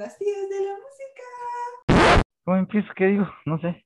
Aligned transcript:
las 0.00 0.16
tías 0.16 0.48
de 0.48 0.60
la 0.64 0.72
música. 0.72 2.22
¿Cómo 2.44 2.56
empiezo? 2.56 2.88
¿Qué 2.96 3.06
digo? 3.08 3.30
No 3.44 3.60
sé. 3.60 3.84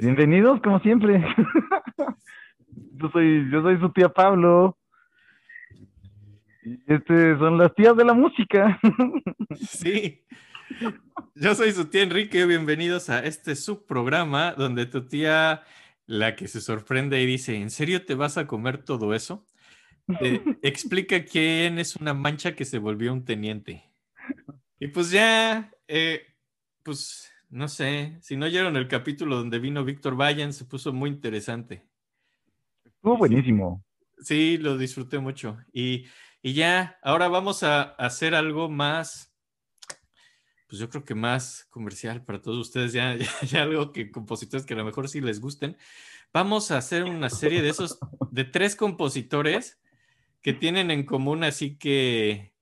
Bienvenidos, 0.00 0.60
como 0.60 0.80
siempre. 0.80 1.24
yo 2.96 3.08
soy, 3.10 3.48
yo 3.48 3.62
soy 3.62 3.78
su 3.78 3.92
tía 3.92 4.08
Pablo. 4.08 4.76
Este 6.88 7.38
son 7.38 7.56
las 7.56 7.72
tías 7.76 7.96
de 7.96 8.04
la 8.04 8.14
música. 8.14 8.80
sí. 9.60 10.24
Yo 11.36 11.54
soy 11.54 11.70
su 11.70 11.84
tía 11.84 12.02
Enrique. 12.02 12.44
Bienvenidos 12.44 13.08
a 13.08 13.20
este 13.24 13.54
subprograma 13.54 14.54
donde 14.54 14.86
tu 14.86 15.06
tía, 15.06 15.62
la 16.06 16.34
que 16.34 16.48
se 16.48 16.60
sorprende 16.60 17.22
y 17.22 17.26
dice: 17.26 17.54
¿En 17.54 17.70
serio 17.70 18.04
te 18.04 18.16
vas 18.16 18.38
a 18.38 18.48
comer 18.48 18.78
todo 18.78 19.14
eso? 19.14 19.46
explica 20.62 21.24
quién 21.24 21.78
es 21.78 21.94
una 21.94 22.12
mancha 22.12 22.56
que 22.56 22.64
se 22.64 22.78
volvió 22.78 23.12
un 23.12 23.24
teniente. 23.24 23.88
Y 24.80 24.88
pues 24.88 25.10
ya, 25.10 25.72
eh, 25.88 26.22
pues 26.82 27.30
no 27.50 27.66
sé, 27.66 28.18
si 28.20 28.36
no 28.36 28.46
oyeron 28.46 28.76
el 28.76 28.88
capítulo 28.88 29.36
donde 29.36 29.58
vino 29.58 29.84
Víctor 29.84 30.16
Vayan, 30.16 30.52
se 30.52 30.66
puso 30.66 30.92
muy 30.92 31.10
interesante. 31.10 31.86
Estuvo 32.84 33.16
buenísimo. 33.16 33.84
Sí, 34.18 34.58
lo 34.58 34.76
disfruté 34.76 35.18
mucho. 35.18 35.58
Y, 35.72 36.06
ya, 36.42 36.98
ahora 37.02 37.28
vamos 37.28 37.62
a 37.62 37.82
hacer 37.82 38.34
algo 38.34 38.68
más, 38.68 39.34
pues 40.68 40.80
yo 40.80 40.88
creo 40.88 41.04
que 41.04 41.14
más 41.14 41.66
comercial 41.70 42.24
para 42.24 42.40
todos 42.40 42.58
ustedes, 42.58 42.92
ya, 42.94 43.16
ya, 43.46 43.62
algo 43.62 43.92
que 43.92 44.10
compositores 44.10 44.66
que 44.66 44.74
a 44.74 44.78
lo 44.78 44.84
mejor 44.84 45.08
sí 45.08 45.20
les 45.20 45.40
gusten. 45.40 45.76
Vamos 46.32 46.70
a 46.70 46.78
hacer 46.78 47.04
una 47.04 47.30
serie 47.30 47.62
de 47.62 47.70
esos, 47.70 47.98
de 48.30 48.44
tres 48.44 48.76
compositores 48.76 49.80
que 50.42 50.52
tienen 50.52 50.90
en 50.90 51.04
común, 51.04 51.42
así 51.42 51.76
que 51.78 52.52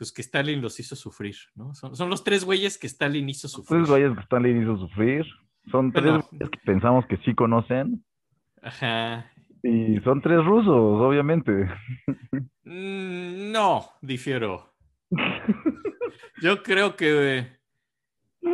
pues 0.00 0.12
que 0.12 0.22
Stalin 0.22 0.62
los 0.62 0.80
hizo 0.80 0.96
sufrir, 0.96 1.36
¿no? 1.54 1.74
Son, 1.74 2.08
los 2.08 2.24
tres 2.24 2.42
güeyes 2.42 2.78
que 2.78 2.86
Stalin 2.86 3.28
hizo 3.28 3.48
sufrir. 3.48 3.80
Tres 3.80 3.90
güeyes 3.90 4.14
que 4.14 4.22
Stalin 4.22 4.62
hizo 4.62 4.78
sufrir. 4.78 5.26
Son 5.70 5.92
tres 5.92 6.24
güeyes 6.30 6.48
que 6.48 6.58
pensamos 6.64 7.04
que 7.04 7.18
sí 7.18 7.34
conocen. 7.34 8.02
Ajá. 8.62 9.30
Y 9.62 10.00
son 10.00 10.22
tres 10.22 10.42
rusos, 10.42 10.74
obviamente. 11.02 11.68
Mm, 12.64 13.52
no, 13.52 13.90
difiero. 14.00 14.72
Yo 16.40 16.62
creo 16.62 16.96
que, 16.96 17.58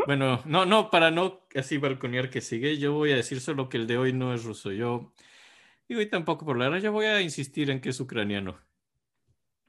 bueno, 0.07 0.41
no, 0.47 0.67
no, 0.67 0.91
para 0.91 1.13
no 1.13 1.47
así 1.55 1.79
balconear 1.79 2.29
que 2.29 2.41
sigue, 2.41 2.79
yo 2.79 2.93
voy 2.95 3.13
a 3.13 3.17
decir 3.17 3.41
solo 3.41 3.69
que 3.69 3.77
el 3.77 3.87
de 3.87 3.99
hoy 3.99 4.13
no 4.13 4.35
es 4.35 4.43
ruso. 4.43 4.73
Yo 4.73 5.13
digo, 5.89 6.01
y 6.01 6.07
tampoco 6.11 6.45
por 6.45 6.59
la 6.59 6.77
yo 6.81 6.91
voy 6.91 7.07
a 7.07 7.21
insistir 7.21 7.71
en 7.71 7.81
que 7.81 7.91
es 7.91 8.01
ucraniano. 8.01 8.59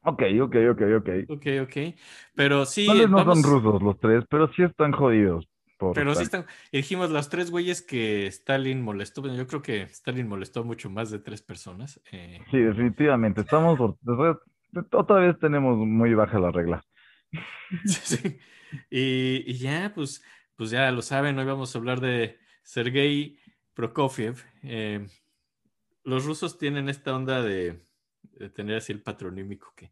Ok, 0.03 0.23
ok, 0.41 0.55
ok, 0.71 0.81
ok. 0.97 1.09
Ok, 1.29 1.45
ok. 1.63 1.95
Pero 2.35 2.65
sí. 2.65 2.87
No, 3.09 3.23
son 3.23 3.43
rusos 3.43 3.81
los 3.81 3.99
tres, 3.99 4.23
pero 4.29 4.51
sí 4.53 4.63
están 4.63 4.91
jodidos. 4.91 5.49
pero 5.93 6.15
sí 6.15 6.23
están. 6.23 6.45
dijimos 6.71 7.09
los 7.09 7.29
tres 7.29 7.51
güeyes 7.51 7.81
que 7.81 8.27
Stalin 8.27 8.81
molestó. 8.81 9.21
Bueno, 9.21 9.35
yo 9.35 9.47
creo 9.47 9.61
que 9.61 9.83
Stalin 9.83 10.27
molestó 10.27 10.63
mucho 10.63 10.89
más 10.89 11.11
de 11.11 11.19
tres 11.19 11.41
personas. 11.41 12.01
Eh. 12.11 12.39
Sí, 12.51 12.57
definitivamente. 12.57 13.41
Estamos. 13.41 13.79
Otra 14.91 15.15
vez 15.17 15.37
tenemos 15.39 15.77
muy 15.77 16.13
baja 16.13 16.39
la 16.39 16.51
regla. 16.51 16.83
Sí, 17.85 18.17
sí. 18.17 18.37
Y, 18.89 19.53
ya, 19.57 19.91
pues, 19.93 20.23
pues 20.55 20.69
ya 20.69 20.89
lo 20.91 21.01
saben, 21.01 21.37
hoy 21.37 21.45
vamos 21.45 21.75
a 21.75 21.79
hablar 21.79 21.99
de 21.99 22.39
Sergei 22.63 23.37
Prokofiev. 23.73 24.43
Eh, 24.63 25.05
los 26.03 26.25
rusos 26.25 26.57
tienen 26.57 26.89
esta 26.89 27.15
onda 27.15 27.41
de 27.41 27.86
tener 28.53 28.77
así 28.77 28.93
el 28.93 29.01
patronímico 29.01 29.73
que 29.75 29.91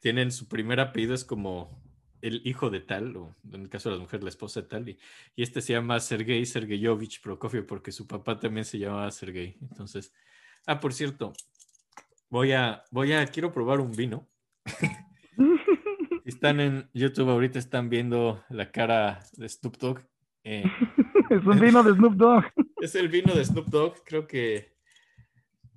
tienen 0.00 0.30
su 0.30 0.48
primer 0.48 0.80
apellido 0.80 1.14
es 1.14 1.24
como 1.24 1.82
el 2.20 2.42
hijo 2.44 2.70
de 2.70 2.80
tal, 2.80 3.16
o 3.16 3.36
en 3.52 3.62
el 3.62 3.68
caso 3.68 3.88
de 3.88 3.96
las 3.96 4.02
mujeres, 4.02 4.24
la 4.24 4.30
esposa 4.30 4.62
de 4.62 4.68
tal, 4.68 4.88
y, 4.88 4.98
este 5.36 5.60
se 5.60 5.72
llama 5.72 6.00
Sergei 6.00 6.44
Sergeyovich 6.44 7.20
Prokofiev 7.20 7.66
porque 7.66 7.92
su 7.92 8.06
papá 8.06 8.38
también 8.38 8.64
se 8.64 8.78
llamaba 8.78 9.10
Sergei. 9.10 9.56
Entonces, 9.60 10.12
ah, 10.66 10.80
por 10.80 10.92
cierto, 10.92 11.32
voy 12.28 12.52
a, 12.52 12.84
voy 12.90 13.12
a, 13.12 13.26
quiero 13.26 13.52
probar 13.52 13.80
un 13.80 13.92
vino. 13.92 14.28
están 16.24 16.60
en 16.60 16.90
YouTube 16.92 17.30
ahorita, 17.30 17.58
están 17.58 17.88
viendo 17.88 18.44
la 18.50 18.70
cara 18.70 19.20
de 19.36 19.48
Snoop 19.48 19.76
Dogg. 19.78 20.00
Eh, 20.44 20.64
es 21.30 21.44
un 21.44 21.58
vino 21.60 21.82
de 21.82 21.94
Snoop 21.94 22.14
Dogg. 22.14 22.44
es 22.80 22.94
el 22.94 23.08
vino 23.08 23.34
de 23.34 23.44
Snoop 23.44 23.66
Dogg, 23.66 24.04
creo 24.04 24.26
que 24.26 24.77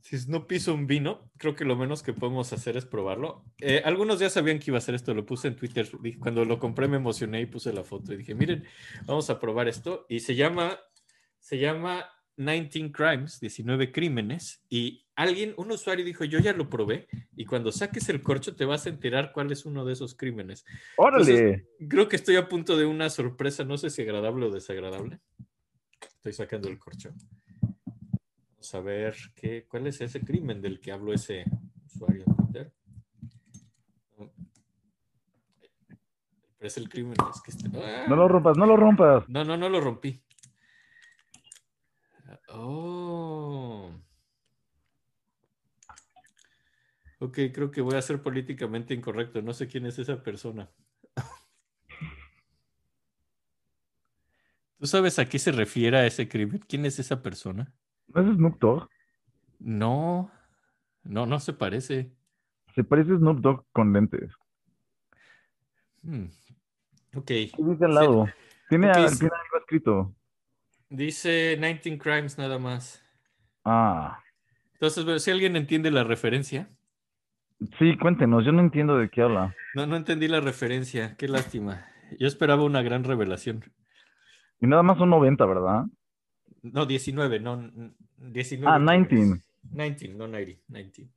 si 0.02 0.18
no 0.28 0.48
piso 0.48 0.74
un 0.74 0.88
vino, 0.88 1.32
creo 1.38 1.56
que 1.56 1.64
lo 1.64 1.76
menos 1.76 2.02
que 2.02 2.14
podemos 2.14 2.52
hacer 2.54 2.76
es 2.76 2.86
probarlo. 2.86 3.46
Eh, 3.60 3.82
algunos 3.86 4.20
ya 4.20 4.30
sabían 4.30 4.60
que 4.60 4.72
iba 4.72 4.78
a 4.78 4.80
hacer 4.80 4.96
esto, 4.96 5.14
lo 5.14 5.26
puse 5.26 5.48
en 5.48 5.56
Twitter. 5.56 5.88
Cuando 6.20 6.44
lo 6.44 6.60
compré 6.60 6.88
me 6.88 6.98
emocioné 6.98 7.42
y 7.42 7.46
puse 7.46 7.72
la 7.72 7.84
foto 7.84 8.14
y 8.14 8.18
dije, 8.18 8.34
miren, 8.34 8.66
vamos 9.06 9.30
a 9.30 9.40
probar 9.40 9.68
esto. 9.68 10.06
Y 10.10 10.22
se 10.22 10.36
llama, 10.36 10.80
se 11.40 11.60
llama 11.60 12.10
19 12.36 12.92
Crimes, 12.92 13.40
19 13.40 13.92
crímenes. 13.92 14.64
Y 14.70 15.06
alguien, 15.16 15.54
un 15.58 15.72
usuario 15.72 16.04
dijo, 16.04 16.26
yo 16.26 16.40
ya 16.40 16.54
lo 16.54 16.68
probé. 16.68 17.08
Y 17.36 17.46
cuando 17.46 17.72
saques 17.72 18.10
el 18.10 18.24
corcho 18.24 18.56
te 18.56 18.66
vas 18.66 18.88
a 18.88 18.90
enterar 18.90 19.32
cuál 19.32 19.52
es 19.52 19.66
uno 19.66 19.86
de 19.86 19.94
esos 19.94 20.16
crímenes. 20.16 20.66
Órale. 20.98 21.68
creo 21.88 22.08
que 22.08 22.16
estoy 22.16 22.38
a 22.38 22.50
punto 22.50 22.76
de 22.76 22.86
una 22.86 23.10
sorpresa, 23.12 23.64
no 23.66 23.78
sé 23.78 23.92
si 23.92 24.02
agradable 24.02 24.48
o 24.48 24.52
desagradable. 24.52 25.20
Estoy 26.18 26.34
sacando 26.34 26.70
el 26.70 26.80
corcho 26.80 27.14
saber 28.62 29.16
qué, 29.36 29.66
cuál 29.68 29.88
es 29.88 30.02
ese 30.02 30.22
crimen 30.22 30.62
del 30.62 30.80
que 30.80 30.92
habló 30.92 31.14
ese 31.14 31.46
usuario 31.86 32.24
en 32.26 32.36
Twitter. 32.36 32.74
Pero 36.58 36.68
es 36.68 36.78
el 36.78 36.90
crimen. 36.90 37.16
Es 37.34 37.42
que 37.42 37.52
este, 37.52 37.70
¡ah! 37.78 38.06
No 38.08 38.16
lo 38.16 38.28
rompas, 38.28 38.56
no 38.58 38.66
lo 38.66 38.78
rompas. 38.78 39.28
No, 39.28 39.44
no, 39.44 39.58
no 39.58 39.68
lo 39.68 39.82
rompí. 39.82 40.24
Oh. 42.50 43.92
Ok, 47.20 47.40
creo 47.54 47.72
que 47.72 47.82
voy 47.82 47.96
a 47.96 48.02
ser 48.02 48.22
políticamente 48.22 48.94
incorrecto. 48.94 49.42
No 49.42 49.54
sé 49.54 49.68
quién 49.68 49.86
es 49.86 49.98
esa 50.00 50.22
persona. 50.24 50.70
¿Tú 54.80 54.88
sabes 54.88 55.20
a 55.20 55.30
qué 55.30 55.38
se 55.38 55.52
refiere 55.52 55.98
a 55.98 56.06
ese 56.06 56.28
crimen? 56.28 56.64
¿Quién 56.68 56.86
es 56.86 56.98
esa 57.00 57.22
persona? 57.22 57.74
¿No 58.08 58.22
es 58.22 58.36
Snoop 58.36 58.60
Dogg? 58.60 58.90
No, 59.60 60.32
no, 61.04 61.26
no 61.26 61.40
se 61.40 61.54
parece. 61.54 62.12
Se 62.76 62.84
parece 62.84 63.14
a 63.14 63.18
Snoop 63.18 63.40
Dogg 63.40 63.66
con 63.72 63.94
lentes. 63.94 64.32
Hmm. 66.04 66.26
Ok. 67.16 67.28
dice 67.28 67.86
al 67.86 67.94
lado? 67.94 68.28
Tiene, 68.70 68.90
algo 68.90 69.08
escrito. 69.60 70.16
Dice 70.90 71.58
19 71.58 71.98
Crimes 72.00 72.38
nada 72.38 72.58
más. 72.58 73.04
Ah. 73.66 74.20
Entonces, 74.74 75.24
si 75.24 75.32
alguien 75.32 75.56
entiende 75.56 75.92
la 75.92 76.04
referencia. 76.04 76.70
Sí, 77.78 77.98
cuéntenos, 77.98 78.44
yo 78.44 78.52
no 78.52 78.62
entiendo 78.62 78.98
de 78.98 79.10
qué 79.10 79.22
habla. 79.22 79.54
No, 79.76 79.86
no 79.86 79.96
entendí 79.96 80.28
la 80.28 80.40
referencia, 80.40 81.16
qué 81.18 81.28
lástima. 81.28 81.86
Yo 82.20 82.28
esperaba 82.28 82.64
una 82.64 82.82
gran 82.82 83.04
revelación. 83.04 83.64
Y 84.60 84.68
nada 84.68 84.84
más 84.84 84.98
son 84.98 85.10
90, 85.12 85.46
¿verdad? 85.46 85.86
No, 86.64 86.86
19, 86.86 87.40
no 87.40 87.72
19. 88.18 88.68
Ah, 88.68 88.80
19. 88.80 89.42
19, 89.64 90.18
no 90.18 90.28
90, 90.28 90.62
19. 90.68 91.12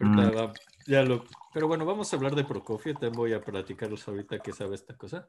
Mm. 0.00 0.52
ya 0.86 1.04
lo, 1.04 1.24
pero 1.52 1.68
bueno, 1.68 1.86
vamos 1.86 2.12
a 2.12 2.16
hablar 2.16 2.34
de 2.34 2.44
Prokofiev. 2.44 2.98
Te 2.98 3.08
voy 3.08 3.32
a 3.32 3.40
platicarles 3.40 4.06
ahorita 4.08 4.40
que 4.40 4.52
sabe 4.52 4.74
esta 4.74 4.96
cosa. 4.96 5.28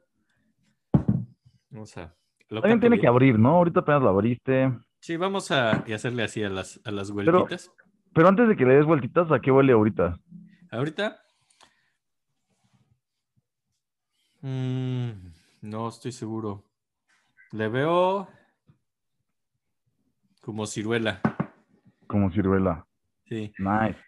Vamos 1.70 1.96
a. 1.96 2.14
También 2.48 2.80
tiene 2.80 2.98
que 2.98 3.06
abrir, 3.06 3.38
¿no? 3.38 3.50
Ahorita 3.50 3.80
apenas 3.80 4.02
lo 4.02 4.08
abriste. 4.08 4.72
Sí, 5.00 5.16
vamos 5.16 5.50
a 5.50 5.70
hacerle 5.70 6.24
así 6.24 6.42
a 6.42 6.48
las, 6.48 6.80
a 6.84 6.90
las 6.90 7.10
vueltitas. 7.10 7.70
Pero, 8.12 8.28
antes 8.28 8.48
de 8.48 8.56
que 8.56 8.64
le 8.64 8.74
des 8.74 8.86
vueltitas, 8.86 9.30
¿a 9.30 9.40
qué 9.40 9.50
huele 9.50 9.72
ahorita? 9.72 10.18
¿Ahorita? 10.70 11.20
Mm, 14.40 15.10
no 15.62 15.88
estoy 15.88 16.12
seguro. 16.12 16.64
Le 17.52 17.68
veo 17.68 18.28
como 20.46 20.64
ciruela. 20.64 21.20
Como 22.06 22.30
ciruela. 22.30 22.86
Sí. 23.24 23.52
Nice. 23.58 23.98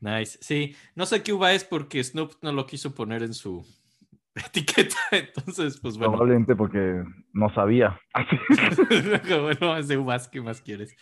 Nice. 0.00 0.38
Sí, 0.40 0.76
no 0.94 1.04
sé 1.04 1.24
qué 1.24 1.32
uva 1.32 1.52
es 1.52 1.64
porque 1.64 2.04
Snoop 2.04 2.34
no 2.42 2.52
lo 2.52 2.64
quiso 2.64 2.94
poner 2.94 3.24
en 3.24 3.34
su 3.34 3.66
etiqueta, 4.36 4.96
entonces, 5.10 5.80
pues 5.80 5.98
bueno. 5.98 6.12
Probablemente 6.12 6.54
porque 6.54 7.02
no 7.32 7.52
sabía. 7.52 8.00
bueno, 9.42 9.76
es 9.76 9.88
de 9.88 9.98
uvas, 9.98 10.28
¿qué 10.28 10.40
más 10.40 10.60
quieres? 10.60 10.94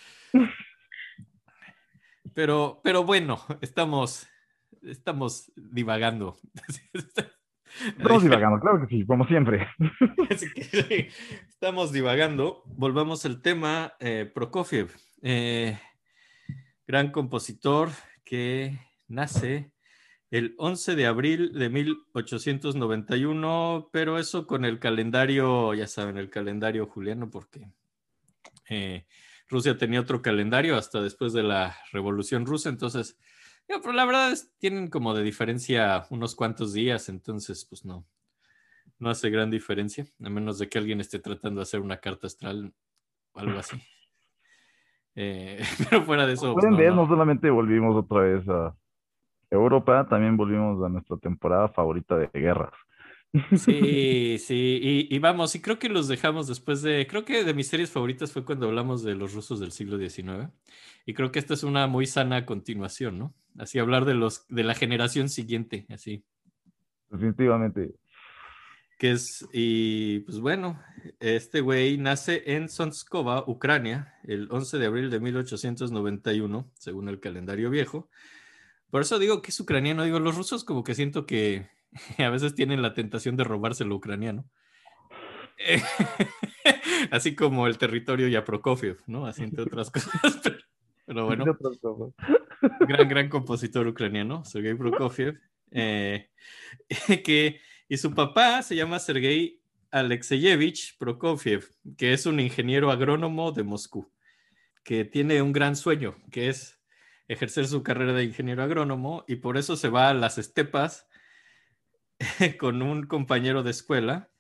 Pero, 2.33 2.81
pero 2.83 3.05
bueno, 3.05 3.45
estamos, 3.61 4.27
estamos 4.81 5.53
divagando. 5.55 6.39
Estamos 7.97 8.23
divagando, 8.23 8.61
claro 8.61 8.81
que 8.81 8.87
sí, 8.95 9.07
como 9.07 9.27
siempre. 9.27 9.67
estamos 11.49 11.93
divagando. 11.93 12.63
Volvamos 12.67 13.25
al 13.25 13.41
tema. 13.41 13.95
Eh, 14.01 14.31
Prokofiev, 14.33 14.91
eh, 15.23 15.79
gran 16.87 17.11
compositor 17.11 17.89
que 18.25 18.79
nace 19.07 19.73
el 20.31 20.55
11 20.59 20.95
de 20.95 21.07
abril 21.07 21.55
de 21.55 21.71
1891, 21.71 23.89
pero 23.93 24.19
eso 24.19 24.47
con 24.47 24.67
el 24.67 24.79
calendario, 24.79 25.73
ya 25.75 25.87
saben, 25.87 26.19
el 26.19 26.29
calendario 26.29 26.87
juliano, 26.87 27.31
porque 27.31 27.71
eh, 28.69 29.07
Rusia 29.49 29.79
tenía 29.79 30.01
otro 30.01 30.21
calendario 30.21 30.77
hasta 30.77 31.01
después 31.01 31.33
de 31.33 31.43
la 31.43 31.79
Revolución 31.93 32.45
Rusa, 32.45 32.69
entonces, 32.69 33.19
pero 33.69 33.93
la 33.93 34.05
verdad 34.05 34.33
es, 34.33 34.51
tienen 34.59 34.89
como 34.89 35.15
de 35.15 35.23
diferencia 35.23 36.07
unos 36.11 36.35
cuantos 36.35 36.73
días, 36.73 37.09
entonces, 37.09 37.67
pues 37.67 37.85
no, 37.85 38.07
no 38.99 39.11
hace 39.11 39.31
gran 39.31 39.51
diferencia, 39.51 40.07
a 40.23 40.31
menos 40.31 40.59
de 40.59 40.69
que 40.69 40.79
alguien 40.79 41.01
esté 41.01 41.19
tratando 41.19 41.61
de 41.61 41.63
hacer 41.63 41.81
una 41.81 41.99
carta 41.99 42.27
astral 42.27 42.73
o 43.33 43.41
algo 43.41 43.59
así. 43.59 43.77
Eh, 45.21 45.61
pero 45.91 46.05
fuera 46.05 46.27
de 46.29 46.35
eso. 46.35 46.53
Pues 46.53 46.65
Pueden 46.65 46.79
ver, 46.79 46.95
no 46.95 47.09
solamente 47.09 47.51
volvimos 47.51 47.97
otra 47.97 48.21
vez 48.21 48.49
a 48.49 48.73
Europa, 49.51 50.07
también 50.09 50.37
volvimos 50.37 50.81
a 50.85 50.89
nuestra 50.89 51.17
temporada 51.17 51.67
favorita 51.67 52.17
de 52.17 52.31
guerras. 52.33 52.73
Sí, 53.57 54.39
sí, 54.39 55.07
y, 55.11 55.19
vamos, 55.19 55.55
y 55.55 55.61
creo 55.61 55.79
que 55.79 55.91
los 55.91 56.09
dejamos 56.09 56.49
después 56.49 56.81
de, 56.81 57.07
creo 57.07 57.27
que 57.27 57.45
de 57.45 57.53
mis 57.53 57.69
series 57.69 57.91
favoritas 57.91 58.33
fue 58.33 58.45
cuando 58.45 58.67
hablamos 58.67 59.03
de 59.03 59.15
los 59.15 59.35
rusos 59.35 59.61
del 59.61 59.71
siglo 59.71 59.99
XIX, 59.99 60.51
y 61.05 61.13
creo 61.13 61.31
que 61.31 61.39
esta 61.39 61.53
es 61.53 61.63
una 61.63 61.87
muy 61.87 62.07
sana 62.07 62.47
continuación, 62.47 63.19
¿no? 63.19 63.35
Así 63.59 63.79
hablar 63.79 64.07
de 64.07 64.15
los, 64.15 64.47
de 64.49 64.65
la 64.65 64.75
generación 64.75 65.29
siguiente, 65.29 65.87
así. 65.91 66.25
Definitivamente. 67.11 67.95
Que 68.99 69.13
es, 69.13 69.47
y 69.53 70.21
pues 70.21 70.41
bueno, 70.41 70.83
este 71.21 71.61
güey 71.61 71.99
nace 71.99 72.55
en 72.55 72.69
Sonskova, 72.69 73.45
Ucrania, 73.47 74.15
el 74.25 74.49
11 74.51 74.79
de 74.79 74.87
abril 74.87 75.11
de 75.11 75.21
1891, 75.21 76.71
según 76.75 77.09
el 77.09 77.21
calendario 77.21 77.69
viejo. 77.71 78.09
Por 78.91 79.03
eso 79.03 79.19
digo 79.19 79.43
que 79.43 79.51
es 79.51 79.61
ucraniano, 79.61 80.03
digo, 80.03 80.19
los 80.19 80.35
rusos 80.35 80.65
como 80.65 80.83
que 80.83 80.95
siento 80.95 81.27
que 81.27 81.69
a 82.19 82.31
veces 82.31 82.55
tienen 82.55 82.83
la 82.83 82.95
tentación 82.95 83.37
de 83.37 83.45
robarse 83.45 83.85
lo 83.85 83.97
ucraniano. 83.97 84.49
Así 87.11 87.35
como 87.35 87.67
el 87.67 87.79
territorio 87.79 88.29
ya 88.29 88.45
Prokofiev, 88.45 88.99
¿no? 89.07 89.27
Así 89.27 89.43
entre 89.43 89.63
otras 89.63 89.91
cosas. 89.93 90.41
Pero, 91.05 91.25
bueno, 91.25 91.45
gran, 92.81 93.09
gran 93.09 93.29
compositor 93.29 93.87
ucraniano, 93.87 94.45
Sergei 94.45 94.75
Prokofiev. 94.75 95.41
Eh, 95.71 96.31
que, 97.25 97.61
y 97.89 97.97
su 97.97 98.15
papá 98.15 98.63
se 98.63 98.77
llama 98.77 98.99
Sergei 98.99 99.61
Alexeyevich 99.91 100.99
Prokofiev, 100.99 101.71
que 101.97 102.13
es 102.13 102.27
un 102.27 102.41
ingeniero 102.41 102.91
agrónomo 102.91 103.53
de 103.53 103.63
Moscú, 103.63 104.13
que 104.85 105.05
tiene 105.05 105.41
un 105.41 105.53
gran 105.53 105.77
sueño, 105.77 106.17
que 106.31 106.49
es 106.49 106.79
ejercer 107.27 107.67
su 107.67 107.83
carrera 107.83 108.13
de 108.13 108.25
ingeniero 108.25 108.63
agrónomo 108.63 109.25
y 109.29 109.37
por 109.37 109.57
eso 109.57 109.77
se 109.77 109.89
va 109.89 110.11
a 110.11 110.15
las 110.15 110.39
estepas 110.39 111.08
con 112.59 112.83
un 112.83 113.07
compañero 113.07 113.63
de 113.63 113.71
escuela, 113.71 114.31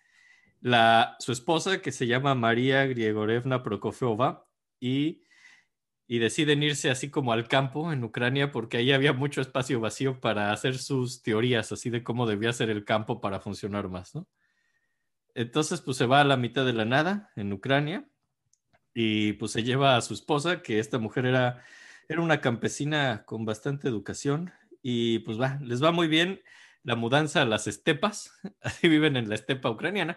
la, 0.60 1.16
su 1.18 1.32
esposa 1.32 1.80
que 1.80 1.92
se 1.92 2.06
llama 2.06 2.34
María 2.34 2.86
Griegorevna 2.86 3.62
Prokofiova 3.62 4.48
y, 4.80 5.22
y 6.06 6.18
deciden 6.18 6.62
irse 6.62 6.90
así 6.90 7.10
como 7.10 7.32
al 7.32 7.48
campo 7.48 7.92
en 7.92 8.02
Ucrania 8.02 8.50
porque 8.50 8.78
ahí 8.78 8.92
había 8.92 9.12
mucho 9.12 9.40
espacio 9.40 9.80
vacío 9.80 10.20
para 10.20 10.52
hacer 10.52 10.78
sus 10.78 11.22
teorías 11.22 11.70
así 11.70 11.90
de 11.90 12.02
cómo 12.02 12.26
debía 12.26 12.52
ser 12.52 12.70
el 12.70 12.84
campo 12.84 13.20
para 13.20 13.40
funcionar 13.40 13.88
más, 13.88 14.14
¿no? 14.14 14.26
Entonces, 15.34 15.80
pues 15.80 15.96
se 15.96 16.06
va 16.06 16.20
a 16.20 16.24
la 16.24 16.36
mitad 16.36 16.66
de 16.66 16.72
la 16.72 16.84
nada 16.84 17.30
en 17.36 17.52
Ucrania 17.52 18.08
y 18.92 19.34
pues 19.34 19.52
se 19.52 19.62
lleva 19.62 19.96
a 19.96 20.00
su 20.00 20.14
esposa, 20.14 20.62
que 20.62 20.80
esta 20.80 20.98
mujer 20.98 21.26
era 21.26 21.62
era 22.08 22.22
una 22.22 22.40
campesina 22.40 23.24
con 23.26 23.44
bastante 23.44 23.86
educación 23.86 24.52
y 24.82 25.20
pues 25.20 25.38
va, 25.38 25.58
les 25.62 25.82
va 25.82 25.92
muy 25.92 26.08
bien 26.08 26.40
la 26.88 26.96
mudanza 26.96 27.42
a 27.42 27.44
las 27.44 27.66
estepas, 27.66 28.32
así 28.62 28.88
viven 28.88 29.16
en 29.16 29.28
la 29.28 29.34
estepa 29.34 29.70
ucraniana, 29.70 30.16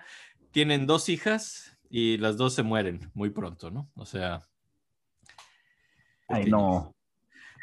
tienen 0.52 0.88
dos 0.88 1.10
hijas 1.10 1.78
y 1.90 2.18
las 2.18 2.38
dos 2.38 2.54
se 2.56 2.64
mueren 2.64 3.12
muy 3.14 3.30
pronto, 3.30 3.70
¿no? 3.70 3.92
O 3.96 4.06
sea... 4.06 4.42
Ay, 6.30 6.46
no. 6.46 6.96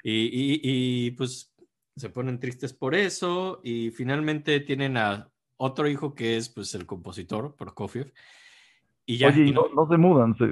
Y, 0.04 0.60
y, 0.62 1.10
pues 1.12 1.54
se 1.96 2.10
ponen 2.10 2.38
tristes 2.38 2.74
por 2.74 2.94
eso 2.94 3.60
y 3.64 3.90
finalmente 3.90 4.60
tienen 4.60 4.98
a 4.98 5.30
otro 5.56 5.88
hijo 5.88 6.14
que 6.14 6.36
es 6.36 6.50
pues 6.50 6.74
el 6.74 6.84
compositor, 6.84 7.56
Prokofiev. 7.56 8.12
Y 9.06 9.16
ya, 9.16 9.28
Oye, 9.28 9.50
no, 9.52 9.68
no, 9.74 9.88
se 9.88 9.96
mudan, 9.96 10.36
se, 10.36 10.44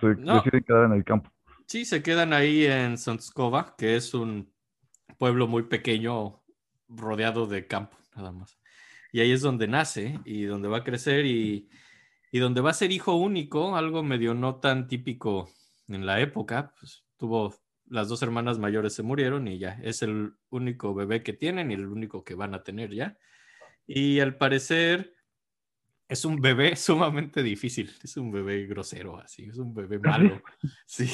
deciden 0.00 0.64
quedar 0.64 0.84
en 0.84 0.92
el 0.92 1.04
campo. 1.04 1.28
Sí, 1.66 1.84
se 1.84 2.04
quedan 2.04 2.32
ahí 2.32 2.66
en 2.66 2.96
Sonskova, 2.98 3.74
que 3.76 3.96
es 3.96 4.14
un 4.14 4.52
pueblo 5.18 5.48
muy 5.48 5.64
pequeño 5.64 6.40
rodeado 6.88 7.46
de 7.46 7.66
campo, 7.66 7.96
nada 8.14 8.32
más. 8.32 8.58
Y 9.12 9.20
ahí 9.20 9.32
es 9.32 9.40
donde 9.40 9.68
nace 9.68 10.18
y 10.24 10.44
donde 10.44 10.68
va 10.68 10.78
a 10.78 10.84
crecer 10.84 11.26
y, 11.26 11.68
y 12.30 12.38
donde 12.38 12.60
va 12.60 12.70
a 12.70 12.74
ser 12.74 12.92
hijo 12.92 13.14
único, 13.14 13.76
algo 13.76 14.02
medio 14.02 14.34
no 14.34 14.56
tan 14.56 14.88
típico 14.88 15.48
en 15.88 16.06
la 16.06 16.20
época. 16.20 16.74
Pues, 16.78 17.04
tuvo 17.16 17.54
las 17.88 18.08
dos 18.08 18.22
hermanas 18.22 18.58
mayores 18.58 18.94
se 18.94 19.02
murieron 19.02 19.46
y 19.46 19.58
ya 19.58 19.78
es 19.82 20.02
el 20.02 20.32
único 20.50 20.94
bebé 20.94 21.22
que 21.22 21.32
tienen 21.32 21.70
y 21.70 21.74
el 21.74 21.86
único 21.86 22.24
que 22.24 22.34
van 22.34 22.54
a 22.54 22.62
tener 22.62 22.92
ya. 22.92 23.16
Y 23.86 24.20
al 24.20 24.36
parecer 24.36 25.14
es 26.08 26.24
un 26.24 26.40
bebé 26.40 26.76
sumamente 26.76 27.42
difícil, 27.42 27.94
es 28.02 28.16
un 28.16 28.32
bebé 28.32 28.66
grosero, 28.66 29.18
así, 29.18 29.44
es 29.44 29.58
un 29.58 29.74
bebé 29.74 29.98
malo. 29.98 30.42
Sí 30.86 31.08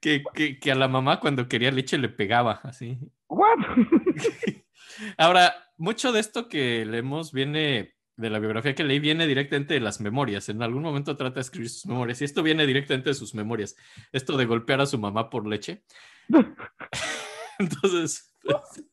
que, 0.00 0.22
que, 0.60 0.72
a 0.72 0.74
la 0.74 0.88
mamá 0.88 1.20
cuando 1.20 1.48
quería 1.48 1.70
leche 1.70 1.98
le 1.98 2.08
pegaba, 2.08 2.60
así. 2.62 2.98
Ahora, 5.18 5.54
mucho 5.76 6.12
de 6.12 6.20
esto 6.20 6.48
que 6.48 6.84
leemos 6.84 7.32
viene 7.32 7.94
de 8.16 8.30
la 8.30 8.38
biografía 8.38 8.74
que 8.74 8.84
leí, 8.84 9.00
viene 9.00 9.26
directamente 9.26 9.74
de 9.74 9.80
las 9.80 10.00
memorias. 10.00 10.48
En 10.48 10.62
algún 10.62 10.82
momento 10.82 11.16
trata 11.16 11.36
de 11.36 11.40
escribir 11.40 11.68
sus 11.68 11.86
memorias 11.86 12.20
y 12.20 12.24
esto 12.24 12.42
viene 12.42 12.66
directamente 12.66 13.10
de 13.10 13.14
sus 13.14 13.34
memorias. 13.34 13.76
Esto 14.12 14.36
de 14.36 14.46
golpear 14.46 14.80
a 14.80 14.86
su 14.86 14.98
mamá 14.98 15.30
por 15.30 15.46
leche. 15.46 15.82
Entonces... 17.58 18.32
Pues, 18.42 18.84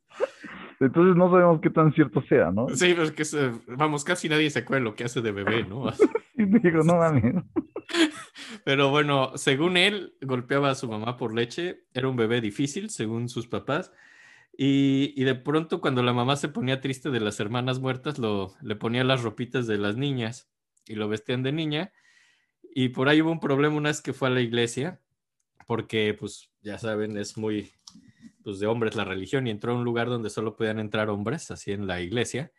Entonces 0.79 1.15
no 1.15 1.29
sabemos 1.29 1.61
qué 1.61 1.69
tan 1.69 1.93
cierto 1.93 2.23
sea, 2.23 2.51
¿no? 2.51 2.67
Sí, 2.69 2.93
pero 2.95 3.03
es 3.03 3.11
que, 3.11 3.51
vamos, 3.67 4.03
casi 4.03 4.27
nadie 4.27 4.49
se 4.49 4.59
acuerda 4.59 4.83
lo 4.83 4.95
que 4.95 5.03
hace 5.03 5.21
de 5.21 5.31
bebé, 5.31 5.63
¿no? 5.63 5.91
Digo, 6.35 6.83
no 6.83 6.97
mames. 6.97 7.35
Pero 8.63 8.89
bueno, 8.89 9.33
según 9.35 9.77
él, 9.77 10.15
golpeaba 10.21 10.71
a 10.71 10.75
su 10.75 10.89
mamá 10.89 11.17
por 11.17 11.35
leche. 11.35 11.85
Era 11.93 12.07
un 12.07 12.15
bebé 12.15 12.41
difícil, 12.41 12.89
según 12.89 13.29
sus 13.29 13.47
papás. 13.47 13.91
Y, 14.63 15.23
de 15.23 15.33
pronto, 15.33 15.81
cuando 15.81 16.03
la 16.03 16.13
mamá 16.13 16.35
se 16.35 16.47
ponía 16.47 16.81
triste 16.81 17.09
de 17.09 17.19
las 17.19 17.39
hermanas 17.39 17.79
muertas, 17.79 18.19
lo, 18.19 18.53
le 18.61 18.75
ponía 18.75 19.03
las 19.03 19.23
ropitas 19.23 19.65
de 19.65 19.79
las 19.79 19.97
niñas 19.97 20.51
y 20.85 20.93
lo 20.93 21.09
vestían 21.09 21.41
de 21.41 21.51
niña. 21.51 21.91
Y 22.75 22.89
por 22.89 23.09
ahí 23.09 23.23
hubo 23.23 23.31
un 23.31 23.39
problema 23.39 23.75
una 23.75 23.89
vez 23.89 24.01
que 24.01 24.13
fue 24.13 24.27
a 24.27 24.31
la 24.31 24.41
iglesia, 24.41 25.01
porque, 25.65 26.13
pues, 26.13 26.51
ya 26.61 26.77
saben, 26.77 27.17
es 27.17 27.37
muy 27.37 27.71
pues, 28.43 28.59
de 28.59 28.67
hombres 28.67 28.95
la 28.95 29.03
religión 29.03 29.47
y 29.47 29.49
entró 29.49 29.73
a 29.73 29.77
un 29.77 29.83
lugar 29.83 30.09
donde 30.09 30.29
solo 30.29 30.55
podían 30.55 30.77
entrar 30.77 31.09
hombres, 31.09 31.49
así 31.49 31.71
en 31.71 31.87
la 31.87 31.99
iglesia 31.99 32.51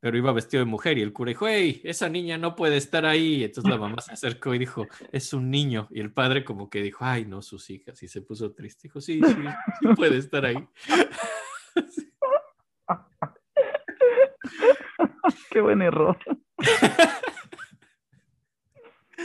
pero 0.00 0.16
iba 0.16 0.32
vestido 0.32 0.64
de 0.64 0.70
mujer 0.70 0.96
y 0.98 1.02
el 1.02 1.12
cura 1.12 1.30
dijo, 1.30 1.46
hey, 1.48 1.80
esa 1.84 2.08
niña 2.08 2.38
no 2.38 2.54
puede 2.54 2.76
estar 2.76 3.04
ahí. 3.06 3.42
Entonces 3.44 3.70
la 3.70 3.78
mamá 3.78 4.00
se 4.02 4.12
acercó 4.12 4.54
y 4.54 4.58
dijo, 4.58 4.86
es 5.10 5.32
un 5.32 5.50
niño. 5.50 5.88
Y 5.90 6.00
el 6.00 6.12
padre 6.12 6.44
como 6.44 6.68
que 6.68 6.82
dijo, 6.82 7.04
ay, 7.04 7.24
no, 7.24 7.42
sus 7.42 7.70
hijas. 7.70 8.02
Y 8.02 8.08
se 8.08 8.22
puso 8.22 8.52
triste. 8.52 8.82
Dijo, 8.84 9.00
sí, 9.00 9.20
sí, 9.24 9.34
sí 9.80 9.88
puede 9.96 10.18
estar 10.18 10.44
ahí. 10.44 10.56
Qué 15.50 15.60
buen 15.60 15.82
error. 15.82 16.16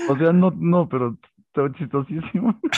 O 0.09 0.17
sea, 0.17 0.33
no, 0.33 0.49
no, 0.51 0.89
pero 0.89 1.17
está 1.47 1.71
chistosísimo. 1.77 2.59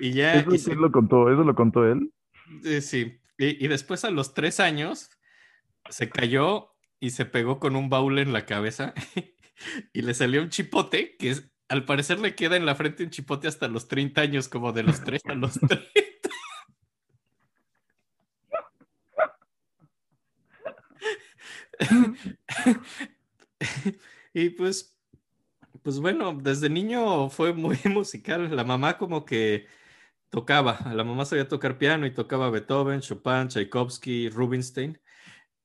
Y 0.00 0.14
ya. 0.14 0.34
Eso 0.34 0.50
sí 0.58 0.74
lo 0.74 0.90
contó, 0.90 1.30
eso 1.30 1.44
lo 1.44 1.54
contó 1.54 1.86
él. 1.86 2.12
Sí. 2.80 3.20
Y, 3.38 3.64
y, 3.64 3.68
después 3.68 4.04
a 4.04 4.10
los 4.10 4.34
tres 4.34 4.58
años 4.58 5.08
se 5.90 6.10
cayó 6.10 6.74
y 7.00 7.10
se 7.10 7.24
pegó 7.24 7.58
con 7.58 7.76
un 7.76 7.90
baúl 7.90 8.18
en 8.18 8.32
la 8.32 8.46
cabeza 8.46 8.94
y 9.92 10.02
le 10.02 10.14
salió 10.14 10.42
un 10.42 10.50
chipote 10.50 11.16
que 11.16 11.36
al 11.68 11.84
parecer 11.84 12.20
le 12.20 12.34
queda 12.34 12.56
en 12.56 12.66
la 12.66 12.74
frente 12.74 13.04
un 13.04 13.10
chipote 13.10 13.48
hasta 13.48 13.66
los 13.66 13.88
30 13.88 14.20
años, 14.20 14.48
como 14.48 14.72
de 14.72 14.82
los 14.82 15.02
3 15.02 15.22
a 15.26 15.34
los 15.34 15.54
30. 15.54 15.82
y 24.34 24.50
pues, 24.50 24.98
pues 25.82 25.98
bueno, 25.98 26.38
desde 26.40 26.68
niño 26.68 27.30
fue 27.30 27.54
muy 27.54 27.78
musical. 27.86 28.54
La 28.54 28.64
mamá 28.64 28.98
como 28.98 29.24
que 29.24 29.66
tocaba, 30.30 30.78
la 30.94 31.04
mamá 31.04 31.24
sabía 31.24 31.48
tocar 31.48 31.78
piano 31.78 32.06
y 32.06 32.12
tocaba 32.12 32.50
Beethoven, 32.50 33.00
Chopin, 33.00 33.48
Tchaikovsky, 33.48 34.28
Rubinstein 34.28 35.00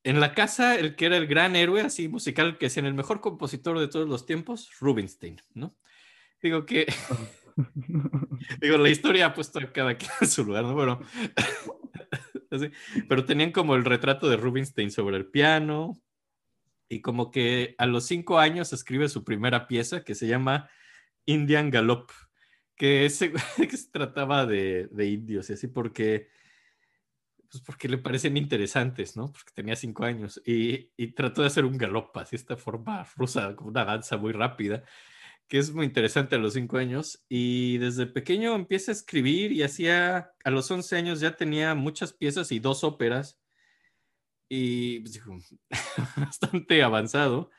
en 0.08 0.20
la 0.20 0.34
casa, 0.34 0.76
el 0.76 0.96
que 0.96 1.06
era 1.06 1.18
el 1.18 1.28
gran 1.28 1.56
héroe, 1.56 1.82
así 1.82 2.08
musical, 2.08 2.58
que 2.58 2.68
decían 2.68 2.86
el 2.86 2.94
mejor 2.94 3.22
compositor 3.22 3.80
de 3.80 3.88
todos 3.88 4.08
los 4.08 4.26
tiempos, 4.26 4.72
Rubinstein, 4.80 5.42
¿no? 5.54 5.76
Digo 6.42 6.66
que 6.66 6.86
Digo, 8.62 8.78
la 8.78 8.90
historia 8.90 9.28
ha 9.28 9.34
puesto 9.34 9.60
a 9.60 9.72
cada 9.72 9.96
quien 9.96 10.12
en 10.22 10.28
su 10.28 10.46
lugar, 10.46 10.64
¿no? 10.64 10.74
Bueno, 10.74 11.00
pero 13.10 13.26
tenían 13.26 13.52
como 13.52 13.76
el 13.76 13.86
retrato 13.86 14.30
de 14.30 14.38
Rubinstein 14.38 14.92
sobre 14.92 15.18
el 15.18 15.26
piano 15.26 16.00
y 16.88 17.02
como 17.02 17.32
que 17.32 17.76
a 17.78 17.86
los 17.86 18.06
cinco 18.06 18.40
años 18.40 18.74
escribe 18.74 19.10
su 19.10 19.24
primera 19.24 19.68
pieza 19.68 20.04
que 20.04 20.16
se 20.16 20.28
llama 20.28 20.70
Indian 21.26 21.72
Galop, 21.72 22.12
que, 22.76 23.10
se, 23.10 23.34
que 23.58 23.78
se 23.78 23.92
trataba 23.92 24.46
de, 24.46 24.88
de, 24.92 25.08
indios 25.08 25.50
y 25.50 25.54
así 25.54 25.68
porque, 25.68 26.30
pues 27.50 27.64
porque 27.64 27.88
le 27.88 27.98
parecen 27.98 28.38
interesantes, 28.38 29.16
¿no? 29.16 29.32
Porque 29.32 29.52
tenía 29.54 29.76
cinco 29.76 30.04
años 30.04 30.42
y, 30.46 30.92
y 30.98 31.14
trató 31.14 31.42
de 31.42 31.48
hacer 31.48 31.66
un 31.66 31.78
galop, 31.78 32.16
así 32.18 32.36
esta 32.36 32.58
forma 32.58 33.06
rusa, 33.16 33.56
como 33.56 33.70
una 33.70 33.86
danza 33.86 34.18
muy 34.18 34.34
rápida 34.34 34.84
que 35.48 35.58
es 35.58 35.74
muy 35.74 35.86
interesante 35.86 36.36
a 36.36 36.40
los 36.40 36.54
cinco 36.54 36.78
años. 36.78 37.24
Y 37.30 37.78
desde 37.78 38.06
pequeño 38.06 38.56
empieza 38.56 38.92
a 38.92 38.96
escribir 38.96 39.52
y 39.52 39.64
hacía, 39.64 40.32
a 40.44 40.52
los 40.52 40.70
11 40.70 40.96
años 40.98 41.20
ya 41.20 41.36
tenía 41.36 41.74
muchas 41.76 42.14
piezas 42.14 42.52
y 42.52 42.60
dos 42.60 42.84
óperas. 42.84 43.40
Y 44.50 45.00
pues, 45.02 45.22
bastante 46.18 46.84
avanzado. 46.84 47.50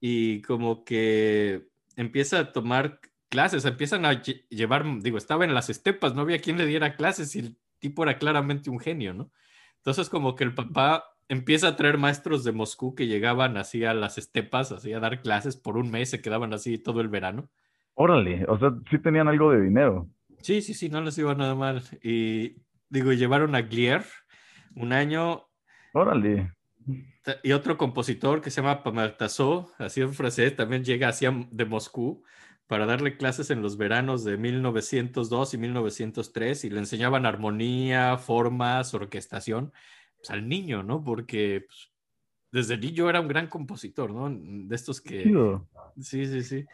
Y 0.00 0.42
como 0.42 0.84
que 0.84 1.68
empieza 1.96 2.38
a 2.38 2.52
tomar 2.52 3.00
clases, 3.28 3.64
empiezan 3.64 4.04
a 4.04 4.22
llevar, 4.22 4.84
digo, 5.00 5.18
estaba 5.18 5.44
en 5.44 5.54
las 5.54 5.70
estepas, 5.70 6.14
no 6.14 6.22
había 6.22 6.40
quien 6.40 6.58
le 6.58 6.66
diera 6.66 6.96
clases 6.96 7.34
y 7.36 7.56
tipo 7.80 8.02
era 8.04 8.18
claramente 8.18 8.70
un 8.70 8.78
genio, 8.78 9.14
¿no? 9.14 9.32
Entonces 9.78 10.08
como 10.08 10.36
que 10.36 10.44
el 10.44 10.54
papá 10.54 11.04
empieza 11.28 11.68
a 11.68 11.76
traer 11.76 11.96
maestros 11.96 12.44
de 12.44 12.52
Moscú 12.52 12.94
que 12.94 13.06
llegaban 13.06 13.56
así 13.56 13.84
a 13.84 13.94
las 13.94 14.18
estepas, 14.18 14.72
así 14.72 14.92
a 14.92 15.00
dar 15.00 15.22
clases 15.22 15.56
por 15.56 15.76
un 15.76 15.90
mes, 15.90 16.10
se 16.10 16.20
quedaban 16.20 16.52
así 16.52 16.78
todo 16.78 17.00
el 17.00 17.08
verano. 17.08 17.48
Órale, 17.94 18.44
o 18.48 18.58
sea, 18.58 18.72
sí 18.90 18.98
tenían 18.98 19.28
algo 19.28 19.52
de 19.52 19.60
dinero. 19.60 20.08
Sí, 20.42 20.62
sí, 20.62 20.74
sí, 20.74 20.88
no 20.88 21.00
les 21.00 21.18
iba 21.18 21.34
nada 21.34 21.54
mal. 21.54 21.82
Y 22.02 22.56
digo, 22.88 23.12
llevaron 23.12 23.54
a 23.54 23.62
Glier 23.62 24.04
un 24.74 24.92
año. 24.92 25.46
Órale. 25.92 26.52
Y 27.42 27.52
otro 27.52 27.76
compositor 27.76 28.40
que 28.40 28.50
se 28.50 28.62
llama 28.62 28.82
Pamartasó, 28.82 29.70
así 29.78 30.00
en 30.00 30.14
francés, 30.14 30.56
también 30.56 30.82
llega 30.82 31.08
hacia 31.08 31.32
de 31.50 31.64
Moscú 31.64 32.24
para 32.70 32.86
darle 32.86 33.16
clases 33.16 33.50
en 33.50 33.62
los 33.62 33.76
veranos 33.76 34.22
de 34.22 34.36
1902 34.36 35.54
y 35.54 35.58
1903 35.58 36.64
y 36.66 36.70
le 36.70 36.78
enseñaban 36.78 37.26
armonía, 37.26 38.16
formas, 38.16 38.94
orquestación 38.94 39.72
pues, 40.18 40.30
al 40.30 40.48
niño, 40.48 40.84
¿no? 40.84 41.02
Porque 41.02 41.66
pues, 41.66 41.90
desde 42.52 42.78
niño 42.78 43.10
era 43.10 43.20
un 43.20 43.26
gran 43.26 43.48
compositor, 43.48 44.12
¿no? 44.12 44.30
De 44.30 44.76
estos 44.76 45.00
que... 45.00 45.24
Sí, 46.00 46.26
sí, 46.26 46.44
sí. 46.44 46.64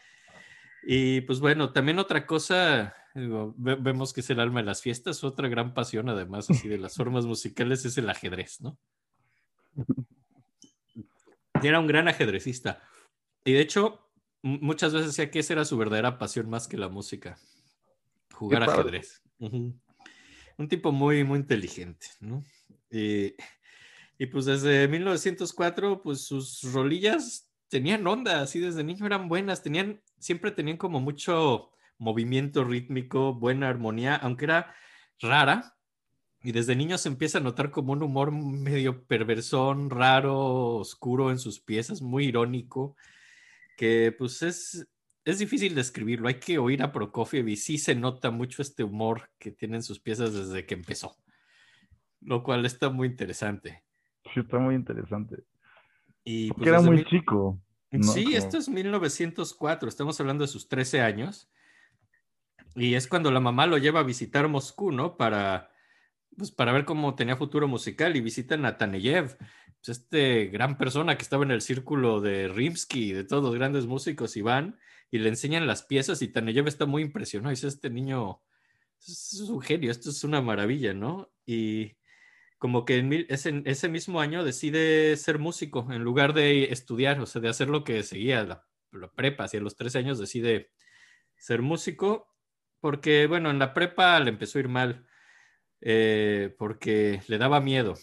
Y 0.86 1.22
pues 1.22 1.40
bueno, 1.40 1.72
también 1.72 1.98
otra 1.98 2.26
cosa, 2.26 2.94
vemos 3.14 4.12
que 4.12 4.20
es 4.20 4.28
el 4.28 4.40
alma 4.40 4.60
de 4.60 4.66
las 4.66 4.82
fiestas, 4.82 5.24
otra 5.24 5.48
gran 5.48 5.72
pasión 5.72 6.10
además 6.10 6.50
así 6.50 6.68
de 6.68 6.76
las 6.76 6.94
formas 6.96 7.24
musicales 7.24 7.86
es 7.86 7.96
el 7.96 8.10
ajedrez, 8.10 8.60
¿no? 8.60 8.76
Era 11.62 11.80
un 11.80 11.86
gran 11.86 12.06
ajedrecista. 12.06 12.82
Y 13.46 13.54
de 13.54 13.60
hecho, 13.60 14.05
muchas 14.46 14.92
veces 14.92 15.08
decía 15.08 15.30
que 15.30 15.40
esa 15.40 15.54
era 15.54 15.64
su 15.64 15.76
verdadera 15.76 16.18
pasión 16.18 16.48
más 16.48 16.68
que 16.68 16.76
la 16.76 16.88
música, 16.88 17.38
jugar 18.32 18.62
ajedrez. 18.62 19.22
Un 19.40 20.68
tipo 20.68 20.92
muy, 20.92 21.24
muy 21.24 21.40
inteligente, 21.40 22.06
¿no? 22.20 22.42
Y, 22.90 23.34
y 24.18 24.26
pues 24.26 24.44
desde 24.46 24.88
1904, 24.88 26.02
pues 26.02 26.22
sus 26.22 26.62
rolillas 26.72 27.50
tenían 27.68 28.06
onda, 28.06 28.40
así 28.40 28.60
desde 28.60 28.84
niño 28.84 29.04
eran 29.04 29.28
buenas, 29.28 29.62
tenían, 29.62 30.00
siempre 30.18 30.52
tenían 30.52 30.76
como 30.76 31.00
mucho 31.00 31.70
movimiento 31.98 32.64
rítmico, 32.64 33.34
buena 33.34 33.68
armonía, 33.68 34.16
aunque 34.16 34.44
era 34.44 34.74
rara. 35.20 35.76
Y 36.42 36.52
desde 36.52 36.76
niño 36.76 36.96
se 36.96 37.08
empieza 37.08 37.38
a 37.38 37.40
notar 37.40 37.70
como 37.70 37.92
un 37.92 38.02
humor 38.02 38.30
medio 38.30 39.04
perversón, 39.04 39.90
raro, 39.90 40.76
oscuro 40.76 41.32
en 41.32 41.40
sus 41.40 41.58
piezas, 41.58 42.02
muy 42.02 42.26
irónico, 42.26 42.94
que 43.76 44.14
pues 44.16 44.42
es, 44.42 44.88
es 45.24 45.38
difícil 45.38 45.74
describirlo. 45.74 46.28
Hay 46.28 46.40
que 46.40 46.58
oír 46.58 46.82
a 46.82 46.92
Prokofiev 46.92 47.48
y 47.48 47.56
sí 47.56 47.78
se 47.78 47.94
nota 47.94 48.30
mucho 48.30 48.62
este 48.62 48.82
humor 48.82 49.30
que 49.38 49.52
tienen 49.52 49.82
sus 49.82 50.00
piezas 50.00 50.34
desde 50.34 50.66
que 50.66 50.74
empezó 50.74 51.16
lo 52.26 52.42
cual 52.42 52.66
está 52.66 52.90
muy 52.90 53.08
interesante. 53.08 53.82
Sí, 54.34 54.40
está 54.40 54.58
muy 54.58 54.74
interesante. 54.74 55.44
Y 56.24 56.48
Porque 56.48 56.70
pues, 56.70 56.80
era 56.80 56.80
muy 56.80 57.04
chico. 57.04 57.60
Sí, 58.02 58.34
esto 58.34 58.58
es 58.58 58.68
1904, 58.68 59.88
estamos 59.88 60.20
hablando 60.20 60.44
de 60.44 60.48
sus 60.48 60.68
13 60.68 61.00
años. 61.00 61.48
Y 62.74 62.94
es 62.94 63.06
cuando 63.06 63.30
la 63.30 63.40
mamá 63.40 63.66
lo 63.66 63.78
lleva 63.78 64.00
a 64.00 64.02
visitar 64.02 64.48
Moscú, 64.48 64.90
¿no? 64.90 65.16
Para, 65.16 65.70
pues, 66.36 66.50
para 66.50 66.72
ver 66.72 66.84
cómo 66.84 67.14
tenía 67.14 67.36
futuro 67.36 67.68
musical 67.68 68.16
y 68.16 68.20
visitan 68.20 68.66
a 68.66 68.76
Taneyev, 68.76 69.38
pues, 69.86 69.98
este 69.98 70.46
gran 70.46 70.78
persona 70.78 71.16
que 71.16 71.22
estaba 71.22 71.44
en 71.44 71.52
el 71.52 71.62
círculo 71.62 72.20
de 72.20 72.48
Rimsky, 72.48 73.12
de 73.12 73.24
todos 73.24 73.42
los 73.44 73.54
grandes 73.54 73.86
músicos, 73.86 74.36
y 74.36 74.42
van 74.42 74.78
y 75.10 75.18
le 75.18 75.28
enseñan 75.28 75.66
las 75.66 75.84
piezas 75.84 76.22
y 76.22 76.28
Taneyev 76.28 76.66
está 76.66 76.86
muy 76.86 77.02
impresionado. 77.02 77.50
Dice, 77.50 77.68
este 77.68 77.90
niño 77.90 78.42
es 79.06 79.40
un 79.48 79.60
genio, 79.60 79.90
esto 79.90 80.10
es 80.10 80.24
una 80.24 80.42
maravilla, 80.42 80.92
¿no? 80.94 81.30
Y 81.46 81.96
como 82.58 82.84
que 82.84 82.98
en 82.98 83.12
ese, 83.28 83.62
ese, 83.64 83.88
mismo 83.88 84.20
año 84.20 84.42
decide 84.44 85.16
ser 85.16 85.38
músico 85.38 85.86
en 85.92 86.02
lugar 86.02 86.32
de 86.34 86.64
estudiar, 86.72 87.20
o 87.20 87.26
sea, 87.26 87.40
de 87.40 87.48
hacer 87.48 87.68
lo 87.68 87.84
que 87.84 88.02
seguía 88.02 88.44
la, 88.44 88.66
prepa, 89.14 89.44
hacia 89.44 89.60
los 89.60 89.76
13 89.76 89.98
años 89.98 90.18
decide 90.18 90.72
ser 91.36 91.62
músico, 91.62 92.34
porque 92.80 93.26
bueno, 93.26 93.50
en 93.50 93.58
la 93.58 93.74
prepa 93.74 94.18
le 94.20 94.30
empezó 94.30 94.58
a 94.58 94.62
ir 94.62 94.68
mal, 94.68 95.06
eh, 95.80 96.54
porque 96.58 97.22
le 97.28 97.38
daba 97.38 97.60
miedo, 97.60 97.94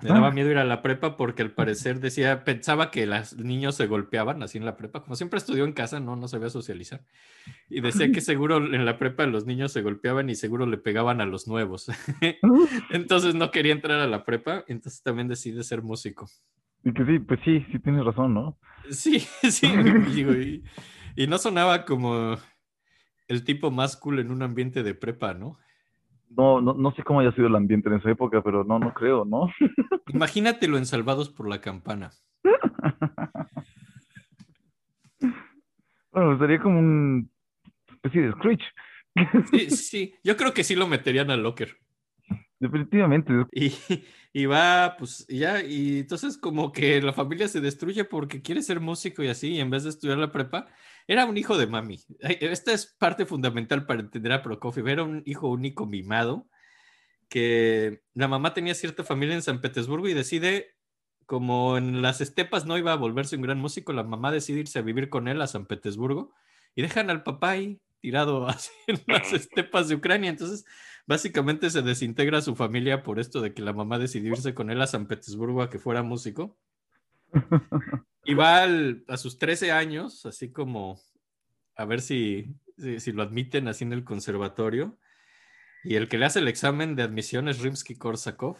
le 0.00 0.08
daba 0.08 0.28
ah. 0.28 0.30
miedo 0.32 0.50
ir 0.50 0.58
a 0.58 0.64
la 0.64 0.82
prepa 0.82 1.16
porque 1.16 1.42
al 1.42 1.52
parecer 1.52 2.00
decía, 2.00 2.44
pensaba 2.44 2.90
que 2.90 3.06
los 3.06 3.36
niños 3.36 3.76
se 3.76 3.86
golpeaban 3.86 4.42
así 4.42 4.58
en 4.58 4.64
la 4.64 4.76
prepa. 4.76 5.02
Como 5.02 5.14
siempre 5.14 5.38
estudió 5.38 5.64
en 5.64 5.72
casa, 5.72 6.00
no, 6.00 6.16
no 6.16 6.28
sabía 6.28 6.50
socializar. 6.50 7.04
Y 7.70 7.80
decía 7.80 8.10
que 8.10 8.20
seguro 8.20 8.56
en 8.56 8.84
la 8.84 8.98
prepa 8.98 9.24
los 9.26 9.46
niños 9.46 9.72
se 9.72 9.82
golpeaban 9.82 10.28
y 10.28 10.34
seguro 10.34 10.66
le 10.66 10.78
pegaban 10.78 11.20
a 11.20 11.26
los 11.26 11.46
nuevos. 11.46 11.88
entonces 12.90 13.34
no 13.34 13.50
quería 13.50 13.72
entrar 13.72 14.00
a 14.00 14.06
la 14.06 14.24
prepa, 14.24 14.64
entonces 14.66 15.02
también 15.02 15.28
decide 15.28 15.62
ser 15.62 15.82
músico. 15.82 16.28
Y 16.84 16.92
que 16.92 17.04
sí, 17.06 17.18
pues 17.20 17.40
sí, 17.44 17.64
sí 17.72 17.78
tienes 17.78 18.04
razón, 18.04 18.34
¿no? 18.34 18.58
Sí, 18.90 19.20
sí. 19.50 19.66
y, 21.16 21.22
y 21.22 21.26
no 21.26 21.38
sonaba 21.38 21.84
como 21.84 22.36
el 23.28 23.44
tipo 23.44 23.70
más 23.70 23.96
cool 23.96 24.18
en 24.18 24.30
un 24.30 24.42
ambiente 24.42 24.82
de 24.82 24.94
prepa, 24.94 25.34
¿no? 25.34 25.58
No, 26.30 26.60
no, 26.60 26.74
no 26.74 26.92
sé 26.94 27.02
cómo 27.02 27.20
haya 27.20 27.32
sido 27.32 27.46
el 27.46 27.56
ambiente 27.56 27.88
en 27.88 27.96
esa 27.96 28.10
época, 28.10 28.42
pero 28.42 28.64
no, 28.64 28.78
no 28.78 28.92
creo, 28.92 29.24
¿no? 29.24 29.48
Imagínatelo 30.08 30.78
en 30.78 30.86
Salvados 30.86 31.30
por 31.30 31.48
la 31.48 31.60
Campana. 31.60 32.10
bueno, 36.12 36.38
sería 36.38 36.60
como 36.60 36.78
un 36.78 37.30
especie 38.04 38.22
de 38.22 38.32
Screech. 38.32 38.62
sí, 39.50 39.70
sí, 39.70 40.14
yo 40.22 40.36
creo 40.36 40.52
que 40.52 40.64
sí 40.64 40.74
lo 40.74 40.86
meterían 40.86 41.30
al 41.30 41.42
locker. 41.42 41.78
Definitivamente. 42.60 43.32
Y, 43.52 43.72
y 44.32 44.46
va, 44.46 44.96
pues 44.98 45.26
ya, 45.28 45.62
y 45.62 46.00
entonces 46.00 46.38
como 46.38 46.72
que 46.72 47.00
la 47.00 47.12
familia 47.12 47.46
se 47.48 47.60
destruye 47.60 48.04
porque 48.04 48.42
quiere 48.42 48.62
ser 48.62 48.80
músico 48.80 49.22
y 49.22 49.28
así, 49.28 49.52
y 49.54 49.60
en 49.60 49.70
vez 49.70 49.84
de 49.84 49.90
estudiar 49.90 50.18
la 50.18 50.32
prepa, 50.32 50.66
era 51.06 51.24
un 51.26 51.36
hijo 51.36 51.56
de 51.58 51.66
mami. 51.66 52.00
Esta 52.20 52.72
es 52.72 52.86
parte 52.98 53.26
fundamental 53.26 53.86
para 53.86 54.00
entender 54.00 54.32
a 54.32 54.42
Prokofiev. 54.42 54.88
Era 54.88 55.02
un 55.04 55.22
hijo 55.26 55.48
único 55.48 55.86
mimado 55.86 56.48
que 57.28 58.02
la 58.14 58.28
mamá 58.28 58.54
tenía 58.54 58.74
cierta 58.74 59.04
familia 59.04 59.34
en 59.34 59.42
San 59.42 59.60
Petersburgo 59.60 60.08
y 60.08 60.14
decide, 60.14 60.76
como 61.26 61.76
en 61.78 62.02
las 62.02 62.20
estepas 62.20 62.66
no 62.66 62.78
iba 62.78 62.92
a 62.92 62.96
volverse 62.96 63.36
un 63.36 63.42
gran 63.42 63.58
músico, 63.58 63.92
la 63.92 64.04
mamá 64.04 64.32
decide 64.32 64.60
irse 64.60 64.78
a 64.78 64.82
vivir 64.82 65.10
con 65.10 65.28
él 65.28 65.40
a 65.42 65.46
San 65.46 65.66
Petersburgo 65.66 66.34
y 66.74 66.82
dejan 66.82 67.10
al 67.10 67.22
papá 67.22 67.52
ahí 67.52 67.80
tirado 68.04 68.46
así 68.48 68.70
en 68.86 69.00
las 69.06 69.32
estepas 69.32 69.88
de 69.88 69.94
Ucrania. 69.94 70.28
Entonces, 70.28 70.66
básicamente 71.06 71.70
se 71.70 71.80
desintegra 71.80 72.42
su 72.42 72.54
familia 72.54 73.02
por 73.02 73.18
esto 73.18 73.40
de 73.40 73.54
que 73.54 73.62
la 73.62 73.72
mamá 73.72 73.98
decidió 73.98 74.32
irse 74.32 74.52
con 74.52 74.70
él 74.70 74.82
a 74.82 74.86
San 74.86 75.06
Petersburgo 75.06 75.62
a 75.62 75.70
que 75.70 75.78
fuera 75.78 76.02
músico. 76.02 76.58
Y 78.26 78.32
va 78.32 78.64
a 78.64 79.18
sus 79.18 79.38
13 79.38 79.70
años, 79.70 80.24
así 80.24 80.50
como 80.50 80.98
a 81.76 81.84
ver 81.84 82.00
si, 82.00 82.56
si, 82.78 83.12
lo 83.12 83.22
admiten 83.22 83.68
así 83.68 83.84
en 83.84 83.92
el 83.92 84.02
conservatorio. 84.02 84.98
Y 85.84 85.96
el 85.96 86.08
que 86.08 86.16
le 86.16 86.24
hace 86.24 86.38
el 86.38 86.48
examen 86.48 86.96
de 86.96 87.02
admisión 87.02 87.50
es 87.50 87.62
Rimsky-Korsakov. 87.62 88.56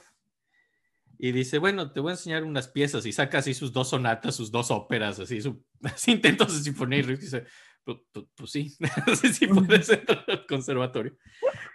Y 1.16 1.32
dice, 1.32 1.56
bueno, 1.56 1.92
te 1.92 2.00
voy 2.00 2.10
a 2.10 2.12
enseñar 2.16 2.44
unas 2.44 2.68
piezas. 2.68 3.06
Y 3.06 3.12
saca 3.12 3.38
así 3.38 3.54
sus 3.54 3.72
dos 3.72 3.88
sonatas, 3.88 4.34
sus 4.34 4.50
dos 4.50 4.70
óperas, 4.70 5.18
así, 5.18 5.40
su, 5.40 5.64
intentos 6.08 6.54
de 6.58 6.62
sinfonía. 6.62 6.98
Y 6.98 7.02
Rimsky 7.02 7.24
dice, 7.24 7.46
pues, 7.84 7.98
pues, 8.12 8.26
pues 8.34 8.50
sí, 8.50 8.74
sí 9.32 9.46
puedes 9.46 9.88
entrar 9.90 10.24
al 10.28 10.46
conservatorio. 10.46 11.16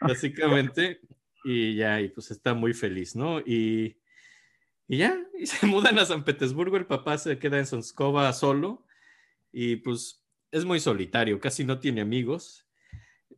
Básicamente. 0.02 1.02
Y 1.46 1.76
ya, 1.76 2.02
y 2.02 2.10
pues 2.10 2.32
está 2.32 2.54
muy 2.54 2.74
feliz, 2.74 3.16
¿no? 3.16 3.40
Y 3.40 4.00
y 4.90 4.98
ya, 4.98 5.16
y 5.40 5.46
se 5.46 5.66
mudan 5.68 5.98
a 6.00 6.06
San 6.06 6.26
Petersburgo, 6.26 6.76
el 6.76 6.88
papá 6.88 7.18
se 7.18 7.40
queda 7.40 7.60
en 7.60 7.68
Sonskova 7.68 8.34
solo 8.34 8.86
y 9.54 9.78
pues 9.78 10.26
es 10.52 10.66
muy 10.66 10.82
solitario, 10.82 11.40
casi 11.40 11.64
no 11.64 11.80
tiene 11.80 12.02
amigos. 12.02 12.66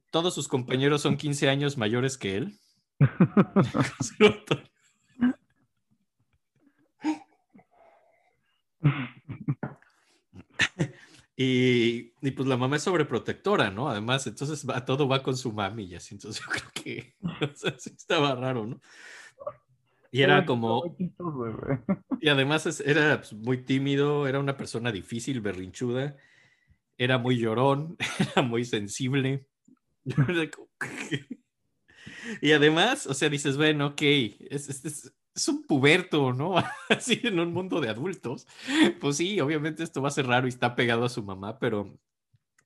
todos 0.09 0.33
sus 0.33 0.47
compañeros 0.47 1.01
son 1.01 1.17
15 1.17 1.49
años 1.49 1.77
mayores 1.77 2.17
que 2.17 2.37
él. 2.37 2.57
y, 11.43 12.13
y, 12.21 12.31
pues 12.31 12.47
la 12.47 12.57
mamá 12.57 12.75
es 12.75 12.83
sobreprotectora, 12.83 13.71
¿no? 13.71 13.89
Además, 13.89 14.27
entonces 14.27 14.69
va, 14.69 14.85
todo 14.85 15.07
va 15.07 15.23
con 15.23 15.35
su 15.35 15.51
mami 15.51 15.85
y 15.85 15.95
así. 15.95 16.13
Entonces 16.13 16.41
yo 16.45 16.51
creo 16.51 16.69
que 16.73 17.15
estaba 17.85 18.35
raro, 18.35 18.67
¿no? 18.67 18.79
Y 20.11 20.21
era 20.21 20.45
como... 20.45 20.95
Y 22.19 22.27
además 22.27 22.81
era 22.81 23.21
pues, 23.21 23.33
muy 23.33 23.63
tímido, 23.63 24.27
era 24.27 24.39
una 24.39 24.57
persona 24.57 24.91
difícil, 24.91 25.41
berrinchuda, 25.41 26.15
era 26.97 27.17
muy 27.17 27.39
llorón, 27.39 27.97
era 28.19 28.41
muy 28.41 28.65
sensible. 28.65 29.47
y 32.41 32.51
además, 32.51 33.07
o 33.07 33.13
sea, 33.13 33.29
dices, 33.29 33.55
bueno, 33.57 33.87
ok, 33.87 34.01
es, 34.01 34.69
es, 34.69 34.85
es, 34.85 35.13
un 35.47 35.63
puberto, 35.63 36.33
¿no? 36.33 36.55
Así 36.89 37.19
en 37.23 37.39
un 37.39 37.53
mundo 37.53 37.79
de 37.79 37.89
adultos. 37.89 38.47
Pues 38.99 39.17
sí, 39.17 39.39
obviamente 39.39 39.83
esto 39.83 40.01
va 40.01 40.09
a 40.09 40.11
ser 40.11 40.27
raro 40.27 40.47
y 40.47 40.49
está 40.49 40.75
pegado 40.75 41.05
a 41.05 41.09
su 41.09 41.23
mamá, 41.23 41.59
pero 41.59 41.97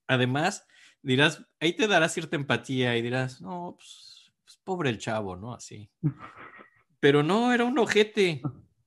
además 0.07 0.67
dirás, 1.05 1.45
ahí 1.59 1.73
te 1.73 1.87
dará 1.87 2.09
cierta 2.09 2.35
empatía 2.35 2.97
y 2.97 3.01
dirás, 3.01 3.39
no, 3.41 3.75
pues, 3.77 4.33
pues 4.43 4.57
pobre 4.63 4.89
el 4.89 4.97
chavo, 4.97 5.35
¿no? 5.35 5.53
Así. 5.53 5.89
Pero 6.99 7.21
no, 7.21 7.53
era 7.53 7.63
un 7.63 7.77
ojete. 7.77 8.41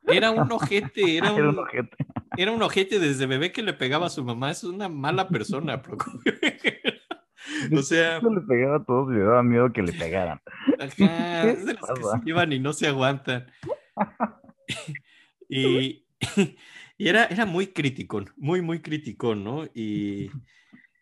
Era 0.06 0.30
un 0.30 0.50
ojete, 0.50 1.18
era 1.18 1.32
un, 1.32 1.58
ojete. 1.58 1.96
Era 2.36 2.52
un 2.52 2.62
ojete 2.62 2.98
desde 2.98 3.26
bebé 3.26 3.52
que 3.52 3.62
le 3.62 3.72
pegaba 3.72 4.06
a 4.06 4.10
su 4.10 4.24
mamá. 4.24 4.50
Es 4.50 4.64
una 4.64 4.88
mala 4.88 5.28
persona, 5.28 5.80
O 7.76 7.82
sea. 7.82 8.20
le 8.20 8.40
pegaba 8.42 8.76
a 8.76 8.84
todos 8.84 9.10
y 9.10 9.16
le 9.16 9.24
daba 9.24 9.42
miedo 9.42 9.72
que 9.72 9.82
le 9.82 9.92
pegaran. 9.92 10.40
Ajá, 10.78 11.48
es 11.50 11.66
de 11.66 11.74
los 11.74 11.86
que 11.86 12.02
se 12.02 12.24
llevan 12.24 12.52
y 12.52 12.58
no 12.58 12.72
se 12.72 12.88
aguantan. 12.88 13.46
y, 15.48 16.04
y 16.96 17.08
era, 17.08 17.24
era 17.26 17.46
muy 17.46 17.68
crítico, 17.68 18.24
muy, 18.36 18.62
muy 18.62 18.80
crítico, 18.80 19.34
¿no? 19.34 19.64
Y, 19.74 20.30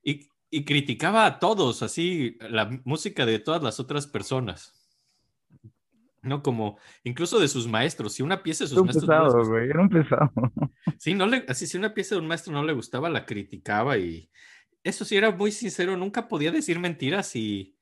y, 0.03 0.29
y, 0.51 0.65
criticaba 0.65 1.27
a 1.27 1.39
todos, 1.39 1.83
así, 1.83 2.37
la 2.41 2.71
música 2.85 3.27
de 3.27 3.39
todas 3.39 3.63
las 3.63 3.81
otras 3.81 4.07
personas. 4.07 4.73
¿no? 6.23 6.43
Como 6.43 6.77
incluso 7.05 7.39
de 7.39 7.47
sus 7.47 7.69
maestros. 7.69 8.15
Si 8.15 8.23
una 8.23 8.43
pieza 8.43 8.65
de 8.65 8.71
sus 8.71 8.83
maestros. 8.83 9.07
Pesado, 9.07 9.45
güey, 9.47 9.71
era 9.71 9.81
un 9.81 9.89
pesado. 9.89 10.33
Sí, 10.99 11.15
no 11.15 11.27
le, 11.27 11.45
así, 11.49 11.69
si 11.69 11.77
una 11.77 11.95
pieza 11.95 12.17
de 12.17 12.21
un 12.21 12.27
maestro 12.27 12.53
no 12.53 12.65
le 12.65 12.73
gustaba, 12.73 13.09
la 13.09 13.25
criticaba 13.25 13.97
y 13.97 14.29
eso 14.89 15.05
sí 15.05 15.17
era 15.17 15.31
muy 15.31 15.51
sincero, 15.53 15.97
nunca 15.97 16.29
podía 16.29 16.51
decir 16.53 16.79
mentiras 16.79 17.35
y. 17.37 17.75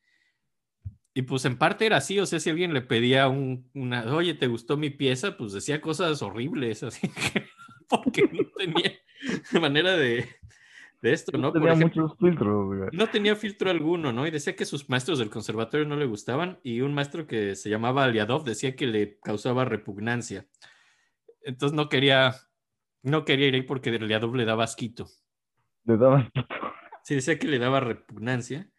Y 1.16 1.22
pues 1.22 1.44
en 1.44 1.56
parte 1.58 1.86
era 1.86 1.98
así, 1.98 2.18
o 2.18 2.26
sea, 2.26 2.40
si 2.40 2.50
alguien 2.50 2.74
le 2.74 2.80
pedía 2.80 3.28
un, 3.28 3.70
una, 3.72 4.04
oye, 4.12 4.34
¿te 4.34 4.48
gustó 4.48 4.76
mi 4.76 4.90
pieza? 4.90 5.36
Pues 5.36 5.52
decía 5.52 5.80
cosas 5.80 6.20
horribles, 6.22 6.82
así 6.82 7.08
porque 7.88 8.28
no 8.32 8.42
tenía 8.56 8.92
manera 9.60 9.96
de, 9.96 10.28
de 11.02 11.12
esto, 11.12 11.38
¿no? 11.38 11.48
No 11.48 11.52
tenía 11.52 11.74
muchos 11.76 12.16
filtros. 12.18 12.92
No 12.92 13.06
tenía 13.08 13.36
filtro 13.36 13.70
alguno, 13.70 14.12
¿no? 14.12 14.26
Y 14.26 14.32
decía 14.32 14.56
que 14.56 14.64
sus 14.64 14.88
maestros 14.88 15.20
del 15.20 15.30
conservatorio 15.30 15.86
no 15.86 15.96
le 15.96 16.06
gustaban 16.06 16.58
y 16.64 16.80
un 16.80 16.94
maestro 16.94 17.28
que 17.28 17.54
se 17.54 17.70
llamaba 17.70 18.04
Aliadov 18.04 18.42
decía 18.42 18.74
que 18.74 18.86
le 18.86 19.18
causaba 19.20 19.64
repugnancia. 19.64 20.46
Entonces 21.42 21.76
no 21.76 21.88
quería, 21.88 22.34
no 23.02 23.24
quería 23.24 23.48
ir 23.48 23.54
ahí 23.54 23.62
porque 23.62 23.90
Aliadov 23.90 24.34
le 24.34 24.46
daba 24.46 24.64
asquito. 24.64 25.06
Le 25.84 25.96
daba 25.96 26.20
asquito. 26.20 26.48
Sí, 27.04 27.14
decía 27.14 27.38
que 27.38 27.46
le 27.46 27.58
daba 27.58 27.80
repugnancia. 27.80 28.70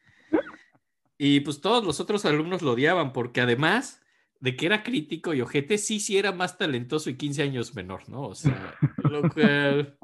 Y 1.17 1.41
pues 1.41 1.61
todos 1.61 1.85
los 1.85 1.99
otros 1.99 2.25
alumnos 2.25 2.63
lo 2.63 2.71
odiaban 2.71 3.13
porque 3.13 3.39
además 3.39 4.01
de 4.39 4.55
que 4.55 4.65
era 4.65 4.81
crítico 4.81 5.33
y 5.35 5.41
ojete, 5.41 5.77
sí, 5.77 5.99
sí 5.99 6.17
era 6.17 6.31
más 6.31 6.57
talentoso 6.57 7.11
y 7.11 7.17
15 7.17 7.43
años 7.43 7.75
menor, 7.75 8.09
¿no? 8.09 8.23
O 8.23 8.35
sea, 8.35 8.75
lo 9.03 9.29
cual... 9.31 9.97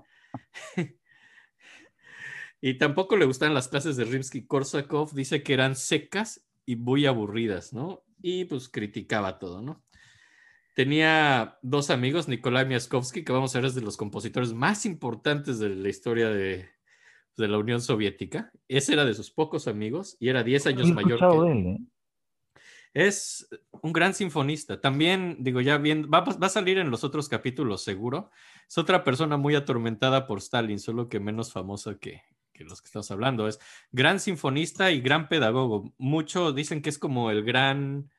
Y 2.64 2.76
tampoco 2.76 3.18
le 3.18 3.26
gustan 3.26 3.56
las 3.56 3.70
clases 3.70 3.98
de 3.98 4.06
Rimsky-Korsakov. 4.06 5.14
Dice 5.14 5.42
que 5.42 5.54
eran 5.56 5.76
secas 5.76 6.46
y 6.64 6.76
muy 6.76 7.08
aburridas, 7.08 7.74
¿no? 7.74 8.04
Y 8.22 8.46
pues 8.46 8.70
criticaba 8.70 9.40
todo, 9.40 9.64
¿no? 9.64 9.84
Tenía 10.76 11.58
dos 11.64 11.90
amigos, 11.90 12.28
Nikolai 12.28 12.68
Miaskovsky, 12.68 13.24
que 13.24 13.32
vamos 13.32 13.56
a 13.56 13.60
ver 13.60 13.70
es 13.70 13.74
de 13.74 13.82
los 13.82 13.98
compositores 13.98 14.54
más 14.54 14.86
importantes 14.86 15.58
de 15.58 15.70
la 15.70 15.90
historia 15.90 16.30
de, 16.30 16.70
de 17.38 17.48
la 17.48 17.58
Unión 17.58 17.82
Soviética. 17.82 18.52
Ese 18.68 18.94
era 18.94 19.06
de 19.06 19.14
sus 19.14 19.32
pocos 19.32 19.68
amigos 19.68 20.18
y 20.20 20.30
era 20.30 20.44
10 20.44 20.68
años 20.68 20.92
mayor 20.92 21.20
que 21.20 21.52
él. 21.52 21.68
¿eh? 21.68 21.78
Es 22.94 23.48
un 23.82 23.94
gran 23.94 24.14
sinfonista. 24.14 24.82
También, 24.82 25.38
digo, 25.40 25.62
ya 25.62 25.78
bien, 25.78 26.10
va, 26.14 26.22
va, 26.22 26.48
a 26.48 26.50
salir 26.50 26.78
en 26.78 26.92
los 26.92 27.04
otros 27.04 27.30
capítulos 27.30 27.84
seguro. 27.84 28.32
Es 28.68 28.78
otra 28.78 29.04
persona 29.04 29.38
muy 29.38 29.56
atormentada 29.56 30.28
por 30.28 30.40
Stalin, 30.40 30.80
solo 30.80 31.08
que 31.08 31.20
menos 31.20 31.54
famosa 31.54 31.98
que, 31.98 32.22
los 32.54 32.82
que 32.82 32.88
estamos 32.88 33.10
hablando. 33.12 33.48
Es 33.48 33.60
gran 33.92 34.20
sinfonista 34.20 34.92
y 34.92 35.00
gran 35.00 35.30
pedagogo. 35.30 35.94
Muchos 35.98 36.54
dicen 36.54 36.82
que 36.82 36.90
es 36.90 37.00
como 37.00 37.32
el 37.32 37.44
gran 37.44 38.12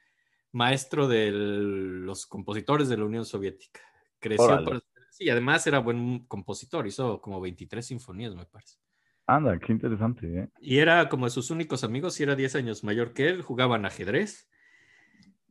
maestro 0.53 1.07
de 1.07 1.31
los 1.33 2.27
compositores 2.27 2.89
de 2.89 2.97
la 2.97 3.05
Unión 3.05 3.27
Soviética. 3.27 3.81
Creció 4.19 4.65
por... 4.65 4.83
Sí, 5.11 5.29
además 5.29 5.67
era 5.67 5.79
buen 5.81 6.21
compositor, 6.27 6.87
hizo 6.87 7.21
como 7.21 7.39
23 7.41 7.85
sinfonías, 7.85 8.35
me 8.35 8.47
parece. 8.47 8.79
Anda, 9.27 9.59
qué 9.59 9.73
interesante. 9.73 10.27
¿eh? 10.27 10.49
Y 10.61 10.79
era 10.79 11.09
como 11.09 11.27
de 11.27 11.31
sus 11.31 11.51
únicos 11.51 11.85
amigos, 11.85 12.19
y 12.19 12.25
era 12.25 12.35
10 12.35 12.57
años 12.57 12.85
mayor 12.85 13.13
que 13.13 13.29
él, 13.29 13.43
jugaban 13.43 13.87
ajedrez. 13.87 14.49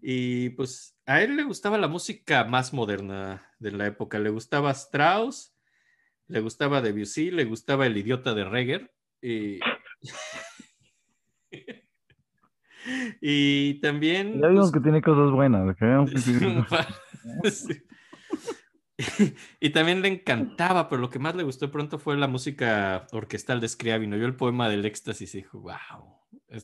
Y 0.02 0.50
pues 0.52 0.98
a 1.06 1.22
él 1.22 1.36
le 1.36 1.44
gustaba 1.44 1.78
la 1.78 1.88
música 1.88 2.44
más 2.44 2.74
moderna 2.74 3.46
de 3.60 3.72
la 3.72 3.88
época, 3.88 4.20
le 4.20 4.30
gustaba 4.30 4.72
Strauss, 4.72 5.56
le 6.28 6.42
gustaba 6.42 6.82
Debussy, 6.82 7.30
le 7.30 7.46
gustaba 7.46 7.86
El 7.86 7.98
idiota 7.98 8.34
de 8.34 8.46
Reger. 8.46 8.92
Y, 9.22 9.60
y 13.22 13.80
también... 13.82 14.42
Ya 14.42 14.48
vimos 14.48 14.72
pues, 14.72 14.74
que 14.74 14.84
tiene 14.84 15.02
cosas 15.02 15.32
buenas. 15.32 15.78
y 19.60 19.70
también 19.72 20.02
le 20.02 20.08
encantaba, 20.10 20.90
pero 20.90 21.02
lo 21.02 21.10
que 21.10 21.20
más 21.20 21.36
le 21.36 21.44
gustó 21.44 21.72
pronto 21.72 22.00
fue 22.00 22.18
la 22.18 22.28
música 22.28 23.08
orquestal 23.12 23.60
de 23.60 23.68
Scriabino. 23.68 24.18
Yo 24.18 24.26
el 24.26 24.36
poema 24.36 24.70
del 24.70 24.86
éxtasis 24.86 25.34
y 25.36 25.40
dijo, 25.40 25.60
wow. 25.60 26.20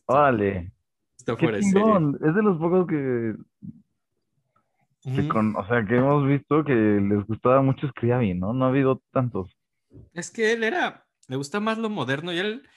vale. 0.08 0.72
Esto 1.18 1.36
fuera 1.36 1.58
Es 1.58 1.74
de 1.74 2.44
los 2.44 2.58
pocos 2.60 2.88
que 2.88 3.34
o 5.08 5.68
sea, 5.68 5.86
que 5.86 5.96
hemos 5.96 6.28
visto 6.28 6.64
que 6.66 6.74
les 6.74 7.26
gustaba 7.26 7.62
mucho 7.62 7.88
Scriabin, 7.88 8.40
¿no? 8.40 8.54
No 8.54 8.66
ha 8.66 8.70
habido 8.70 9.02
tantos. 9.12 9.56
Es 10.14 10.30
que 10.30 10.52
él 10.52 10.64
era, 10.64 11.06
le 11.28 11.38
gusta 11.38 11.60
más 11.60 11.78
lo 11.78 11.90
moderno 11.90 12.34
y 12.34 12.40
él 12.40 12.68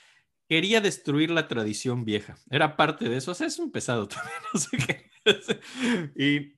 quería 0.48 0.80
destruir 0.80 1.30
la 1.30 1.48
tradición 1.48 2.04
vieja. 2.04 2.36
Era 2.48 2.76
parte 2.76 3.08
de 3.08 3.16
eso. 3.16 3.32
O 3.32 3.34
sea, 3.34 3.48
es 3.48 3.58
un 3.58 3.72
pesado 3.72 4.06
también, 4.08 4.38
no 4.54 4.60
sé 4.60 4.76
qué. 4.76 5.10
y, 6.16 6.54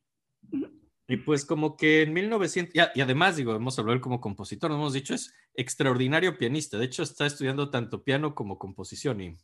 y 1.12 1.18
pues 1.18 1.44
como 1.44 1.76
que 1.76 2.00
en 2.00 2.14
1900, 2.14 2.74
y, 2.94 3.00
además 3.02 3.36
digo, 3.36 3.54
hemos 3.54 3.78
hablado 3.78 4.00
como 4.00 4.18
compositor, 4.18 4.70
no 4.70 4.78
hemos 4.78 4.94
dicho, 4.94 5.12
es 5.12 5.34
extraordinario 5.52 6.38
pianista. 6.38 6.78
De 6.78 6.86
hecho, 6.86 7.02
está 7.02 7.26
estudiando 7.26 7.68
tanto 7.68 8.02
piano 8.02 8.34
como 8.34 8.58
composición 8.58 9.20
y 9.20 9.36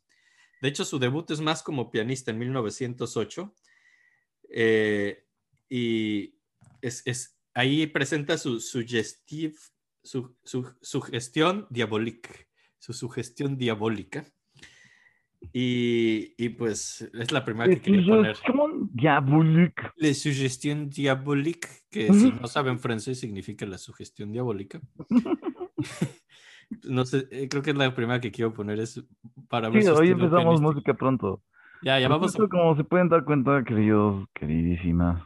de 0.63 0.69
hecho 0.71 0.87
su 0.87 0.99
debut 0.99 1.31
es 1.31 1.43
más 1.43 1.63
como 1.63 1.91
pianista 1.91 2.31
en 2.31 2.39
1908. 2.39 3.55
Eh, 4.49 5.27
y 5.69 6.39
es, 6.81 7.03
es, 7.05 7.39
ahí 7.53 7.87
presenta 7.87 8.39
su 8.39 8.61
su, 8.61 10.39
su, 10.43 10.75
sugestión 10.81 11.67
diabólica, 11.69 12.31
su 12.79 12.95
sugestión 12.95 13.59
diabólica. 13.59 14.25
Y, 15.53 16.35
y, 16.37 16.49
pues 16.51 17.09
es 17.15 17.33
la 17.33 17.45
primera 17.45 17.69
que 17.69 17.81
quería 17.81 18.07
poner. 18.07 18.37
Diabólica. 18.93 19.93
La 19.97 20.13
sugestión 20.13 20.91
diabólica, 20.91 21.69
que 21.91 22.13
si 22.13 22.33
no 22.33 22.47
saben 22.47 22.79
francés 22.79 23.21
significa 23.21 23.65
la 23.65 23.79
sugestión 23.79 24.33
diabólica. 24.33 24.81
no 26.85 27.05
sé, 27.05 27.29
eh, 27.31 27.49
creo 27.49 27.63
que 27.63 27.71
es 27.71 27.77
la 27.77 27.95
primera 27.95 28.21
que 28.21 28.33
quiero 28.33 28.53
poner 28.53 28.81
es 28.81 29.03
para. 29.49 29.71
Sí, 29.73 29.87
hoy 29.89 30.11
empezamos 30.11 30.61
música 30.61 30.95
pronto. 30.95 31.43
Ya, 31.83 31.99
ya 32.01 32.09
vamos. 32.09 32.35
A... 32.35 32.49
Como 32.49 32.77
se 32.77 32.85
pueden 32.85 33.09
dar 33.09 33.25
cuenta, 33.25 33.63
queridos, 33.65 34.27
queridísimas, 34.35 35.23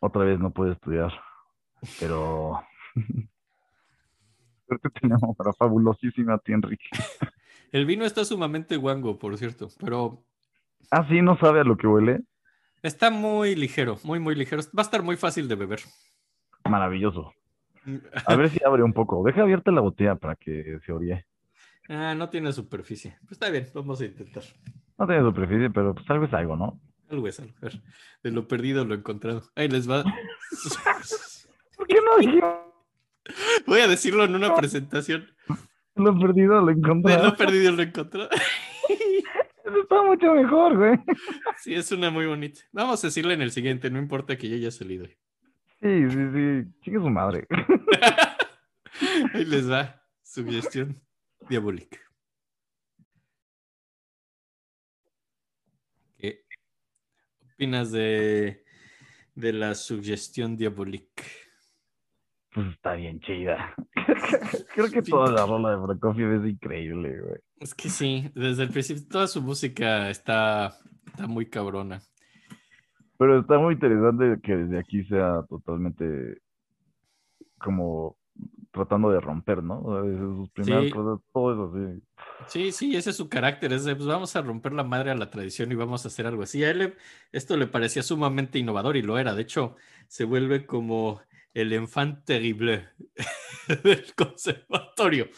otra 0.00 0.24
vez 0.24 0.40
no 0.40 0.50
puedo 0.50 0.72
estudiar, 0.72 1.12
pero 2.00 2.58
Suerte 4.66 4.88
tenemos 5.00 5.36
para 5.36 5.52
fabulosísima 5.52 6.38
ti, 6.38 6.52
Enrique. 6.52 6.88
El 7.74 7.86
vino 7.86 8.04
está 8.04 8.24
sumamente 8.24 8.76
guango, 8.76 9.18
por 9.18 9.36
cierto, 9.36 9.68
pero. 9.80 10.24
Ah, 10.92 11.04
sí, 11.08 11.20
no 11.22 11.36
sabe 11.36 11.58
a 11.58 11.64
lo 11.64 11.76
que 11.76 11.88
huele. 11.88 12.20
Está 12.84 13.10
muy 13.10 13.56
ligero, 13.56 13.98
muy, 14.04 14.20
muy 14.20 14.36
ligero. 14.36 14.62
Va 14.78 14.82
a 14.82 14.86
estar 14.86 15.02
muy 15.02 15.16
fácil 15.16 15.48
de 15.48 15.56
beber. 15.56 15.80
Maravilloso. 16.70 17.32
A 18.26 18.36
ver 18.36 18.50
si 18.50 18.62
abre 18.64 18.84
un 18.84 18.92
poco. 18.92 19.24
Deja 19.24 19.42
abierta 19.42 19.72
la 19.72 19.80
botella 19.80 20.14
para 20.14 20.36
que 20.36 20.78
se 20.86 20.92
orie. 20.92 21.26
Ah, 21.88 22.14
no 22.14 22.28
tiene 22.28 22.52
superficie. 22.52 23.18
Pues 23.22 23.32
está 23.32 23.50
bien, 23.50 23.66
vamos 23.74 24.00
a 24.00 24.04
intentar. 24.04 24.44
No 24.96 25.08
tiene 25.08 25.22
superficie, 25.22 25.68
pero 25.70 25.96
pues 25.96 26.08
algo 26.08 26.26
es 26.26 26.32
algo, 26.32 26.54
¿no? 26.54 26.80
Algo 27.10 27.26
es 27.26 27.40
algo. 27.40 27.54
De 28.22 28.30
lo 28.30 28.46
perdido 28.46 28.84
lo 28.84 28.94
encontrado. 28.94 29.50
Ahí 29.56 29.66
les 29.66 29.90
va. 29.90 30.04
¿Por 31.76 31.88
qué 31.88 31.96
no? 31.96 32.72
Voy 33.66 33.80
a 33.80 33.88
decirlo 33.88 34.22
en 34.22 34.36
una 34.36 34.54
presentación. 34.54 35.26
Lo 35.96 36.18
perdido 36.18 36.60
lo 36.60 36.66
De 36.66 36.72
encontré. 36.72 37.16
lo 37.18 37.36
perdido 37.36 37.72
lo 37.72 37.82
encontrado. 37.88 38.28
Eso 39.64 39.80
está 39.80 40.02
mucho 40.02 40.34
mejor, 40.34 40.76
güey. 40.76 40.98
Sí, 41.58 41.74
es 41.74 41.90
una 41.92 42.10
muy 42.10 42.26
bonita. 42.26 42.60
Vamos 42.72 43.02
a 43.02 43.06
decirle 43.06 43.34
en 43.34 43.42
el 43.42 43.50
siguiente, 43.50 43.90
no 43.90 43.98
importa 43.98 44.36
que 44.36 44.48
yo 44.48 44.56
haya 44.56 44.70
salido. 44.70 45.06
Sí, 45.06 46.10
sí, 46.10 46.16
sí. 46.34 46.64
Chique 46.82 46.96
su 46.98 47.10
madre. 47.10 47.46
Ahí 49.34 49.44
les 49.44 49.70
va. 49.70 50.02
Sugestión 50.22 51.00
diabólica. 51.48 51.98
¿Qué 56.18 56.44
opinas 57.54 57.92
de, 57.92 58.64
de 59.34 59.52
la 59.52 59.74
sugestión 59.74 60.56
diabólica? 60.56 61.22
Pues 62.54 62.68
está 62.68 62.92
bien 62.94 63.18
chida. 63.20 63.74
Creo 64.74 64.88
que 64.90 65.02
toda 65.02 65.30
la 65.32 65.44
rola 65.44 65.72
de 65.72 65.82
Prokofiev 65.84 66.44
es 66.44 66.50
increíble, 66.52 67.20
güey. 67.20 67.40
Es 67.58 67.74
que 67.74 67.88
sí, 67.88 68.30
desde 68.34 68.62
el 68.62 68.70
principio 68.70 69.02
toda 69.10 69.26
su 69.26 69.42
música 69.42 70.08
está, 70.08 70.78
está 71.06 71.26
muy 71.26 71.46
cabrona. 71.46 72.00
Pero 73.18 73.40
está 73.40 73.58
muy 73.58 73.74
interesante 73.74 74.40
que 74.42 74.56
desde 74.56 74.78
aquí 74.78 75.02
sea 75.04 75.42
totalmente 75.48 76.38
como 77.58 78.16
tratando 78.72 79.10
de 79.10 79.20
romper, 79.20 79.62
¿no? 79.62 79.80
O 79.80 79.92
sea, 79.94 80.02
desde 80.02 80.20
sus 80.24 80.50
primeras 80.50 80.84
Sí. 80.86 80.90
cosas, 80.90 81.24
todo 81.32 81.52
eso 81.52 81.72
así. 81.74 82.02
Sí, 82.48 82.72
sí, 82.72 82.96
ese 82.96 83.10
es 83.10 83.16
su 83.16 83.28
carácter, 83.28 83.72
es 83.72 83.84
de, 83.84 83.94
pues 83.94 84.08
vamos 84.08 84.34
a 84.34 84.42
romper 84.42 84.72
la 84.72 84.82
madre 84.82 85.10
a 85.12 85.14
la 85.14 85.30
tradición 85.30 85.70
y 85.70 85.76
vamos 85.76 86.04
a 86.04 86.08
hacer 86.08 86.26
algo 86.26 86.42
así. 86.42 86.62
A 86.64 86.70
él 86.70 86.78
le- 86.78 86.94
esto 87.32 87.56
le 87.56 87.66
parecía 87.68 88.02
sumamente 88.02 88.58
innovador 88.58 88.96
y 88.96 89.02
lo 89.02 89.16
era. 89.18 89.34
De 89.34 89.42
hecho, 89.42 89.76
se 90.08 90.24
vuelve 90.24 90.66
como 90.66 91.20
el 91.54 91.72
enfant 91.72 92.24
terrible 92.24 92.88
del 93.84 94.14
conservatorio. 94.14 95.30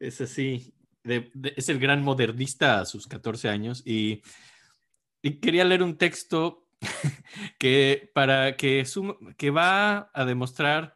Es 0.00 0.20
así, 0.20 0.72
es 1.04 1.68
el 1.68 1.78
gran 1.78 2.02
modernista 2.02 2.80
a 2.80 2.84
sus 2.86 3.06
14 3.06 3.48
años 3.48 3.82
y, 3.84 4.22
quería 5.42 5.64
leer 5.64 5.82
un 5.82 5.98
texto 5.98 6.68
que, 7.58 8.10
para 8.14 8.56
que, 8.56 8.86
que 9.36 9.50
va 9.50 10.10
a 10.14 10.24
demostrar 10.24 10.94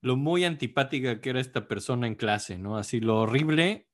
lo 0.00 0.16
muy 0.16 0.44
antipática 0.44 1.20
que 1.20 1.30
era 1.30 1.40
esta 1.40 1.68
persona 1.68 2.08
en 2.08 2.16
clase, 2.16 2.58
¿no? 2.58 2.76
Así 2.76 3.00
lo 3.00 3.20
horrible 3.20 3.88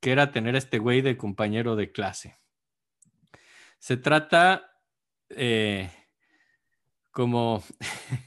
que 0.00 0.10
era 0.10 0.32
tener 0.32 0.56
a 0.56 0.58
este 0.58 0.78
güey 0.78 1.02
de 1.02 1.16
compañero 1.16 1.76
de 1.76 1.92
clase. 1.92 2.36
Se 3.78 3.96
trata 3.96 4.72
eh, 5.28 5.90
como, 7.12 7.62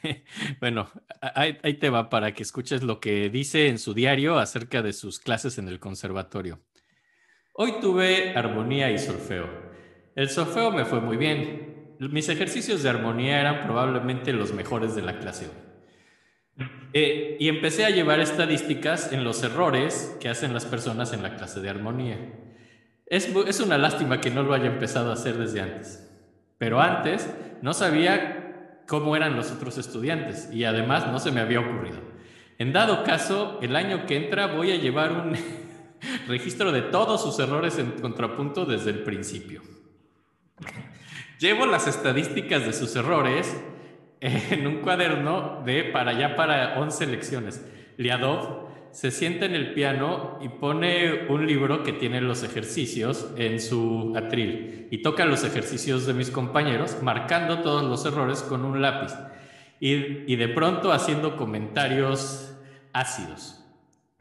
bueno, 0.62 0.90
ahí, 1.22 1.58
ahí 1.64 1.74
te 1.74 1.90
va 1.90 2.10
para 2.10 2.34
que 2.34 2.44
escuches 2.44 2.84
lo 2.84 3.00
que 3.00 3.30
dice 3.30 3.68
en 3.68 3.80
su 3.80 3.94
diario 3.94 4.38
acerca 4.38 4.82
de 4.82 4.94
sus 4.94 5.20
clases 5.20 5.58
en 5.58 5.68
el 5.68 5.80
conservatorio. 5.80 6.62
Hoy 7.54 7.76
tuve 7.82 8.34
armonía 8.36 8.92
y 8.92 9.00
solfeo. 9.00 9.48
El 10.16 10.30
solfeo 10.30 10.72
me 10.72 10.86
fue 10.86 11.02
muy 11.02 11.18
bien. 11.18 11.96
Mis 12.00 12.30
ejercicios 12.30 12.84
de 12.84 12.90
armonía 12.90 13.40
eran 13.40 13.64
probablemente 13.64 14.34
los 14.34 14.54
mejores 14.54 14.96
de 14.96 15.02
la 15.02 15.20
clase. 15.20 15.50
Eh, 16.94 17.38
y 17.40 17.50
empecé 17.50 17.86
a 17.86 17.90
llevar 17.90 18.20
estadísticas 18.20 19.12
en 19.12 19.24
los 19.24 19.44
errores 19.44 20.16
que 20.20 20.30
hacen 20.30 20.54
las 20.54 20.66
personas 20.66 21.12
en 21.14 21.24
la 21.24 21.36
clase 21.36 21.60
de 21.60 21.70
armonía. 21.70 22.18
Es, 23.08 23.28
es 23.28 23.60
una 23.60 23.78
lástima 23.78 24.22
que 24.22 24.32
no 24.32 24.44
lo 24.44 24.54
haya 24.54 24.68
empezado 24.68 25.10
a 25.10 25.14
hacer 25.14 25.38
desde 25.38 25.62
antes. 25.62 26.10
Pero 26.58 26.82
antes 26.82 27.34
no 27.62 27.74
sabía 27.74 28.45
cómo 28.88 29.16
eran 29.16 29.36
los 29.36 29.52
otros 29.52 29.78
estudiantes 29.78 30.50
y 30.52 30.64
además 30.64 31.08
no 31.08 31.20
se 31.20 31.32
me 31.32 31.42
había 31.42 31.60
ocurrido. 31.60 31.98
En 32.58 32.72
dado 32.72 33.04
caso, 33.04 33.60
el 33.62 33.76
año 33.76 34.06
que 34.06 34.16
entra 34.16 34.48
voy 34.48 34.72
a 34.72 34.78
llevar 34.78 35.12
un 35.12 35.36
registro 36.28 36.72
de 36.72 36.84
todos 36.84 37.22
sus 37.22 37.38
errores 37.40 37.78
en 37.80 37.92
contrapunto 37.92 38.66
desde 38.66 38.92
el 38.92 39.04
principio. 39.04 39.62
Llevo 41.40 41.66
las 41.66 41.88
estadísticas 41.88 42.66
de 42.66 42.74
sus 42.74 42.96
errores 42.96 43.56
en 44.22 44.66
un 44.66 44.78
cuaderno 44.78 45.62
de 45.66 45.84
para 45.84 46.12
allá 46.12 46.36
para 46.36 46.80
11 46.80 47.08
lecciones. 47.08 47.66
Liadov 47.98 48.70
se 48.96 49.12
sienta 49.12 49.44
en 49.44 49.56
el 49.56 49.74
piano 49.74 50.40
y 50.42 50.48
pone 50.48 51.28
un 51.28 51.46
libro 51.46 51.84
que 51.84 51.92
tiene 51.92 52.22
los 52.22 52.44
ejercicios 52.44 53.28
en 53.36 53.60
su 53.60 54.14
atril 54.16 54.88
y 54.90 55.00
toca 55.00 55.26
los 55.26 55.44
ejercicios 55.44 56.06
de 56.06 56.14
mis 56.14 56.32
compañeros, 56.32 57.00
marcando 57.02 57.60
todos 57.60 57.84
los 57.84 58.06
errores 58.06 58.42
con 58.42 58.64
un 58.64 58.82
lápiz 58.82 59.12
y, 59.82 60.34
de 60.34 60.48
pronto 60.48 60.94
haciendo 60.94 61.36
comentarios 61.36 62.56
ácidos. 62.94 63.66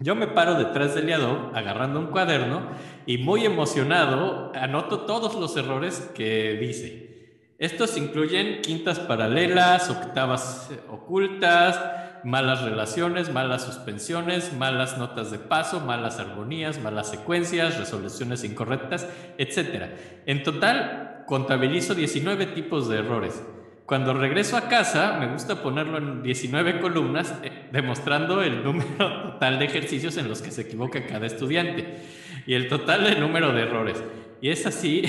Yo 0.00 0.16
me 0.16 0.26
paro 0.26 0.56
detrás 0.56 0.96
de 0.96 1.02
Liadov 1.02 1.54
agarrando 1.54 2.00
un 2.00 2.08
cuaderno 2.08 2.62
y 3.06 3.18
muy 3.18 3.44
emocionado 3.44 4.50
anoto 4.56 5.02
todos 5.02 5.36
los 5.36 5.56
errores 5.56 6.10
que 6.16 6.54
dice. 6.54 7.54
Estos 7.58 7.96
incluyen 7.96 8.60
quintas 8.60 8.98
paralelas, 8.98 9.88
octavas 9.88 10.72
ocultas, 10.88 11.78
malas 12.24 12.62
relaciones, 12.62 13.32
malas 13.32 13.64
suspensiones, 13.64 14.52
malas 14.52 14.98
notas 14.98 15.30
de 15.30 15.38
paso, 15.38 15.80
malas 15.80 16.18
armonías, 16.18 16.80
malas 16.80 17.10
secuencias, 17.10 17.78
resoluciones 17.78 18.44
incorrectas, 18.44 19.08
etc. 19.38 19.92
En 20.26 20.42
total, 20.42 21.24
contabilizo 21.26 21.94
19 21.94 22.46
tipos 22.46 22.88
de 22.88 22.98
errores. 22.98 23.42
Cuando 23.86 24.14
regreso 24.14 24.56
a 24.56 24.68
casa, 24.68 25.18
me 25.20 25.26
gusta 25.26 25.62
ponerlo 25.62 25.98
en 25.98 26.22
19 26.22 26.80
columnas, 26.80 27.34
eh, 27.42 27.68
demostrando 27.70 28.42
el 28.42 28.64
número 28.64 29.22
total 29.22 29.58
de 29.58 29.66
ejercicios 29.66 30.16
en 30.16 30.28
los 30.28 30.40
que 30.40 30.50
se 30.50 30.62
equivoca 30.62 31.06
cada 31.06 31.26
estudiante 31.26 31.98
y 32.46 32.54
el 32.54 32.68
total 32.68 33.04
de 33.04 33.16
número 33.16 33.52
de 33.52 33.62
errores. 33.62 34.02
Y 34.40 34.50
es 34.50 34.66
así, 34.66 35.02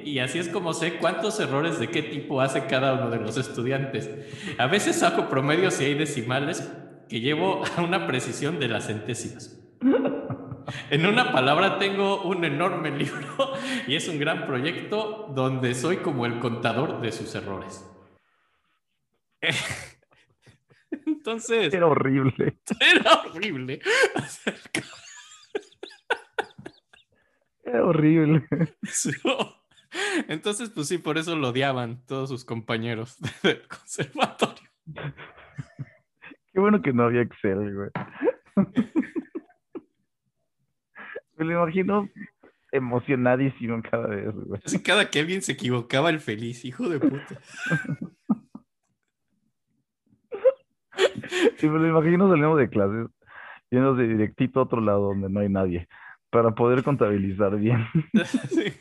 y 0.04 0.18
así 0.18 0.38
es 0.38 0.48
como 0.48 0.72
sé 0.72 0.94
cuántos 0.94 1.38
errores 1.40 1.78
de 1.78 1.88
qué 1.88 2.02
tipo 2.02 2.40
hace 2.40 2.66
cada 2.66 2.94
uno 2.94 3.10
de 3.10 3.18
los 3.18 3.36
estudiantes. 3.36 4.10
A 4.58 4.66
veces 4.66 4.96
saco 4.96 5.28
promedios 5.28 5.80
y 5.80 5.84
hay 5.84 5.94
decimales 5.94 6.72
que 7.08 7.20
llevo 7.20 7.62
a 7.76 7.82
una 7.82 8.06
precisión 8.06 8.58
de 8.58 8.68
las 8.68 8.86
centésimas. 8.86 9.54
En 10.90 11.06
una 11.06 11.32
palabra 11.32 11.78
tengo 11.78 12.22
un 12.22 12.44
enorme 12.44 12.90
libro 12.90 13.52
y 13.86 13.94
es 13.96 14.08
un 14.08 14.18
gran 14.18 14.46
proyecto 14.46 15.30
donde 15.34 15.74
soy 15.74 15.98
como 15.98 16.26
el 16.26 16.38
contador 16.40 17.00
de 17.00 17.12
sus 17.12 17.34
errores. 17.34 17.84
Entonces, 21.06 21.72
Era 21.72 21.86
horrible. 21.86 22.58
era 22.80 23.22
horrible. 23.22 23.80
Era 27.68 27.84
horrible. 27.84 28.46
Entonces, 30.28 30.70
pues 30.70 30.88
sí, 30.88 30.98
por 30.98 31.18
eso 31.18 31.36
lo 31.36 31.48
odiaban 31.48 32.04
todos 32.06 32.28
sus 32.28 32.44
compañeros 32.44 33.18
del 33.42 33.66
conservatorio. 33.66 34.68
Qué 36.52 36.60
bueno 36.60 36.82
que 36.82 36.92
no 36.92 37.04
había 37.04 37.22
Excel, 37.22 37.74
güey. 37.74 37.90
Me 41.36 41.44
lo 41.44 41.62
imagino 41.62 42.08
emocionadísimo 42.72 43.80
cada 43.88 44.08
vez, 44.08 44.34
güey. 44.34 44.60
Así 44.64 44.82
cada 44.82 45.08
que 45.08 45.20
alguien 45.20 45.40
se 45.42 45.52
equivocaba, 45.52 46.10
el 46.10 46.20
feliz, 46.20 46.64
hijo 46.64 46.88
de 46.88 46.98
puta. 46.98 47.40
Y 51.62 51.66
me 51.66 51.78
lo 51.78 51.86
imagino 51.88 52.28
saliendo 52.28 52.56
de 52.56 52.68
clases, 52.68 53.06
yendo 53.70 53.94
de 53.94 54.08
directito 54.08 54.58
a 54.58 54.64
otro 54.64 54.80
lado 54.80 55.08
donde 55.08 55.28
no 55.28 55.40
hay 55.40 55.48
nadie, 55.48 55.88
para 56.30 56.54
poder 56.54 56.82
contabilizar 56.82 57.56
bien. 57.56 57.86
Sí. 58.50 58.72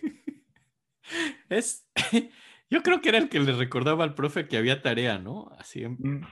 Es, 1.47 1.87
yo 2.69 2.83
creo 2.83 2.99
que 2.99 3.07
era 3.09 3.17
el 3.17 3.29
que 3.29 3.39
le 3.39 3.53
recordaba 3.53 4.03
al 4.03 4.13
profe 4.13 4.47
que 4.49 4.57
había 4.57 4.81
tarea, 4.81 5.17
¿no? 5.19 5.49
Así, 5.57 5.85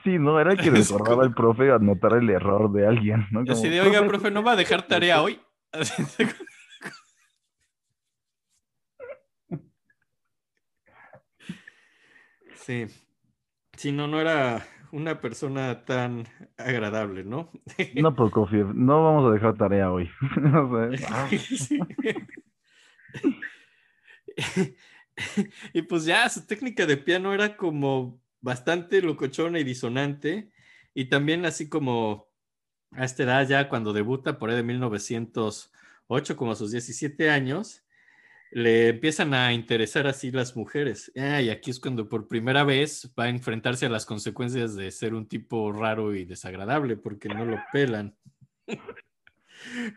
Sí, 0.03 0.19
no, 0.19 0.37
era 0.39 0.51
el 0.51 0.57
que 0.59 0.67
Es 0.77 0.89
recordaba 0.89 1.15
como- 1.15 1.21
al 1.23 1.33
profe 1.33 1.71
anotar 1.71 2.13
el 2.17 2.29
error 2.29 2.71
de 2.73 2.85
alguien, 2.87 3.25
¿no? 3.31 3.43
así 3.49 3.69
de, 3.69 3.79
oiga, 3.81 4.05
profe, 4.05 4.31
¿no 4.31 4.43
va 4.43 4.51
a 4.53 4.55
dejar 4.57 4.85
tarea 4.87 5.21
hoy? 5.21 5.39
Así 5.71 6.03
de- 6.17 6.27
Sí. 12.55 12.85
Sí, 13.77 13.91
no, 13.91 14.07
no 14.07 14.19
era 14.21 14.65
una 14.95 15.19
persona 15.19 15.83
tan 15.83 16.25
agradable, 16.57 17.23
¿no? 17.25 17.51
No, 18.01 18.15
Prokofiev, 18.15 18.73
no 18.73 19.03
vamos 19.03 19.29
a 19.29 19.33
dejar 19.33 19.57
tarea 19.57 19.91
hoy. 19.91 20.09
Ah, 21.09 21.29
Sí. 21.29 21.79
y 25.73 25.81
pues 25.83 26.05
ya, 26.05 26.27
su 26.29 26.45
técnica 26.45 26.85
de 26.85 26.97
piano 26.97 27.33
era 27.33 27.55
como 27.57 28.21
bastante 28.41 29.01
locochona 29.01 29.59
y 29.59 29.63
disonante. 29.63 30.51
Y 30.93 31.05
también 31.05 31.45
así 31.45 31.67
como 31.69 32.29
a 32.91 33.03
esta 33.03 33.23
edad 33.23 33.47
ya 33.47 33.69
cuando 33.69 33.93
debuta 33.93 34.37
por 34.37 34.49
ahí 34.49 34.55
de 34.55 34.63
1908, 34.63 36.37
como 36.37 36.51
a 36.51 36.55
sus 36.55 36.71
17 36.71 37.29
años, 37.29 37.84
le 38.51 38.89
empiezan 38.89 39.33
a 39.33 39.53
interesar 39.53 40.07
así 40.07 40.31
las 40.31 40.55
mujeres. 40.55 41.11
Ah, 41.17 41.41
y 41.41 41.49
aquí 41.49 41.71
es 41.71 41.79
cuando 41.79 42.07
por 42.07 42.27
primera 42.27 42.63
vez 42.63 43.11
va 43.19 43.25
a 43.25 43.29
enfrentarse 43.29 43.85
a 43.85 43.89
las 43.89 44.05
consecuencias 44.05 44.75
de 44.75 44.91
ser 44.91 45.13
un 45.13 45.27
tipo 45.27 45.71
raro 45.71 46.15
y 46.15 46.25
desagradable, 46.25 46.97
porque 46.97 47.29
no 47.29 47.45
lo 47.45 47.57
pelan. 47.71 48.15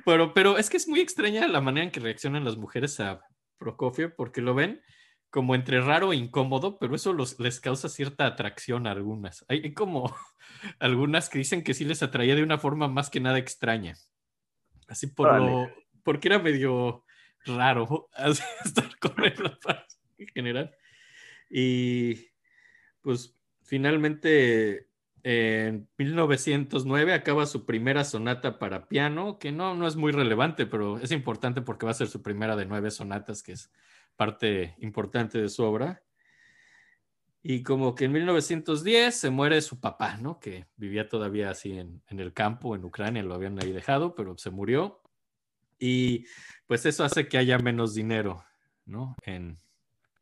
pero, 0.04 0.34
pero 0.34 0.58
es 0.58 0.70
que 0.70 0.76
es 0.76 0.88
muy 0.88 1.00
extraña 1.00 1.46
la 1.46 1.60
manera 1.60 1.84
en 1.84 1.90
que 1.90 2.00
reaccionan 2.00 2.44
las 2.44 2.56
mujeres 2.56 2.98
a 3.00 3.20
Prokofiev, 3.58 4.14
porque 4.16 4.40
lo 4.40 4.54
ven 4.54 4.82
como 5.30 5.54
entre 5.54 5.80
raro 5.80 6.12
e 6.12 6.16
incómodo, 6.16 6.78
pero 6.78 6.94
eso 6.94 7.12
los, 7.12 7.38
les 7.38 7.60
causa 7.60 7.88
cierta 7.88 8.26
atracción 8.26 8.86
a 8.86 8.92
algunas. 8.92 9.44
Hay, 9.48 9.60
hay 9.62 9.74
como 9.74 10.14
algunas 10.78 11.28
que 11.28 11.38
dicen 11.38 11.62
que 11.62 11.74
sí 11.74 11.84
les 11.84 12.02
atraía 12.02 12.34
de 12.34 12.42
una 12.42 12.58
forma 12.58 12.88
más 12.88 13.10
que 13.10 13.20
nada 13.20 13.38
extraña. 13.38 13.94
Así 14.86 15.06
por 15.06 15.38
lo, 15.38 15.68
porque 16.02 16.28
era 16.28 16.38
medio 16.38 17.04
raro 17.44 18.08
estar 18.64 18.90
él 19.24 19.34
en 20.18 20.26
general. 20.28 20.74
Y 21.50 22.28
pues 23.00 23.36
finalmente 23.62 24.88
en 25.22 25.88
1909 25.98 27.12
acaba 27.12 27.46
su 27.46 27.66
primera 27.66 28.04
sonata 28.04 28.58
para 28.58 28.88
piano, 28.88 29.38
que 29.38 29.52
no, 29.52 29.74
no 29.74 29.86
es 29.86 29.96
muy 29.96 30.12
relevante, 30.12 30.66
pero 30.66 30.98
es 30.98 31.10
importante 31.10 31.60
porque 31.60 31.86
va 31.86 31.92
a 31.92 31.94
ser 31.94 32.08
su 32.08 32.22
primera 32.22 32.56
de 32.56 32.66
nueve 32.66 32.90
sonatas, 32.90 33.42
que 33.42 33.52
es 33.52 33.70
parte 34.16 34.74
importante 34.78 35.40
de 35.40 35.48
su 35.48 35.64
obra. 35.64 36.02
Y 37.42 37.62
como 37.62 37.94
que 37.94 38.06
en 38.06 38.12
1910 38.12 39.14
se 39.14 39.30
muere 39.30 39.60
su 39.60 39.80
papá, 39.80 40.16
¿no? 40.16 40.40
Que 40.40 40.66
vivía 40.76 41.08
todavía 41.08 41.50
así 41.50 41.78
en, 41.78 42.02
en 42.08 42.20
el 42.20 42.32
campo, 42.32 42.74
en 42.74 42.84
Ucrania, 42.84 43.22
lo 43.22 43.34
habían 43.34 43.62
ahí 43.62 43.72
dejado, 43.72 44.14
pero 44.14 44.36
se 44.38 44.50
murió. 44.50 45.00
Y 45.78 46.26
pues 46.66 46.86
eso 46.86 47.04
hace 47.04 47.28
que 47.28 47.38
haya 47.38 47.58
menos 47.58 47.94
dinero, 47.94 48.44
¿no? 48.84 49.16
En, 49.22 49.58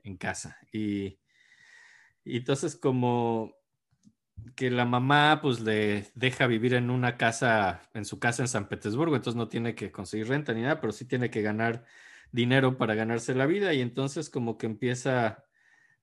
en 0.02 0.16
casa. 0.16 0.58
Y, 0.72 1.18
y 2.24 2.38
entonces 2.38 2.76
como 2.76 3.54
que 4.54 4.70
la 4.70 4.84
mamá 4.84 5.40
pues 5.42 5.60
le 5.60 6.06
deja 6.14 6.46
vivir 6.46 6.74
en 6.74 6.90
una 6.90 7.16
casa, 7.16 7.82
en 7.94 8.04
su 8.04 8.18
casa 8.18 8.42
en 8.42 8.48
San 8.48 8.68
Petersburgo, 8.68 9.16
entonces 9.16 9.36
no 9.36 9.48
tiene 9.48 9.74
que 9.74 9.90
conseguir 9.90 10.28
renta 10.28 10.52
ni 10.52 10.62
nada, 10.62 10.80
pero 10.80 10.92
sí 10.92 11.04
tiene 11.06 11.30
que 11.30 11.42
ganar 11.42 11.84
dinero 12.32 12.76
para 12.76 12.94
ganarse 12.94 13.34
la 13.34 13.46
vida 13.46 13.72
y 13.74 13.80
entonces 13.80 14.30
como 14.30 14.58
que 14.58 14.66
empieza 14.66 15.44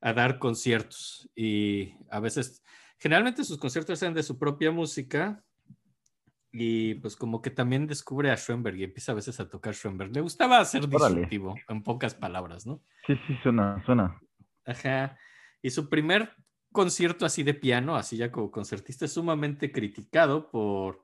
a 0.01 0.13
dar 0.13 0.39
conciertos 0.39 1.29
y 1.35 1.95
a 2.09 2.19
veces, 2.19 2.63
generalmente 2.97 3.43
sus 3.43 3.57
conciertos 3.57 4.01
eran 4.01 4.13
de 4.13 4.23
su 4.23 4.37
propia 4.37 4.71
música 4.71 5.43
y 6.55 6.93
pues 6.95 7.15
como 7.15 7.41
que 7.41 7.49
también 7.49 7.87
descubre 7.87 8.29
a 8.29 8.37
Schoenberg 8.37 8.77
y 8.77 8.83
empieza 8.83 9.11
a 9.11 9.15
veces 9.15 9.39
a 9.39 9.49
tocar 9.49 9.73
Schoenberg. 9.73 10.13
Le 10.13 10.21
gustaba 10.21 10.63
ser 10.63 10.83
Órale. 10.85 11.15
disruptivo, 11.15 11.55
en 11.67 11.81
pocas 11.81 12.13
palabras, 12.13 12.67
¿no? 12.67 12.79
Sí, 13.07 13.15
sí, 13.27 13.35
suena, 13.41 13.83
suena. 13.85 14.21
Ajá. 14.63 15.17
Y 15.63 15.71
su 15.71 15.89
primer 15.89 16.35
concierto 16.71 17.25
así 17.25 17.41
de 17.41 17.55
piano, 17.55 17.95
así 17.95 18.17
ya 18.17 18.31
como 18.31 18.51
concertista, 18.51 19.05
es 19.05 19.13
sumamente 19.13 19.71
criticado 19.71 20.51
por 20.51 21.03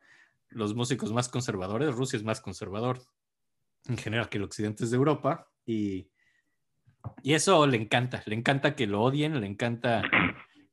los 0.49 0.75
músicos 0.75 1.11
más 1.13 1.29
conservadores. 1.29 1.95
Rusia 1.95 2.17
es 2.17 2.23
más 2.23 2.41
conservador 2.41 3.01
en 3.87 3.97
general 3.97 4.29
que 4.29 4.37
el 4.37 4.43
occidente 4.43 4.83
es 4.83 4.91
de 4.91 4.97
Europa. 4.97 5.49
Y, 5.65 6.11
y 7.23 7.33
eso 7.33 7.65
le 7.65 7.77
encanta. 7.77 8.21
Le 8.27 8.35
encanta 8.35 8.75
que 8.75 8.85
lo 8.85 9.01
odien, 9.01 9.41
le 9.41 9.47
encanta 9.47 10.03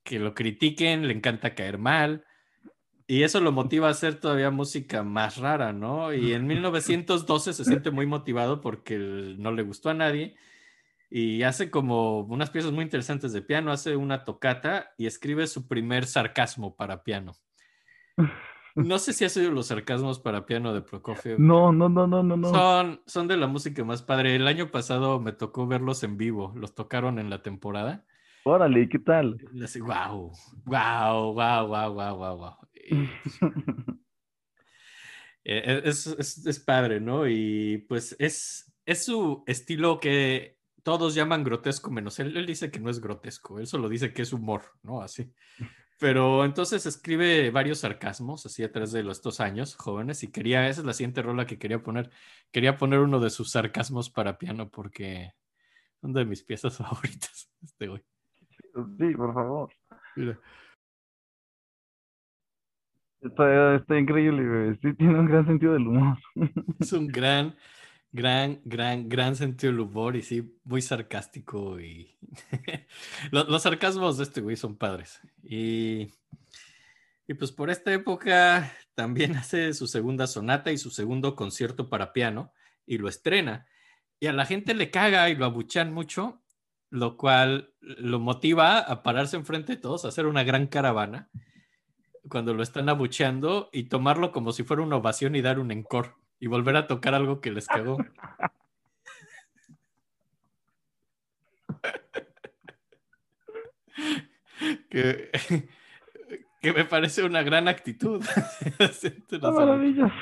que 0.04 0.18
lo 0.18 0.34
critiquen, 0.34 1.08
le 1.08 1.14
encanta 1.14 1.54
caer 1.54 1.78
mal. 1.78 2.26
Y 3.08 3.22
eso 3.22 3.40
lo 3.40 3.52
motiva 3.52 3.88
a 3.88 3.92
hacer 3.92 4.16
todavía 4.16 4.50
música 4.50 5.04
más 5.04 5.36
rara, 5.36 5.72
¿no? 5.72 6.12
Y 6.12 6.32
en 6.32 6.46
1912 6.48 7.52
se 7.52 7.64
siente 7.64 7.90
muy 7.90 8.06
motivado 8.06 8.60
porque 8.60 8.98
no 9.38 9.52
le 9.52 9.62
gustó 9.62 9.90
a 9.90 9.94
nadie 9.94 10.36
y 11.08 11.42
hace 11.44 11.70
como 11.70 12.20
unas 12.20 12.50
piezas 12.50 12.72
muy 12.72 12.82
interesantes 12.82 13.32
de 13.32 13.42
piano, 13.42 13.70
hace 13.70 13.96
una 13.96 14.24
tocata 14.24 14.90
y 14.98 15.06
escribe 15.06 15.46
su 15.46 15.68
primer 15.68 16.06
sarcasmo 16.06 16.74
para 16.74 17.04
piano. 17.04 17.32
No 18.74 18.98
sé 18.98 19.12
si 19.12 19.24
has 19.24 19.36
oído 19.36 19.52
los 19.52 19.68
sarcasmos 19.68 20.18
para 20.18 20.44
piano 20.44 20.74
de 20.74 20.82
Prokofiev. 20.82 21.38
No, 21.38 21.72
no, 21.72 21.88
no, 21.88 22.06
no, 22.06 22.22
no, 22.22 22.36
no. 22.36 22.50
Son, 22.50 23.00
son 23.06 23.28
de 23.28 23.36
la 23.36 23.46
música 23.46 23.84
más 23.84 24.02
padre. 24.02 24.34
El 24.34 24.46
año 24.48 24.70
pasado 24.70 25.20
me 25.20 25.32
tocó 25.32 25.66
verlos 25.66 26.02
en 26.02 26.16
vivo, 26.16 26.52
los 26.56 26.74
tocaron 26.74 27.18
en 27.18 27.30
la 27.30 27.42
temporada. 27.42 28.04
Órale, 28.44 28.82
¿y 28.82 28.88
¿qué 28.88 28.98
tal? 28.98 29.38
Wow, 29.80 30.32
wow, 30.66 31.32
wow, 31.32 31.66
wow, 31.66 31.92
wow, 31.94 32.16
wow, 32.16 32.36
wow. 32.36 32.65
Eh, 35.48 35.82
es, 35.84 36.08
es, 36.08 36.44
es 36.44 36.58
padre, 36.58 36.98
¿no? 36.98 37.28
Y 37.28 37.78
pues 37.88 38.16
es, 38.18 38.74
es 38.84 39.04
su 39.04 39.44
estilo 39.46 40.00
que 40.00 40.58
todos 40.82 41.14
llaman 41.14 41.44
grotesco 41.44 41.90
menos 41.92 42.18
él. 42.18 42.36
Él 42.36 42.46
dice 42.46 42.72
que 42.72 42.80
no 42.80 42.90
es 42.90 43.00
grotesco, 43.00 43.60
él 43.60 43.68
solo 43.68 43.88
dice 43.88 44.12
que 44.12 44.22
es 44.22 44.32
humor, 44.32 44.62
¿no? 44.82 45.02
Así. 45.02 45.32
Pero 45.98 46.44
entonces 46.44 46.84
escribe 46.84 47.50
varios 47.50 47.78
sarcasmos 47.78 48.44
así 48.44 48.62
a 48.62 48.70
través 48.70 48.92
de 48.92 49.02
los 49.02 49.18
estos 49.18 49.40
años 49.40 49.76
jóvenes 49.76 50.22
y 50.22 50.30
quería, 50.30 50.68
esa 50.68 50.82
es 50.82 50.86
la 50.86 50.92
siguiente 50.92 51.22
rola 51.22 51.46
que 51.46 51.58
quería 51.58 51.82
poner. 51.82 52.10
Quería 52.52 52.76
poner 52.76 53.00
uno 53.00 53.18
de 53.18 53.30
sus 53.30 53.50
sarcasmos 53.50 54.10
para 54.10 54.38
piano 54.38 54.68
porque 54.68 55.32
son 56.00 56.12
de 56.12 56.24
mis 56.24 56.42
piezas 56.42 56.76
favoritas. 56.78 57.50
Este. 57.62 57.86
Sí, 58.98 59.14
por 59.16 59.32
favor. 59.32 59.72
Mira. 60.16 60.38
Está, 63.20 63.76
está 63.76 63.98
increíble, 63.98 64.46
güey. 64.46 64.78
Sí, 64.82 64.96
tiene 64.96 65.18
un 65.18 65.26
gran 65.26 65.46
sentido 65.46 65.72
del 65.72 65.86
humor. 65.86 66.18
Es 66.80 66.92
un 66.92 67.06
gran, 67.06 67.56
gran, 68.12 68.60
gran, 68.64 69.08
gran 69.08 69.36
sentido 69.36 69.72
del 69.72 69.80
humor 69.80 70.16
y 70.16 70.22
sí, 70.22 70.56
muy 70.64 70.82
sarcástico 70.82 71.80
y 71.80 72.16
los, 73.30 73.48
los, 73.48 73.62
sarcasmos 73.62 74.18
de 74.18 74.24
este 74.24 74.40
güey 74.40 74.56
son 74.56 74.76
padres. 74.76 75.20
Y, 75.42 76.08
y 77.26 77.34
pues 77.34 77.52
por 77.52 77.70
esta 77.70 77.92
época 77.92 78.72
también 78.94 79.36
hace 79.36 79.72
su 79.72 79.86
segunda 79.86 80.26
sonata 80.26 80.70
y 80.72 80.78
su 80.78 80.90
segundo 80.90 81.36
concierto 81.36 81.88
para 81.88 82.12
piano 82.12 82.52
y 82.86 82.98
lo 82.98 83.08
estrena. 83.08 83.66
Y 84.20 84.26
a 84.26 84.32
la 84.32 84.46
gente 84.46 84.74
le 84.74 84.90
caga 84.90 85.28
y 85.30 85.36
lo 85.36 85.44
abuchan 85.44 85.92
mucho, 85.92 86.42
lo 86.90 87.16
cual 87.16 87.74
lo 87.80 88.20
motiva 88.20 88.78
a 88.78 89.02
pararse 89.02 89.36
enfrente 89.36 89.74
de 89.74 89.80
todos, 89.80 90.04
a 90.04 90.08
hacer 90.08 90.26
una 90.26 90.44
gran 90.44 90.66
caravana 90.66 91.28
cuando 92.28 92.54
lo 92.54 92.62
están 92.62 92.88
abucheando 92.88 93.68
y 93.72 93.84
tomarlo 93.84 94.32
como 94.32 94.52
si 94.52 94.64
fuera 94.64 94.82
una 94.82 94.96
ovación 94.96 95.36
y 95.36 95.42
dar 95.42 95.58
un 95.58 95.70
encore 95.70 96.14
y 96.38 96.46
volver 96.46 96.76
a 96.76 96.86
tocar 96.86 97.14
algo 97.14 97.40
que 97.40 97.50
les 97.50 97.66
cagó. 97.66 97.98
que, 104.90 105.30
que, 106.60 106.72
me 106.72 106.84
parece 106.84 107.24
una 107.24 107.42
gran 107.42 107.68
actitud. 107.68 108.22
Está 108.78 109.50
maravilloso. 109.50 110.14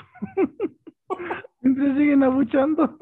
Siempre 1.60 1.94
siguen 1.94 2.22
abuchando. 2.22 2.98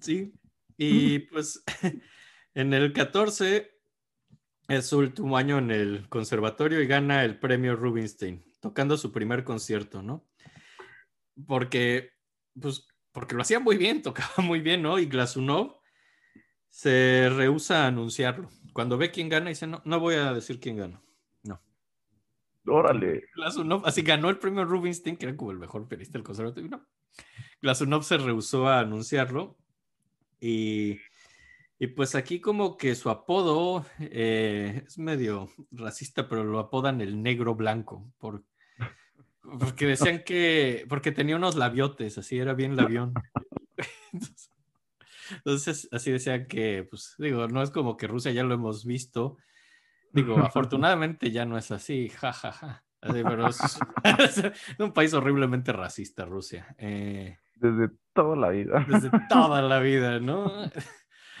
sí. 0.00 0.32
Y 0.76 1.20
pues 1.20 1.64
en 2.54 2.72
el 2.72 2.92
14 2.92 3.77
es 4.68 4.86
su 4.86 4.98
último 4.98 5.36
año 5.36 5.58
en 5.58 5.70
el 5.70 6.08
conservatorio 6.08 6.82
y 6.82 6.86
gana 6.86 7.24
el 7.24 7.38
premio 7.38 7.74
Rubinstein, 7.74 8.44
tocando 8.60 8.98
su 8.98 9.10
primer 9.10 9.42
concierto, 9.42 10.02
¿no? 10.02 10.26
Porque, 11.46 12.12
pues, 12.60 12.86
porque 13.12 13.34
lo 13.34 13.42
hacía 13.42 13.60
muy 13.60 13.78
bien, 13.78 14.02
tocaba 14.02 14.44
muy 14.44 14.60
bien, 14.60 14.82
¿no? 14.82 14.98
Y 14.98 15.06
Glasunov 15.06 15.80
se 16.68 17.30
rehúsa 17.34 17.84
a 17.84 17.86
anunciarlo. 17.88 18.50
Cuando 18.74 18.98
ve 18.98 19.10
quién 19.10 19.30
gana, 19.30 19.48
dice, 19.48 19.66
no, 19.66 19.80
no 19.84 20.00
voy 20.00 20.16
a 20.16 20.34
decir 20.34 20.60
quién 20.60 20.76
gana. 20.76 21.02
No. 21.42 21.60
Órale. 22.66 23.24
Glasunov, 23.34 23.86
así 23.86 24.02
ganó 24.02 24.28
el 24.28 24.38
premio 24.38 24.66
Rubinstein, 24.66 25.16
que 25.16 25.26
era 25.26 25.36
como 25.36 25.50
el 25.50 25.58
mejor 25.58 25.88
pianista 25.88 26.18
del 26.18 26.24
conservatorio. 26.24 26.68
No. 26.68 26.86
Glasunov 27.62 28.04
se 28.04 28.18
rehusó 28.18 28.68
a 28.68 28.80
anunciarlo 28.80 29.56
y... 30.40 30.98
Y 31.78 31.88
pues 31.88 32.14
aquí 32.14 32.40
como 32.40 32.76
que 32.76 32.94
su 32.94 33.08
apodo 33.08 33.86
eh, 34.00 34.82
es 34.86 34.98
medio 34.98 35.48
racista, 35.70 36.28
pero 36.28 36.44
lo 36.44 36.58
apodan 36.58 37.00
el 37.00 37.22
negro 37.22 37.54
blanco, 37.54 38.10
por, 38.18 38.42
porque 39.60 39.86
decían 39.86 40.22
que, 40.24 40.84
porque 40.88 41.12
tenía 41.12 41.36
unos 41.36 41.54
labiotes, 41.54 42.18
así 42.18 42.38
era 42.38 42.54
bien 42.54 42.76
labión. 42.76 43.14
Entonces, 44.12 44.50
entonces, 45.30 45.88
así 45.92 46.10
decían 46.10 46.46
que, 46.46 46.86
pues 46.88 47.14
digo, 47.18 47.48
no 47.48 47.62
es 47.62 47.70
como 47.70 47.96
que 47.96 48.06
Rusia 48.06 48.32
ya 48.32 48.42
lo 48.44 48.54
hemos 48.54 48.84
visto. 48.84 49.36
Digo, 50.12 50.38
afortunadamente 50.38 51.30
ya 51.30 51.44
no 51.44 51.58
es 51.58 51.70
así, 51.70 52.08
jajaja. 52.08 52.52
Ja, 52.52 52.72
ja. 52.72 52.84
Así, 53.00 53.22
pero 53.22 53.46
es, 53.46 53.60
es, 54.02 54.52
un 54.80 54.92
país 54.92 55.14
horriblemente 55.14 55.72
racista, 55.72 56.24
Rusia. 56.24 56.74
Eh, 56.78 57.38
desde 57.54 57.90
toda 58.12 58.34
la 58.36 58.48
vida. 58.48 58.84
Desde 58.88 59.10
toda 59.28 59.62
la 59.62 59.78
vida, 59.78 60.18
¿no? 60.18 60.64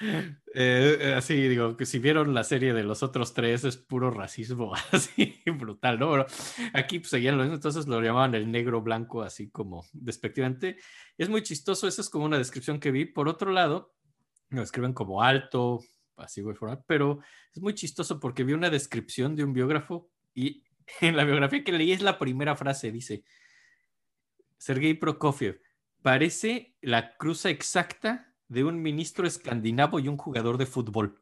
Eh, 0.60 1.14
así 1.16 1.34
digo, 1.46 1.76
que 1.76 1.86
si 1.86 2.00
vieron 2.00 2.34
la 2.34 2.42
serie 2.42 2.72
de 2.72 2.82
los 2.82 3.04
otros 3.04 3.32
tres 3.32 3.62
es 3.64 3.76
puro 3.76 4.10
racismo, 4.10 4.72
así 4.92 5.40
brutal, 5.46 6.00
¿no? 6.00 6.26
Aquí 6.72 6.98
pues, 6.98 7.10
seguían 7.10 7.36
lo 7.36 7.44
mismo, 7.44 7.56
entonces 7.56 7.86
lo 7.86 8.00
llamaban 8.00 8.34
el 8.34 8.50
negro 8.50 8.80
blanco, 8.80 9.22
así 9.22 9.50
como 9.50 9.84
despectivamente. 9.92 10.78
Es 11.16 11.28
muy 11.28 11.42
chistoso, 11.42 11.86
esa 11.86 12.00
es 12.00 12.10
como 12.10 12.24
una 12.24 12.38
descripción 12.38 12.80
que 12.80 12.90
vi. 12.90 13.04
Por 13.04 13.28
otro 13.28 13.52
lado, 13.52 13.94
lo 14.48 14.62
escriben 14.62 14.94
como 14.94 15.22
alto, 15.22 15.80
así 16.16 16.42
fuera, 16.42 16.82
pero 16.86 17.20
es 17.54 17.62
muy 17.62 17.74
chistoso 17.74 18.18
porque 18.18 18.42
vi 18.42 18.52
una 18.52 18.70
descripción 18.70 19.36
de 19.36 19.44
un 19.44 19.52
biógrafo 19.52 20.10
y 20.34 20.64
en 21.00 21.16
la 21.16 21.24
biografía 21.24 21.62
que 21.62 21.72
leí 21.72 21.92
es 21.92 22.02
la 22.02 22.18
primera 22.18 22.56
frase, 22.56 22.90
dice, 22.90 23.22
Sergei 24.56 24.94
Prokofiev, 24.94 25.60
parece 26.02 26.74
la 26.80 27.16
cruza 27.16 27.50
exacta 27.50 28.27
de 28.48 28.64
un 28.64 28.82
ministro 28.82 29.26
escandinavo 29.26 30.00
y 30.00 30.08
un 30.08 30.16
jugador 30.16 30.58
de 30.58 30.66
fútbol. 30.66 31.20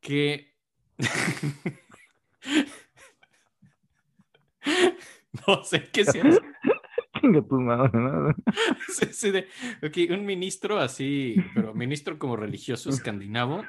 Que... 0.00 0.52
no 5.46 5.64
sé 5.64 5.88
qué 5.92 6.04
sea. 6.04 6.24
Sí, 8.88 9.06
sí, 9.12 9.30
de- 9.30 9.46
ok, 9.82 10.10
un 10.10 10.24
ministro 10.26 10.78
así, 10.78 11.36
pero 11.54 11.74
ministro 11.74 12.18
como 12.18 12.36
religioso 12.36 12.90
escandinavo 12.90 13.64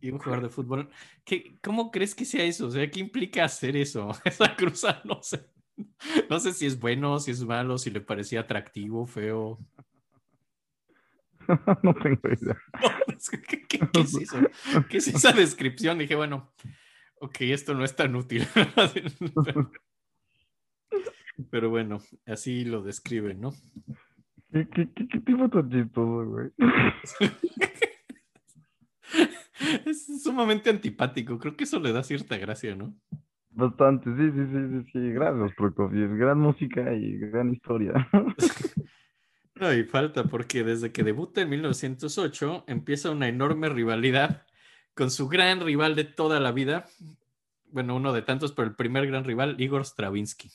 y 0.00 0.10
un 0.10 0.18
jugador 0.18 0.42
de 0.42 0.48
fútbol. 0.48 0.88
¿Qué, 1.24 1.58
¿Cómo 1.62 1.90
crees 1.90 2.14
que 2.14 2.24
sea 2.24 2.44
eso? 2.44 2.66
O 2.66 2.70
sea, 2.70 2.90
¿qué 2.90 3.00
implica 3.00 3.44
hacer 3.44 3.76
eso? 3.76 4.10
Esa 4.24 4.56
cruza, 4.56 5.00
no 5.04 5.22
sé. 5.22 5.46
No 6.28 6.40
sé 6.40 6.52
si 6.52 6.66
es 6.66 6.80
bueno, 6.80 7.20
si 7.20 7.30
es 7.30 7.44
malo, 7.44 7.78
si 7.78 7.90
le 7.90 8.00
parecía 8.00 8.40
atractivo, 8.40 9.06
feo. 9.06 9.58
no 11.82 11.94
tengo 11.94 12.20
idea. 12.28 12.56
¿Qué, 13.48 13.62
qué- 13.66 13.66
qué 13.66 14.00
es 14.00 14.14
eso? 14.14 14.38
¿Qué 14.88 14.98
es 14.98 15.08
esa 15.08 15.32
descripción? 15.32 15.98
Dije, 15.98 16.14
bueno, 16.14 16.52
ok, 17.20 17.36
esto 17.42 17.74
no 17.74 17.84
es 17.84 17.96
tan 17.96 18.14
útil. 18.16 18.46
Pero 21.50 21.70
bueno, 21.70 22.00
así 22.26 22.64
lo 22.64 22.82
describen, 22.82 23.40
¿no? 23.40 23.52
¿Qué, 24.52 24.68
qué, 24.68 24.88
qué, 24.94 25.06
qué 25.08 25.20
tipo 25.20 25.48
tan 25.48 25.70
chistoso, 25.70 26.26
güey? 26.26 26.50
Es 29.86 30.22
sumamente 30.22 30.70
antipático. 30.70 31.38
Creo 31.38 31.56
que 31.56 31.64
eso 31.64 31.80
le 31.80 31.92
da 31.92 32.02
cierta 32.02 32.36
gracia, 32.38 32.74
¿no? 32.74 32.94
Bastante, 33.50 34.10
sí, 34.16 34.30
sí, 34.30 34.46
sí, 34.52 34.68
sí, 34.70 34.90
sí. 34.92 35.12
Gracias, 35.12 35.52
Prokofiev. 35.56 36.16
Gran 36.16 36.38
música 36.38 36.92
y 36.94 37.18
gran 37.18 37.52
historia. 37.52 37.92
No, 39.60 39.72
y 39.72 39.84
falta 39.84 40.24
porque 40.24 40.62
desde 40.62 40.92
que 40.92 41.02
debuta 41.02 41.40
en 41.40 41.50
1908 41.50 42.64
empieza 42.68 43.10
una 43.10 43.28
enorme 43.28 43.68
rivalidad 43.68 44.46
con 44.94 45.10
su 45.10 45.28
gran 45.28 45.60
rival 45.60 45.96
de 45.96 46.04
toda 46.04 46.38
la 46.38 46.52
vida. 46.52 46.86
Bueno, 47.70 47.96
uno 47.96 48.12
de 48.12 48.22
tantos, 48.22 48.52
pero 48.52 48.68
el 48.68 48.76
primer 48.76 49.06
gran 49.06 49.24
rival, 49.24 49.56
Igor 49.58 49.84
Stravinsky. 49.84 50.50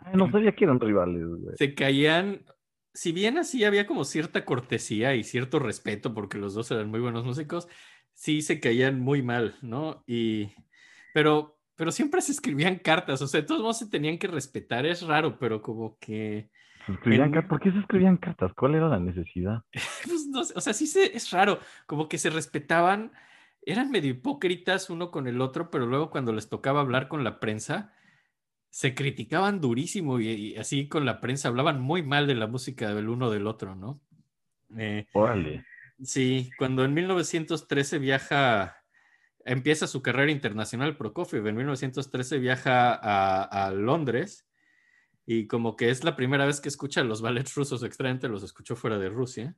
Ay, 0.00 0.16
no 0.16 0.30
sabía 0.30 0.52
que 0.52 0.64
eran 0.64 0.80
rivales, 0.80 1.24
güey. 1.24 1.56
Se 1.56 1.74
caían, 1.74 2.44
si 2.92 3.12
bien 3.12 3.38
así 3.38 3.64
había 3.64 3.86
como 3.86 4.04
cierta 4.04 4.44
cortesía 4.44 5.14
y 5.14 5.22
cierto 5.22 5.58
respeto, 5.58 6.14
porque 6.14 6.38
los 6.38 6.54
dos 6.54 6.70
eran 6.70 6.90
muy 6.90 7.00
buenos 7.00 7.24
músicos, 7.24 7.68
sí 8.12 8.42
se 8.42 8.60
caían 8.60 9.00
muy 9.00 9.22
mal, 9.22 9.56
¿no? 9.62 10.02
Y, 10.06 10.50
pero, 11.14 11.58
pero 11.76 11.92
siempre 11.92 12.20
se 12.22 12.32
escribían 12.32 12.78
cartas, 12.78 13.22
o 13.22 13.28
sea, 13.28 13.40
de 13.40 13.46
todos 13.46 13.60
modos 13.60 13.78
se 13.78 13.88
tenían 13.88 14.18
que 14.18 14.26
respetar, 14.26 14.84
es 14.84 15.02
raro, 15.02 15.38
pero 15.38 15.62
como 15.62 15.96
que... 15.98 16.50
Se 16.88 16.94
escribían 16.94 17.34
En- 17.34 17.46
¿Por 17.48 17.60
qué 17.60 17.70
se 17.70 17.78
escribían 17.80 18.16
cartas? 18.16 18.52
¿Cuál 18.54 18.74
era 18.74 18.88
la 18.88 18.98
necesidad? 18.98 19.62
Pues 20.06 20.26
no 20.28 20.42
sé, 20.42 20.54
o 20.56 20.60
sea, 20.62 20.72
sí 20.72 20.86
se, 20.86 21.14
es 21.14 21.30
raro, 21.30 21.60
como 21.86 22.08
que 22.08 22.16
se 22.16 22.30
respetaban, 22.30 23.12
eran 23.60 23.90
medio 23.90 24.10
hipócritas 24.10 24.88
uno 24.88 25.10
con 25.10 25.26
el 25.28 25.42
otro, 25.42 25.70
pero 25.70 25.84
luego 25.86 26.08
cuando 26.08 26.32
les 26.32 26.48
tocaba 26.48 26.80
hablar 26.80 27.08
con 27.08 27.24
la 27.24 27.40
prensa, 27.40 27.92
se 28.70 28.94
criticaban 28.94 29.60
durísimo 29.60 30.18
y, 30.18 30.28
y 30.28 30.56
así 30.56 30.88
con 30.88 31.04
la 31.04 31.20
prensa 31.20 31.48
hablaban 31.48 31.78
muy 31.78 32.02
mal 32.02 32.26
de 32.26 32.34
la 32.36 32.46
música 32.46 32.94
del 32.94 33.10
uno 33.10 33.30
del 33.30 33.46
otro, 33.46 33.74
¿no? 33.74 34.00
Eh, 34.78 35.06
Órale. 35.12 35.64
sí, 36.02 36.50
cuando 36.58 36.84
en 36.86 36.94
1913 36.94 37.98
viaja, 37.98 38.82
empieza 39.44 39.86
su 39.86 40.00
carrera 40.00 40.32
internacional 40.32 40.96
Prokofiev, 40.96 41.46
en 41.46 41.56
1913 41.56 42.38
viaja 42.38 42.94
a, 42.94 43.42
a 43.66 43.70
Londres 43.72 44.47
y 45.30 45.46
como 45.46 45.76
que 45.76 45.90
es 45.90 46.04
la 46.04 46.16
primera 46.16 46.46
vez 46.46 46.58
que 46.62 46.70
escucha 46.70 47.04
los 47.04 47.20
ballets 47.20 47.54
rusos, 47.54 47.82
extrañamente 47.82 48.28
los 48.28 48.42
escuchó 48.42 48.76
fuera 48.76 48.98
de 48.98 49.10
Rusia, 49.10 49.56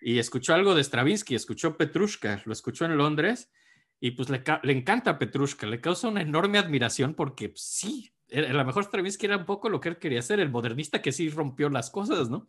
y 0.00 0.20
escuchó 0.20 0.54
algo 0.54 0.76
de 0.76 0.84
Stravinsky, 0.84 1.34
escuchó 1.34 1.76
Petrushka, 1.76 2.40
lo 2.44 2.52
escuchó 2.52 2.84
en 2.84 2.96
Londres, 2.96 3.50
y 3.98 4.12
pues 4.12 4.30
le, 4.30 4.44
le 4.62 4.72
encanta 4.72 5.18
Petrushka, 5.18 5.66
le 5.66 5.80
causa 5.80 6.06
una 6.06 6.22
enorme 6.22 6.58
admiración 6.58 7.14
porque 7.14 7.48
pues, 7.48 7.62
sí, 7.64 8.14
era- 8.28 8.50
a 8.50 8.52
lo 8.52 8.64
mejor 8.64 8.84
Stravinsky 8.84 9.26
era 9.26 9.38
un 9.38 9.44
poco 9.44 9.68
lo 9.68 9.80
que 9.80 9.88
él 9.88 9.98
quería 9.98 10.20
hacer, 10.20 10.38
el 10.38 10.50
modernista 10.50 11.02
que 11.02 11.10
sí 11.10 11.28
rompió 11.30 11.68
las 11.68 11.90
cosas, 11.90 12.30
¿no? 12.30 12.46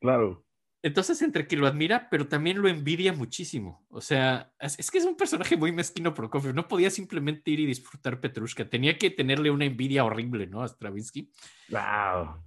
Claro. 0.00 0.44
Entonces, 0.82 1.20
entre 1.22 1.48
que 1.48 1.56
lo 1.56 1.66
admira, 1.66 2.08
pero 2.08 2.28
también 2.28 2.62
lo 2.62 2.68
envidia 2.68 3.12
muchísimo. 3.12 3.84
O 3.88 4.00
sea, 4.00 4.52
es, 4.60 4.78
es 4.78 4.90
que 4.90 4.98
es 4.98 5.04
un 5.04 5.16
personaje 5.16 5.56
muy 5.56 5.72
mezquino 5.72 6.14
Prokofiev. 6.14 6.54
No 6.54 6.68
podía 6.68 6.90
simplemente 6.90 7.50
ir 7.50 7.60
y 7.60 7.66
disfrutar 7.66 8.20
Petrushka. 8.20 8.68
Tenía 8.68 8.96
que 8.96 9.10
tenerle 9.10 9.50
una 9.50 9.64
envidia 9.64 10.04
horrible, 10.04 10.46
¿no? 10.46 10.62
A 10.62 10.68
Stravinsky. 10.68 11.32
Wow. 11.70 12.44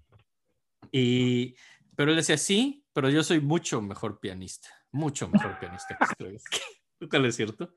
Y, 0.91 1.55
pero 1.95 2.11
él 2.11 2.17
decía, 2.17 2.37
sí, 2.37 2.85
pero 2.93 3.09
yo 3.09 3.21
soy 3.23 3.41
mucho 3.41 3.81
mejor 3.81 4.19
pianista. 4.19 4.69
Mucho 4.91 5.27
mejor 5.27 5.59
pianista 5.59 5.97
que 5.97 6.05
Stravinsky. 6.05 6.59
Lo 6.99 7.09
cual 7.09 7.25
es 7.25 7.35
cierto. 7.35 7.73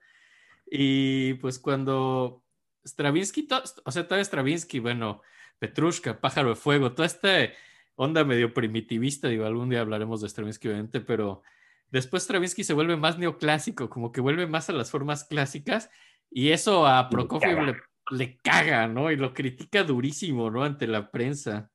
Y 0.70 1.34
pues 1.34 1.58
cuando 1.58 2.44
Stravinsky, 2.86 3.48
o 3.84 3.90
sea, 3.90 4.04
todavía 4.04 4.24
Stravinsky, 4.24 4.78
bueno, 4.78 5.22
Petrushka, 5.58 6.20
Pájaro 6.20 6.50
de 6.50 6.56
Fuego, 6.56 6.92
toda 6.92 7.06
esta 7.06 7.50
onda 7.96 8.24
medio 8.24 8.52
primitivista, 8.52 9.28
digo, 9.28 9.44
algún 9.44 9.70
día 9.70 9.80
hablaremos 9.80 10.20
de 10.20 10.28
Stravinsky, 10.28 10.68
obviamente, 10.68 11.00
pero 11.00 11.42
después 11.90 12.24
Stravinsky 12.24 12.64
se 12.64 12.74
vuelve 12.74 12.96
más 12.96 13.18
neoclásico, 13.18 13.88
como 13.88 14.12
que 14.12 14.20
vuelve 14.20 14.46
más 14.46 14.68
a 14.68 14.72
las 14.72 14.90
formas 14.90 15.24
clásicas, 15.24 15.90
y 16.30 16.50
eso 16.50 16.87
a 16.87 17.09
Prokofiev 17.09 17.62
le, 17.62 17.76
le 18.11 18.38
caga, 18.38 18.88
¿no? 18.88 19.11
Y 19.11 19.16
lo 19.16 19.33
critica 19.33 19.85
durísimo, 19.85 20.50
¿no? 20.50 20.64
Ante 20.64 20.87
la 20.87 21.11
prensa. 21.11 21.70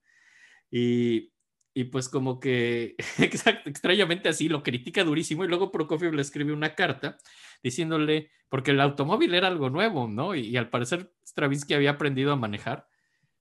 Y, 0.70 1.32
y 1.74 1.86
pues 1.86 2.10
como 2.10 2.40
que, 2.40 2.96
exacto, 3.20 3.70
extrañamente 3.70 4.28
así, 4.28 4.50
lo 4.50 4.64
critica 4.64 5.04
durísimo, 5.04 5.46
y 5.46 5.48
luego 5.48 5.72
Prokofiev 5.72 6.14
le 6.14 6.22
escribe 6.22 6.52
una 6.52 6.76
carta 6.76 7.18
diciéndole, 7.64 8.32
porque 8.50 8.72
el 8.72 8.82
automóvil 8.82 9.34
era 9.34 9.48
algo 9.48 9.70
nuevo, 9.70 10.08
¿no? 10.08 10.36
Y, 10.36 10.42
y 10.42 10.58
al 10.58 10.70
parecer 10.70 11.14
Stravinsky 11.26 11.76
había 11.76 11.92
aprendido 11.92 12.34
a 12.34 12.36
manejar, 12.36 12.88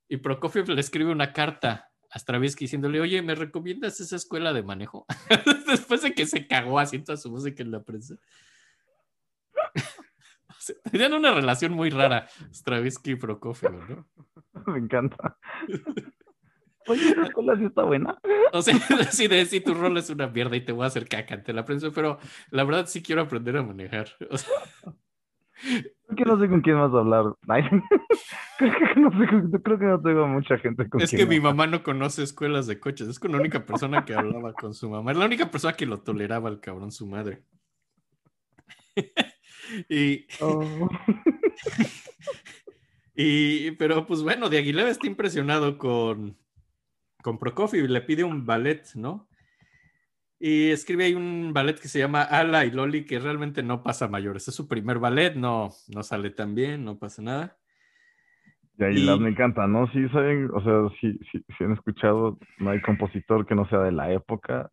y 0.08 0.18
Prokofiev 0.18 0.68
le 0.68 0.80
escribe 0.80 1.10
una 1.10 1.32
carta 1.32 1.87
Stravinsky 2.14 2.64
diciéndole, 2.64 3.00
oye, 3.00 3.20
¿me 3.22 3.34
recomiendas 3.34 4.00
esa 4.00 4.16
escuela 4.16 4.52
de 4.52 4.62
manejo? 4.62 5.06
Después 5.66 6.02
de 6.02 6.14
que 6.14 6.26
se 6.26 6.46
cagó 6.46 6.78
así 6.78 6.98
toda 7.00 7.16
su 7.18 7.30
música 7.30 7.62
en 7.62 7.70
la 7.70 7.82
prensa. 7.82 8.16
Tenían 10.90 11.12
una 11.12 11.32
relación 11.32 11.72
muy 11.72 11.90
rara, 11.90 12.28
Stravinsky 12.52 13.12
y 13.12 13.16
Prokofiev, 13.16 13.72
¿no? 13.72 14.08
Me 14.66 14.78
encanta. 14.78 15.38
Oye, 16.86 17.10
esa 17.10 17.22
escuela 17.22 17.56
sí 17.56 17.66
está 17.66 17.84
buena. 17.84 18.18
O 18.52 18.62
sea, 18.62 18.76
así 19.00 19.28
de 19.28 19.44
si 19.44 19.60
tu 19.60 19.74
rol 19.74 19.98
es 19.98 20.08
una 20.10 20.28
mierda 20.28 20.56
y 20.56 20.64
te 20.64 20.72
voy 20.72 20.84
a 20.84 20.88
hacer 20.88 21.08
caca 21.08 21.34
ante 21.34 21.52
la 21.52 21.64
prensa, 21.64 21.90
pero 21.90 22.18
la 22.50 22.64
verdad 22.64 22.86
sí 22.86 23.02
quiero 23.02 23.22
aprender 23.22 23.56
a 23.58 23.62
manejar. 23.62 24.08
O 24.30 24.38
sea, 24.38 24.50
Creo 26.08 26.16
que 26.16 26.24
no 26.24 26.40
sé 26.40 26.48
con 26.48 26.62
quién 26.62 26.76
más 26.76 26.92
hablar. 26.94 27.34
Ay, 27.48 27.64
creo, 28.56 28.72
que 28.72 29.00
no 29.00 29.10
sé, 29.12 29.62
creo 29.62 29.78
que 29.78 29.84
no 29.86 30.00
tengo 30.02 30.26
mucha 30.26 30.58
gente 30.58 30.88
con 30.88 31.02
es 31.02 31.14
que 31.14 31.26
mi 31.26 31.36
hablar. 31.36 31.42
mamá 31.42 31.66
no 31.66 31.82
conoce 31.82 32.22
escuelas 32.22 32.66
de 32.66 32.80
coches, 32.80 33.08
es 33.08 33.20
con 33.20 33.32
la 33.32 33.38
única 33.38 33.66
persona 33.66 34.04
que 34.04 34.14
hablaba 34.14 34.56
con 34.56 34.74
su 34.74 34.90
mamá, 34.90 35.12
es 35.12 35.18
la 35.18 35.26
única 35.26 35.50
persona 35.50 35.74
que 35.76 35.86
lo 35.86 36.00
toleraba 36.02 36.48
el 36.48 36.60
cabrón, 36.60 36.92
su 36.92 37.06
madre. 37.06 37.44
y, 39.88 40.26
Oh. 40.40 40.88
y, 43.14 43.72
pero 43.72 44.06
pues 44.06 44.22
bueno, 44.22 44.48
de 44.48 44.58
Aguilera 44.58 44.90
está 44.90 45.06
impresionado 45.06 45.78
con, 45.78 46.38
con 47.22 47.38
Prokofiev 47.38 47.84
y 47.84 47.88
le 47.88 48.00
pide 48.02 48.24
un 48.24 48.46
ballet, 48.46 48.84
¿no? 48.94 49.27
Y 50.40 50.70
escribe 50.70 51.04
ahí 51.04 51.14
un 51.14 51.52
ballet 51.52 51.78
que 51.80 51.88
se 51.88 51.98
llama 51.98 52.22
Ala 52.22 52.64
y 52.64 52.70
Loli, 52.70 53.04
que 53.04 53.18
realmente 53.18 53.62
no 53.62 53.82
pasa 53.82 54.04
a 54.04 54.08
mayores. 54.08 54.46
Es 54.46 54.54
su 54.54 54.68
primer 54.68 54.98
ballet, 54.98 55.34
no, 55.34 55.70
no 55.94 56.02
sale 56.02 56.30
tan 56.30 56.54
bien, 56.54 56.84
no 56.84 56.98
pasa 56.98 57.22
nada. 57.22 57.56
Y 58.78 58.84
ahí 58.84 58.96
Y- 58.98 59.18
me 59.18 59.30
encanta, 59.30 59.66
¿no? 59.66 59.90
Sí, 59.92 60.08
saben, 60.10 60.48
o 60.54 60.62
sea, 60.62 60.96
sí, 61.00 61.18
sí, 61.32 61.44
sí 61.58 61.64
han 61.64 61.72
escuchado, 61.72 62.38
no 62.60 62.70
hay 62.70 62.80
compositor 62.80 63.44
que 63.46 63.56
no 63.56 63.68
sea 63.68 63.80
de 63.80 63.90
la 63.90 64.12
época, 64.12 64.70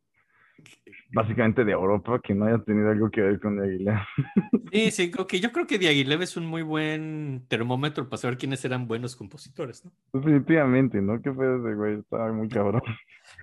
básicamente 1.12 1.66
de 1.66 1.72
Europa, 1.72 2.20
que 2.24 2.36
no 2.36 2.46
haya 2.46 2.60
tenido 2.64 2.92
algo 2.92 3.10
que 3.10 3.22
ver 3.22 3.40
con 3.40 3.60
Aguilera. 3.60 4.08
Sí, 4.72 4.92
sí, 4.92 5.12
ok. 5.18 5.36
Yo 5.36 5.52
creo 5.52 5.68
que 5.68 5.78
Diaghilev 5.78 6.22
es 6.24 6.36
un 6.38 6.46
muy 6.48 6.62
buen 6.62 7.46
termómetro 7.48 8.10
para 8.10 8.18
saber 8.18 8.38
quiénes 8.38 8.66
eran 8.66 8.88
buenos 8.88 9.16
compositores, 9.16 9.86
¿no? 9.86 9.92
Definitivamente, 10.12 11.02
¿no? 11.02 11.22
¿Qué 11.22 11.32
fue 11.32 11.46
ese 11.46 11.76
güey? 11.76 12.00
Estaba 12.00 12.34
muy 12.34 12.50
cabrón. 12.50 12.82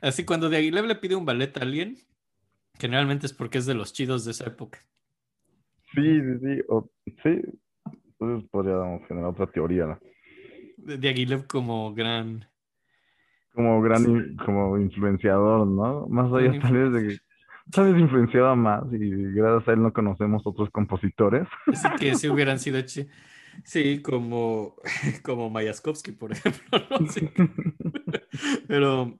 Así 0.03 0.25
cuando 0.25 0.51
Diaghilev 0.51 0.85
le 0.85 0.97
pide 0.97 1.15
un 1.15 1.25
ballet 1.25 1.57
a 1.57 1.61
alguien, 1.63 1.97
Generalmente 2.79 3.27
es 3.27 3.33
porque 3.33 3.59
es 3.59 3.67
de 3.67 3.75
los 3.75 3.93
chidos 3.93 4.25
de 4.25 4.33
esa 4.33 4.47
época. 4.47 4.79
Sí, 5.95 6.21
sí, 6.21 6.39
sí. 6.41 6.63
o- 6.69 6.91
sí. 7.23 7.43
Entonces 8.19 8.49
podríamos 8.51 9.07
generar 9.09 9.31
otra 9.31 9.47
teoría. 9.47 9.87
¿no? 9.87 9.99
De 10.77 10.97
Diaghilev 10.99 11.47
como 11.47 11.93
gran... 11.95 12.47
Como 13.55 13.83
gran 13.83 14.37
como 14.47 14.79
influenciador, 14.79 15.67
¿no? 15.67 16.07
Más 16.09 16.33
allá 16.33 16.59
tal 16.59 16.73
vez 16.73 16.93
de 16.93 17.09
que 17.09 17.19
tal 17.71 17.93
vez 17.93 18.01
influenciaba 18.03 18.57
más 18.57 18.83
y 18.95 19.11
gracias 19.35 19.69
a 19.69 19.73
él 19.73 19.83
no 19.83 19.93
conocemos 19.93 20.43
otros 20.47 20.71
compositores. 20.71 21.47
Así 21.67 21.87
que 22.01 22.15
si 22.15 22.29
hubieran 22.31 22.59
sido 22.59 22.81
chi- 22.81 23.07
Sí, 23.65 24.01
como, 24.01 24.77
como 25.23 25.51
Mayakovsky, 25.51 26.13
por 26.13 26.33
ejemplo, 26.33 26.79
¿no? 26.91 27.07
Sí. 27.11 27.29
Pero, 28.67 29.19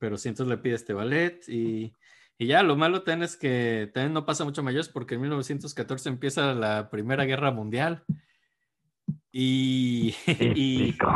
pero 0.00 0.16
sí, 0.16 0.28
entonces 0.30 0.50
le 0.50 0.60
pide 0.60 0.74
este 0.74 0.92
ballet 0.92 1.48
y, 1.48 1.92
y 2.38 2.46
ya 2.46 2.62
lo 2.62 2.76
malo 2.76 3.02
también 3.02 3.22
es 3.24 3.36
que 3.36 3.90
también 3.94 4.12
no 4.12 4.26
pasa 4.26 4.44
mucho 4.44 4.62
mayores 4.62 4.88
porque 4.88 5.14
en 5.14 5.22
1914 5.22 6.08
empieza 6.08 6.54
la 6.54 6.90
Primera 6.90 7.24
Guerra 7.24 7.50
Mundial 7.52 8.04
y, 9.32 10.14
y 10.28 10.92
Típico. 10.92 11.08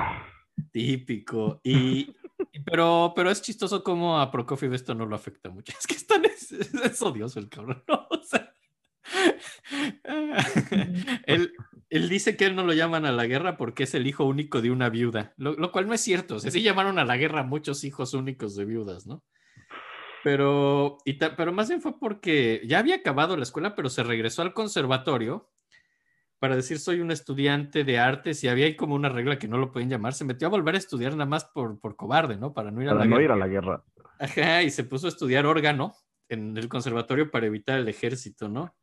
típico 0.73 1.61
y, 1.65 2.15
pero, 2.65 3.13
pero 3.17 3.31
es 3.31 3.43
chistoso 3.43 3.83
como 3.85 4.21
a 4.21 4.31
Prokofiev 4.31 4.75
esto 4.75 4.95
no 4.95 5.07
lo 5.07 5.17
afecta 5.17 5.51
mucho. 5.51 5.73
Es 5.79 5.87
que 5.87 5.95
es, 5.95 6.07
tan- 6.07 6.25
es, 6.25 6.53
es 6.53 7.03
odioso 7.03 7.39
el 7.41 7.49
cabrón, 7.49 7.83
¿no? 7.89 8.07
O 8.11 8.23
sea, 8.23 8.53
él, 11.27 11.53
él 11.89 12.09
dice 12.09 12.37
que 12.37 12.45
él 12.47 12.55
no 12.57 12.65
lo 12.65 12.73
llaman 12.73 13.07
a 13.07 13.13
la 13.13 13.27
guerra 13.27 13.57
porque 13.57 13.85
es 13.85 13.95
el 13.95 14.07
hijo 14.07 14.25
único 14.25 14.61
de 14.61 14.71
una 14.71 14.89
viuda, 14.91 15.33
lo, 15.37 15.55
lo 15.55 15.73
cual 15.73 15.87
no 15.87 15.95
es 15.95 16.01
cierto. 16.01 16.37
O 16.37 16.41
sea, 16.41 16.51
sí 16.51 16.63
llamaron 16.63 16.99
a 16.99 17.05
la 17.05 17.17
guerra 17.17 17.43
muchos 17.43 17.85
hijos 17.85 18.15
únicos 18.15 18.55
de 18.57 18.65
viudas, 18.65 19.07
¿no? 19.07 19.25
Pero, 20.31 20.99
y 21.07 21.15
ta- 21.15 21.35
pero 21.37 21.53
más 21.55 21.71
bien 21.71 21.81
fue 21.81 21.99
porque 21.99 22.61
ya 22.67 22.81
había 22.81 22.97
acabado 22.97 23.35
la 23.35 23.45
escuela, 23.45 23.75
pero 23.75 23.89
se 23.89 24.03
regresó 24.03 24.43
al 24.43 24.53
conservatorio 24.53 25.49
para 26.39 26.55
decir 26.55 26.79
soy 26.79 27.01
un 27.01 27.11
estudiante 27.11 27.83
de 27.83 27.99
artes 27.99 28.45
y 28.45 28.49
había 28.49 28.67
ahí 28.67 28.77
como 28.77 28.95
una 28.95 29.09
regla 29.09 29.39
que 29.39 29.49
no 29.49 29.57
lo 29.57 29.73
pueden 29.73 29.89
llamar. 29.89 30.13
Se 30.13 30.27
metió 30.27 30.47
a 30.49 30.51
volver 30.51 30.75
a 30.75 30.79
estudiar 30.79 31.13
nada 31.13 31.25
más 31.25 31.47
por, 31.47 31.81
por 31.81 31.97
cobarde, 31.97 32.37
¿no? 32.37 32.53
Para 32.53 32.71
no 32.71 32.83
ir 32.83 32.89
a 32.89 32.93
Para 32.93 33.05
la 33.05 33.11
no 33.11 33.17
guerra. 33.17 33.25
ir 33.25 33.31
a 33.31 33.37
la 33.37 33.49
guerra. 33.49 33.85
Ajá, 34.21 34.63
y 34.63 34.69
se 34.71 34.85
puso 34.85 35.07
a 35.07 35.09
estudiar 35.09 35.47
órgano 35.47 35.95
en 36.29 36.55
el 36.59 36.69
conservatorio 36.69 37.31
para 37.31 37.47
evitar 37.47 37.79
el 37.79 37.89
ejército, 37.89 38.51
¿no? 38.51 38.75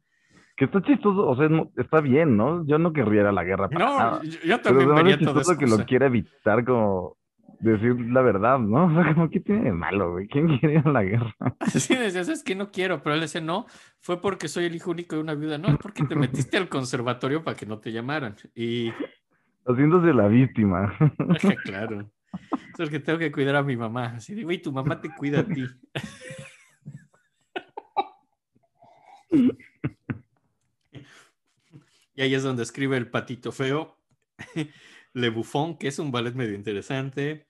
Que 0.55 0.65
está 0.65 0.81
chistoso, 0.81 1.27
o 1.27 1.35
sea, 1.35 1.47
está 1.77 2.01
bien, 2.01 2.35
¿no? 2.35 2.65
Yo 2.65 2.79
no 2.79 2.91
querría 2.91 3.21
ir 3.21 3.27
a 3.27 3.31
la 3.31 3.43
guerra 3.43 3.69
para 3.69 3.85
No, 3.85 3.99
nada. 3.99 4.21
yo, 4.23 4.29
yo 4.31 4.39
Pero 4.39 4.61
también 4.61 4.91
hace 4.93 5.03
vería 5.03 5.17
chistoso 5.19 5.57
que 5.59 5.67
lo 5.67 5.85
quiera 5.85 6.07
evitar 6.07 6.65
como 6.65 7.17
decir 7.59 7.99
la 8.11 8.21
verdad, 8.21 8.59
¿no? 8.59 8.85
O 8.99 9.03
sea, 9.03 9.13
como, 9.13 9.29
¿qué 9.29 9.39
tiene 9.39 9.63
de 9.63 9.71
malo, 9.71 10.11
güey? 10.13 10.27
¿Quién 10.27 10.57
quiere 10.57 10.75
ir 10.75 10.83
a 10.85 10.91
la 10.91 11.03
guerra? 11.03 11.35
Sí, 11.67 11.95
decías, 11.95 12.29
es 12.29 12.43
que 12.43 12.55
no 12.55 12.71
quiero, 12.71 13.01
pero 13.01 13.15
él 13.15 13.21
decía, 13.21 13.41
no, 13.41 13.65
fue 13.99 14.21
porque 14.21 14.47
soy 14.47 14.65
el 14.65 14.75
hijo 14.75 14.91
único 14.91 15.15
de 15.15 15.21
una 15.21 15.35
viuda, 15.35 15.57
no, 15.57 15.69
es 15.69 15.77
porque 15.77 16.03
te 16.03 16.15
metiste 16.15 16.57
al 16.57 16.69
conservatorio 16.69 17.43
para 17.43 17.57
que 17.57 17.65
no 17.65 17.79
te 17.79 17.91
llamaran. 17.91 18.35
Y, 18.53 18.91
Haciéndose 19.65 20.13
la 20.13 20.27
víctima. 20.27 20.95
claro, 21.63 22.11
es 22.33 22.77
porque 22.77 22.99
tengo 22.99 23.17
que 23.17 23.31
cuidar 23.31 23.55
a 23.55 23.63
mi 23.63 23.75
mamá. 23.75 24.13
Así 24.17 24.35
de, 24.35 24.43
güey, 24.43 24.61
tu 24.61 24.71
mamá 24.71 25.01
te 25.01 25.09
cuida 25.09 25.39
a 25.39 25.45
ti. 25.45 25.65
Y 32.15 32.21
ahí 32.21 32.33
es 32.33 32.43
donde 32.43 32.63
escribe 32.63 32.95
el 32.95 33.09
patito 33.09 33.51
feo, 33.51 33.97
Le 35.13 35.29
Buffon, 35.29 35.77
que 35.77 35.87
es 35.87 35.99
un 35.99 36.11
ballet 36.11 36.33
medio 36.33 36.55
interesante. 36.55 37.44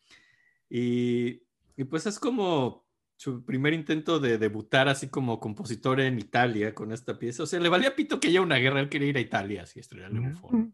Y, 0.78 1.42
y 1.78 1.84
pues 1.86 2.06
es 2.06 2.20
como 2.20 2.86
su 3.16 3.46
primer 3.46 3.72
intento 3.74 4.20
de 4.20 4.38
debutar 4.38 4.90
así 4.90 5.08
como 5.08 5.40
compositor 5.40 6.02
en 6.02 6.20
Italia 6.20 6.76
con 6.76 6.92
esta 6.92 7.18
pieza. 7.18 7.44
O 7.44 7.46
sea, 7.46 7.62
le 7.62 7.70
valía 7.70 7.96
pito 7.96 8.20
que 8.20 8.28
haya 8.28 8.42
una 8.42 8.58
guerra, 8.58 8.82
él 8.82 8.90
quería 8.90 9.08
ir 9.08 9.18
a 9.18 9.22
Italia, 9.22 9.64
así 9.64 9.80
estrellar 9.80 10.12
Le 10.12 10.20
Buffon. 10.20 10.74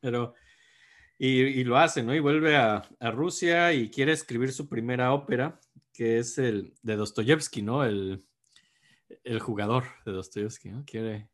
Pero, 0.00 0.34
y, 1.18 1.28
y 1.40 1.64
lo 1.64 1.78
hace, 1.78 2.02
¿no? 2.02 2.14
Y 2.14 2.20
vuelve 2.20 2.56
a, 2.56 2.82
a 3.00 3.10
Rusia 3.10 3.72
y 3.72 3.88
quiere 3.88 4.12
escribir 4.12 4.52
su 4.52 4.68
primera 4.68 5.14
ópera, 5.14 5.58
que 5.94 6.18
es 6.18 6.36
el 6.36 6.74
de 6.82 6.96
Dostoyevsky, 6.96 7.62
¿no? 7.62 7.84
El, 7.84 8.22
el 9.24 9.40
jugador 9.40 9.84
de 10.04 10.12
Dostoyevsky, 10.12 10.68
¿no? 10.72 10.84
Quiere, 10.84 11.30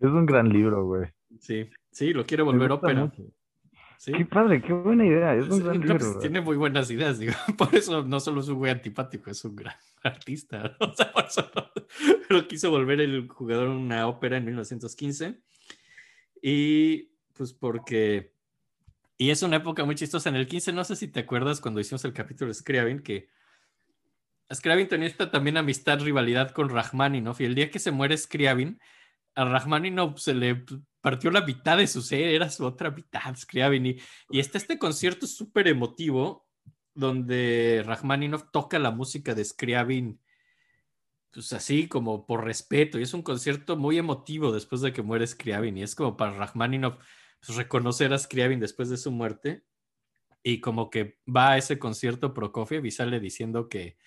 Es 0.00 0.08
un 0.08 0.26
gran 0.26 0.48
libro, 0.48 0.84
güey. 0.86 1.08
sí, 1.38 1.68
sí, 1.92 2.12
lo 2.12 2.26
quiere 2.26 2.42
volver 2.42 2.72
ópera. 2.72 3.04
mucho. 3.04 3.22
Sí. 4.00 4.12
Qué 4.12 4.24
padre, 4.24 4.62
qué 4.62 4.72
buena 4.72 5.04
idea. 5.04 5.34
Es 5.34 5.46
un 5.46 5.62
gran 5.62 5.78
libro. 5.78 5.98
pues, 5.98 6.08
güey. 6.12 6.20
tiene 6.22 6.40
muy 6.40 6.56
buenas 6.56 6.90
ideas, 6.90 7.18
digo. 7.18 7.34
Por 7.58 7.74
eso 7.74 8.02
no 8.02 8.18
solo 8.18 8.40
es 8.40 8.48
un 8.48 8.54
güey 8.56 8.72
antipático, 8.72 9.30
es 9.30 9.44
un 9.44 9.54
gran 9.54 9.76
artista. 10.02 10.74
¿no? 10.80 10.86
O 10.86 10.94
sea, 10.94 11.12
por 11.12 11.26
eso 11.26 11.50
no- 11.54 11.70
pero 12.28 12.48
quiso 12.48 12.70
volver 12.70 13.02
el 13.02 13.28
jugador 13.28 13.68
a 13.68 13.72
una 13.72 14.06
ópera 14.06 14.38
en 14.38 14.46
1915. 14.46 15.42
Y 16.40 17.10
pues 17.34 17.52
porque. 17.52 18.32
Y 19.18 19.28
es 19.28 19.42
una 19.42 19.56
época 19.56 19.84
muy 19.84 19.96
chistosa. 19.96 20.30
En 20.30 20.36
el 20.36 20.46
15, 20.46 20.72
no 20.72 20.82
sé 20.84 20.96
si 20.96 21.08
te 21.08 21.20
acuerdas 21.20 21.60
cuando 21.60 21.78
hicimos 21.78 22.02
el 22.06 22.14
capítulo 22.14 22.48
de 22.48 22.54
Scriabin, 22.54 23.00
que 23.02 23.28
Scriabin 24.50 24.88
tenía 24.88 25.08
esta 25.08 25.30
también 25.30 25.58
amistad, 25.58 26.00
rivalidad 26.00 26.52
con 26.52 26.70
Rachmaninoff. 26.70 27.42
Y 27.42 27.44
el 27.44 27.54
día 27.54 27.70
que 27.70 27.78
se 27.78 27.90
muere 27.90 28.16
Scriabin, 28.16 28.80
a 29.34 29.44
Rachmaninoff 29.44 30.18
se 30.18 30.32
le 30.32 30.64
partió 31.00 31.30
la 31.30 31.42
mitad 31.42 31.78
de 31.78 31.86
su 31.86 32.02
ser, 32.02 32.28
era 32.28 32.50
su 32.50 32.64
otra 32.64 32.90
mitad, 32.90 33.34
Scriabin. 33.36 33.86
Y, 33.86 33.96
y 34.30 34.40
está 34.40 34.58
este 34.58 34.78
concierto 34.78 35.26
súper 35.26 35.68
emotivo 35.68 36.46
donde 36.94 37.82
Rachmaninoff 37.86 38.44
toca 38.52 38.78
la 38.78 38.90
música 38.90 39.34
de 39.34 39.44
Scriabin, 39.44 40.20
pues 41.32 41.52
así 41.52 41.88
como 41.88 42.26
por 42.26 42.44
respeto. 42.44 42.98
Y 42.98 43.02
es 43.02 43.14
un 43.14 43.22
concierto 43.22 43.76
muy 43.76 43.98
emotivo 43.98 44.52
después 44.52 44.80
de 44.80 44.92
que 44.92 45.02
muere 45.02 45.26
Scriabin. 45.26 45.78
Y 45.78 45.82
es 45.82 45.94
como 45.94 46.16
para 46.16 46.32
Rachmaninoff 46.32 46.96
pues, 47.44 47.56
reconocer 47.56 48.12
a 48.12 48.18
Scriabin 48.18 48.60
después 48.60 48.88
de 48.90 48.96
su 48.96 49.10
muerte. 49.10 49.64
Y 50.42 50.60
como 50.60 50.90
que 50.90 51.18
va 51.28 51.52
a 51.52 51.58
ese 51.58 51.78
concierto 51.78 52.32
Prokofiev 52.32 52.84
y 52.86 52.90
sale 52.90 53.20
diciendo 53.20 53.68
que, 53.68 53.98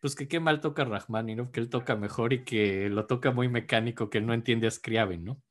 pues 0.00 0.14
que 0.14 0.28
qué 0.28 0.40
mal 0.40 0.60
toca 0.60 0.84
Rachmaninoff, 0.84 1.50
que 1.50 1.60
él 1.60 1.68
toca 1.68 1.96
mejor 1.96 2.32
y 2.32 2.44
que 2.44 2.88
lo 2.88 3.06
toca 3.06 3.32
muy 3.32 3.48
mecánico, 3.48 4.08
que 4.08 4.18
él 4.18 4.26
no 4.26 4.34
entiende 4.34 4.68
a 4.68 4.70
Scriabin, 4.70 5.24
¿no? 5.24 5.42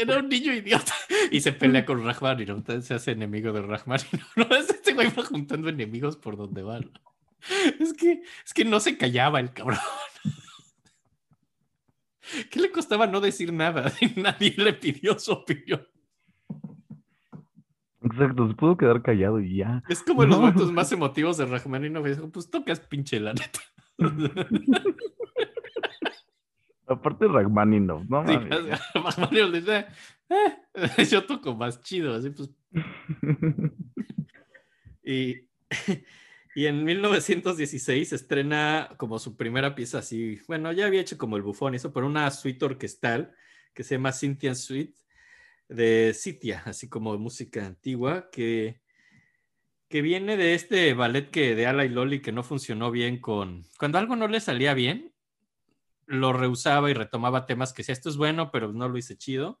Era 0.00 0.18
un 0.18 0.28
niño 0.28 0.52
idiota. 0.52 0.92
Y 1.30 1.40
se 1.40 1.52
pelea 1.52 1.84
con 1.84 2.04
Rachmaninoff, 2.04 2.64
se 2.82 2.94
hace 2.94 3.12
enemigo 3.12 3.52
de 3.52 3.62
Rachmaninoff. 3.62 4.12
No, 4.36 4.44
es 4.56 4.68
este 4.70 4.94
güey 4.94 5.08
va 5.14 5.24
juntando 5.24 5.68
enemigos 5.68 6.16
por 6.16 6.36
donde 6.36 6.62
va. 6.62 6.80
¿no? 6.80 6.90
Es 7.80 7.92
que, 7.94 8.22
es 8.44 8.54
que 8.54 8.64
no 8.64 8.80
se 8.80 8.96
callaba 8.98 9.40
el 9.40 9.52
cabrón. 9.52 9.78
¿Qué 12.50 12.60
le 12.60 12.70
costaba 12.70 13.06
no 13.06 13.20
decir 13.20 13.52
nada? 13.52 13.92
Nadie 14.16 14.54
le 14.58 14.74
pidió 14.74 15.18
su 15.18 15.32
opinión. 15.32 15.86
Exacto, 18.02 18.48
se 18.48 18.54
pudo 18.54 18.76
quedar 18.76 19.02
callado 19.02 19.40
y 19.40 19.56
ya. 19.56 19.82
Es 19.88 20.02
como 20.02 20.22
en 20.22 20.30
los 20.30 20.38
No. 20.38 20.46
momentos 20.46 20.72
más 20.72 20.92
emotivos 20.92 21.36
de 21.36 21.46
Rachmaninoff. 21.46 22.06
Dijo, 22.06 22.30
pues 22.30 22.50
tocas 22.50 22.80
pinche 22.80 23.18
la 23.18 23.32
neta. 23.32 23.60
Aparte 26.88 27.28
Rachmaninoff, 27.28 28.04
¿no? 28.08 28.26
Sí, 28.26 28.34
mames. 28.34 28.80
Rachmaninoff 28.94 29.52
dice, 29.52 29.86
"Eh, 30.28 31.04
yo 31.10 31.24
toco 31.26 31.54
más 31.54 31.82
chido, 31.82 32.14
así 32.14 32.30
pues 32.30 32.50
Y, 35.02 35.48
y 36.54 36.66
en 36.66 36.84
1916 36.84 38.08
se 38.08 38.14
estrena 38.14 38.90
como 38.96 39.18
su 39.18 39.36
primera 39.36 39.74
pieza 39.74 39.98
así, 39.98 40.40
bueno, 40.46 40.72
ya 40.72 40.86
había 40.86 41.00
hecho 41.00 41.16
como 41.16 41.36
el 41.36 41.42
bufón 41.42 41.74
eso, 41.74 41.92
pero 41.92 42.06
una 42.06 42.30
suite 42.30 42.64
orquestal 42.64 43.34
que 43.74 43.84
se 43.84 43.94
llama 43.94 44.12
Cynthia 44.12 44.54
Suite 44.54 44.98
de 45.68 46.12
Citia, 46.14 46.62
así 46.66 46.88
como 46.88 47.16
música 47.18 47.64
antigua, 47.64 48.28
que, 48.30 48.80
que 49.88 50.02
viene 50.02 50.36
de 50.36 50.54
este 50.54 50.94
ballet 50.94 51.30
que 51.30 51.54
de 51.54 51.66
Ala 51.66 51.84
y 51.84 51.90
Loli 51.90 52.20
que 52.20 52.32
no 52.32 52.42
funcionó 52.42 52.90
bien 52.90 53.20
con... 53.20 53.64
Cuando 53.78 53.98
algo 53.98 54.16
no 54.16 54.28
le 54.28 54.40
salía 54.40 54.74
bien, 54.74 55.12
lo 56.08 56.32
rehusaba 56.32 56.90
y 56.90 56.94
retomaba 56.94 57.46
temas 57.46 57.72
que 57.72 57.82
decía, 57.82 57.92
esto 57.92 58.08
es 58.08 58.16
bueno, 58.16 58.50
pero 58.50 58.72
no 58.72 58.88
lo 58.88 58.98
hice 58.98 59.16
chido. 59.16 59.60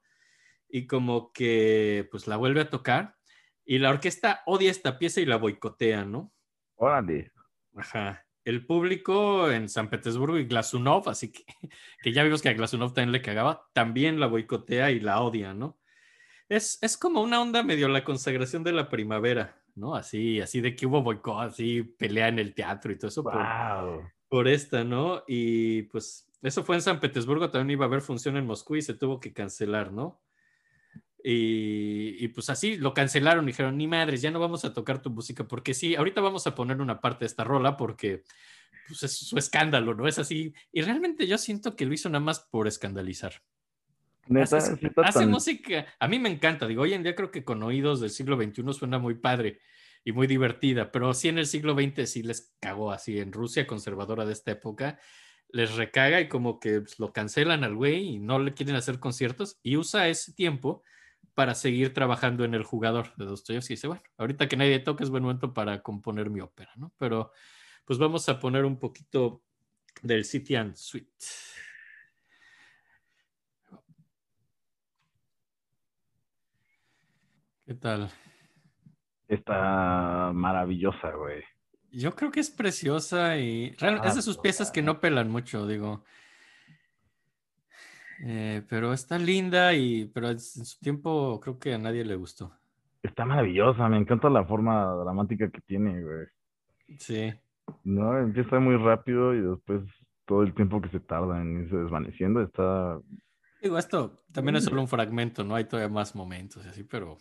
Y 0.68 0.86
como 0.86 1.32
que 1.32 2.08
pues 2.10 2.26
la 2.26 2.36
vuelve 2.36 2.60
a 2.62 2.70
tocar 2.70 3.16
y 3.64 3.78
la 3.78 3.90
orquesta 3.90 4.42
odia 4.46 4.70
esta 4.70 4.98
pieza 4.98 5.20
y 5.20 5.26
la 5.26 5.36
boicotea, 5.36 6.04
¿no? 6.04 6.32
Órale. 6.76 7.32
Ajá. 7.76 8.24
El 8.44 8.64
público 8.66 9.50
en 9.50 9.68
San 9.68 9.90
Petersburgo 9.90 10.38
y 10.38 10.46
Glasunov, 10.46 11.08
así 11.08 11.32
que, 11.32 11.44
que 12.02 12.12
ya 12.12 12.22
vimos 12.24 12.40
que 12.42 12.48
a 12.48 12.54
Glasunov 12.54 12.94
también 12.94 13.12
le 13.12 13.22
cagaba, 13.22 13.68
también 13.74 14.20
la 14.20 14.26
boicotea 14.26 14.90
y 14.90 15.00
la 15.00 15.20
odia, 15.20 15.52
¿no? 15.54 15.78
Es, 16.48 16.78
es 16.82 16.96
como 16.96 17.20
una 17.22 17.42
onda 17.42 17.62
medio 17.62 17.88
la 17.88 18.04
consagración 18.04 18.64
de 18.64 18.72
la 18.72 18.88
primavera, 18.88 19.62
¿no? 19.74 19.94
Así, 19.94 20.40
así 20.40 20.60
de 20.62 20.74
que 20.74 20.86
hubo 20.86 21.02
boicot, 21.02 21.40
así 21.50 21.82
pelea 21.82 22.28
en 22.28 22.38
el 22.38 22.54
teatro 22.54 22.90
y 22.92 22.96
todo 22.98 23.08
eso 23.08 23.22
por, 23.22 23.34
Wow. 23.34 24.10
por 24.28 24.48
esta, 24.48 24.82
¿no? 24.84 25.24
Y 25.26 25.82
pues 25.84 26.27
eso 26.42 26.64
fue 26.64 26.76
en 26.76 26.82
San 26.82 27.00
Petersburgo, 27.00 27.50
también 27.50 27.78
iba 27.78 27.84
a 27.84 27.88
haber 27.88 28.00
función 28.00 28.36
en 28.36 28.46
Moscú 28.46 28.76
y 28.76 28.82
se 28.82 28.94
tuvo 28.94 29.20
que 29.20 29.32
cancelar, 29.32 29.92
¿no? 29.92 30.20
Y, 31.22 32.24
y, 32.24 32.28
pues 32.28 32.48
así 32.48 32.76
lo 32.76 32.94
cancelaron, 32.94 33.44
dijeron, 33.44 33.76
ni 33.76 33.88
madres, 33.88 34.22
ya 34.22 34.30
no 34.30 34.38
vamos 34.38 34.64
a 34.64 34.72
tocar 34.72 35.02
tu 35.02 35.10
música, 35.10 35.48
porque 35.48 35.74
sí, 35.74 35.96
ahorita 35.96 36.20
vamos 36.20 36.46
a 36.46 36.54
poner 36.54 36.80
una 36.80 37.00
parte 37.00 37.20
de 37.20 37.26
esta 37.26 37.42
rola 37.42 37.76
porque 37.76 38.22
pues 38.86 39.02
es 39.02 39.16
su 39.16 39.36
escándalo, 39.36 39.94
¿no? 39.94 40.08
Es 40.08 40.18
así. 40.18 40.54
Y 40.72 40.82
realmente 40.82 41.26
yo 41.26 41.36
siento 41.38 41.76
que 41.76 41.86
lo 41.86 41.92
hizo 41.92 42.08
nada 42.08 42.24
más 42.24 42.40
por 42.40 42.66
escandalizar. 42.66 43.34
Neta, 44.26 44.58
hace, 44.58 44.78
está 44.86 45.02
hace 45.02 45.26
música, 45.26 45.86
a 45.98 46.06
mí 46.06 46.18
me 46.18 46.28
encanta, 46.28 46.66
digo, 46.66 46.82
hoy 46.82 46.92
en 46.92 47.02
día 47.02 47.14
creo 47.14 47.30
que 47.30 47.44
con 47.44 47.62
oídos 47.62 48.00
del 48.00 48.10
siglo 48.10 48.36
XXI 48.36 48.74
suena 48.74 48.98
muy 48.98 49.14
padre 49.14 49.58
y 50.04 50.12
muy 50.12 50.26
divertida, 50.26 50.92
pero 50.92 51.14
sí 51.14 51.28
en 51.28 51.38
el 51.38 51.46
siglo 51.46 51.74
XX 51.74 52.08
sí 52.08 52.22
les 52.22 52.54
cagó 52.60 52.92
así, 52.92 53.20
en 53.20 53.32
Rusia 53.32 53.66
conservadora 53.66 54.26
de 54.26 54.34
esta 54.34 54.50
época, 54.50 54.98
les 55.50 55.74
recaga 55.76 56.20
y 56.20 56.28
como 56.28 56.60
que 56.60 56.80
pues, 56.80 56.98
lo 56.98 57.12
cancelan 57.12 57.64
al 57.64 57.74
güey 57.74 58.08
y 58.08 58.18
no 58.18 58.38
le 58.38 58.54
quieren 58.54 58.76
hacer 58.76 59.00
conciertos 59.00 59.58
y 59.62 59.76
usa 59.76 60.08
ese 60.08 60.32
tiempo 60.32 60.82
para 61.34 61.54
seguir 61.54 61.94
trabajando 61.94 62.44
en 62.44 62.54
el 62.54 62.64
jugador 62.64 63.14
de 63.16 63.24
Dostoyevsky. 63.26 63.74
Dice, 63.74 63.86
bueno, 63.86 64.02
ahorita 64.16 64.48
que 64.48 64.56
nadie 64.56 64.80
toca 64.80 65.04
es 65.04 65.10
buen 65.10 65.22
momento 65.22 65.54
para 65.54 65.82
componer 65.82 66.30
mi 66.30 66.40
ópera, 66.40 66.72
¿no? 66.76 66.92
Pero 66.98 67.32
pues 67.84 67.98
vamos 67.98 68.28
a 68.28 68.38
poner 68.38 68.64
un 68.64 68.78
poquito 68.78 69.42
del 70.02 70.24
City 70.24 70.56
and 70.56 70.74
Suite. 70.74 71.24
¿Qué 77.64 77.74
tal? 77.74 78.10
Está 79.28 80.32
maravillosa, 80.34 81.10
güey. 81.12 81.44
Yo 81.98 82.14
creo 82.14 82.30
que 82.30 82.38
es 82.40 82.50
preciosa 82.50 83.36
y 83.38 83.70
real- 83.72 84.00
Ah, 84.02 84.08
es 84.08 84.14
de 84.14 84.22
sus 84.22 84.38
piezas 84.38 84.70
que 84.70 84.82
no 84.82 85.00
pelan 85.00 85.28
mucho, 85.30 85.66
digo. 85.66 86.04
Eh, 88.24 88.62
pero 88.68 88.92
está 88.92 89.18
linda 89.18 89.74
y 89.74 90.06
pero 90.06 90.30
en 90.30 90.38
su 90.38 90.78
tiempo 90.80 91.40
creo 91.40 91.58
que 91.58 91.74
a 91.74 91.78
nadie 91.78 92.04
le 92.04 92.14
gustó. 92.14 92.52
Está 93.02 93.24
maravillosa, 93.24 93.88
me 93.88 93.96
encanta 93.96 94.28
la 94.30 94.44
forma 94.44 94.86
dramática 94.94 95.50
que 95.50 95.60
tiene, 95.60 96.00
güey. 96.02 96.26
Sí. 96.98 97.32
No, 97.84 98.16
empieza 98.18 98.60
muy 98.60 98.76
rápido 98.76 99.34
y 99.34 99.40
después 99.40 99.82
todo 100.24 100.42
el 100.42 100.54
tiempo 100.54 100.80
que 100.80 100.88
se 100.90 101.00
tarda 101.00 101.40
en 101.40 101.62
irse 101.64 101.76
desvaneciendo 101.76 102.42
está... 102.42 103.00
Digo, 103.60 103.76
esto 103.76 104.14
también 104.32 104.54
es 104.56 104.64
solo 104.64 104.80
un 104.82 104.88
fragmento, 104.88 105.42
no 105.42 105.56
hay 105.56 105.64
todavía 105.64 105.92
más 105.92 106.14
momentos 106.14 106.64
y 106.64 106.68
así, 106.68 106.84
pero 106.84 107.16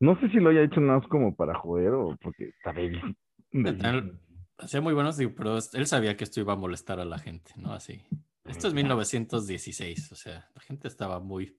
No 0.00 0.18
sé 0.20 0.28
si 0.30 0.38
lo 0.38 0.50
haya 0.50 0.62
hecho 0.62 0.80
nada 0.80 1.00
más 1.00 1.08
como 1.08 1.34
para 1.34 1.54
joder 1.58 1.92
o 1.92 2.16
porque 2.20 2.48
está 2.48 2.72
hacía 4.58 4.80
muy 4.80 4.94
buenos, 4.94 5.16
pero 5.36 5.58
él 5.72 5.86
sabía 5.86 6.16
que 6.16 6.24
esto 6.24 6.40
iba 6.40 6.52
a 6.52 6.56
molestar 6.56 7.00
a 7.00 7.04
la 7.04 7.18
gente, 7.18 7.52
¿no? 7.56 7.72
Así. 7.72 8.02
Esto 8.44 8.68
es 8.68 8.74
1916, 8.74 10.12
o 10.12 10.14
sea, 10.14 10.48
la 10.54 10.60
gente 10.62 10.88
estaba 10.88 11.20
muy... 11.20 11.58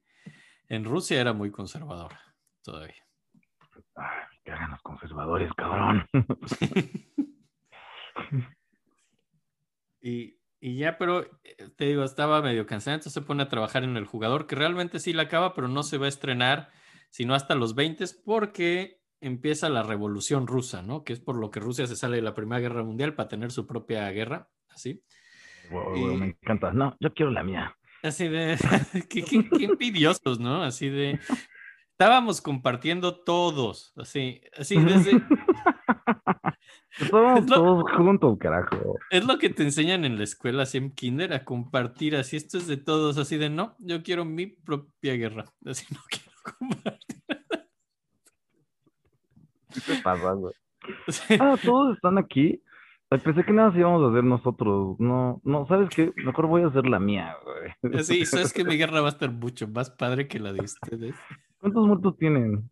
En 0.68 0.86
Rusia 0.86 1.22
era 1.22 1.34
muy 1.34 1.52
conservadora 1.52 2.20
todavía. 2.64 3.06
Ay, 3.96 4.26
me 4.32 4.40
cagan 4.44 4.72
los 4.72 4.82
conservadores, 4.82 5.52
cabrón. 5.56 6.06
Y, 10.02 10.40
y 10.62 10.78
ya, 10.78 10.98
pero 10.98 11.26
eh, 11.44 11.70
te 11.76 11.84
digo, 11.84 12.06
estaba 12.06 12.42
medio 12.42 12.66
cansado, 12.66 12.96
entonces 12.96 13.12
se 13.12 13.22
pone 13.22 13.44
a 13.44 13.50
trabajar 13.50 13.84
en 13.84 13.98
el 13.98 14.06
jugador, 14.06 14.48
que 14.48 14.56
realmente 14.56 15.00
sí 15.00 15.12
la 15.12 15.24
acaba, 15.24 15.54
pero 15.54 15.68
no 15.68 15.84
se 15.84 15.98
va 15.98 16.06
a 16.06 16.10
estrenar 16.10 16.70
sino 17.10 17.34
hasta 17.34 17.56
los 17.56 17.76
20 17.76 18.06
porque 18.24 18.99
empieza 19.22 19.70
la 19.70 19.84
revolución 19.84 20.48
rusa, 20.48 20.82
¿no? 20.82 21.04
Que 21.04 21.14
es 21.14 21.20
por 21.20 21.36
lo 21.38 21.52
que 21.52 21.60
Rusia 21.60 21.88
se 21.88 21.96
sale 21.96 22.18
de 22.18 22.22
la 22.22 22.34
Primera 22.34 22.60
Guerra 22.62 22.84
Mundial 22.84 23.16
para 23.16 23.30
tener 23.30 23.52
su 23.52 23.66
propia 23.68 24.10
guerra, 24.12 24.48
así. 24.70 25.02
Wow, 25.72 25.96
Y- 25.96 26.18
me 26.18 26.26
encanta. 26.28 26.72
No, 26.72 26.96
yo 27.00 27.14
quiero 27.14 27.32
la 27.32 27.44
mía. 27.44 27.76
Así 28.02 28.28
de, 28.28 28.58
qué, 29.10 29.24
qué- 29.24 29.50
qué 29.50 29.66
envidiosos, 29.66 30.40
¿no? 30.40 30.64
Así 30.64 30.90
de, 30.90 31.20
estábamos 31.92 32.42
compartiendo 32.42 33.20
todos, 33.24 33.92
así, 33.98 34.42
así 34.58 34.78
desde, 34.80 35.22
Estábamos 37.00 37.46
todos 37.46 37.84
juntos, 37.96 38.38
carajo. 38.40 38.96
es 39.10 39.26
lo 39.26 39.38
que 39.38 39.50
te 39.50 39.64
enseñan 39.64 40.04
en 40.06 40.18
la 40.18 40.24
escuela, 40.24 40.64
así 40.64 40.78
en 40.78 40.92
kinder, 40.92 41.34
a 41.34 41.46
compartir, 41.46 42.16
así, 42.16 42.36
esto 42.36 42.58
es 42.58 42.68
de 42.68 42.78
todos, 42.78 43.18
así 43.18 43.38
de, 43.38 43.50
no, 43.50 43.76
yo 43.80 44.02
quiero 44.04 44.26
mi 44.26 44.48
propia 44.48 45.14
guerra, 45.16 45.46
así 45.66 45.86
no 45.94 46.00
quiero 46.10 46.32
compartir. 46.58 47.09
¿Qué 49.74 49.82
te 49.82 50.02
pasa, 50.02 50.34
güey? 50.34 50.54
Ah, 51.40 51.56
todos 51.64 51.96
están 51.96 52.18
aquí. 52.18 52.64
Pensé 53.10 53.44
que 53.44 53.52
nada 53.52 53.70
más 53.70 53.78
íbamos 53.78 54.04
a 54.04 54.12
hacer 54.12 54.24
nosotros. 54.24 55.00
No, 55.00 55.42
no, 55.44 55.66
¿sabes 55.68 55.90
qué? 55.90 56.14
Mejor 56.18 56.48
voy 56.48 56.62
a 56.62 56.68
hacer 56.68 56.86
la 56.86 57.00
mía, 57.00 57.36
güey. 57.44 57.74
así, 58.00 58.26
sabes 58.26 58.54
que 58.54 58.64
mi 58.64 58.78
guerra 58.78 59.02
va 59.02 59.08
a 59.10 59.12
estar 59.12 59.32
mucho 59.32 59.68
más 59.68 59.90
padre 59.90 60.28
que 60.28 60.40
la 60.40 60.54
de 60.54 60.62
ustedes. 60.62 61.16
¿Cuántos 61.60 61.88
muertos 61.88 62.18
tienen? 62.18 62.70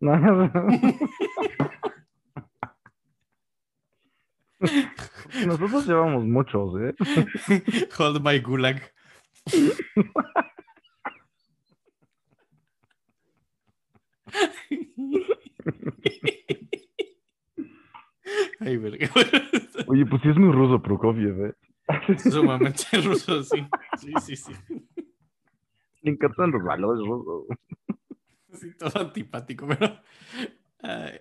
Nosotros 5.46 5.86
llevamos 5.86 6.24
muchos, 6.24 6.80
¿eh? 6.80 6.94
Hold 7.98 8.24
my 8.24 8.38
gulag. 8.40 8.80
Ay, 18.60 18.76
verga. 18.76 19.10
Oye, 19.86 20.04
pues 20.06 20.22
sí 20.22 20.28
es 20.28 20.36
muy 20.36 20.52
ruso 20.52 20.82
Prokofiev, 20.82 21.46
¿eh? 21.46 21.54
Sumamente 22.18 22.84
ruso, 23.02 23.42
sí. 23.42 23.66
Sí, 23.98 24.12
sí, 24.20 24.36
sí. 24.36 24.52
Le 26.02 26.12
encantan 26.12 26.50
los 26.50 26.62
valores 26.62 27.06
rusos. 27.06 27.46
Sí, 28.52 28.72
todo 28.78 29.00
antipático, 29.00 29.66
pero. 29.66 30.00
ay. 30.82 31.20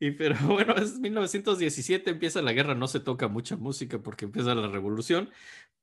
Y 0.00 0.10
pero 0.10 0.36
bueno, 0.48 0.74
es 0.74 0.98
1917, 0.98 2.10
empieza 2.10 2.42
la 2.42 2.52
guerra, 2.52 2.74
no 2.74 2.88
se 2.88 3.00
toca 3.00 3.28
mucha 3.28 3.56
música 3.56 4.02
porque 4.02 4.26
empieza 4.26 4.54
la 4.54 4.68
revolución. 4.68 5.30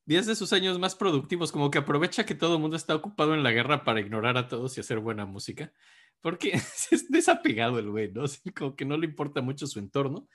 Y 0.05 0.15
es 0.15 0.25
de 0.25 0.35
sus 0.35 0.51
años 0.53 0.79
más 0.79 0.95
productivos, 0.95 1.51
como 1.51 1.71
que 1.71 1.77
aprovecha 1.79 2.25
que 2.25 2.35
todo 2.35 2.55
el 2.55 2.61
mundo 2.61 2.75
está 2.75 2.95
ocupado 2.95 3.33
en 3.33 3.43
la 3.43 3.51
guerra 3.51 3.83
para 3.83 3.99
ignorar 3.99 4.37
a 4.37 4.47
todos 4.47 4.77
y 4.77 4.81
hacer 4.81 4.99
buena 4.99 5.25
música. 5.25 5.73
Porque 6.21 6.51
es 6.91 7.09
desapegado 7.09 7.79
el 7.79 7.89
güey, 7.89 8.11
¿no? 8.11 8.23
Como 8.55 8.75
que 8.75 8.85
no 8.85 8.97
le 8.97 9.07
importa 9.07 9.41
mucho 9.41 9.67
su 9.67 9.79
entorno. 9.79 10.27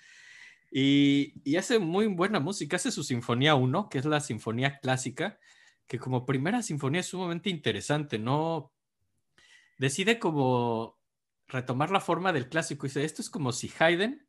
Y, 0.71 1.35
y 1.45 1.57
hace 1.57 1.79
muy 1.79 2.07
buena 2.07 2.41
música, 2.41 2.77
hace 2.77 2.91
su 2.91 3.05
Sinfonía 3.05 3.55
1, 3.55 3.89
que 3.89 3.99
es 3.99 4.05
la 4.05 4.21
Sinfonía 4.21 4.79
Clásica, 4.81 5.39
que 5.87 5.99
como 5.99 6.27
primera 6.27 6.63
sinfonía 6.63 7.01
es 7.01 7.07
sumamente 7.07 7.51
interesante, 7.51 8.19
¿no? 8.19 8.73
Decide 9.79 10.19
como 10.19 10.99
retomar 11.49 11.91
la 11.91 12.01
forma 12.01 12.33
del 12.33 12.49
clásico 12.49 12.87
y 12.87 12.89
dice, 12.89 13.05
esto 13.05 13.23
es 13.23 13.31
como 13.31 13.53
si 13.53 13.71
Haydn 13.79 14.27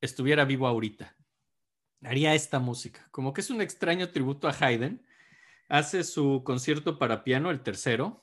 estuviera 0.00 0.44
vivo 0.44 0.66
ahorita. 0.66 1.16
Haría 2.02 2.34
esta 2.34 2.58
música, 2.58 3.06
como 3.10 3.32
que 3.32 3.42
es 3.42 3.50
un 3.50 3.60
extraño 3.60 4.10
tributo 4.10 4.48
a 4.48 4.56
Haydn. 4.58 5.06
Hace 5.68 6.04
su 6.04 6.42
concierto 6.44 6.98
para 6.98 7.22
piano, 7.24 7.50
el 7.50 7.62
tercero, 7.62 8.21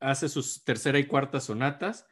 hace 0.00 0.28
sus 0.28 0.64
tercera 0.64 0.98
y 0.98 1.06
cuarta 1.06 1.40
sonatas 1.40 2.06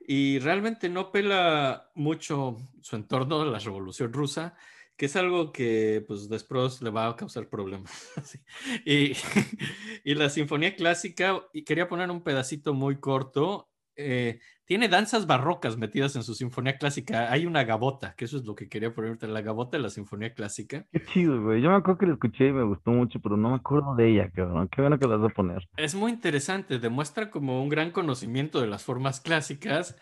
y 0.00 0.38
realmente 0.38 0.88
no 0.88 1.12
pela 1.12 1.90
mucho 1.94 2.56
su 2.80 2.96
entorno, 2.96 3.44
la 3.44 3.58
revolución 3.58 4.10
rusa, 4.12 4.56
que 4.96 5.06
es 5.06 5.16
algo 5.16 5.52
que 5.52 6.02
pues 6.08 6.30
después 6.30 6.80
le 6.80 6.90
va 6.90 7.08
a 7.08 7.16
causar 7.16 7.48
problemas. 7.48 7.92
Y, 8.86 9.12
y 10.04 10.14
la 10.14 10.30
sinfonía 10.30 10.74
clásica, 10.74 11.42
y 11.52 11.64
quería 11.64 11.88
poner 11.88 12.10
un 12.10 12.22
pedacito 12.22 12.72
muy 12.72 12.98
corto, 13.00 13.68
eh, 13.96 14.40
tiene 14.68 14.88
danzas 14.88 15.26
barrocas 15.26 15.78
metidas 15.78 16.14
en 16.14 16.22
su 16.22 16.34
sinfonía 16.34 16.76
clásica. 16.76 17.32
Hay 17.32 17.46
una 17.46 17.64
gabota, 17.64 18.14
que 18.14 18.26
eso 18.26 18.36
es 18.36 18.44
lo 18.44 18.54
que 18.54 18.68
quería 18.68 18.92
ponerte, 18.92 19.26
la 19.26 19.40
gabota 19.40 19.78
de 19.78 19.82
la 19.82 19.88
sinfonía 19.88 20.34
clásica. 20.34 20.84
Qué 20.92 21.02
chido, 21.06 21.42
güey. 21.42 21.62
Yo 21.62 21.70
me 21.70 21.76
acuerdo 21.76 21.98
que 21.98 22.06
la 22.06 22.12
escuché 22.12 22.48
y 22.48 22.52
me 22.52 22.64
gustó 22.64 22.90
mucho, 22.90 23.18
pero 23.18 23.38
no 23.38 23.48
me 23.48 23.56
acuerdo 23.56 23.94
de 23.94 24.10
ella, 24.10 24.30
cabrón. 24.30 24.68
Qué 24.68 24.82
bueno 24.82 24.98
que 24.98 25.08
la 25.08 25.16
vas 25.16 25.30
a 25.30 25.34
poner. 25.34 25.66
Es 25.78 25.94
muy 25.94 26.12
interesante, 26.12 26.78
demuestra 26.78 27.30
como 27.30 27.62
un 27.62 27.70
gran 27.70 27.92
conocimiento 27.92 28.60
de 28.60 28.66
las 28.66 28.84
formas 28.84 29.22
clásicas, 29.22 29.96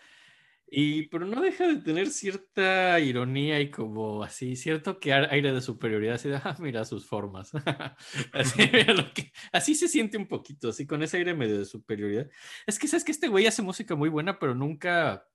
y, 0.69 1.07
pero 1.07 1.25
no 1.25 1.41
deja 1.41 1.65
de 1.67 1.77
tener 1.77 2.09
cierta 2.09 2.99
ironía 2.99 3.59
y 3.61 3.71
como 3.71 4.23
así, 4.23 4.55
cierto 4.57 4.99
que 4.99 5.13
aire 5.13 5.53
de 5.53 5.61
superioridad, 5.61 6.15
así 6.15 6.27
de, 6.29 6.35
ah, 6.37 6.55
mira 6.59 6.83
sus 6.85 7.05
formas. 7.07 7.51
así, 8.33 8.61
mira 8.73 8.93
lo 8.93 9.13
que- 9.13 9.31
así 9.53 9.75
se 9.75 9.87
siente 9.87 10.17
un 10.17 10.27
poquito, 10.27 10.69
así 10.69 10.85
con 10.85 11.01
ese 11.03 11.17
aire 11.17 11.33
medio 11.33 11.57
de 11.59 11.65
superioridad. 11.65 12.29
Es 12.65 12.79
que 12.79 12.87
sabes 12.89 13.05
que 13.05 13.13
este 13.13 13.29
güey 13.29 13.47
hace 13.47 13.61
música 13.61 13.95
muy 13.95 14.09
buena, 14.09 14.39
pero 14.39 14.55
nunca, 14.55 15.25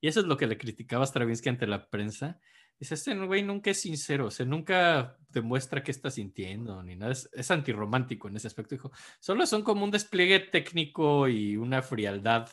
y 0.00 0.08
eso 0.08 0.20
es 0.20 0.26
lo 0.26 0.36
que 0.36 0.46
le 0.46 0.58
criticaba 0.58 1.04
a 1.04 1.06
Stravinsky 1.06 1.48
ante 1.50 1.66
la 1.66 1.88
prensa. 1.90 2.40
Dice, 2.78 2.94
este 2.94 3.14
güey 3.14 3.42
nunca 3.42 3.70
es 3.70 3.80
sincero, 3.82 4.26
o 4.26 4.30
sea, 4.30 4.46
nunca 4.46 5.18
demuestra 5.28 5.82
qué 5.82 5.90
está 5.90 6.10
sintiendo, 6.10 6.82
ni 6.82 6.96
nada, 6.96 7.12
es, 7.12 7.28
es 7.34 7.50
antirromántico 7.50 8.28
en 8.28 8.36
ese 8.36 8.46
aspecto. 8.46 8.74
Dijo, 8.74 8.90
solo 9.20 9.44
son 9.46 9.62
como 9.62 9.84
un 9.84 9.90
despliegue 9.90 10.40
técnico 10.40 11.28
y 11.28 11.58
una 11.58 11.82
frialdad 11.82 12.48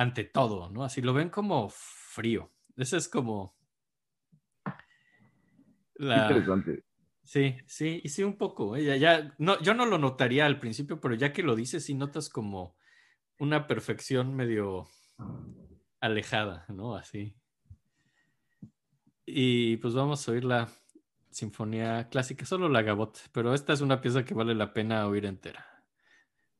ante 0.00 0.24
todo, 0.24 0.70
¿no? 0.70 0.82
Así 0.82 1.02
lo 1.02 1.12
ven 1.12 1.28
como 1.28 1.68
frío. 1.68 2.50
Ese 2.74 2.96
es 2.96 3.06
como... 3.06 3.54
La... 5.96 6.22
interesante. 6.22 6.84
Sí, 7.22 7.58
sí, 7.66 8.00
y 8.02 8.08
sí, 8.08 8.22
un 8.22 8.38
poco. 8.38 8.76
¿eh? 8.76 8.84
Ya, 8.84 8.96
ya, 8.96 9.34
no, 9.36 9.60
yo 9.60 9.74
no 9.74 9.84
lo 9.84 9.98
notaría 9.98 10.46
al 10.46 10.58
principio, 10.58 11.00
pero 11.00 11.14
ya 11.14 11.34
que 11.34 11.42
lo 11.42 11.54
dices, 11.54 11.84
sí 11.84 11.92
notas 11.92 12.30
como 12.30 12.78
una 13.38 13.66
perfección 13.66 14.34
medio 14.34 14.88
alejada, 16.00 16.64
¿no? 16.68 16.96
Así. 16.96 17.36
Y 19.26 19.76
pues 19.76 19.92
vamos 19.92 20.26
a 20.26 20.32
oír 20.32 20.44
la 20.44 20.70
sinfonía 21.28 22.08
clásica, 22.08 22.46
solo 22.46 22.70
la 22.70 22.80
Gabot, 22.80 23.18
pero 23.32 23.52
esta 23.52 23.74
es 23.74 23.82
una 23.82 24.00
pieza 24.00 24.24
que 24.24 24.32
vale 24.32 24.54
la 24.54 24.72
pena 24.72 25.06
oír 25.06 25.26
entera. 25.26 25.84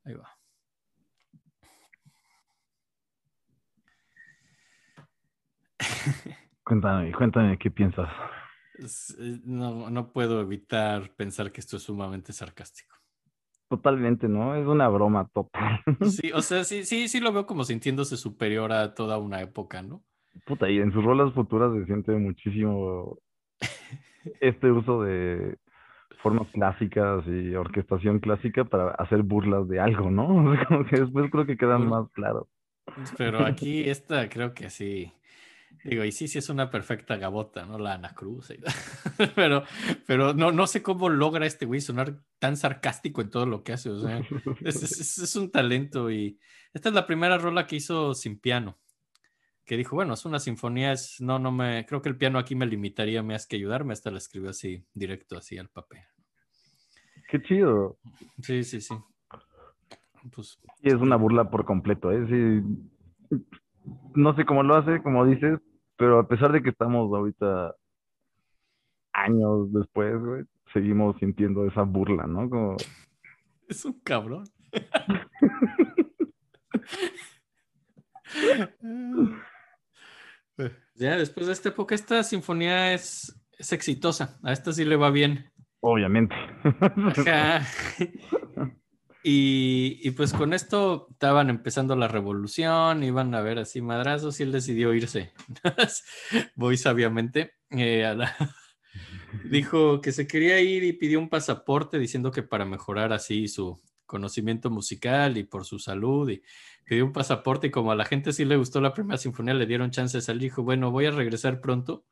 Ahí 0.05 0.13
va. 0.13 0.40
Cuéntame, 6.65 7.13
cuéntame 7.13 7.59
qué 7.59 7.71
piensas. 7.71 8.09
Eh, 8.79 9.41
no, 9.45 9.91
no 9.91 10.13
puedo 10.13 10.41
evitar 10.41 11.15
pensar 11.17 11.53
que 11.53 11.61
esto 11.61 11.77
es 11.77 11.83
sumamente 11.83 12.33
sarcástico. 12.33 12.97
Totalmente, 13.69 14.29
¿no? 14.29 14.57
Es 14.57 14.67
una 14.67 14.89
broma 14.89 15.29
total. 15.33 15.81
Sí, 16.11 16.33
o 16.33 16.43
sea, 16.43 16.65
sí, 16.65 16.85
sí, 16.85 17.09
sí 17.09 17.21
lo 17.21 17.33
veo 17.33 17.47
como 17.47 17.65
sintiéndose 17.65 18.17
superior 18.17 18.73
a 18.73 18.95
toda 18.95 19.19
una 19.19 19.41
época, 19.41 19.83
¿no? 19.83 20.03
Puta, 20.45 20.69
y 20.71 20.79
en 20.79 20.93
sus 20.93 21.05
rolas 21.05 21.33
futuras 21.35 21.73
se 21.75 21.87
siente 21.87 22.13
muchísimo 22.13 23.19
este 24.41 24.71
uso 24.71 25.03
de 25.03 25.57
formas 26.23 26.49
clásicas 26.53 27.25
y 27.27 27.55
orquestación 27.55 28.19
clásica 28.19 28.65
para 28.65 28.91
hacer 28.93 29.23
burlas 29.23 29.69
de 29.69 29.81
algo, 29.81 30.11
¿no? 30.11 30.27
Como 30.69 30.85
que 30.87 31.01
después 31.01 31.31
creo 31.31 31.47
que 31.47 31.57
quedan 31.57 31.89
más 31.89 32.09
claros. 32.13 32.47
Pero 33.17 33.45
aquí 33.45 33.89
esta 33.89 34.29
creo 34.29 34.53
que 34.53 34.71
sí. 34.71 35.13
Digo, 35.85 36.05
y 36.05 36.13
sí, 36.13 36.29
sí 36.29 36.39
es 36.39 36.49
una 36.51 36.71
perfecta 36.71 37.17
gabota, 37.17 37.65
¿no? 37.65 37.79
La 37.79 37.95
Ana 37.95 38.15
Cruz. 38.15 38.53
pero 39.35 39.65
pero 40.07 40.35
no, 40.35 40.53
no 40.53 40.67
sé 40.67 40.83
cómo 40.83 41.09
logra 41.09 41.47
este 41.47 41.65
güey 41.65 41.81
sonar 41.81 42.23
tan 42.39 42.57
sarcástico 42.57 43.23
en 43.23 43.31
todo 43.31 43.47
lo 43.47 43.63
que 43.63 43.73
hace. 43.73 43.91
O 43.91 43.99
sea, 43.99 44.21
es, 44.61 44.83
es, 44.83 45.19
es, 45.19 45.37
un 45.37 45.51
talento. 45.51 46.11
Y 46.11 46.39
esta 46.75 46.91
es 46.91 46.95
la 46.95 47.07
primera 47.07 47.39
rola 47.39 47.67
que 47.67 47.77
hizo 47.77 48.15
sin 48.15 48.39
piano. 48.39 48.79
Que 49.65 49.77
dijo, 49.77 49.97
bueno, 49.97 50.15
es 50.15 50.25
una 50.25 50.39
sinfonía, 50.39 50.93
es, 50.93 51.21
no, 51.21 51.39
no 51.39 51.53
me, 51.53 51.87
creo 51.87 52.03
que 52.03 52.09
el 52.09 52.17
piano 52.17 52.39
aquí 52.39 52.55
me 52.55 52.67
limitaría 52.67 53.23
más 53.23 53.47
que 53.47 53.57
ayudarme. 53.57 53.93
Hasta 53.93 54.11
la 54.11 54.19
escribió 54.19 54.51
así, 54.51 54.85
directo, 54.93 55.39
así 55.39 55.57
al 55.57 55.69
papel. 55.69 56.03
Qué 57.31 57.41
chido. 57.41 57.99
Sí, 58.43 58.65
sí, 58.65 58.81
sí. 58.81 58.95
Pues, 60.35 60.59
y 60.83 60.89
es 60.89 60.97
una 60.97 61.17
burla 61.17 61.49
por 61.49 61.65
completo, 61.65 62.11
¿eh? 62.13 62.27
Sí. 62.29 63.39
No 64.15 64.35
sé 64.35 64.45
cómo 64.45 64.63
lo 64.63 64.77
hace, 64.77 65.03
como 65.03 65.27
dices, 65.27 65.59
pero 65.97 66.19
a 66.19 66.29
pesar 66.29 66.53
de 66.53 66.63
que 66.63 66.71
estamos 66.71 67.13
ahorita 67.13 67.75
años 69.13 69.73
después, 69.73 70.19
güey, 70.19 70.45
seguimos 70.73 71.17
sintiendo 71.19 71.67
esa 71.67 71.83
burla, 71.83 72.27
¿no? 72.27 72.49
Como... 72.49 72.77
Es 73.69 73.85
un 73.85 74.01
cabrón. 74.01 74.45
ya, 80.95 81.17
después 81.17 81.47
de 81.47 81.53
esta 81.53 81.69
época, 81.69 81.95
esta 81.95 82.25
sinfonía 82.25 82.93
es, 82.93 83.41
es 83.57 83.73
exitosa. 83.73 84.41
A 84.43 84.53
esta 84.53 84.73
sí 84.73 84.85
le 84.85 84.97
va 84.97 85.11
bien. 85.11 85.53
Obviamente. 85.81 86.35
Y, 89.23 90.11
pues 90.13 90.33
con 90.33 90.55
esto 90.55 91.09
estaban 91.11 91.51
empezando 91.51 91.95
la 91.95 92.09
revolución, 92.09 93.03
iban 93.03 93.35
a 93.35 93.43
ver 93.43 93.59
así 93.59 93.83
madrazos 93.83 94.41
y 94.41 94.45
él 94.45 94.53
decidió 94.53 94.95
irse. 94.95 95.33
Voy 96.55 96.77
sabiamente. 96.77 97.53
Eh. 97.71 98.17
Dijo 99.51 100.01
que 100.01 100.13
se 100.13 100.27
quería 100.27 100.61
ir 100.61 100.85
y 100.85 100.95
pidió 100.95 101.19
un 101.19 101.29
pasaporte 101.29 101.99
diciendo 101.99 102.31
que 102.33 102.43
para 102.43 102.65
mejorar 102.65 103.13
así 103.13 103.47
su 103.47 103.81
conocimiento 104.07 104.71
musical 104.71 105.37
y 105.37 105.45
por 105.45 105.67
su 105.67 105.79
salud. 105.79 106.31
Y 106.31 106.43
pidió 106.85 107.05
un 107.05 107.13
pasaporte 107.13 107.67
y 107.67 107.71
como 107.71 107.93
a 107.93 107.97
la 107.97 108.07
gente 108.07 108.33
sí 108.33 108.45
le 108.47 108.57
gustó 108.57 108.81
la 108.81 108.95
primera 108.95 109.19
sinfonía, 109.19 109.55
le 109.55 109.67
dieron 109.67 109.91
chances 109.91 110.29
al 110.31 110.39
dijo, 110.39 110.63
bueno, 110.63 110.91
voy 110.91 111.07
a 111.07 111.11
regresar 111.11 111.61
pronto 111.61 112.07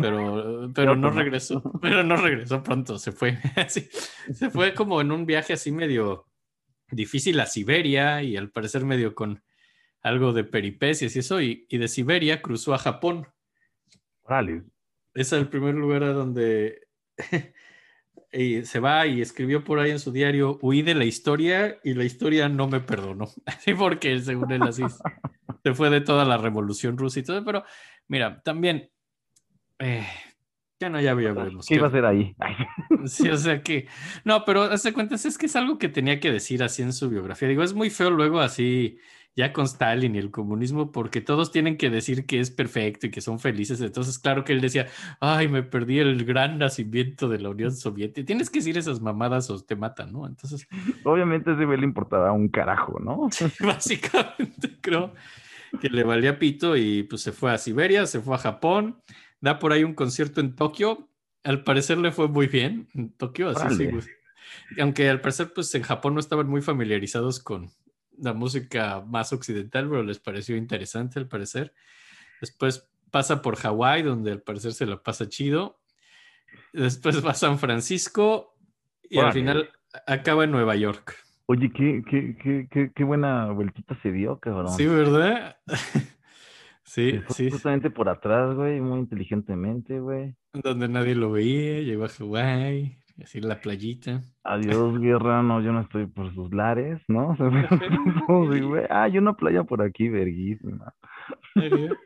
pero, 0.00 0.70
pero 0.74 0.96
no 0.96 1.10
regresó, 1.10 1.62
pero 1.82 2.02
no 2.02 2.16
regresó 2.16 2.62
pronto, 2.62 2.98
se 2.98 3.12
fue. 3.12 3.38
Así, 3.56 3.88
se 4.32 4.50
fue 4.50 4.74
como 4.74 5.00
en 5.00 5.12
un 5.12 5.26
viaje 5.26 5.52
así 5.52 5.72
medio 5.72 6.26
difícil 6.90 7.38
a 7.40 7.46
Siberia 7.46 8.22
y 8.22 8.36
al 8.36 8.50
parecer 8.50 8.84
medio 8.84 9.14
con 9.14 9.42
algo 10.02 10.32
de 10.32 10.44
peripecias 10.44 11.16
y 11.16 11.18
eso, 11.18 11.40
y, 11.40 11.66
y 11.68 11.78
de 11.78 11.88
Siberia 11.88 12.40
cruzó 12.40 12.74
a 12.74 12.78
Japón. 12.78 13.26
Vale. 14.28 14.62
Es 15.14 15.32
el 15.32 15.48
primer 15.48 15.74
lugar 15.74 16.04
a 16.04 16.12
donde 16.12 16.86
y 18.32 18.64
se 18.64 18.80
va 18.80 19.06
y 19.06 19.20
escribió 19.20 19.64
por 19.64 19.78
ahí 19.78 19.90
en 19.90 19.98
su 19.98 20.12
diario, 20.12 20.58
huí 20.62 20.82
de 20.82 20.94
la 20.94 21.04
historia 21.04 21.78
y 21.82 21.94
la 21.94 22.04
historia 22.04 22.48
no 22.48 22.68
me 22.68 22.80
perdonó. 22.80 23.28
Así 23.46 23.74
porque 23.74 24.18
según 24.20 24.52
él 24.52 24.62
así 24.62 24.82
se 25.62 25.74
fue 25.74 25.90
de 25.90 26.00
toda 26.00 26.24
la 26.24 26.36
revolución 26.36 26.96
rusa 26.98 27.20
y 27.20 27.22
todo, 27.22 27.44
pero 27.44 27.64
mira, 28.08 28.42
también 28.42 28.90
eh, 29.78 30.06
ya 30.78 30.90
no, 30.90 31.00
ya 31.00 31.12
habíamos. 31.12 31.66
¿Qué 31.66 31.76
iba 31.76 31.86
a 31.86 31.88
hacer 31.88 32.04
ahí? 32.04 32.34
sí, 33.06 33.28
o 33.30 33.36
sea 33.36 33.62
que. 33.62 33.88
No, 34.24 34.44
pero 34.44 34.62
hace 34.62 34.92
cuentas, 34.92 35.24
es 35.24 35.38
que 35.38 35.46
es 35.46 35.56
algo 35.56 35.78
que 35.78 35.88
tenía 35.88 36.20
que 36.20 36.30
decir 36.30 36.62
así 36.62 36.82
en 36.82 36.92
su 36.92 37.08
biografía. 37.08 37.48
Digo, 37.48 37.62
es 37.62 37.72
muy 37.72 37.88
feo 37.88 38.10
luego 38.10 38.40
así, 38.40 38.98
ya 39.34 39.54
con 39.54 39.64
Stalin 39.64 40.14
y 40.14 40.18
el 40.18 40.30
comunismo, 40.30 40.92
porque 40.92 41.22
todos 41.22 41.50
tienen 41.50 41.78
que 41.78 41.88
decir 41.88 42.26
que 42.26 42.40
es 42.40 42.50
perfecto 42.50 43.06
y 43.06 43.10
que 43.10 43.22
son 43.22 43.38
felices. 43.38 43.80
Entonces, 43.80 44.18
claro 44.18 44.44
que 44.44 44.52
él 44.52 44.60
decía, 44.60 44.86
ay, 45.18 45.48
me 45.48 45.62
perdí 45.62 45.98
el 45.98 46.26
gran 46.26 46.58
nacimiento 46.58 47.26
de 47.30 47.38
la 47.38 47.48
Unión 47.48 47.72
Soviética. 47.74 48.26
Tienes 48.26 48.50
que 48.50 48.58
decir 48.58 48.76
esas 48.76 49.00
mamadas 49.00 49.48
o 49.48 49.58
te 49.64 49.76
matan, 49.76 50.12
¿no? 50.12 50.26
Entonces. 50.26 50.68
Obviamente, 51.04 51.52
ese 51.52 51.64
güey 51.64 51.78
le 51.78 51.86
importaba 51.86 52.32
un 52.32 52.48
carajo, 52.48 52.98
¿no? 53.00 53.30
Básicamente, 53.60 54.76
creo 54.82 55.14
que 55.80 55.88
le 55.88 56.04
valía 56.04 56.38
pito 56.38 56.76
y 56.76 57.02
pues 57.04 57.22
se 57.22 57.32
fue 57.32 57.50
a 57.50 57.58
Siberia, 57.58 58.04
se 58.04 58.20
fue 58.20 58.34
a 58.34 58.38
Japón 58.38 59.02
da 59.40 59.58
por 59.58 59.72
ahí 59.72 59.84
un 59.84 59.94
concierto 59.94 60.40
en 60.40 60.54
Tokio. 60.54 61.08
Al 61.44 61.62
parecer 61.62 61.98
le 61.98 62.12
fue 62.12 62.28
muy 62.28 62.46
bien 62.46 62.88
en 62.94 63.10
Tokio, 63.12 63.50
así 63.50 63.76
sí. 63.76 63.90
Aunque 64.80 65.08
al 65.08 65.20
parecer, 65.20 65.52
pues 65.54 65.74
en 65.74 65.82
Japón 65.82 66.14
no 66.14 66.20
estaban 66.20 66.48
muy 66.48 66.62
familiarizados 66.62 67.40
con 67.40 67.70
la 68.18 68.32
música 68.32 69.02
más 69.06 69.32
occidental, 69.32 69.88
pero 69.88 70.02
les 70.02 70.18
pareció 70.18 70.56
interesante 70.56 71.18
al 71.18 71.28
parecer. 71.28 71.72
Después 72.40 72.88
pasa 73.10 73.42
por 73.42 73.56
Hawái, 73.56 74.02
donde 74.02 74.32
al 74.32 74.42
parecer 74.42 74.72
se 74.72 74.86
la 74.86 75.02
pasa 75.02 75.28
chido. 75.28 75.80
Después 76.72 77.24
va 77.24 77.30
a 77.30 77.34
San 77.34 77.58
Francisco 77.58 78.56
y 79.02 79.18
al 79.18 79.32
final 79.32 79.70
acaba 80.06 80.44
en 80.44 80.50
Nueva 80.50 80.76
York. 80.76 81.16
Oye, 81.46 81.70
qué, 81.72 82.02
qué, 82.08 82.68
qué, 82.70 82.90
qué, 82.92 83.04
buena 83.04 83.52
vueltita 83.52 83.96
se 84.02 84.10
dio, 84.10 84.38
cabrón. 84.40 84.74
Sí, 84.76 84.86
¿verdad? 84.86 85.56
Sí, 86.86 87.20
sí. 87.30 87.50
Justamente 87.50 87.90
por 87.90 88.08
atrás, 88.08 88.54
güey, 88.54 88.80
muy 88.80 89.00
inteligentemente, 89.00 89.98
güey. 89.98 90.36
Donde 90.52 90.88
nadie 90.88 91.16
lo 91.16 91.32
veía, 91.32 91.80
llegó 91.82 92.04
a 92.04 92.08
Hawái, 92.08 92.98
así 93.22 93.40
la 93.40 93.60
playita. 93.60 94.22
Adiós, 94.44 94.98
guerra, 95.00 95.42
no, 95.42 95.60
yo 95.60 95.72
no 95.72 95.80
estoy 95.80 96.06
por 96.06 96.32
sus 96.32 96.54
lares, 96.54 97.02
¿no? 97.08 97.36
ah, 98.88 99.02
hay 99.02 99.18
una 99.18 99.34
playa 99.34 99.64
por 99.64 99.82
aquí, 99.82 100.08
verguísima. 100.08 100.94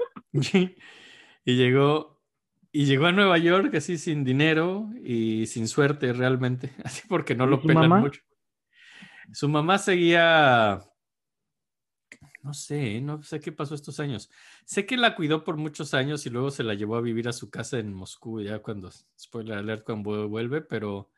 y 1.45 1.57
llegó, 1.57 2.22
y 2.72 2.87
llegó 2.87 3.07
a 3.07 3.12
Nueva 3.12 3.37
York 3.37 3.74
así 3.74 3.99
sin 3.99 4.24
dinero 4.24 4.89
y 5.05 5.47
sin 5.47 5.68
suerte 5.68 6.14
realmente, 6.14 6.72
así 6.85 7.07
porque 7.07 7.35
no 7.35 7.47
lo 7.47 7.61
pelan 7.61 8.01
mucho. 8.01 8.22
Su 9.33 9.49
mamá 9.49 9.78
seguía 9.78 10.81
no 12.43 12.55
sé, 12.55 13.01
no 13.01 13.22
sé 13.22 13.41
qué 13.41 13.53
pasó 13.53 13.74
estos 13.74 14.01
años. 14.01 14.30
Sé 14.64 14.86
que 14.86 14.97
la 14.97 15.14
cuidó 15.14 15.45
por 15.45 15.57
muchos 15.57 15.95
años 15.95 16.26
y 16.26 16.30
luego 16.30 16.51
se 16.51 16.64
la 16.64 16.74
llevó 16.74 16.97
a 16.97 17.01
vivir 17.01 17.28
a 17.28 17.32
su 17.32 17.51
casa 17.51 17.78
en 17.78 17.93
Moscú, 17.93 18.41
ya 18.41 18.61
cuando, 18.61 18.91
spoiler 19.18 19.59
alert, 19.59 19.84
cuando 19.84 20.28
vuelve, 20.28 20.61
pero 20.62 21.11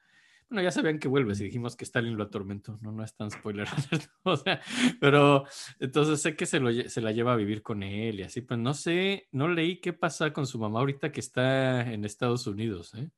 bueno, 0.52 0.64
ya 0.64 0.70
sabían 0.70 0.98
que 0.98 1.08
vuelve, 1.08 1.34
si 1.34 1.44
dijimos 1.44 1.76
que 1.76 1.84
Stalin 1.84 2.18
lo 2.18 2.24
atormentó, 2.24 2.78
no, 2.82 2.92
no 2.92 3.02
es 3.02 3.16
tan 3.16 3.30
spoiler 3.30 3.66
alert, 3.90 4.10
o 4.22 4.36
sea, 4.36 4.60
pero 5.00 5.44
entonces 5.80 6.20
sé 6.20 6.36
que 6.36 6.44
se, 6.44 6.60
lo, 6.60 6.70
se 6.70 7.00
la 7.00 7.12
lleva 7.12 7.32
a 7.32 7.36
vivir 7.36 7.62
con 7.62 7.82
él 7.82 8.20
y 8.20 8.22
así, 8.24 8.42
pues 8.42 8.60
no 8.60 8.74
sé, 8.74 9.28
no 9.32 9.48
leí 9.48 9.80
qué 9.80 9.94
pasa 9.94 10.34
con 10.34 10.46
su 10.46 10.58
mamá 10.58 10.80
ahorita 10.80 11.10
que 11.10 11.20
está 11.20 11.90
en 11.90 12.04
Estados 12.04 12.46
Unidos, 12.46 12.92
¿eh? 12.94 13.08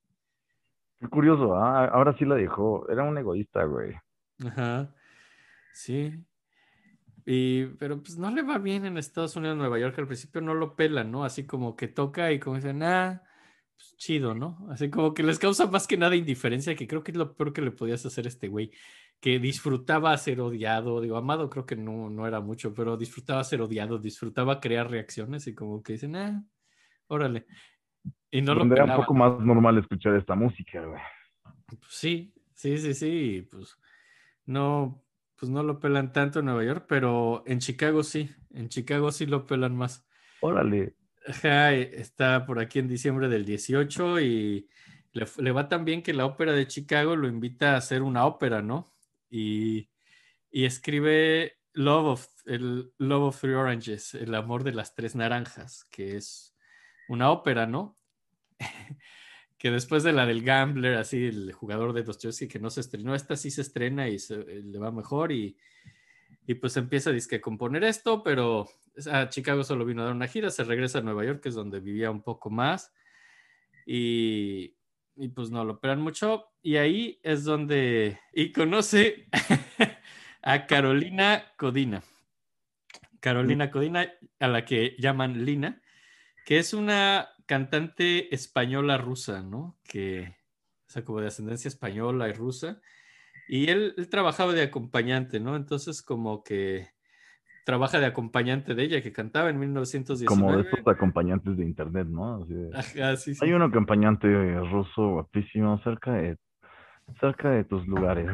Qué 1.00 1.08
curioso, 1.08 1.56
¿ah? 1.56 1.86
ahora 1.86 2.16
sí 2.16 2.24
la 2.24 2.36
dejó, 2.36 2.88
era 2.88 3.02
un 3.02 3.18
egoísta, 3.18 3.64
güey. 3.64 3.96
Ajá, 4.46 4.94
sí, 5.72 6.24
y, 7.26 7.66
pero 7.78 8.02
pues 8.02 8.18
no 8.18 8.30
le 8.30 8.42
va 8.42 8.58
bien 8.58 8.84
en 8.84 8.98
Estados 8.98 9.36
Unidos, 9.36 9.56
Nueva 9.56 9.78
York, 9.78 9.98
al 9.98 10.06
principio 10.06 10.40
no 10.40 10.54
lo 10.54 10.76
pelan, 10.76 11.10
¿no? 11.10 11.24
Así 11.24 11.46
como 11.46 11.76
que 11.76 11.88
toca 11.88 12.32
y 12.32 12.38
como 12.38 12.56
dicen, 12.56 12.82
ah, 12.82 13.22
pues 13.76 13.96
chido, 13.96 14.34
¿no? 14.34 14.66
Así 14.70 14.90
como 14.90 15.14
que 15.14 15.22
les 15.22 15.38
causa 15.38 15.66
más 15.66 15.86
que 15.86 15.96
nada 15.96 16.16
indiferencia, 16.16 16.76
que 16.76 16.86
creo 16.86 17.02
que 17.02 17.12
es 17.12 17.16
lo 17.16 17.34
peor 17.34 17.52
que 17.52 17.62
le 17.62 17.70
podías 17.70 18.04
hacer 18.04 18.26
a 18.26 18.28
este 18.28 18.48
güey, 18.48 18.72
que 19.20 19.38
disfrutaba 19.38 20.16
ser 20.18 20.40
odiado, 20.40 21.00
digo, 21.00 21.16
amado 21.16 21.48
creo 21.48 21.64
que 21.64 21.76
no, 21.76 22.10
no 22.10 22.26
era 22.26 22.40
mucho, 22.40 22.74
pero 22.74 22.96
disfrutaba 22.96 23.42
ser 23.42 23.62
odiado, 23.62 23.98
disfrutaba 23.98 24.60
crear 24.60 24.90
reacciones 24.90 25.46
y 25.46 25.54
como 25.54 25.82
que 25.82 25.94
dicen, 25.94 26.16
ah, 26.16 26.44
órale. 27.06 27.46
Y 28.30 28.42
no 28.42 28.54
lo 28.54 28.64
Era 28.74 28.84
un 28.84 28.96
poco 28.96 29.14
más 29.14 29.38
normal 29.40 29.78
escuchar 29.78 30.14
esta 30.16 30.34
música, 30.34 30.84
güey. 30.84 31.00
Pues 31.66 31.80
sí, 31.88 32.34
sí, 32.52 32.76
sí, 32.78 32.92
sí. 32.92 33.48
Pues 33.50 33.78
no, 34.46 35.03
pues 35.44 35.52
no 35.52 35.62
lo 35.62 35.78
pelan 35.78 36.10
tanto 36.10 36.38
en 36.38 36.46
Nueva 36.46 36.64
York, 36.64 36.86
pero 36.88 37.44
en 37.46 37.58
Chicago 37.58 38.02
sí. 38.02 38.30
En 38.54 38.70
Chicago 38.70 39.12
sí 39.12 39.26
lo 39.26 39.44
pelan 39.44 39.76
más. 39.76 40.06
Órale. 40.40 40.94
Ajá, 41.28 41.74
está 41.74 42.46
por 42.46 42.58
aquí 42.58 42.78
en 42.78 42.88
diciembre 42.88 43.28
del 43.28 43.44
18 43.44 44.20
y 44.20 44.70
le, 45.12 45.26
le 45.36 45.52
va 45.52 45.68
tan 45.68 45.84
bien 45.84 46.02
que 46.02 46.14
la 46.14 46.24
ópera 46.24 46.52
de 46.52 46.66
Chicago 46.66 47.14
lo 47.14 47.28
invita 47.28 47.74
a 47.74 47.76
hacer 47.76 48.00
una 48.00 48.24
ópera, 48.24 48.62
¿no? 48.62 48.90
Y, 49.28 49.90
y 50.50 50.64
escribe 50.64 51.58
Love 51.74 52.06
of, 52.06 52.28
el 52.46 52.94
Love 52.96 53.24
of 53.24 53.40
Three 53.42 53.52
Oranges, 53.52 54.14
el 54.14 54.34
amor 54.34 54.64
de 54.64 54.72
las 54.72 54.94
tres 54.94 55.14
naranjas, 55.14 55.84
que 55.90 56.16
es 56.16 56.56
una 57.06 57.30
ópera, 57.30 57.66
¿no? 57.66 57.98
que 59.64 59.70
después 59.70 60.02
de 60.02 60.12
la 60.12 60.26
del 60.26 60.42
Gambler, 60.42 60.98
así 60.98 61.24
el 61.24 61.50
jugador 61.52 61.94
de 61.94 62.02
Dostoevsky 62.02 62.48
que 62.48 62.58
no 62.58 62.68
se 62.68 62.82
estrenó, 62.82 63.14
esta 63.14 63.34
sí 63.34 63.50
se 63.50 63.62
estrena 63.62 64.10
y 64.10 64.18
se, 64.18 64.36
le 64.36 64.78
va 64.78 64.90
mejor 64.90 65.32
y, 65.32 65.56
y 66.46 66.52
pues 66.56 66.76
empieza 66.76 67.10
a 67.10 67.40
componer 67.40 67.82
esto, 67.82 68.22
pero 68.22 68.68
a 69.10 69.30
Chicago 69.30 69.64
solo 69.64 69.86
vino 69.86 70.02
a 70.02 70.04
dar 70.04 70.14
una 70.14 70.28
gira, 70.28 70.50
se 70.50 70.64
regresa 70.64 70.98
a 70.98 71.00
Nueva 71.00 71.24
York, 71.24 71.40
que 71.40 71.48
es 71.48 71.54
donde 71.54 71.80
vivía 71.80 72.10
un 72.10 72.20
poco 72.20 72.50
más, 72.50 72.92
y, 73.86 74.76
y 75.16 75.28
pues 75.28 75.48
no 75.48 75.64
lo 75.64 75.72
operan 75.72 76.02
mucho, 76.02 76.52
y 76.60 76.76
ahí 76.76 77.18
es 77.22 77.44
donde, 77.44 78.20
y 78.34 78.52
conoce 78.52 79.30
a 80.42 80.66
Carolina 80.66 81.54
Codina. 81.56 82.02
Carolina 83.18 83.70
Codina, 83.70 84.12
a 84.40 84.48
la 84.48 84.66
que 84.66 84.94
llaman 84.98 85.46
Lina, 85.46 85.80
que 86.44 86.58
es 86.58 86.74
una 86.74 87.30
cantante 87.46 88.34
española 88.34 88.98
rusa, 88.98 89.42
¿no? 89.42 89.78
Que, 89.84 90.36
o 90.88 90.90
sea, 90.90 91.04
como 91.04 91.20
de 91.20 91.28
ascendencia 91.28 91.68
española 91.68 92.28
y 92.28 92.32
rusa. 92.32 92.80
Y 93.46 93.68
él, 93.70 93.94
él 93.96 94.08
trabajaba 94.08 94.52
de 94.52 94.62
acompañante, 94.62 95.40
¿no? 95.40 95.56
Entonces, 95.56 96.02
como 96.02 96.42
que 96.42 96.88
trabaja 97.64 97.98
de 97.98 98.06
acompañante 98.06 98.74
de 98.74 98.82
ella, 98.84 99.02
que 99.02 99.12
cantaba 99.12 99.50
en 99.50 99.58
1919. 99.58 100.40
Como 100.40 100.56
de 100.56 100.62
estos 100.70 100.94
acompañantes 100.94 101.56
de 101.56 101.64
internet, 101.64 102.06
¿no? 102.08 102.42
Así 102.42 102.54
de- 102.54 102.70
Ajá, 102.76 103.16
sí, 103.16 103.34
sí. 103.34 103.44
Hay 103.44 103.52
un 103.52 103.62
acompañante 103.62 104.26
ruso 104.60 105.10
guapísimo 105.10 105.78
cerca 105.82 106.12
de, 106.12 106.38
cerca 107.20 107.50
de 107.50 107.64
tus 107.64 107.86
lugares. 107.86 108.28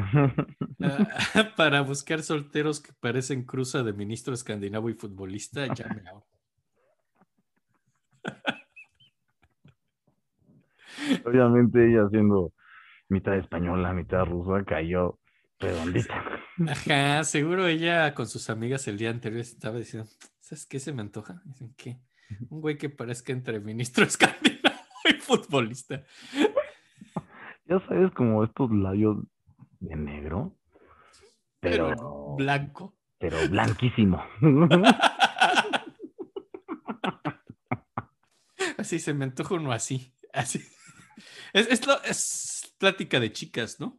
Ah, 0.83 1.09
Para 1.57 1.83
buscar 1.83 2.23
solteros 2.23 2.81
que 2.81 2.93
parecen 3.01 3.45
cruza 3.45 3.83
de 3.83 3.93
ministro 3.93 4.33
escandinavo 4.35 4.89
y 4.91 4.95
futbolista, 4.95 5.67
llame 5.67 6.03
ahora. 6.09 6.27
Obviamente 11.25 11.91
ella 11.91 12.09
siendo 12.11 12.53
mitad 13.09 13.37
española, 13.37 13.93
mitad 13.93 14.25
rusa, 14.25 14.65
cayó 14.65 15.19
redondita. 15.59 16.25
Ajá, 16.69 17.25
seguro 17.25 17.67
ella 17.67 18.15
con 18.15 18.27
sus 18.27 18.51
amigas 18.51 18.87
el 18.89 18.99
día 18.99 19.11
anterior 19.11 19.41
estaba 19.41 19.79
diciendo, 19.79 20.09
¿sabes 20.41 20.67
qué 20.67 20.79
se 20.81 20.93
me 20.93 21.03
antoja? 21.03 21.43
Dicen, 21.45 21.75
¿qué? 21.77 22.01
Un 22.49 22.61
güey 22.61 22.79
que 22.79 22.91
parezca 22.91 23.33
entre 23.33 23.61
ministro 23.61 24.05
escandinavo 24.05 24.77
y 25.09 25.15
futbolista. 25.21 26.05
Ya 27.67 27.81
sabes, 27.87 28.11
como 28.13 28.45
estos 28.45 28.71
labios 28.71 29.19
de 29.81 29.97
negro, 29.97 30.57
Pero 31.61 31.89
pero, 31.89 32.35
blanco. 32.37 32.97
pero 33.19 33.37
blanquísimo. 33.49 34.23
Así 38.79 38.99
se 38.99 39.15
me 39.15 39.25
antoja 39.25 39.55
uno 39.55 39.73
así. 39.73 40.15
Así. 40.33 40.61
Es, 41.53 41.67
es, 41.69 41.87
lo- 41.87 42.03
es 42.05 42.75
plática 42.79 43.19
de 43.21 43.33
chicas, 43.33 43.79
¿no? 43.81 43.99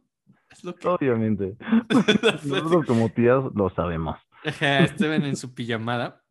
Es 0.50 0.62
lo 0.64 0.74
que. 0.74 0.86
Obviamente. 0.88 1.56
Nosotros 2.44 2.84
como 2.86 3.08
tías 3.10 3.42
lo 3.54 3.70
sabemos. 3.70 4.18
Ajá, 4.44 4.80
estaban 4.80 5.24
en 5.24 5.36
su 5.36 5.54
pijamada. 5.54 6.22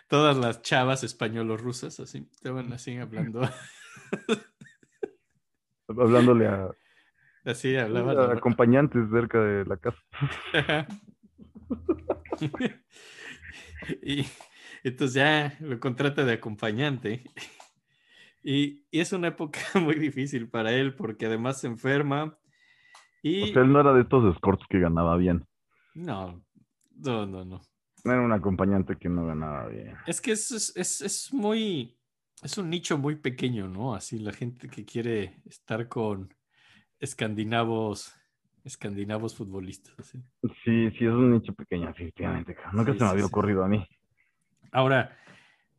Todas 0.08 0.36
las 0.36 0.62
chavas 0.62 1.02
españolos-rusas, 1.04 1.98
así, 2.00 2.28
estaban 2.32 2.72
así 2.72 2.96
hablando. 2.98 3.40
Hablándole 5.88 6.46
a, 6.48 6.68
Así 7.44 7.76
hablaban. 7.76 8.18
a 8.18 8.32
acompañantes 8.32 9.02
cerca 9.10 9.38
de 9.40 9.64
la 9.66 9.76
casa. 9.76 9.98
Ajá. 10.54 10.86
y 14.02 14.26
entonces 14.84 15.14
ya 15.16 15.56
lo 15.60 15.80
contrata 15.80 16.24
de 16.24 16.34
acompañante. 16.34 17.24
Y, 18.42 18.84
y 18.90 19.00
es 19.00 19.12
una 19.12 19.28
época 19.28 19.60
muy 19.80 19.94
difícil 19.96 20.48
para 20.48 20.72
él 20.72 20.94
porque 20.94 21.26
además 21.26 21.60
se 21.60 21.66
enferma. 21.66 22.38
Y 23.22 23.42
O 23.42 23.46
sea, 23.46 23.62
él 23.62 23.72
no 23.72 23.78
era 23.78 23.92
de 23.92 24.00
estos 24.00 24.34
escorts 24.34 24.66
que 24.68 24.80
ganaba 24.80 25.16
bien. 25.16 25.46
no, 25.94 26.42
no, 26.96 27.26
no, 27.26 27.44
no. 27.44 27.60
Era 28.02 28.22
un 28.22 28.32
acompañante 28.32 28.96
que 28.96 29.10
no 29.10 29.26
ganaba 29.26 29.68
bien. 29.68 29.96
Es 30.06 30.20
que 30.20 30.32
es, 30.32 30.50
es, 30.50 30.72
es- 30.76 31.00
es 31.02 31.32
muy, 31.32 31.98
es 32.42 32.58
un 32.58 32.70
nicho 32.70 32.98
muy 32.98 33.16
pequeño, 33.16 33.68
¿no? 33.68 33.94
Así 33.94 34.18
la 34.18 34.32
gente 34.32 34.68
que 34.68 34.84
quiere 34.84 35.40
estar 35.46 35.88
con 35.88 36.34
escandinavos, 37.00 38.14
escandinavos 38.64 39.36
futbolistas. 39.36 40.12
Sí, 40.64 40.90
sí, 40.92 41.04
es 41.06 41.10
un 41.12 41.32
nicho 41.32 41.52
pequeño, 41.54 41.88
definitivamente. 41.88 42.56
Nunca 42.72 42.94
Sí, 42.94 42.98
se 42.98 43.02
me 43.04 43.10
había 43.10 43.24
sí. 43.24 43.26
ocurrido 43.26 43.64
a 43.64 43.68
mí. 43.68 43.84
Ahora, 44.74 45.16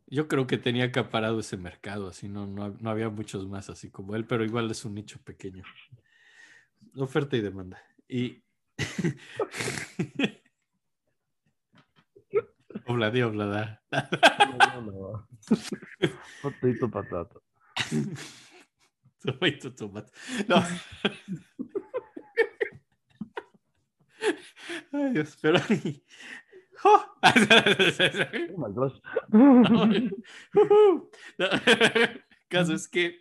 yo 0.06 0.26
creo 0.26 0.46
que 0.46 0.56
tenía 0.56 0.86
acaparado 0.86 1.38
ese 1.38 1.58
mercado, 1.58 2.08
así 2.08 2.30
no, 2.30 2.46
no, 2.46 2.70
no 2.80 2.90
había 2.90 3.10
muchos 3.10 3.46
más 3.46 3.68
así 3.68 3.90
como 3.90 4.16
él, 4.16 4.24
pero 4.24 4.42
igual 4.42 4.70
es 4.70 4.86
un 4.86 4.94
nicho 4.94 5.20
pequeño. 5.22 5.64
Oferta 6.96 7.36
y 7.36 7.42
demanda. 7.42 7.78
Y 8.08 8.42
Obladi, 12.86 13.20
oblada. 13.20 13.82
Potato 16.40 16.90
patata. 16.90 17.38
Tomato, 19.20 19.74
tomato. 19.74 20.12
No. 20.48 20.64
Ay, 24.92 25.10
Dios, 25.12 25.36
pero. 25.42 25.60
Caso 32.48 32.74
es 32.74 32.88
que 32.88 33.20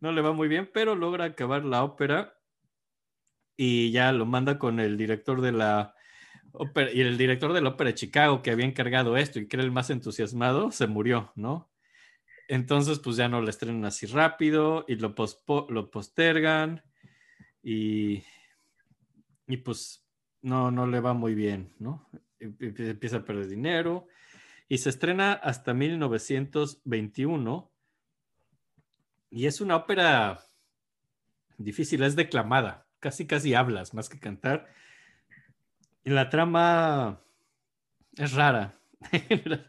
no 0.00 0.12
le 0.12 0.20
va 0.20 0.32
muy 0.32 0.48
bien, 0.48 0.70
pero 0.72 0.94
logra 0.94 1.24
acabar 1.24 1.64
la 1.64 1.84
ópera 1.84 2.34
y 3.56 3.90
ya 3.92 4.12
lo 4.12 4.26
manda 4.26 4.58
con 4.58 4.80
el 4.80 4.96
director 4.96 5.40
de 5.40 5.52
la 5.52 5.94
ópera 6.52 6.90
y 6.92 7.00
el 7.00 7.16
director 7.16 7.52
de 7.52 7.60
la 7.60 7.70
ópera 7.70 7.88
de 7.88 7.94
Chicago 7.94 8.42
que 8.42 8.50
había 8.50 8.66
encargado 8.66 9.16
esto 9.16 9.38
y 9.38 9.48
que 9.48 9.56
era 9.56 9.64
el 9.64 9.72
más 9.72 9.90
entusiasmado, 9.90 10.70
se 10.70 10.86
murió, 10.86 11.32
¿no? 11.34 11.70
Entonces, 12.48 12.98
pues 12.98 13.16
ya 13.16 13.28
no 13.28 13.40
la 13.40 13.50
estrenan 13.50 13.84
así 13.84 14.06
rápido 14.06 14.84
y 14.88 14.96
lo, 14.96 15.14
lo 15.68 15.90
postergan 15.90 16.82
y, 17.62 18.24
y 19.46 19.56
pues 19.58 20.04
no, 20.42 20.70
no 20.70 20.86
le 20.86 21.00
va 21.00 21.14
muy 21.14 21.34
bien, 21.34 21.72
¿no? 21.78 22.08
Empie- 22.40 22.90
Empieza 22.90 23.18
a 23.18 23.24
perder 23.24 23.48
dinero 23.48 24.06
y 24.68 24.78
se 24.78 24.88
estrena 24.90 25.32
hasta 25.32 25.74
1921 25.74 27.70
y 29.30 29.46
es 29.46 29.60
una 29.60 29.76
ópera 29.76 30.40
difícil, 31.58 32.02
es 32.02 32.16
declamada, 32.16 32.86
casi 33.00 33.26
casi 33.26 33.54
hablas 33.54 33.94
más 33.94 34.08
que 34.08 34.18
cantar. 34.20 34.68
Y 36.04 36.10
la 36.10 36.28
trama 36.28 37.20
es 38.16 38.32
rara. 38.32 38.78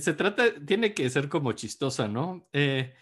Se 0.00 0.12
trata, 0.12 0.44
tiene 0.66 0.92
que 0.92 1.08
ser 1.08 1.28
como 1.30 1.52
chistosa, 1.52 2.06
¿no? 2.06 2.46
Eh, 2.52 2.92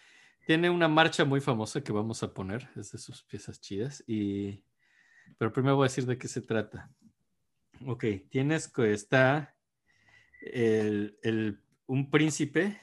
tiene 0.46 0.70
una 0.70 0.86
marcha 0.86 1.24
muy 1.24 1.40
famosa 1.40 1.82
que 1.82 1.90
vamos 1.90 2.22
a 2.22 2.32
poner, 2.32 2.68
es 2.76 2.92
de 2.92 2.98
sus 2.98 3.22
piezas 3.24 3.60
chidas, 3.60 4.04
y... 4.06 4.62
pero 5.38 5.52
primero 5.52 5.76
voy 5.76 5.84
a 5.86 5.88
decir 5.90 6.06
de 6.06 6.18
qué 6.18 6.28
se 6.28 6.40
trata. 6.42 6.90
Ok, 7.86 8.04
tienes 8.30 8.68
que 8.68 8.92
está 8.92 9.56
el, 10.40 11.18
el- 11.22 11.60
un 11.86 12.10
príncipe 12.10 12.80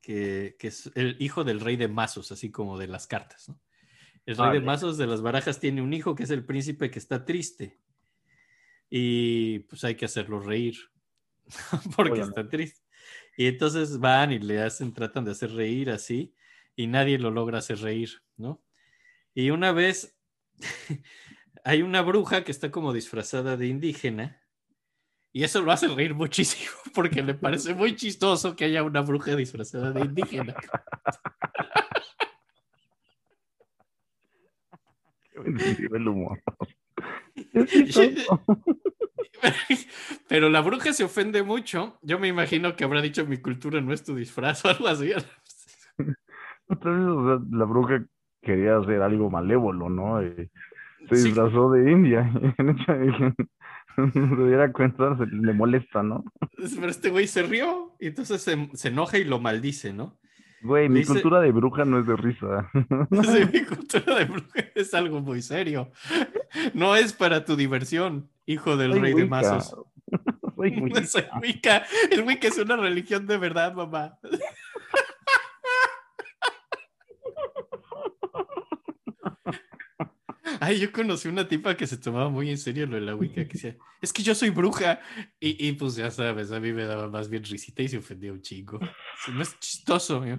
que, 0.00 0.56
que 0.58 0.68
es 0.68 0.90
el 0.94 1.16
hijo 1.20 1.44
del 1.44 1.60
rey 1.60 1.76
de 1.76 1.88
mazos, 1.88 2.32
así 2.32 2.50
como 2.50 2.78
de 2.78 2.86
las 2.88 3.06
cartas, 3.06 3.48
¿no? 3.48 3.60
El 4.26 4.36
rey 4.36 4.52
de 4.52 4.60
mazos 4.60 4.96
de 4.98 5.06
las 5.06 5.22
barajas 5.22 5.58
tiene 5.60 5.82
un 5.82 5.92
hijo 5.92 6.14
que 6.14 6.22
es 6.22 6.30
el 6.30 6.44
príncipe 6.44 6.90
que 6.90 6.98
está 6.98 7.24
triste. 7.24 7.80
Y 8.88 9.60
pues 9.60 9.82
hay 9.84 9.94
que 9.96 10.04
hacerlo 10.04 10.40
reír. 10.40 10.76
Porque 11.96 12.12
Obviamente. 12.12 12.40
está 12.40 12.48
triste. 12.48 12.80
Y 13.36 13.46
entonces 13.46 13.98
van 13.98 14.32
y 14.32 14.38
le 14.38 14.62
hacen, 14.62 14.92
tratan 14.92 15.24
de 15.24 15.32
hacer 15.32 15.52
reír 15.52 15.90
así, 15.90 16.34
y 16.76 16.86
nadie 16.86 17.18
lo 17.18 17.30
logra 17.30 17.58
hacer 17.58 17.78
reír, 17.78 18.22
¿no? 18.36 18.62
Y 19.34 19.50
una 19.50 19.72
vez 19.72 20.18
hay 21.64 21.82
una 21.82 22.02
bruja 22.02 22.44
que 22.44 22.52
está 22.52 22.70
como 22.70 22.92
disfrazada 22.92 23.56
de 23.56 23.66
indígena 23.66 24.40
y 25.32 25.44
eso 25.44 25.62
lo 25.62 25.70
hace 25.70 25.86
reír 25.88 26.14
muchísimo 26.14 26.72
porque 26.94 27.22
le 27.22 27.34
parece 27.34 27.74
muy 27.74 27.94
chistoso 27.96 28.56
que 28.56 28.64
haya 28.64 28.82
una 28.82 29.02
bruja 29.02 29.36
disfrazada 29.36 29.92
de 29.92 30.00
indígena. 30.00 30.54
Qué 35.32 35.88
el 35.90 36.06
humor. 36.06 36.38
Pero 40.28 40.50
la 40.50 40.60
bruja 40.60 40.92
se 40.92 41.04
ofende 41.04 41.42
mucho. 41.42 41.98
Yo 42.02 42.18
me 42.18 42.28
imagino 42.28 42.76
que 42.76 42.84
habrá 42.84 43.00
dicho 43.00 43.24
mi 43.24 43.38
cultura 43.38 43.80
no 43.80 43.94
es 43.94 44.04
tu 44.04 44.14
disfraz 44.14 44.62
o 44.66 44.68
algo 44.68 44.86
así. 44.86 45.12
La 46.68 47.64
bruja 47.64 48.04
quería 48.42 48.76
hacer 48.76 49.00
algo 49.00 49.30
malévolo, 49.30 49.88
¿no? 49.88 50.20
Eh, 50.20 50.50
se 51.08 51.16
Sí. 51.16 51.24
disfrazó 51.24 51.70
de 51.72 51.90
India. 51.90 52.30
Y 52.58 53.08
hecho, 53.08 53.34
se 54.12 54.44
diera 54.46 54.72
cuenta, 54.72 55.16
se 55.18 55.26
le 55.26 55.52
molesta, 55.52 56.02
¿no? 56.02 56.24
Pero 56.56 56.88
este 56.88 57.10
güey 57.10 57.26
se 57.26 57.42
rió 57.42 57.94
y 57.98 58.06
entonces 58.06 58.40
se, 58.42 58.70
se 58.74 58.88
enoja 58.88 59.18
y 59.18 59.24
lo 59.24 59.40
maldice, 59.40 59.92
¿no? 59.92 60.16
Güey, 60.62 60.88
mi 60.88 61.00
Dice- 61.00 61.12
cultura 61.14 61.40
de 61.40 61.52
bruja 61.52 61.84
no 61.84 61.98
es 61.98 62.06
de 62.06 62.16
risa. 62.16 62.70
Sí, 63.22 63.40
mi 63.52 63.64
cultura 63.64 64.14
de 64.16 64.24
bruja 64.26 64.60
es 64.74 64.92
algo 64.94 65.20
muy 65.20 65.40
serio. 65.42 65.90
No 66.74 66.94
es 66.96 67.12
para 67.12 67.44
tu 67.44 67.56
diversión, 67.56 68.28
hijo 68.46 68.76
del 68.76 68.92
Soy 68.92 69.00
rey 69.00 69.14
de 69.14 69.26
mazos. 69.26 69.74
Soy 70.56 70.70
Wicca. 70.80 71.04
Soy 71.06 71.24
Wicca. 71.40 71.84
El 72.10 72.22
Wicca 72.22 72.48
es 72.48 72.58
una 72.58 72.76
religión 72.76 73.26
de 73.26 73.38
verdad, 73.38 73.74
mamá. 73.74 74.18
Ay, 80.62 80.78
yo 80.78 80.92
conocí 80.92 81.26
una 81.26 81.48
tipa 81.48 81.74
que 81.74 81.86
se 81.86 81.96
tomaba 81.96 82.28
muy 82.28 82.50
en 82.50 82.58
serio 82.58 82.86
lo 82.86 82.96
de 82.96 83.00
la 83.00 83.14
Wicca, 83.14 83.46
que 83.46 83.54
decía, 83.54 83.76
es 84.02 84.12
que 84.12 84.22
yo 84.22 84.34
soy 84.34 84.50
bruja. 84.50 85.00
Y, 85.40 85.66
y, 85.66 85.72
pues 85.72 85.96
ya 85.96 86.10
sabes, 86.10 86.52
a 86.52 86.60
mí 86.60 86.74
me 86.74 86.84
daba 86.84 87.08
más 87.08 87.30
bien 87.30 87.44
risita 87.44 87.82
y 87.82 87.88
se 87.88 87.96
ofendía 87.96 88.30
un 88.30 88.42
chingo. 88.42 88.78
No 89.32 89.42
es 89.42 89.58
chistoso, 89.58 90.24
yo. 90.26 90.36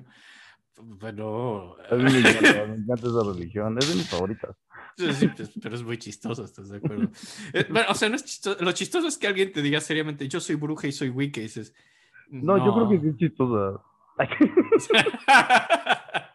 Bueno, 0.80 1.76
A 1.90 1.96
mí 1.96 2.04
me 2.04 2.20
encanta, 2.20 2.66
me 2.68 2.76
encanta 2.76 3.08
esa 3.08 3.24
religión. 3.34 3.78
Es 3.80 3.90
de 3.90 3.96
mis 3.96 4.10
favoritas. 4.10 4.56
Sí, 4.96 5.28
pues, 5.36 5.52
pero 5.60 5.76
es 5.76 5.84
muy 5.84 5.98
chistoso, 5.98 6.46
¿estás 6.46 6.70
de 6.70 6.78
acuerdo? 6.78 7.10
Eh, 7.54 7.66
bueno, 7.70 7.88
o 7.90 7.96
sea, 7.96 8.10
no 8.10 8.16
es 8.16 8.24
chistoso. 8.24 8.64
Lo 8.64 8.72
chistoso 8.74 9.08
es 9.08 9.18
que 9.18 9.26
alguien 9.26 9.52
te 9.52 9.64
diga 9.64 9.82
seriamente, 9.82 10.28
yo 10.28 10.40
soy 10.40 10.56
bruja 10.56 10.88
y 10.88 10.92
soy 10.92 11.10
Wicca, 11.10 11.40
y 11.40 11.44
dices, 11.44 11.74
No, 12.30 12.64
yo 12.64 12.76
creo 12.76 12.90
que 12.90 13.00
sí 13.00 13.08
es 13.08 13.18
chistosa. 13.18 13.82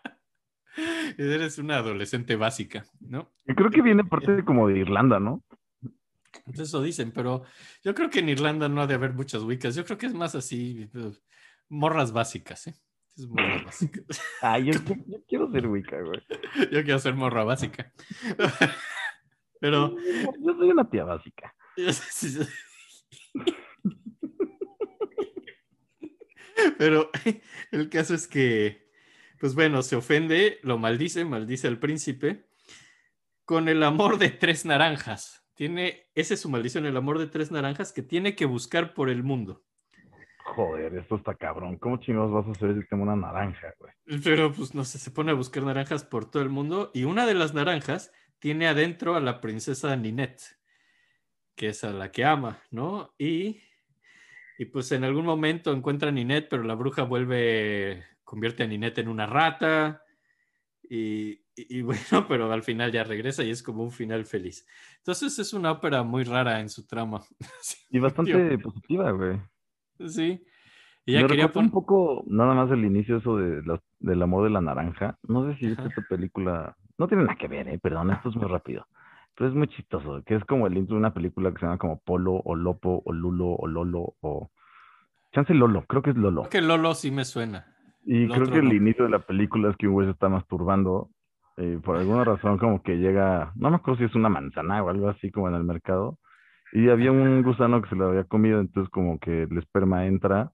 Eres 1.18 1.58
una 1.58 1.78
adolescente 1.78 2.36
básica, 2.36 2.84
¿no? 3.00 3.32
Yo 3.46 3.54
creo 3.54 3.70
que 3.70 3.82
viene 3.82 4.04
parte 4.04 4.44
como 4.44 4.68
de 4.68 4.78
Irlanda, 4.78 5.18
¿no? 5.20 5.44
Eso 6.54 6.82
dicen, 6.82 7.12
pero 7.12 7.44
yo 7.82 7.94
creo 7.94 8.10
que 8.10 8.18
en 8.20 8.28
Irlanda 8.28 8.68
no 8.68 8.82
ha 8.82 8.86
de 8.86 8.94
haber 8.94 9.14
muchas 9.14 9.42
Wiccas. 9.42 9.74
Yo 9.74 9.84
creo 9.84 9.98
que 9.98 10.06
es 10.06 10.14
más 10.14 10.34
así, 10.34 10.88
eh, 10.94 11.12
morras 11.68 12.12
básicas, 12.12 12.66
¿eh? 12.66 12.74
Es 13.16 13.26
morras 13.26 13.64
básicas. 13.64 14.04
Ah, 14.42 14.58
yo, 14.58 14.72
yo 15.06 15.18
quiero 15.26 15.50
ser 15.50 15.66
Wicca, 15.66 16.00
güey. 16.00 16.22
Yo 16.70 16.84
quiero 16.84 16.98
ser 16.98 17.14
morra 17.14 17.44
básica. 17.44 17.92
Pero 19.60 19.96
Yo 19.98 20.54
soy 20.54 20.70
una 20.70 20.88
tía 20.88 21.04
básica. 21.04 21.54
Pero 26.78 27.10
el 27.70 27.88
caso 27.88 28.14
es 28.14 28.26
que, 28.26 28.86
pues 29.39 29.55
bueno, 29.55 29.82
se 29.82 29.97
ofende, 29.97 30.59
lo 30.62 30.78
maldice, 30.78 31.24
maldice 31.24 31.68
al 31.68 31.78
príncipe 31.78 32.47
con 33.45 33.68
el 33.68 33.82
amor 33.82 34.18
de 34.18 34.30
tres 34.30 34.64
naranjas. 34.64 35.45
Tiene, 35.55 36.11
ese 36.14 36.34
es 36.34 36.41
su 36.41 36.51
maldición, 36.51 36.84
el 36.84 36.97
amor 36.97 37.18
de 37.18 37.28
tres 37.28 37.51
naranjas 37.51 37.93
que 37.93 38.03
tiene 38.03 38.34
que 38.34 38.45
buscar 38.45 38.93
por 38.93 39.09
el 39.09 39.22
mundo. 39.22 39.64
Joder, 40.55 40.95
esto 40.95 41.16
está 41.16 41.34
cabrón. 41.34 41.76
¿Cómo 41.78 41.97
chingados 41.97 42.32
vas 42.32 42.47
a 42.47 42.51
hacer 42.51 42.80
si 42.80 42.89
tengo 42.89 43.03
una 43.03 43.16
naranja, 43.16 43.74
güey? 43.78 43.93
Pero 44.22 44.53
pues 44.53 44.74
no 44.74 44.84
sé, 44.84 44.99
se 44.99 45.11
pone 45.11 45.32
a 45.32 45.34
buscar 45.34 45.62
naranjas 45.62 46.05
por 46.05 46.30
todo 46.30 46.43
el 46.43 46.51
mundo 46.51 46.91
y 46.95 47.05
una 47.05 47.26
de 47.26 47.34
las 47.34 47.53
naranjas 47.53 48.12
tiene 48.39 48.68
adentro 48.68 49.16
a 49.16 49.20
la 49.20 49.41
princesa 49.41 49.97
Ninette, 49.97 50.43
que 51.57 51.68
es 51.68 51.82
a 51.84 51.91
la 51.91 52.12
que 52.12 52.24
ama, 52.24 52.61
¿no? 52.70 53.14
Y, 53.18 53.61
y 54.59 54.66
pues 54.66 54.93
en 54.93 55.05
algún 55.05 55.24
momento 55.24 55.72
encuentra 55.72 56.11
a 56.11 56.12
Ninette, 56.12 56.49
pero 56.49 56.62
la 56.62 56.74
bruja 56.74 57.03
vuelve, 57.03 58.05
convierte 58.26 58.62
a 58.62 58.66
Ninette 58.66 58.98
en 58.98 59.08
una 59.08 59.24
rata 59.24 60.02
y, 60.88 61.40
bueno, 61.82 62.26
pero 62.28 62.52
al 62.52 62.62
final 62.62 62.92
ya 62.92 63.04
regresa 63.04 63.42
y 63.42 63.50
es 63.50 63.62
como 63.62 63.82
un 63.82 63.90
final 63.90 64.26
feliz. 64.26 64.66
Entonces 64.98 65.38
es 65.38 65.54
una 65.54 65.72
ópera 65.72 66.02
muy 66.02 66.24
rara 66.24 66.60
en 66.60 66.68
su 66.68 66.86
trama. 66.86 67.22
Y 67.90 67.98
bastante 67.98 68.58
positiva, 68.58 69.10
güey. 69.12 69.40
Sí. 70.06 70.44
Y 71.06 71.12
ya 71.12 71.22
Me 71.22 71.28
quería 71.28 71.46
recordó 71.46 71.60
un 71.64 71.70
poco, 71.70 72.24
nada 72.26 72.52
más 72.52 72.70
el 72.72 72.84
inicio 72.84 73.18
eso 73.18 73.36
de 73.36 73.62
la- 73.62 73.80
del 74.00 74.20
amor 74.22 74.44
de 74.44 74.50
la 74.50 74.60
naranja. 74.60 75.18
No 75.26 75.46
sé 75.50 75.56
si 75.58 75.68
viste 75.68 75.86
esta 75.86 76.02
película. 76.02 76.76
No 76.98 77.06
tiene 77.06 77.22
nada 77.22 77.36
que 77.36 77.46
ver, 77.48 77.68
eh, 77.68 77.78
perdón, 77.78 78.10
esto 78.10 78.28
es 78.28 78.36
muy 78.36 78.48
rápido. 78.48 78.86
Pero 79.36 79.48
es 79.50 79.54
muy 79.54 79.68
chistoso, 79.68 80.22
que 80.26 80.34
es 80.34 80.44
como 80.44 80.66
el 80.66 80.76
intro 80.76 80.94
de 80.96 81.00
una 81.00 81.14
película 81.14 81.52
que 81.52 81.60
se 81.60 81.66
llama 81.66 81.78
como 81.78 82.00
Polo 82.00 82.34
o 82.44 82.54
Lopo 82.56 83.02
o 83.04 83.12
Lulo 83.12 83.50
o 83.50 83.66
Lolo 83.66 84.16
o... 84.20 84.50
Chance 85.32 85.54
Lolo, 85.54 85.84
creo 85.86 86.02
que 86.02 86.10
es 86.10 86.16
Lolo. 86.16 86.42
Creo 86.42 86.50
que 86.50 86.66
Lolo 86.66 86.94
sí 86.94 87.10
me 87.10 87.24
suena. 87.24 87.75
Y 88.09 88.28
creo 88.28 88.46
que 88.46 88.61
el 88.61 88.72
inicio 88.72 89.04
de 89.04 89.11
la 89.11 89.18
película 89.18 89.70
es 89.70 89.76
que 89.76 89.88
un 89.88 89.94
güey 89.94 90.07
se 90.07 90.12
está 90.12 90.28
masturbando. 90.28 91.11
eh, 91.57 91.80
por 91.82 91.96
alguna 91.96 92.22
razón 92.22 92.59
como 92.59 92.82
que 92.82 92.98
llega, 92.98 93.52
no 93.57 93.70
me 93.70 93.76
acuerdo 93.76 93.98
si 93.98 94.04
es 94.04 94.14
una 94.14 94.28
manzana 94.28 94.82
o 94.82 94.90
algo 94.90 95.09
así 95.09 95.30
como 95.30 95.48
en 95.48 95.54
el 95.54 95.64
mercado. 95.64 96.18
Y 96.72 96.88
había 96.88 97.11
un 97.11 97.42
gusano 97.42 97.82
que 97.82 97.88
se 97.88 97.96
lo 97.96 98.09
había 98.09 98.24
comido, 98.24 98.61
entonces 98.61 98.90
como 98.90 99.18
que 99.18 99.44
el 99.44 99.59
esperma 99.59 100.07
entra 100.07 100.52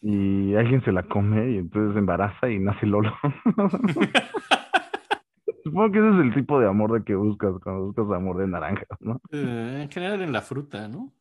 y 0.00 0.54
alguien 0.54 0.82
se 0.84 0.92
la 0.92 1.02
come 1.02 1.50
y 1.52 1.58
entonces 1.58 1.96
embaraza 1.96 2.48
y 2.48 2.58
nace 2.58 2.86
Lolo. 2.86 3.12
Supongo 5.64 5.92
que 5.92 5.98
ese 5.98 6.08
es 6.08 6.24
el 6.24 6.34
tipo 6.34 6.58
de 6.58 6.68
amor 6.68 6.92
de 6.92 7.04
que 7.04 7.14
buscas 7.14 7.52
cuando 7.62 7.86
buscas 7.86 8.10
amor 8.16 8.38
de 8.38 8.48
naranjas, 8.48 8.98
¿no? 9.00 9.20
Eh, 9.30 9.80
en 9.82 9.90
general 9.90 10.22
en 10.22 10.32
la 10.32 10.40
fruta, 10.40 10.88
¿no? 10.88 11.12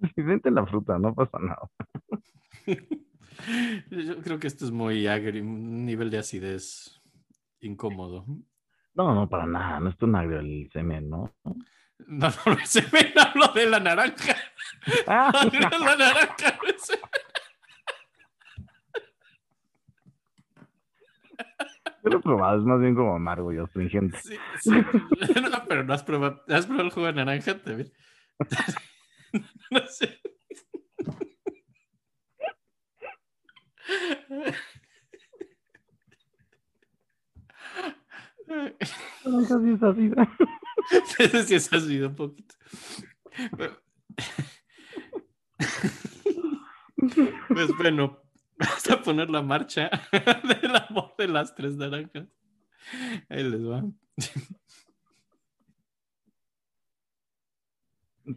Vente 0.16 0.50
la 0.50 0.66
fruta, 0.66 0.98
no 0.98 1.14
pasa 1.14 1.38
nada. 1.38 1.68
Yo 3.90 4.20
creo 4.22 4.38
que 4.38 4.46
esto 4.46 4.64
es 4.64 4.70
muy 4.70 5.06
agrio, 5.06 5.42
un 5.42 5.84
nivel 5.84 6.10
de 6.10 6.18
acidez 6.18 7.00
incómodo. 7.60 8.24
No, 8.94 9.14
no, 9.14 9.28
para 9.28 9.46
nada, 9.46 9.80
no 9.80 9.90
es 9.90 9.96
tan 9.96 10.14
agrio 10.16 10.40
el 10.40 10.68
semen, 10.72 11.08
¿no? 11.08 11.32
No, 11.44 12.28
no, 12.28 12.28
no 12.46 12.56
se 12.64 12.82
me 12.92 13.12
hablo 13.20 13.48
de 13.54 13.66
la 13.66 13.80
naranja. 13.80 14.36
Ah, 15.06 15.32
No, 15.52 15.78
la 15.78 15.96
naranja 15.96 16.58
no 16.62 16.72
semen. 16.78 17.02
yo 22.04 22.10
lo 22.10 22.18
he 22.18 22.22
probado, 22.22 22.58
es 22.58 22.64
más 22.64 22.80
bien 22.80 22.94
como 22.94 23.14
amargo 23.14 23.52
y 23.52 23.58
astringente. 23.58 24.18
Sí, 24.18 24.36
sí. 24.60 24.70
No, 24.70 25.64
pero 25.68 25.84
no 25.84 25.94
has 25.94 26.02
probado, 26.02 26.42
¿has 26.48 26.66
probado 26.66 26.86
el 26.86 26.92
jugo 26.92 27.06
de 27.06 27.12
naranja 27.12 27.58
también? 27.62 27.92
No 29.70 29.80
sé. 29.88 30.20
sí 41.16 41.28
sí 41.46 41.54
es 41.54 41.72
ácido 41.72 42.08
un 42.08 42.14
poquito. 42.14 42.54
Pues 47.48 47.70
bueno, 47.78 48.20
vamos 48.58 48.90
a 48.90 49.02
poner 49.02 49.30
la 49.30 49.40
marcha 49.40 49.88
del 50.12 50.76
amor 50.76 51.14
de 51.16 51.28
las 51.28 51.54
tres 51.54 51.76
naranjas. 51.76 52.28
Ahí 53.28 53.44
les 53.44 53.64
va. 53.64 53.84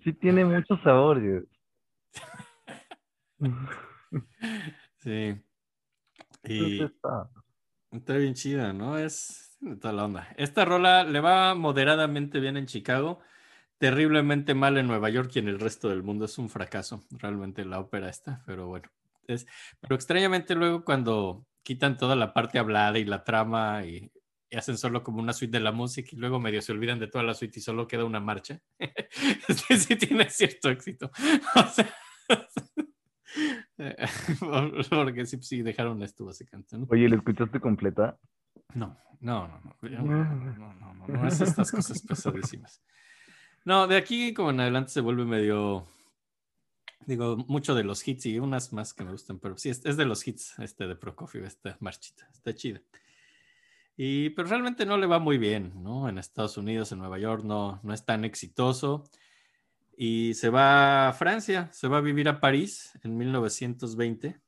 Sí 0.04 0.14
tiene 0.14 0.46
muchos 0.46 0.80
sabores. 0.84 1.44
Sí. 5.02 5.36
Y 6.44 6.84
Está- 6.84 7.30
está 7.92 8.18
bien 8.18 8.34
chida, 8.34 8.74
¿no? 8.74 8.98
Es 8.98 9.58
de 9.60 9.76
toda 9.76 9.94
la 9.94 10.06
onda. 10.06 10.28
Esta 10.38 10.66
rola 10.66 11.04
le 11.04 11.20
va 11.20 11.56
moderadamente 11.56 12.40
bien 12.40 12.58
en 12.58 12.66
Chicago, 12.66 13.20
terriblemente 13.78 14.54
mal 14.54 14.78
en 14.78 14.88
Nueva 14.88 15.10
York 15.10 15.32
y 15.36 15.40
en 15.40 15.48
el 15.48 15.60
resto 15.60 15.90
del 15.90 16.04
mundo. 16.04 16.26
Es 16.26 16.38
un 16.38 16.50
fracaso, 16.50 17.04
realmente 17.12 17.66
la 17.66 17.80
ópera 17.80 18.10
esta, 18.10 18.44
pero 18.46 18.68
bueno. 18.68 18.90
Es, 19.28 19.48
pero 19.80 19.96
extrañamente 19.96 20.56
luego 20.56 20.84
cuando 20.84 21.46
quitan 21.64 21.98
toda 21.98 22.16
la 22.16 22.34
parte 22.34 22.60
hablada 22.60 22.98
y 23.00 23.06
la 23.06 23.24
trama 23.24 23.86
y, 23.86 24.12
y 24.50 24.58
hacen 24.58 24.78
solo 24.78 25.04
como 25.04 25.20
una 25.22 25.34
suite 25.34 25.58
de 25.58 25.64
la 25.64 25.72
música 25.72 26.10
y 26.12 26.18
luego 26.18 26.40
medio 26.40 26.62
se 26.62 26.72
olvidan 26.72 27.00
de 27.00 27.08
toda 27.08 27.24
la 27.24 27.34
suite 27.36 27.60
y 27.60 27.62
solo 27.62 27.88
queda 27.88 28.04
una 28.06 28.20
marcha. 28.20 28.62
que 29.68 29.78
sí 29.78 29.96
tiene 29.96 30.30
cierto 30.30 30.70
éxito. 30.70 31.12
O 31.56 31.68
sea, 31.70 31.94
porque 34.90 35.26
sí, 35.26 35.38
sí 35.42 35.62
dejaron 35.62 36.02
esto 36.04 36.26
básicamente, 36.26 36.78
¿no? 36.78 36.88
Oye, 36.90 37.10
¿la 37.10 37.16
escuchaste 37.16 37.60
completa? 37.60 38.18
No, 38.74 38.98
no, 39.20 39.48
no, 39.48 39.60
no, 39.64 39.90
yo 39.90 40.00
no, 40.00 40.24
no, 40.24 40.54
no, 40.54 40.74
no, 40.74 40.94
no, 40.94 41.08
no 41.08 41.28
es 41.28 41.42
estas 41.42 41.72
cosas 41.72 42.02
pesadísimas. 42.02 42.82
No, 43.66 43.88
de 43.88 43.98
aquí 43.98 44.34
como 44.34 44.50
en 44.52 44.60
adelante 44.60 44.92
se 44.92 45.02
vuelve 45.02 45.26
medio, 45.26 45.88
digo, 47.06 47.38
mucho 47.48 47.76
de 47.76 47.84
los 47.84 48.08
hits 48.08 48.26
y 48.26 48.40
unas 48.40 48.74
más 48.74 48.94
que 48.94 49.04
me 49.04 49.12
gustan, 49.12 49.40
pero 49.40 49.58
sí, 49.58 49.70
es, 49.70 49.86
es 49.86 49.98
de 49.98 50.06
los 50.06 50.28
hits 50.28 50.58
este 50.60 50.88
de 50.88 50.96
Prokofiev, 50.96 51.46
esta 51.46 51.78
marchita, 51.80 52.28
está 52.34 52.54
chida. 52.54 52.82
Y, 53.98 54.32
pero 54.32 54.48
realmente 54.48 54.86
no 54.86 54.98
le 54.98 55.06
va 55.06 55.20
muy 55.20 55.38
bien, 55.38 55.74
¿no? 55.84 56.10
En 56.10 56.18
Estados 56.18 56.58
Unidos, 56.58 56.92
en 56.92 57.00
Nueva 57.00 57.20
York, 57.20 57.44
no, 57.44 57.80
no 57.84 57.94
es 57.94 58.04
tan 58.06 58.26
exitoso. 58.26 59.04
Y 60.04 60.34
se 60.34 60.50
va 60.50 61.10
a 61.10 61.14
Francia, 61.14 61.70
se 61.72 61.88
va 61.88 62.00
a 62.00 62.02
vivir 62.02 62.28
a 62.28 62.40
París 62.40 62.98
en 63.04 63.16
1920. 63.18 64.42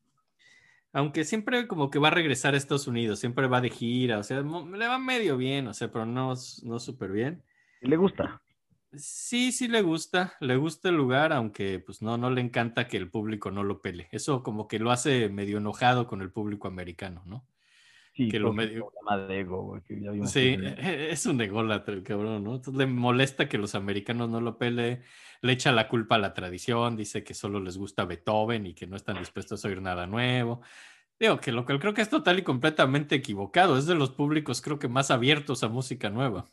Aunque 0.94 1.26
siempre 1.26 1.68
como 1.68 1.92
que 1.92 2.00
va 2.00 2.08
a 2.08 2.12
regresar 2.12 2.56
a 2.56 2.58
Estados 2.58 2.88
Unidos, 2.88 3.20
siempre 3.20 3.46
va 3.46 3.62
de 3.62 3.70
gira, 3.70 4.18
o 4.18 4.24
sea, 4.24 4.42
le 4.42 4.88
va 4.88 4.98
medio 4.98 5.38
bien, 5.38 5.68
o 5.68 5.74
sea, 5.76 5.92
pero 5.92 6.08
no, 6.08 6.34
no 6.64 6.80
súper 6.80 7.12
bien. 7.12 7.44
¿Le 7.82 7.98
gusta? 7.98 8.42
Sí, 8.96 9.52
sí 9.52 9.68
le 9.68 9.84
gusta, 9.84 10.34
le 10.40 10.56
gusta 10.56 10.90
el 10.90 10.96
lugar, 10.96 11.32
aunque 11.32 11.78
pues 11.78 12.02
no, 12.02 12.18
no 12.18 12.32
le 12.32 12.42
encanta 12.42 12.88
que 12.88 12.98
el 12.98 13.12
público 13.12 13.52
no 13.52 13.64
lo 13.64 13.80
pele. 13.80 14.10
Eso 14.12 14.42
como 14.42 14.68
que 14.68 14.80
lo 14.80 14.90
hace 14.90 15.30
medio 15.30 15.60
enojado 15.60 16.08
con 16.08 16.24
el 16.24 16.32
público 16.32 16.68
americano, 16.68 17.22
¿no? 17.28 17.46
Sí, 18.16 18.30
que 18.30 18.40
lo 18.40 18.54
medio... 18.54 18.92
de 19.28 19.40
ego, 19.40 19.64
güey, 19.64 19.82
que 19.82 20.00
ya 20.00 20.12
Sí, 20.28 20.56
que- 20.56 20.68
e- 20.68 21.12
es 21.12 21.26
un 21.26 21.42
ególatra 21.42 21.96
el 21.96 22.04
cabrón, 22.04 22.44
¿no? 22.44 22.56
Entonces 22.56 22.76
le 22.76 22.86
molesta 22.86 23.50
que 23.50 23.58
los 23.58 23.74
americanos 23.74 24.30
no 24.30 24.40
lo 24.40 24.60
pele, 24.60 25.02
le 25.42 25.52
echa 25.52 25.72
la 25.72 25.88
culpa 25.88 26.16
a 26.16 26.20
la 26.20 26.34
tradición, 26.36 26.96
dice 26.96 27.24
que 27.24 27.34
solo 27.34 27.60
les 27.60 27.76
gusta 27.78 28.06
Beethoven 28.06 28.68
y 28.68 28.76
que 28.76 28.86
no 28.86 28.96
están 28.96 29.18
dispuestos 29.18 29.66
a 29.66 29.68
oír 29.68 29.82
nada 29.82 30.06
nuevo. 30.06 30.62
Digo 31.20 31.40
que 31.40 31.52
lo 31.52 31.66
que 31.66 31.80
creo 31.80 31.94
que 31.96 32.02
es 32.02 32.10
total 32.10 32.38
y 32.38 32.44
completamente 32.44 33.16
equivocado, 33.16 33.78
es 33.78 33.88
de 33.88 33.96
los 33.96 34.12
públicos 34.12 34.62
creo 34.62 34.78
que 34.78 34.88
más 34.88 35.10
abiertos 35.10 35.64
a 35.64 35.68
música 35.70 36.10
nueva. 36.12 36.46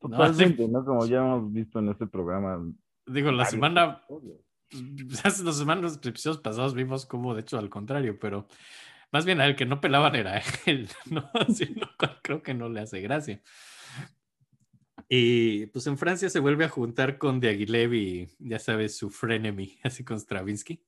No, 0.00 0.08
Totalmente, 0.16 0.66
¿no? 0.66 0.84
Como 0.84 1.04
ya 1.06 1.18
hemos 1.18 1.52
visto 1.52 1.78
en 1.78 1.90
este 1.90 2.06
programa. 2.06 2.58
Digo, 3.06 3.32
la 3.32 3.44
semana, 3.44 4.00
hace 5.24 5.42
dos 5.42 5.58
semanas, 5.58 6.00
episodios 6.02 6.40
pasados 6.40 6.72
vimos 6.74 7.04
como 7.04 7.34
de 7.34 7.42
hecho 7.42 7.58
al 7.58 7.68
contrario, 7.68 8.18
pero 8.18 8.46
más 9.12 9.24
bien 9.24 9.40
al 9.40 9.54
que 9.56 9.66
no 9.66 9.80
pelaban 9.80 10.14
era 10.16 10.42
él, 10.66 10.88
¿no? 11.10 11.30
Sí, 11.54 11.74
creo 12.22 12.42
que 12.42 12.54
no 12.54 12.68
le 12.68 12.80
hace 12.80 13.00
gracia. 13.00 13.40
Y 15.08 15.66
pues 15.66 15.86
en 15.86 15.98
Francia 15.98 16.30
se 16.30 16.38
vuelve 16.40 16.64
a 16.64 16.68
juntar 16.70 17.18
con 17.18 17.38
Diaghilev 17.38 17.92
y 17.94 18.28
ya 18.38 18.58
sabes, 18.58 18.96
su 18.96 19.10
frenemy, 19.10 19.78
así 19.84 20.04
con 20.04 20.18
Stravinsky. 20.18 20.82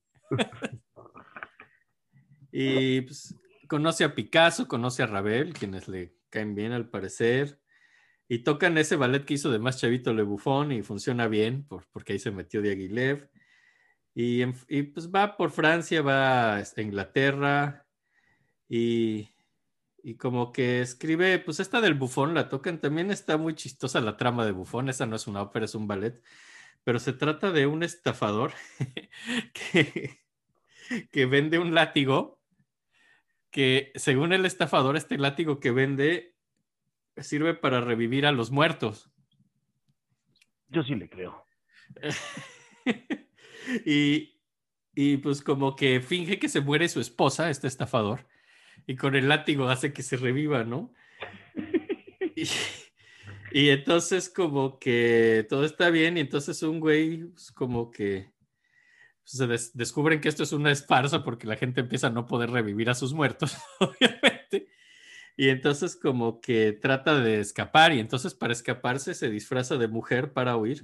y 2.51 3.01
pues 3.01 3.35
conoce 3.67 4.03
a 4.03 4.15
Picasso, 4.15 4.67
conoce 4.67 5.03
a 5.03 5.07
Ravel, 5.07 5.53
quienes 5.53 5.87
le 5.87 6.15
caen 6.29 6.55
bien 6.55 6.71
al 6.71 6.89
parecer. 6.89 7.59
Y 8.27 8.39
tocan 8.39 8.77
ese 8.79 8.95
ballet 8.95 9.23
que 9.25 9.35
hizo 9.35 9.51
de 9.51 9.59
más 9.59 9.79
chavito 9.79 10.11
Le 10.13 10.23
Buffon 10.23 10.71
y 10.71 10.81
funciona 10.81 11.27
bien 11.27 11.63
por- 11.67 11.85
porque 11.91 12.13
ahí 12.13 12.19
se 12.19 12.31
metió 12.31 12.61
Diaghilev. 12.61 13.29
Y, 14.15 14.41
en- 14.41 14.55
y 14.67 14.83
pues 14.83 15.11
va 15.11 15.37
por 15.37 15.51
Francia, 15.51 16.01
va 16.01 16.55
a 16.55 16.63
Inglaterra 16.77 17.84
y, 18.67 19.29
y 20.03 20.15
como 20.17 20.51
que 20.51 20.81
escribe, 20.81 21.39
pues 21.39 21.59
esta 21.59 21.81
del 21.81 21.93
Bufón 21.95 22.33
la 22.33 22.49
tocan, 22.49 22.79
también 22.79 23.11
está 23.11 23.37
muy 23.37 23.55
chistosa 23.55 24.01
la 24.01 24.17
trama 24.17 24.45
de 24.45 24.51
Bufón, 24.51 24.89
esa 24.89 25.05
no 25.05 25.15
es 25.15 25.27
una 25.27 25.41
ópera, 25.41 25.65
es 25.65 25.75
un 25.75 25.87
ballet, 25.87 26.21
pero 26.83 26.99
se 26.99 27.13
trata 27.13 27.51
de 27.51 27.65
un 27.65 27.83
estafador 27.83 28.53
que, 29.53 30.19
que 31.11 31.25
vende 31.25 31.59
un 31.59 31.73
látigo, 31.73 32.39
que 33.51 33.91
según 33.95 34.33
el 34.33 34.45
estafador, 34.45 34.95
este 34.95 35.17
látigo 35.17 35.59
que 35.59 35.71
vende 35.71 36.35
sirve 37.17 37.53
para 37.53 37.81
revivir 37.81 38.25
a 38.25 38.31
los 38.31 38.51
muertos. 38.51 39.09
Yo 40.67 40.83
sí 40.83 40.95
le 40.95 41.09
creo. 41.09 41.45
y, 43.85 44.41
y 44.93 45.17
pues 45.17 45.41
como 45.41 45.75
que 45.75 46.01
finge 46.01 46.39
que 46.39 46.49
se 46.49 46.61
muere 46.61 46.89
su 46.89 46.99
esposa, 46.99 47.49
este 47.49 47.67
estafador, 47.67 48.27
y 48.87 48.95
con 48.95 49.15
el 49.15 49.27
látigo 49.29 49.67
hace 49.69 49.93
que 49.93 50.03
se 50.03 50.17
reviva, 50.17 50.63
¿no? 50.63 50.93
Y, 52.37 52.49
y 53.53 53.69
entonces 53.69 54.29
como 54.29 54.77
que 54.77 55.45
todo 55.47 55.63
está 55.63 55.89
bien 55.89 56.17
y 56.17 56.19
entonces 56.19 56.61
un 56.63 56.81
güey 56.81 57.23
pues, 57.29 57.49
como 57.53 57.91
que 57.91 58.29
se 59.23 59.47
des- 59.47 59.75
descubren 59.75 60.19
que 60.19 60.27
esto 60.27 60.43
es 60.43 60.51
una 60.51 60.69
esparza 60.71 61.23
porque 61.23 61.47
la 61.47 61.55
gente 61.55 61.79
empieza 61.79 62.07
a 62.07 62.09
no 62.09 62.25
poder 62.25 62.51
revivir 62.51 62.89
a 62.89 62.93
sus 62.93 63.13
muertos, 63.13 63.55
obviamente. 63.79 64.67
Y 65.37 65.47
entonces 65.47 65.95
como 65.95 66.41
que 66.41 66.73
trata 66.73 67.19
de 67.19 67.39
escapar 67.39 67.93
y 67.93 67.99
entonces 67.99 68.33
para 68.33 68.51
escaparse 68.51 69.13
se 69.13 69.29
disfraza 69.29 69.77
de 69.77 69.87
mujer 69.87 70.33
para 70.33 70.57
huir. 70.57 70.83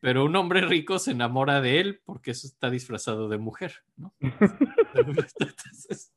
Pero 0.00 0.24
un 0.26 0.36
hombre 0.36 0.60
rico 0.60 0.98
se 0.98 1.12
enamora 1.12 1.62
de 1.62 1.80
él 1.80 2.00
porque 2.04 2.32
eso 2.32 2.46
está 2.46 2.68
disfrazado 2.68 3.28
de 3.30 3.38
mujer, 3.38 3.72
¿no? 3.96 4.14
Entonces, 4.94 6.12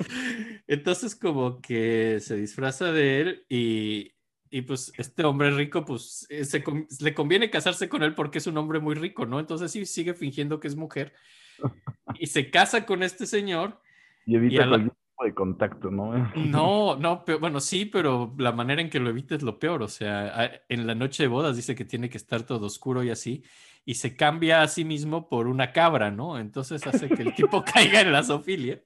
entonces 0.66 1.14
como 1.14 1.60
que 1.60 2.18
se 2.20 2.36
disfraza 2.36 2.92
de 2.92 3.20
él 3.20 3.46
y, 3.48 4.12
y 4.50 4.62
pues 4.62 4.92
este 4.96 5.24
hombre 5.24 5.50
rico 5.52 5.84
pues 5.84 6.26
eh, 6.28 6.44
se 6.44 6.62
le 7.00 7.14
conviene 7.14 7.50
casarse 7.50 7.88
con 7.88 8.02
él 8.02 8.14
porque 8.14 8.38
es 8.38 8.46
un 8.46 8.56
hombre 8.58 8.80
muy 8.80 8.94
rico, 8.94 9.26
¿no? 9.26 9.40
Entonces 9.40 9.70
sí 9.70 9.84
sigue 9.86 10.14
fingiendo 10.14 10.60
que 10.60 10.68
es 10.68 10.76
mujer 10.76 11.12
y 12.18 12.26
se 12.26 12.50
casa 12.50 12.86
con 12.86 13.02
este 13.02 13.26
señor. 13.26 13.80
Y 14.26 14.36
evita 14.36 14.62
a 14.62 14.66
la- 14.66 14.70
cualquier 14.70 14.92
tipo 14.92 15.24
de 15.24 15.34
contacto, 15.34 15.90
¿no? 15.90 16.32
No, 16.36 16.96
no, 16.96 17.24
pero, 17.24 17.38
bueno, 17.40 17.60
sí, 17.60 17.84
pero 17.84 18.34
la 18.38 18.52
manera 18.52 18.80
en 18.80 18.90
que 18.90 19.00
lo 19.00 19.10
evita 19.10 19.34
es 19.34 19.42
lo 19.42 19.58
peor. 19.58 19.82
O 19.82 19.88
sea, 19.88 20.62
en 20.68 20.86
la 20.86 20.94
noche 20.94 21.24
de 21.24 21.28
bodas 21.28 21.56
dice 21.56 21.74
que 21.74 21.84
tiene 21.84 22.08
que 22.08 22.18
estar 22.18 22.42
todo 22.42 22.66
oscuro 22.66 23.02
y 23.02 23.10
así, 23.10 23.44
y 23.84 23.94
se 23.94 24.14
cambia 24.14 24.62
a 24.62 24.68
sí 24.68 24.84
mismo 24.84 25.28
por 25.28 25.46
una 25.46 25.72
cabra, 25.72 26.10
¿no? 26.10 26.38
Entonces 26.38 26.86
hace 26.86 27.08
que 27.08 27.22
el 27.22 27.34
tipo 27.34 27.64
caiga 27.64 28.00
en 28.00 28.12
la 28.12 28.22
zoofilia. 28.22 28.82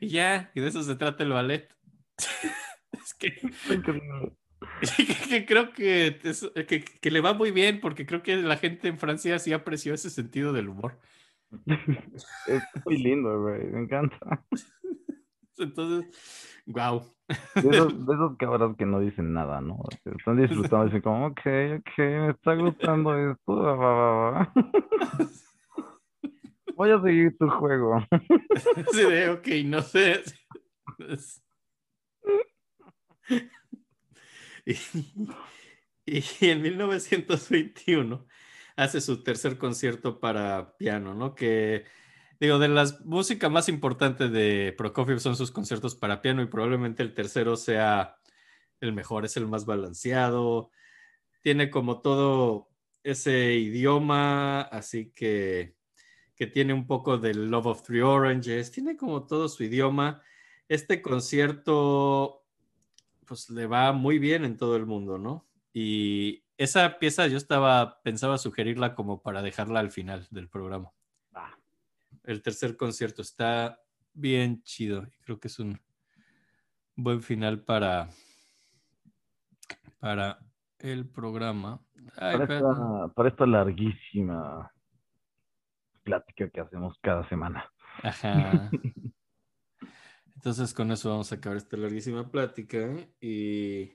Y 0.00 0.08
ya, 0.08 0.50
y 0.54 0.60
de 0.60 0.68
eso 0.68 0.82
se 0.82 0.96
trata 0.96 1.22
el 1.24 1.30
ballet. 1.32 1.68
Es 2.92 3.14
que, 3.14 3.34
que- 5.28 5.44
creo 5.46 5.72
que, 5.72 6.20
es- 6.22 6.50
que, 6.68 6.84
que 6.84 7.10
le 7.10 7.20
va 7.20 7.32
muy 7.32 7.50
bien 7.50 7.80
porque 7.80 8.06
creo 8.06 8.22
que 8.22 8.36
la 8.36 8.56
gente 8.56 8.86
en 8.88 8.98
Francia 8.98 9.38
sí 9.38 9.52
apreció 9.52 9.92
ese 9.94 10.10
sentido 10.10 10.52
del 10.52 10.68
humor. 10.68 11.00
Es 12.46 12.62
muy 12.84 12.98
lindo, 12.98 13.40
güey. 13.42 13.64
Me 13.66 13.80
encanta. 13.80 14.44
Entonces, 15.58 16.62
wow. 16.66 17.02
De 17.54 17.70
esos, 17.70 18.06
de 18.06 18.14
esos 18.14 18.36
cabras 18.36 18.76
que 18.76 18.86
no 18.86 19.00
dicen 19.00 19.32
nada, 19.32 19.60
¿no? 19.60 19.82
Están 20.04 20.40
disfrutando, 20.40 20.84
dicen 20.86 21.00
como, 21.02 21.26
ok, 21.26 21.40
ok, 21.78 21.98
me 21.98 22.30
está 22.30 22.54
gustando 22.54 23.32
esto. 23.32 24.34
va, 26.78 26.86
va, 26.86 26.96
va, 26.96 26.98
va". 26.98 26.98
Voy 26.98 26.98
a 26.98 27.02
seguir 27.02 27.36
tu 27.38 27.48
juego. 27.48 28.06
Sí, 28.92 29.04
ok, 29.30 29.48
no 29.64 29.82
sé. 29.82 30.22
Y, 34.64 34.76
y 36.06 36.48
en 36.48 36.62
1921 36.62 38.26
hace 38.76 39.00
su 39.00 39.22
tercer 39.22 39.58
concierto 39.58 40.20
para 40.20 40.76
piano, 40.76 41.14
¿no? 41.14 41.34
Que, 41.34 41.84
digo, 42.40 42.58
de 42.58 42.68
las 42.68 43.04
músicas 43.04 43.50
más 43.50 43.68
importantes 43.68 44.30
de 44.32 44.74
Prokofiev 44.76 45.20
son 45.20 45.36
sus 45.36 45.50
conciertos 45.50 45.96
para 45.96 46.22
piano 46.22 46.42
y 46.42 46.46
probablemente 46.46 47.02
el 47.02 47.14
tercero 47.14 47.56
sea 47.56 48.16
el 48.80 48.92
mejor, 48.92 49.24
es 49.24 49.36
el 49.36 49.48
más 49.48 49.64
balanceado, 49.64 50.70
tiene 51.42 51.70
como 51.70 52.00
todo 52.02 52.68
ese 53.04 53.54
idioma, 53.54 54.62
así 54.62 55.12
que 55.12 55.76
que 56.42 56.48
tiene 56.48 56.74
un 56.74 56.88
poco 56.88 57.18
del 57.18 57.52
Love 57.52 57.66
of 57.66 57.82
Three 57.84 58.00
Oranges, 58.00 58.72
tiene 58.72 58.96
como 58.96 59.24
todo 59.28 59.48
su 59.48 59.62
idioma. 59.62 60.22
Este 60.68 61.00
concierto, 61.00 62.42
pues 63.26 63.48
le 63.48 63.66
va 63.66 63.92
muy 63.92 64.18
bien 64.18 64.44
en 64.44 64.56
todo 64.56 64.74
el 64.74 64.84
mundo, 64.84 65.18
¿no? 65.18 65.46
Y 65.72 66.42
esa 66.56 66.98
pieza 66.98 67.28
yo 67.28 67.36
estaba, 67.36 68.02
pensaba 68.02 68.38
sugerirla 68.38 68.96
como 68.96 69.22
para 69.22 69.40
dejarla 69.40 69.78
al 69.78 69.92
final 69.92 70.26
del 70.32 70.48
programa. 70.48 70.90
Va. 71.32 71.56
El 72.24 72.42
tercer 72.42 72.76
concierto 72.76 73.22
está 73.22 73.80
bien 74.12 74.64
chido 74.64 75.06
creo 75.20 75.38
que 75.38 75.46
es 75.46 75.60
un 75.60 75.80
buen 76.96 77.22
final 77.22 77.62
para, 77.62 78.08
para 80.00 80.40
el 80.80 81.06
programa. 81.06 81.80
Ay, 82.16 82.32
Para 82.32 82.42
espérate. 82.42 82.68
esta, 82.72 83.08
para 83.14 83.28
esta 83.28 83.46
larguísima 83.46 84.71
plática 86.02 86.48
que 86.50 86.60
hacemos 86.60 86.98
cada 87.00 87.28
semana. 87.28 87.70
Ajá. 88.02 88.70
Entonces 90.36 90.74
con 90.74 90.90
eso 90.90 91.10
vamos 91.10 91.30
a 91.30 91.36
acabar 91.36 91.56
esta 91.56 91.76
larguísima 91.76 92.30
plática. 92.30 92.96
Y, 93.20 93.92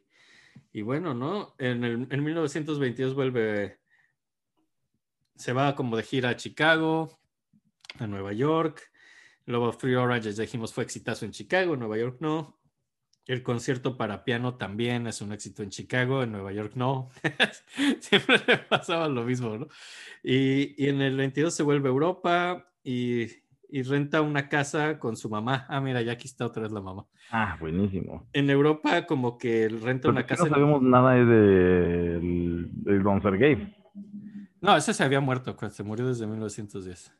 y 0.71 0.81
bueno, 0.81 1.13
¿no? 1.13 1.55
En, 1.57 1.83
el, 1.83 2.07
en 2.09 2.23
1922 2.23 3.15
vuelve, 3.15 3.79
se 5.35 5.53
va 5.53 5.75
como 5.75 5.97
de 5.97 6.03
gira 6.03 6.29
a 6.29 6.35
Chicago, 6.35 7.19
a 7.99 8.07
Nueva 8.07 8.33
York. 8.33 8.91
Luego 9.45 9.71
Free 9.73 9.95
Orange, 9.95 10.31
ya 10.33 10.41
dijimos, 10.41 10.73
fue 10.73 10.83
exitazo 10.83 11.25
en 11.25 11.31
Chicago, 11.31 11.73
en 11.73 11.79
Nueva 11.79 11.97
York 11.97 12.17
no. 12.19 12.56
El 13.28 13.43
concierto 13.43 13.97
para 13.97 14.23
piano 14.23 14.55
también 14.55 15.05
es 15.05 15.21
un 15.21 15.34
éxito 15.34 15.61
en 15.61 15.69
Chicago, 15.69 16.23
en 16.23 16.32
Nueva 16.32 16.53
York 16.53 16.73
no. 16.75 17.09
Siempre 17.99 18.38
le 18.47 18.57
pasaba 18.57 19.09
lo 19.09 19.23
mismo, 19.23 19.57
¿no? 19.57 19.67
Y, 20.23 20.82
y 20.82 20.88
en 20.88 21.01
el 21.01 21.17
22 21.17 21.53
se 21.53 21.63
vuelve 21.63 21.89
a 21.89 21.91
Europa 21.91 22.71
y, 22.86 23.28
y 23.69 23.84
renta 23.84 24.21
una 24.21 24.47
casa 24.47 24.97
con 24.97 25.17
su 25.17 25.30
mamá. 25.30 25.65
Ah, 25.67 25.82
mira, 25.82 26.01
ya 26.01 26.13
aquí 26.13 26.28
está 26.28 26.45
otra 26.45 26.63
vez 26.63 26.71
la 26.71 26.80
mamá. 26.80 27.05
Ah, 27.30 27.57
buenísimo. 27.59 28.28
En 28.32 28.49
Europa 28.49 29.05
como 29.05 29.38
que 29.38 29.67
renta 29.67 30.07
una 30.09 30.25
casa. 30.25 30.45
No 30.45 30.49
sabemos 30.49 30.82
nada 30.82 31.15
de, 31.15 32.19
de 32.21 32.99
Don 32.99 33.21
Sergei. 33.21 33.75
No, 34.61 34.75
ese 34.75 34.93
se 34.93 35.03
había 35.03 35.19
muerto, 35.19 35.55
se 35.69 35.84
murió 35.84 36.07
desde 36.07 36.25
1910. 36.28 37.13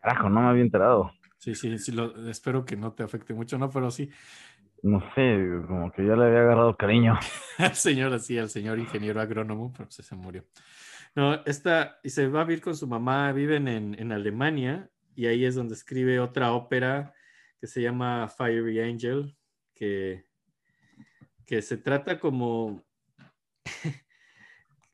Carajo, 0.00 0.28
no 0.28 0.42
me 0.42 0.48
había 0.48 0.62
enterado. 0.62 1.12
Sí, 1.38 1.54
sí, 1.54 1.78
sí, 1.78 1.96
espero 2.28 2.66
que 2.66 2.76
no 2.76 2.92
te 2.92 3.02
afecte 3.02 3.32
mucho, 3.32 3.56
¿no? 3.56 3.70
Pero 3.70 3.90
sí. 3.90 4.10
No 4.82 5.00
sé, 5.14 5.46
como 5.66 5.92
que 5.92 6.06
ya 6.06 6.16
le 6.16 6.26
había 6.26 6.40
agarrado 6.40 6.76
cariño. 6.76 7.18
al 7.58 7.74
señor, 7.74 8.12
así, 8.12 8.38
al 8.38 8.48
señor 8.48 8.78
ingeniero 8.78 9.20
agrónomo, 9.20 9.72
pero 9.76 9.90
se, 9.90 10.02
se 10.02 10.14
murió. 10.14 10.44
No, 11.14 11.44
esta, 11.44 11.98
y 12.02 12.10
se 12.10 12.28
va 12.28 12.42
a 12.42 12.44
vivir 12.44 12.62
con 12.62 12.76
su 12.76 12.86
mamá, 12.86 13.32
viven 13.32 13.68
en, 13.68 13.96
en 13.98 14.12
Alemania, 14.12 14.90
y 15.14 15.26
ahí 15.26 15.44
es 15.44 15.54
donde 15.54 15.74
escribe 15.74 16.20
otra 16.20 16.52
ópera 16.52 17.12
que 17.60 17.66
se 17.66 17.82
llama 17.82 18.28
Fiery 18.28 18.80
Angel, 18.80 19.36
que, 19.74 20.24
que 21.44 21.60
se 21.62 21.76
trata 21.76 22.18
como 22.18 22.84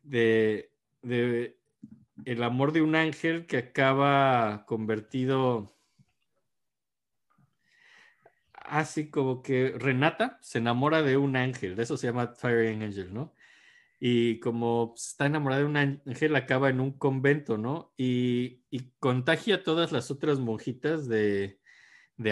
de, 0.02 0.72
de 1.02 1.58
el 2.24 2.42
amor 2.42 2.72
de 2.72 2.82
un 2.82 2.96
ángel 2.96 3.46
que 3.46 3.58
acaba 3.58 4.64
convertido 4.66 5.75
así 8.68 9.10
como 9.10 9.42
que 9.42 9.74
Renata 9.78 10.38
se 10.42 10.58
enamora 10.58 11.02
de 11.02 11.16
un 11.16 11.36
ángel, 11.36 11.76
de 11.76 11.82
eso 11.82 11.96
se 11.96 12.06
llama 12.06 12.34
Fire 12.36 12.82
Angel, 12.82 13.12
¿no? 13.12 13.34
Y 13.98 14.40
como 14.40 14.94
está 14.96 15.26
enamorada 15.26 15.62
de 15.62 15.66
un 15.66 15.76
ángel, 15.76 16.36
acaba 16.36 16.68
en 16.68 16.80
un 16.80 16.92
convento, 16.92 17.56
¿no? 17.56 17.92
Y, 17.96 18.62
contagia 18.98 19.56
a 19.56 19.62
todas 19.62 19.92
las 19.92 20.10
otras 20.10 20.38
monjitas 20.38 21.08
de, 21.08 21.58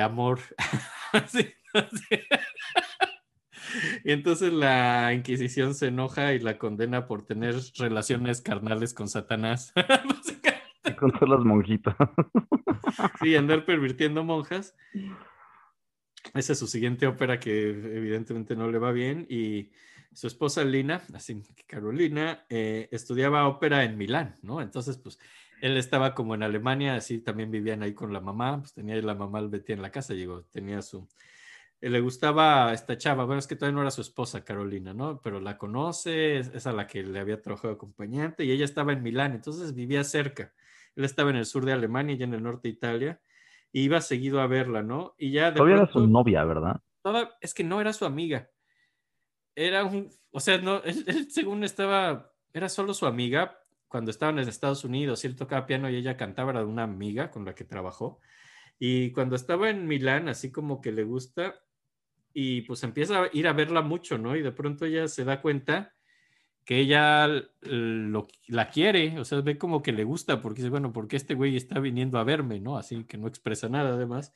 amor. 0.01 0.41
Y 4.05 4.13
entonces 4.13 4.53
la 4.53 5.13
Inquisición 5.13 5.75
se 5.75 5.89
enoja 5.89 6.33
y 6.33 6.39
la 6.39 6.59
condena 6.59 7.09
por 7.09 7.27
tener 7.27 7.57
relaciones 7.77 8.41
carnales 8.41 8.95
con 8.95 9.09
Satanás. 9.09 9.73
con 10.99 11.11
todas 11.11 11.29
las 11.29 11.41
monjitas. 11.41 11.97
sí, 13.21 13.35
andar 13.35 13.65
pervirtiendo 13.65 14.23
monjas. 14.23 14.77
Esa 16.35 16.53
es 16.53 16.59
su 16.59 16.67
siguiente 16.67 17.07
ópera 17.07 17.39
que 17.39 17.71
evidentemente 17.71 18.57
no 18.57 18.71
le 18.71 18.79
va 18.79 18.91
bien. 18.91 19.27
Y 19.29 19.71
su 20.13 20.27
esposa 20.27 20.65
Lina, 20.65 21.03
así 21.15 21.43
que 21.55 21.65
Carolina, 21.65 22.45
eh, 22.49 22.89
estudiaba 22.91 23.47
ópera 23.49 23.85
en 23.85 23.97
Milán, 23.97 24.37
¿no? 24.43 24.61
Entonces, 24.61 24.97
pues 24.99 25.19
él 25.61 25.77
estaba 25.77 26.15
como 26.15 26.35
en 26.35 26.43
Alemania, 26.43 26.97
así 26.97 27.19
también 27.21 27.51
vivían 27.51 27.83
ahí 27.83 27.95
con 27.95 28.13
la 28.13 28.21
mamá, 28.21 28.61
pues 28.61 28.75
tenía 28.75 28.97
la 29.01 29.15
mamá 29.15 29.39
el 29.39 29.49
Betty 29.49 29.73
en 29.73 29.83
la 29.83 29.91
casa, 29.91 30.15
llegó, 30.15 30.43
tenía 30.45 30.83
su... 30.83 31.09
Eh, 31.81 31.91
le 31.91 32.01
gustaba 32.01 32.73
esta 32.73 32.99
chava, 32.99 33.25
bueno, 33.25 33.39
es 33.39 33.47
que 33.47 33.57
todavía 33.57 33.77
no 33.77 33.83
era 33.83 33.91
su 33.91 34.01
esposa, 34.01 34.45
Carolina, 34.45 34.93
¿no? 34.93 35.21
Pero 35.23 35.41
la 35.41 35.57
conoce, 35.57 36.39
es, 36.39 36.67
a 36.67 36.73
la 36.73 36.87
que 36.87 37.03
le 37.03 37.19
había 37.21 37.41
trabajado 37.41 37.75
acompañante 37.75 38.45
y 38.45 38.51
ella 38.51 38.65
estaba 38.65 38.93
en 38.93 39.03
Milán, 39.03 39.33
entonces 39.33 39.75
vivía 39.75 40.03
cerca. 40.05 40.53
Él 40.97 41.05
estaba 41.05 41.31
en 41.31 41.37
el 41.37 41.47
sur 41.47 41.65
de 41.65 41.73
Alemania 41.73 42.17
y 42.17 42.23
en 42.23 42.35
el 42.35 42.43
norte 42.43 42.69
de 42.69 42.75
Italia 42.75 43.21
iba 43.83 44.01
seguido 44.01 44.41
a 44.41 44.47
verla, 44.47 44.83
¿no? 44.83 45.15
Y 45.19 45.33
ya 45.33 45.51
de 45.51 45.57
Todavía 45.57 45.77
era 45.77 45.93
su 45.93 46.07
novia, 46.07 46.45
¿verdad? 46.45 46.81
Toda, 47.03 47.37
es 47.41 47.53
que 47.53 47.65
no 47.65 47.81
era 47.81 47.93
su 47.93 48.05
amiga. 48.05 48.49
Era 49.57 49.85
un, 49.85 50.11
o 50.31 50.41
sea, 50.41 50.59
no, 50.59 50.83
él, 50.85 51.31
según 51.31 51.65
estaba, 51.65 52.33
era 52.53 52.69
solo 52.69 52.95
su 52.95 53.07
amiga 53.07 53.59
cuando 53.89 54.11
estaban 54.11 54.39
en 54.39 54.49
Estados 54.49 54.85
Unidos, 54.85 55.25
él 55.25 55.37
tocaba 55.37 55.67
piano 55.67 55.89
y 55.89 55.97
ella 55.97 56.17
cantaba, 56.17 56.51
era 56.51 56.61
de 56.61 56.67
una 56.67 56.83
amiga 56.83 57.31
con 57.31 57.45
la 57.45 57.55
que 57.55 57.65
trabajó. 57.65 58.21
Y 58.79 59.13
cuando 59.13 59.37
estaba 59.37 59.71
en 59.71 59.87
Milán, 59.87 60.29
así 60.29 60.51
como 60.51 60.81
que 60.81 60.91
le 60.91 61.05
gusta, 61.05 61.61
y 62.33 62.63
pues 62.63 62.83
empieza 62.83 63.23
a 63.23 63.31
ir 63.33 63.47
a 63.47 63.53
verla 63.53 63.83
mucho, 63.83 64.19
¿no? 64.19 64.35
Y 64.35 64.43
de 64.43 64.51
pronto 64.51 64.85
ella 64.85 65.07
se 65.07 65.25
da 65.25 65.41
cuenta 65.41 65.94
que 66.65 66.79
ella 66.79 67.29
lo, 67.63 68.29
la 68.47 68.71
quiere, 68.71 69.19
o 69.19 69.25
sea, 69.25 69.41
ve 69.41 69.59
como 69.59 69.83
que 69.83 69.93
le 69.93 70.05
gusta, 70.05 70.41
porque 70.41 70.63
dice, 70.63 70.71
bueno, 70.71 70.93
porque 70.93 71.17
este 71.17 71.35
güey 71.35 71.57
está 71.57 71.79
viniendo 71.79 72.19
a 72.19 72.25
verme, 72.25 72.61
¿no? 72.61 72.79
Así 72.79 73.05
que 73.05 73.19
no 73.19 73.29
expresa 73.29 73.69
nada, 73.69 73.95
además, 73.95 74.33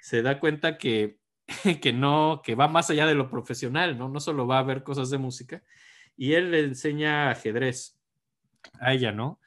se 0.00 0.22
da 0.22 0.40
cuenta 0.40 0.78
que, 0.78 1.18
que 1.82 1.92
no, 1.92 2.40
que 2.44 2.54
va 2.54 2.68
más 2.68 2.90
allá 2.90 3.06
de 3.06 3.14
lo 3.14 3.28
profesional, 3.30 3.98
¿no? 3.98 4.08
No 4.08 4.20
solo 4.20 4.46
va 4.46 4.58
a 4.58 4.62
ver 4.62 4.82
cosas 4.82 5.10
de 5.10 5.18
música, 5.18 5.62
y 6.16 6.32
él 6.34 6.50
le 6.50 6.60
enseña 6.60 7.30
ajedrez 7.30 7.98
a 8.80 8.92
ella, 8.92 9.12
¿no? 9.12 9.38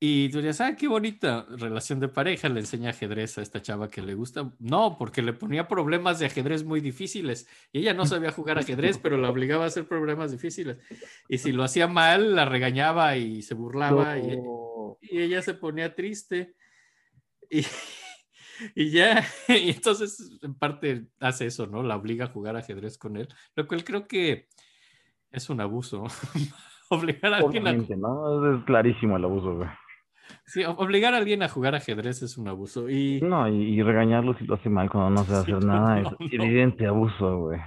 Y 0.00 0.28
tú 0.28 0.38
dirías, 0.38 0.60
ah, 0.60 0.76
qué 0.76 0.88
bonita 0.88 1.46
relación 1.48 2.00
de 2.00 2.08
pareja, 2.08 2.48
le 2.48 2.60
enseña 2.60 2.90
ajedrez 2.90 3.38
a 3.38 3.42
esta 3.42 3.62
chava 3.62 3.90
que 3.90 4.02
le 4.02 4.14
gusta. 4.14 4.52
No, 4.58 4.96
porque 4.98 5.22
le 5.22 5.32
ponía 5.32 5.68
problemas 5.68 6.18
de 6.18 6.26
ajedrez 6.26 6.64
muy 6.64 6.80
difíciles. 6.80 7.48
Y 7.72 7.80
ella 7.80 7.94
no 7.94 8.04
sabía 8.04 8.32
jugar 8.32 8.58
ajedrez, 8.58 8.98
pero 8.98 9.16
la 9.16 9.30
obligaba 9.30 9.64
a 9.64 9.68
hacer 9.68 9.86
problemas 9.86 10.32
difíciles. 10.32 10.78
Y 11.28 11.38
si 11.38 11.52
lo 11.52 11.62
hacía 11.62 11.86
mal, 11.86 12.34
la 12.34 12.44
regañaba 12.44 13.16
y 13.16 13.42
se 13.42 13.54
burlaba 13.54 14.18
y, 14.18 14.38
ella 15.10 15.42
se 15.42 15.54
ponía 15.54 15.94
triste. 15.94 16.54
Y, 17.48 17.64
y 18.74 18.90
ya, 18.90 19.24
y 19.48 19.70
entonces 19.70 20.38
en 20.42 20.54
parte 20.54 21.06
hace 21.20 21.46
eso, 21.46 21.66
¿no? 21.66 21.82
La 21.82 21.96
obliga 21.96 22.26
a 22.26 22.30
jugar 22.30 22.56
ajedrez 22.56 22.98
con 22.98 23.16
él, 23.16 23.28
lo 23.54 23.66
cual 23.66 23.84
creo 23.84 24.06
que 24.06 24.48
es 25.30 25.48
un 25.48 25.60
abuso. 25.60 26.04
Obligar 26.90 27.32
a 27.32 27.36
alguien 27.38 27.66
a... 27.66 27.72
¿no? 27.72 28.56
Es 28.58 28.64
clarísimo 28.64 29.16
el 29.16 29.24
abuso, 29.24 29.56
güey. 29.56 29.68
Sí, 30.46 30.64
obligar 30.64 31.14
a 31.14 31.18
alguien 31.18 31.42
a 31.42 31.48
jugar 31.48 31.74
ajedrez 31.74 32.22
es 32.22 32.36
un 32.38 32.48
abuso. 32.48 32.88
Y... 32.88 33.20
No, 33.20 33.48
y, 33.48 33.82
regañarlo 33.82 34.36
si 34.36 34.44
lo 34.44 34.54
hace 34.54 34.68
mal 34.68 34.90
cuando 34.90 35.10
no 35.10 35.24
sabe 35.24 35.38
hacer 35.38 35.64
nada 35.64 36.00
es 36.00 36.32
evidente 36.32 36.86
abuso, 36.86 37.38
güey. 37.38 37.60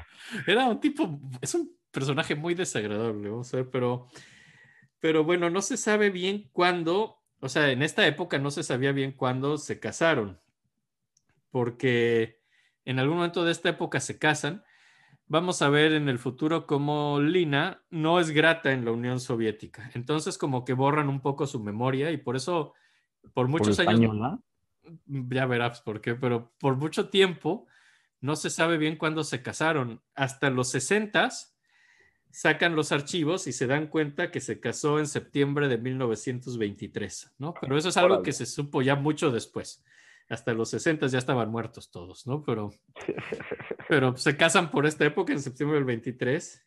Era 0.45 0.65
un 0.65 0.79
tipo, 0.79 1.19
es 1.41 1.55
un 1.55 1.71
personaje 1.91 2.35
muy 2.35 2.53
desagradable, 2.53 3.29
vamos 3.29 3.53
a 3.53 3.57
ver, 3.57 3.69
pero, 3.71 4.07
pero 4.99 5.23
bueno, 5.23 5.49
no 5.49 5.61
se 5.61 5.77
sabe 5.77 6.09
bien 6.09 6.49
cuándo, 6.51 7.23
o 7.39 7.49
sea, 7.49 7.71
en 7.71 7.81
esta 7.81 8.05
época 8.05 8.37
no 8.37 8.51
se 8.51 8.63
sabía 8.63 8.91
bien 8.91 9.13
cuándo 9.13 9.57
se 9.57 9.79
casaron, 9.79 10.39
porque 11.49 12.41
en 12.85 12.99
algún 12.99 13.17
momento 13.17 13.45
de 13.45 13.51
esta 13.51 13.69
época 13.69 13.99
se 13.99 14.19
casan 14.19 14.63
vamos 15.27 15.61
a 15.61 15.69
ver 15.69 15.93
en 15.93 16.09
el 16.09 16.19
futuro 16.19 16.65
cómo 16.65 17.19
Lina 17.19 17.83
no 17.89 18.19
es 18.19 18.31
grata 18.31 18.71
en 18.71 18.85
la 18.85 18.91
Unión 18.91 19.19
Soviética. 19.19 19.91
Entonces, 19.93 20.37
como 20.37 20.65
que 20.65 20.73
borran 20.73 21.09
un 21.09 21.21
poco 21.21 21.47
su 21.47 21.61
memoria 21.61 22.11
y 22.11 22.17
por 22.17 22.35
eso, 22.35 22.73
por 23.33 23.47
muchos 23.47 23.79
años. 23.79 24.15
Ya 25.05 25.45
verás 25.45 25.81
por 25.81 25.99
qué, 25.99 26.15
pero 26.15 26.53
por 26.59 26.77
mucho 26.77 27.09
tiempo 27.09 27.67
no 28.21 28.37
se 28.37 28.49
sabe 28.49 28.77
bien 28.77 28.95
cuándo 28.95 29.23
se 29.25 29.41
casaron. 29.41 30.01
Hasta 30.15 30.49
los 30.49 30.69
60 30.69 31.29
sacan 32.31 32.75
los 32.75 32.93
archivos 32.93 33.47
y 33.47 33.51
se 33.51 33.67
dan 33.67 33.87
cuenta 33.87 34.31
que 34.31 34.39
se 34.39 34.61
casó 34.61 34.99
en 34.99 35.07
septiembre 35.07 35.67
de 35.67 35.77
1923, 35.77 37.35
¿no? 37.37 37.53
Pero 37.59 37.77
eso 37.77 37.89
es 37.89 37.97
algo 37.97 38.23
que 38.23 38.31
se 38.31 38.45
supo 38.45 38.81
ya 38.81 38.95
mucho 38.95 39.29
después 39.31 39.83
hasta 40.29 40.53
los 40.53 40.69
60 40.69 41.07
ya 41.07 41.17
estaban 41.17 41.49
muertos 41.49 41.89
todos, 41.91 42.27
¿no? 42.27 42.43
Pero, 42.43 42.71
pero 43.89 44.15
se 44.17 44.35
casan 44.37 44.71
por 44.71 44.85
esta 44.85 45.05
época, 45.05 45.33
en 45.33 45.41
septiembre 45.41 45.77
del 45.77 45.85
23, 45.85 46.63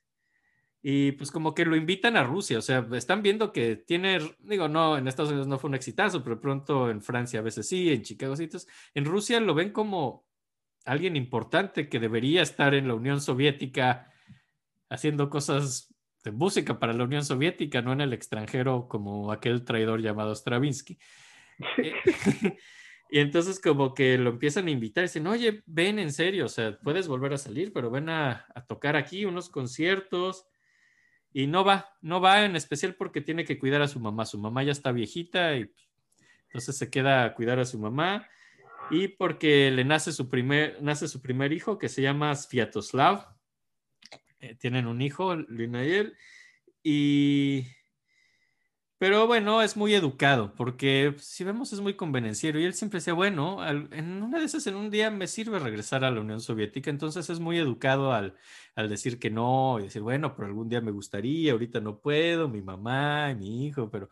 y 0.83 1.13
pues 1.13 1.31
como 1.31 1.55
que 1.55 1.67
lo 1.67 1.77
invitan 1.77 2.17
a 2.17 2.25
Rusia, 2.25 2.59
o 2.59 2.63
sea, 2.63 2.87
están 2.93 3.23
viendo 3.23 3.53
que 3.53 3.77
tiene, 3.77 4.19
digo, 4.39 4.67
no, 4.67 4.97
en 4.97 5.09
Estados 5.09 5.31
Unidos 5.31 5.47
no 5.47 5.59
fue 5.59 5.69
un 5.69 5.75
exitazo, 5.75 6.25
pero 6.25 6.41
pronto 6.41 6.89
en 6.91 7.03
Francia 7.03 7.41
a 7.41 7.43
veces 7.43 7.69
sí, 7.69 7.93
en 7.93 8.03
Chicago 8.03 8.35
sí, 8.35 8.49
en 8.95 9.05
Rusia 9.05 9.41
lo 9.41 9.55
ven 9.55 9.73
como 9.73 10.27
alguien 10.87 11.17
importante 11.17 11.91
que 11.91 12.01
debería 12.01 12.41
estar 12.41 12.75
en 12.75 12.89
la 12.89 12.95
Unión 12.95 13.21
Soviética 13.21 14.11
haciendo 14.89 15.29
cosas 15.29 15.95
de 16.25 16.33
música 16.33 16.79
para 16.79 16.95
la 16.95 17.05
Unión 17.05 17.25
Soviética, 17.27 17.83
no 17.83 17.93
en 17.93 18.01
el 18.01 18.15
extranjero 18.15 18.89
como 18.89 19.33
aquel 19.33 19.65
traidor 19.65 20.01
llamado 20.01 20.35
Stravinsky. 20.35 20.99
Y 23.13 23.19
entonces 23.19 23.59
como 23.59 23.93
que 23.93 24.17
lo 24.19 24.31
empiezan 24.31 24.69
a 24.69 24.71
invitar, 24.71 25.03
dicen, 25.03 25.27
oye, 25.27 25.65
ven 25.67 25.99
en 25.99 26.13
serio, 26.13 26.47
o 26.47 26.49
sea, 26.49 26.79
puedes 26.79 27.09
volver 27.09 27.33
a 27.33 27.39
salir, 27.39 27.73
pero 27.73 27.91
ven 27.91 28.09
a, 28.09 28.47
tocar 28.69 28.95
aquí 28.95 29.25
unos 29.25 29.51
conciertos. 29.51 30.47
Y 31.33 31.49
no 31.49 31.65
va, 31.65 31.93
no 32.03 32.21
va 32.21 32.45
en 32.45 32.55
especial 32.55 32.95
porque 32.95 33.21
tiene 33.21 33.45
que 33.45 33.59
cuidar 33.59 33.83
a 33.83 33.89
su 33.89 33.99
mamá. 33.99 34.27
Su 34.27 34.39
mamá 34.39 34.63
ya 34.63 34.73
está 34.73 34.93
viejita 34.93 35.57
y 35.57 35.73
entonces 36.47 36.77
se 36.77 36.91
queda 36.91 37.25
a 37.25 37.35
cuidar 37.35 37.59
a 37.59 37.65
su 37.65 37.79
mamá. 37.81 38.29
Y 38.91 39.09
porque 39.09 39.71
le 39.73 39.85
nace 39.85 40.13
su 40.13 40.29
primer, 40.29 40.81
nace 40.81 41.09
su 41.09 41.21
primer 41.21 41.53
hijo 41.53 41.79
que 41.79 41.89
se 41.89 42.03
llama 42.03 42.35
Sviatoslav. 42.35 43.27
Eh, 44.41 44.55
tienen 44.55 44.87
un 44.87 45.03
hijo, 45.03 45.35
Lina 45.35 45.85
y 45.85 45.93
él. 45.93 46.17
Y 46.83 47.67
pero 49.01 49.27
bueno, 49.27 49.63
es 49.63 49.79
muy 49.79 49.95
educado, 49.95 50.53
porque 50.55 51.15
si 51.17 51.43
vemos 51.43 51.73
es 51.73 51.81
muy 51.81 51.95
convenenciero 51.95 52.61
y 52.61 52.67
él 52.67 52.75
siempre 52.75 52.99
decía, 52.99 53.15
bueno, 53.15 53.67
en 53.67 54.23
una 54.23 54.39
de 54.39 54.45
esas, 54.45 54.67
en 54.67 54.75
un 54.75 54.91
día 54.91 55.11
me 55.11 55.27
sirve 55.27 55.59
regresar 55.59 56.05
a 56.05 56.11
la 56.11 56.21
Unión 56.21 56.39
Soviética, 56.43 56.91
entonces 56.91 57.31
es 57.31 57.41
muy 57.41 57.57
educado 57.57 58.13
al, 58.13 58.37
al 58.75 58.91
decir 58.91 59.19
que 59.19 59.31
no 59.31 59.79
y 59.81 59.85
decir, 59.85 60.03
bueno, 60.03 60.37
pero 60.37 60.49
algún 60.49 60.69
día 60.69 60.83
me 60.83 60.91
gustaría, 60.91 61.53
ahorita 61.53 61.81
no 61.81 61.99
puedo, 61.99 62.47
mi 62.51 62.61
mamá, 62.61 63.33
mi 63.33 63.69
hijo, 63.69 63.91
pero 63.91 64.11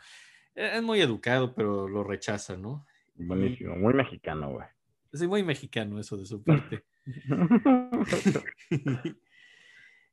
e, 0.55 0.79
es 0.79 0.83
muy 0.83 1.03
educado, 1.03 1.55
pero 1.55 1.87
lo 1.87 2.03
rechaza, 2.03 2.57
¿no? 2.57 2.87
Buenísimo, 3.15 3.77
muy 3.77 3.93
mexicano, 3.93 4.53
güey. 4.53 4.69
Es 5.13 5.23
muy 5.29 5.43
mexicano 5.43 6.01
eso 6.01 6.17
de 6.17 6.25
su 6.25 6.43
parte. 6.43 6.87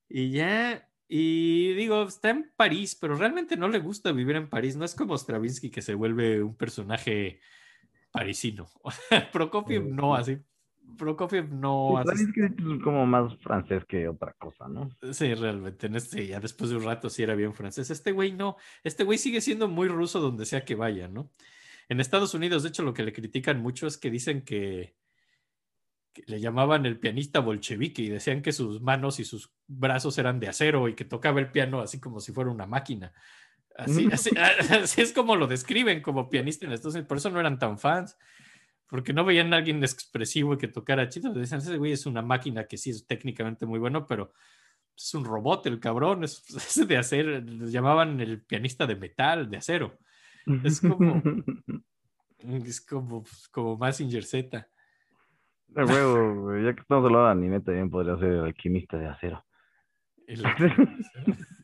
y 0.09 0.31
ya, 0.31 0.85
y 1.07 1.73
digo, 1.73 2.03
está 2.03 2.31
en 2.31 2.51
París, 2.55 2.97
pero 2.99 3.15
realmente 3.15 3.57
no 3.57 3.67
le 3.67 3.79
gusta 3.79 4.11
vivir 4.11 4.35
en 4.35 4.49
París. 4.49 4.75
No 4.75 4.85
es 4.85 4.95
como 4.95 5.17
Stravinsky 5.17 5.69
que 5.69 5.81
se 5.81 5.93
vuelve 5.93 6.41
un 6.41 6.55
personaje 6.55 7.39
parisino. 8.11 8.69
Prokofiev 9.31 9.85
no, 9.85 10.15
así. 10.15 10.37
Prokofiev 10.97 11.51
no 11.51 11.97
hace. 11.97 12.23
es 12.23 12.83
como 12.83 13.05
más 13.05 13.35
francés 13.37 13.85
que 13.85 14.07
otra 14.07 14.33
cosa, 14.33 14.67
¿no? 14.67 14.89
Sí, 15.11 15.33
realmente. 15.33 15.87
En 15.87 15.95
este, 15.95 16.25
ya 16.25 16.39
después 16.39 16.69
de 16.69 16.77
un 16.77 16.83
rato 16.83 17.09
sí 17.09 17.23
era 17.23 17.35
bien 17.35 17.53
francés. 17.53 17.91
Este 17.91 18.11
güey 18.11 18.31
no. 18.31 18.57
Este 18.83 19.03
güey 19.03 19.17
sigue 19.17 19.41
siendo 19.41 19.67
muy 19.67 19.87
ruso 19.87 20.19
donde 20.19 20.45
sea 20.45 20.65
que 20.65 20.75
vaya, 20.75 21.07
¿no? 21.07 21.31
En 21.87 21.99
Estados 21.99 22.33
Unidos, 22.33 22.63
de 22.63 22.69
hecho, 22.69 22.83
lo 22.83 22.93
que 22.93 23.03
le 23.03 23.13
critican 23.13 23.61
mucho 23.61 23.85
es 23.85 23.97
que 23.97 24.09
dicen 24.09 24.43
que 24.43 24.95
le 26.27 26.39
llamaban 26.39 26.85
el 26.85 26.99
pianista 26.99 27.39
bolchevique 27.39 28.01
y 28.01 28.09
decían 28.09 28.41
que 28.41 28.51
sus 28.51 28.81
manos 28.81 29.19
y 29.19 29.25
sus 29.25 29.51
brazos 29.67 30.17
eran 30.17 30.39
de 30.39 30.47
acero 30.47 30.87
y 30.87 30.95
que 30.95 31.05
tocaba 31.05 31.39
el 31.39 31.51
piano 31.51 31.81
así 31.81 31.99
como 31.99 32.19
si 32.19 32.31
fuera 32.31 32.49
una 32.49 32.65
máquina. 32.65 33.13
Así, 33.77 34.07
así, 34.11 35.01
es 35.01 35.13
como 35.13 35.35
lo 35.35 35.47
describen 35.47 36.01
como 36.01 36.29
pianista 36.29 36.65
en 36.65 36.71
Estados 36.71 36.95
Unidos. 36.95 37.07
Por 37.07 37.17
eso 37.17 37.29
no 37.29 37.39
eran 37.39 37.59
tan 37.59 37.77
fans, 37.77 38.17
porque 38.87 39.13
no 39.13 39.25
veían 39.25 39.53
a 39.53 39.57
alguien 39.57 39.83
expresivo 39.83 40.53
y 40.53 40.57
que 40.57 40.67
tocara 40.67 41.09
chido. 41.09 41.33
Decían, 41.33 41.61
ese 41.61 41.77
güey 41.77 41.91
es 41.91 42.05
una 42.05 42.21
máquina 42.21 42.65
que 42.65 42.77
sí 42.77 42.91
es 42.91 43.05
técnicamente 43.05 43.65
muy 43.65 43.79
bueno, 43.79 44.05
pero 44.07 44.31
es 44.95 45.13
un 45.13 45.25
robot 45.25 45.65
el 45.67 45.79
cabrón, 45.79 46.23
es, 46.23 46.43
de 46.87 46.97
acero. 46.97 47.41
Le 47.41 47.71
llamaban 47.71 48.19
el 48.21 48.41
pianista 48.41 48.87
de 48.87 48.95
metal, 48.95 49.49
de 49.49 49.57
acero. 49.57 49.99
Es 50.63 50.79
como, 50.79 51.21
es 52.37 52.81
como, 52.81 53.25
como 53.51 53.77
Massinger 53.77 54.23
Z. 54.23 54.69
De 55.67 55.83
huevo, 55.83 56.57
ya 56.57 56.73
que 56.73 56.81
estamos 56.81 57.05
hablando 57.05 57.25
de 57.25 57.31
anime, 57.31 57.59
también 57.59 57.89
podría 57.89 58.17
ser 58.17 58.31
el 58.31 58.45
alquimista 58.45 58.97
de 58.97 59.07
acero. 59.07 59.45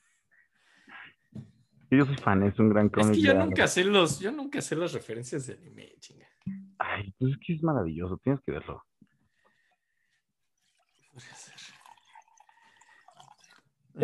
yo 1.91 2.06
soy 2.06 2.18
fan, 2.18 2.44
es 2.44 2.60
un 2.60 2.69
gran 2.69 2.90
cómic. 2.90 3.11
Es 3.11 3.18
que 3.18 3.23
yo 3.23 3.34
nunca 3.34 3.68
sé 3.68 3.84
los, 3.84 4.19
yo 4.19 4.32
nunca 4.32 4.61
sé 4.61 4.76
las 4.76 4.94
referencias 4.94 5.48
de 5.48 5.53
anime, 5.53 5.95
chinga. 5.99 6.28
Ay, 6.80 7.14
pues 7.18 7.34
es 7.34 7.40
que 7.40 7.53
es 7.53 7.64
maravilloso, 7.64 8.18
tienes 8.18 8.41
que 8.45 8.52
verlo. 8.52 8.84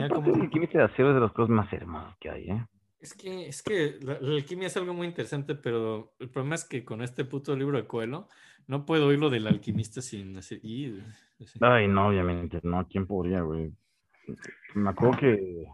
como... 0.10 0.36
El 0.36 0.42
alquimista 0.42 0.80
de 0.80 0.84
acero 0.86 1.10
es 1.10 1.16
de 1.16 1.22
las 1.22 1.32
cosas 1.32 1.50
más 1.50 1.72
hermosas 1.74 2.16
que 2.20 2.30
hay, 2.30 2.50
¿eh? 2.50 2.66
Es 3.00 3.14
que, 3.14 3.48
es 3.48 3.62
que 3.62 4.00
la, 4.02 4.14
alquimia 4.14 4.68
es 4.68 4.78
algo 4.78 4.94
muy 4.94 5.08
interesante, 5.08 5.56
pero 5.56 6.16
el 6.20 6.30
problema 6.30 6.56
es 6.56 6.66
que 6.66 6.84
con 6.84 7.02
este 7.02 7.26
puto 7.26 7.56
libro 7.56 7.78
de 7.78 7.86
Coelho 7.86 8.28
no 8.68 8.86
puedo 8.86 9.08
oír 9.08 9.20
lo 9.20 9.30
del 9.30 9.48
alquimista 9.48 10.02
sin 10.02 10.38
hacer. 10.38 10.62
Ay, 11.62 11.88
no, 11.88 12.08
obviamente, 12.08 12.60
no, 12.64 12.88
¿quién 12.88 13.08
podría, 13.08 13.42
güey? 13.42 13.74
Me 14.76 14.90
acuerdo 14.90 15.18
que 15.20 15.66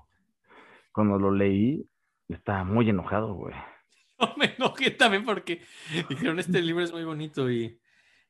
cuando 0.91 1.17
lo 1.17 1.31
leí, 1.31 1.85
estaba 2.29 2.63
muy 2.63 2.89
enojado, 2.89 3.33
güey. 3.33 3.55
No, 4.19 4.35
me 4.37 4.53
enojé 4.55 4.91
también 4.91 5.25
porque 5.25 5.61
dijeron, 6.07 6.39
este 6.39 6.61
libro 6.61 6.83
es 6.83 6.93
muy 6.93 7.03
bonito 7.03 7.51
y, 7.51 7.81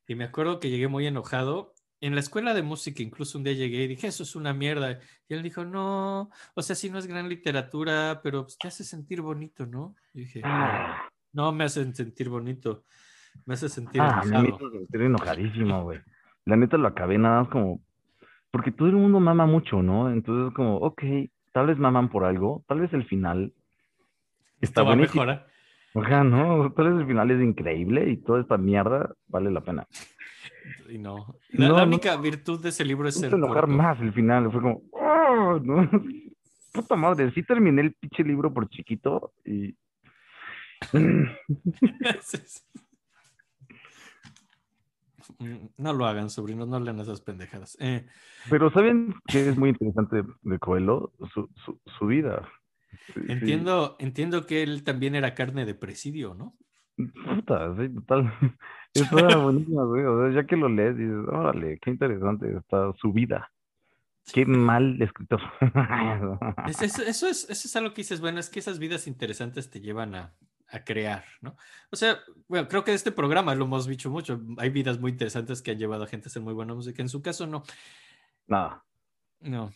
y 0.08 0.16
me 0.16 0.24
acuerdo 0.24 0.60
que 0.60 0.70
llegué 0.70 0.88
muy 0.88 1.06
enojado 1.06 1.76
en 2.04 2.16
la 2.16 2.20
escuela 2.20 2.54
de 2.54 2.64
música 2.64 3.02
incluso 3.02 3.38
un 3.38 3.46
día 3.46 3.54
llegué 3.54 3.84
y 3.84 3.88
dije, 3.88 4.08
eso 4.08 4.24
es 4.24 4.36
una 4.36 4.54
mierda. 4.54 5.00
Y 5.30 5.34
él 5.34 5.42
dijo, 5.42 5.64
no, 5.64 6.30
o 6.54 6.62
sea, 6.62 6.76
sí 6.76 6.90
no 6.90 7.00
es 7.00 7.08
gran 7.08 7.30
literatura, 7.30 8.20
pero 8.22 8.44
pues, 8.44 8.58
te 8.58 8.68
hace 8.68 8.84
sentir 8.84 9.22
bonito, 9.22 9.66
¿no? 9.66 9.96
Y 10.14 10.22
dije, 10.22 10.42
ah. 10.44 11.10
no, 11.32 11.54
me 11.54 11.64
hace 11.64 11.90
sentir 11.94 12.28
bonito, 12.28 12.84
me 13.46 13.54
hace 13.54 13.70
sentir 13.70 14.02
ah, 14.02 14.22
me 14.26 14.38
hace 14.38 14.58
sentir 14.58 15.02
enojadísimo, 15.02 15.84
güey. 15.84 16.00
La 16.46 16.56
neta 16.56 16.78
lo 16.78 16.88
acabé 16.88 17.18
nada 17.18 17.42
más 17.42 17.50
como, 17.50 17.82
porque 18.52 18.72
todo 18.72 18.88
el 18.88 18.96
mundo 18.96 19.20
mama 19.20 19.46
mucho, 19.46 19.82
¿no? 19.82 20.12
Entonces 20.12 20.54
como, 20.54 20.78
ok, 20.78 21.04
tal 21.52 21.68
vez 21.68 21.78
maman 21.78 22.10
por 22.10 22.26
algo, 22.26 22.64
tal 22.68 22.82
vez 22.82 22.94
el 22.94 23.06
final 23.06 23.54
está 24.62 24.82
bueno. 24.82 25.04
¿eh? 25.04 25.42
Ojalá, 25.94 26.24
¿no? 26.24 26.72
Tal 26.74 26.92
vez 26.92 27.02
el 27.02 27.08
final 27.08 27.32
es 27.32 27.42
increíble 27.42 28.10
y 28.10 28.18
toda 28.18 28.42
esta 28.42 28.58
mierda 28.58 29.14
vale 29.28 29.52
la 29.52 29.62
pena. 29.62 29.88
Y 30.90 30.98
no. 30.98 31.38
La, 31.52 31.84
única 31.84 32.16
virtud 32.18 32.62
de 32.62 32.70
ese 32.70 32.84
libro 32.84 33.08
es 33.08 33.20
ser. 33.20 33.34
enojar 33.34 33.68
más 33.68 34.00
el 34.02 34.12
final. 34.12 34.52
Fue 34.52 34.62
como. 34.62 34.82
¡Oh! 34.92 35.60
¿no? 35.62 35.90
Puta 36.74 36.96
madre. 36.96 37.32
Sí 37.32 37.44
terminé 37.44 37.82
el 37.82 37.94
pinche 37.94 38.24
libro 38.24 38.54
por 38.54 38.70
chiquito 38.70 39.34
y. 39.46 39.76
No 45.78 45.94
lo 45.94 46.06
hagan, 46.06 46.30
sobrinos, 46.30 46.68
no 46.68 46.80
lean 46.80 47.00
esas 47.00 47.22
pendejadas. 47.22 47.78
Eh, 47.80 48.06
Pero 48.50 48.72
¿saben 48.72 49.16
que 49.28 49.50
es 49.50 49.58
muy 49.58 49.70
interesante 49.70 50.24
de 50.42 50.60
Coelho? 50.60 51.14
Su, 51.34 51.50
su, 51.66 51.80
su 51.98 52.06
vida. 52.06 52.48
entiendo, 53.28 53.96
entiendo 54.00 54.46
que 54.46 54.64
él 54.64 54.84
también 54.84 55.16
era 55.16 55.34
carne 55.34 55.66
de 55.66 55.76
presidio, 55.76 56.34
¿no? 56.34 56.56
Puta, 56.96 57.76
sí, 57.78 57.90
total. 57.90 58.34
Está 58.94 59.38
buenísima, 59.38 59.84
güey. 59.86 60.04
O 60.04 60.22
sea, 60.22 60.42
ya 60.42 60.48
que 60.48 60.56
lo 60.56 60.70
lees, 60.70 60.98
dices, 60.98 61.28
órale, 61.28 61.80
qué 61.80 61.90
interesante 61.90 62.56
está 62.56 62.94
su 63.00 63.12
vida. 63.12 63.52
Qué 64.32 64.46
mal 64.46 65.02
escritor. 65.02 65.42
eso, 66.68 67.02
es, 67.28 67.50
eso 67.50 67.50
es 67.50 67.76
algo 67.76 67.94
que 67.94 68.02
dices, 68.02 68.22
bueno, 68.22 68.40
es 68.40 68.50
que 68.50 68.60
esas 68.60 68.80
vidas 68.80 69.08
interesantes 69.08 69.70
te 69.70 69.82
llevan 69.82 70.16
a, 70.16 70.36
a 70.74 70.84
crear, 70.84 71.24
¿no? 71.42 71.56
O 71.92 71.96
sea, 71.96 72.18
bueno, 72.48 72.68
creo 72.68 72.84
que 72.84 72.94
este 72.94 73.12
programa 73.12 73.54
lo 73.54 73.66
hemos 73.66 73.86
dicho 73.86 74.10
mucho. 74.10 74.42
Hay 74.58 74.72
vidas 74.72 75.00
muy 75.00 75.12
interesantes 75.12 75.62
que 75.62 75.72
han 75.72 75.78
llevado 75.78 76.04
a 76.04 76.08
gente 76.08 76.28
a 76.28 76.30
hacer 76.30 76.42
muy 76.42 76.54
buena 76.54 76.74
música. 76.74 77.02
En 77.02 77.10
su 77.10 77.22
caso, 77.22 77.46
no. 77.46 77.64
Nada. 78.48 78.84
No. 79.40 79.72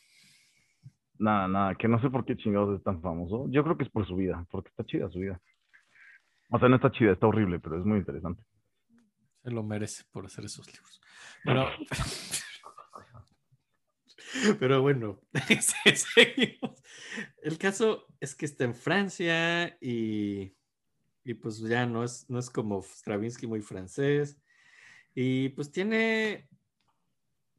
Nada, 1.19 1.47
nada, 1.47 1.75
que 1.75 1.87
no 1.87 2.01
sé 2.01 2.09
por 2.09 2.25
qué 2.25 2.35
chingados 2.35 2.77
es 2.77 2.83
tan 2.83 3.01
famoso. 3.01 3.45
Yo 3.49 3.63
creo 3.63 3.77
que 3.77 3.83
es 3.83 3.91
por 3.91 4.07
su 4.07 4.15
vida, 4.15 4.43
porque 4.49 4.69
está 4.69 4.83
chida 4.85 5.09
su 5.09 5.19
vida. 5.19 5.39
O 6.49 6.57
sea, 6.57 6.67
no 6.67 6.77
está 6.77 6.91
chida, 6.91 7.11
está 7.11 7.27
horrible, 7.27 7.59
pero 7.59 7.77
es 7.77 7.85
muy 7.85 7.99
interesante. 7.99 8.43
Se 9.43 9.51
lo 9.51 9.61
merece 9.61 10.03
por 10.11 10.25
hacer 10.25 10.45
esos 10.45 10.65
libros. 10.67 10.99
Pero, 11.43 11.67
pero 14.59 14.81
bueno, 14.81 15.21
seguimos. 15.93 16.81
El 17.43 17.59
caso 17.59 18.07
es 18.19 18.35
que 18.35 18.45
está 18.45 18.63
en 18.63 18.73
Francia 18.73 19.77
y, 19.79 20.56
y 21.27 21.33
pues 21.33 21.59
ya 21.59 21.85
no 21.85 22.05
es, 22.05 22.25
no 22.29 22.39
es 22.39 22.49
como 22.49 22.81
Stravinsky 22.81 23.47
muy 23.47 23.61
francés. 23.61 24.37
Y 25.13 25.49
pues 25.49 25.71
tiene, 25.71 26.47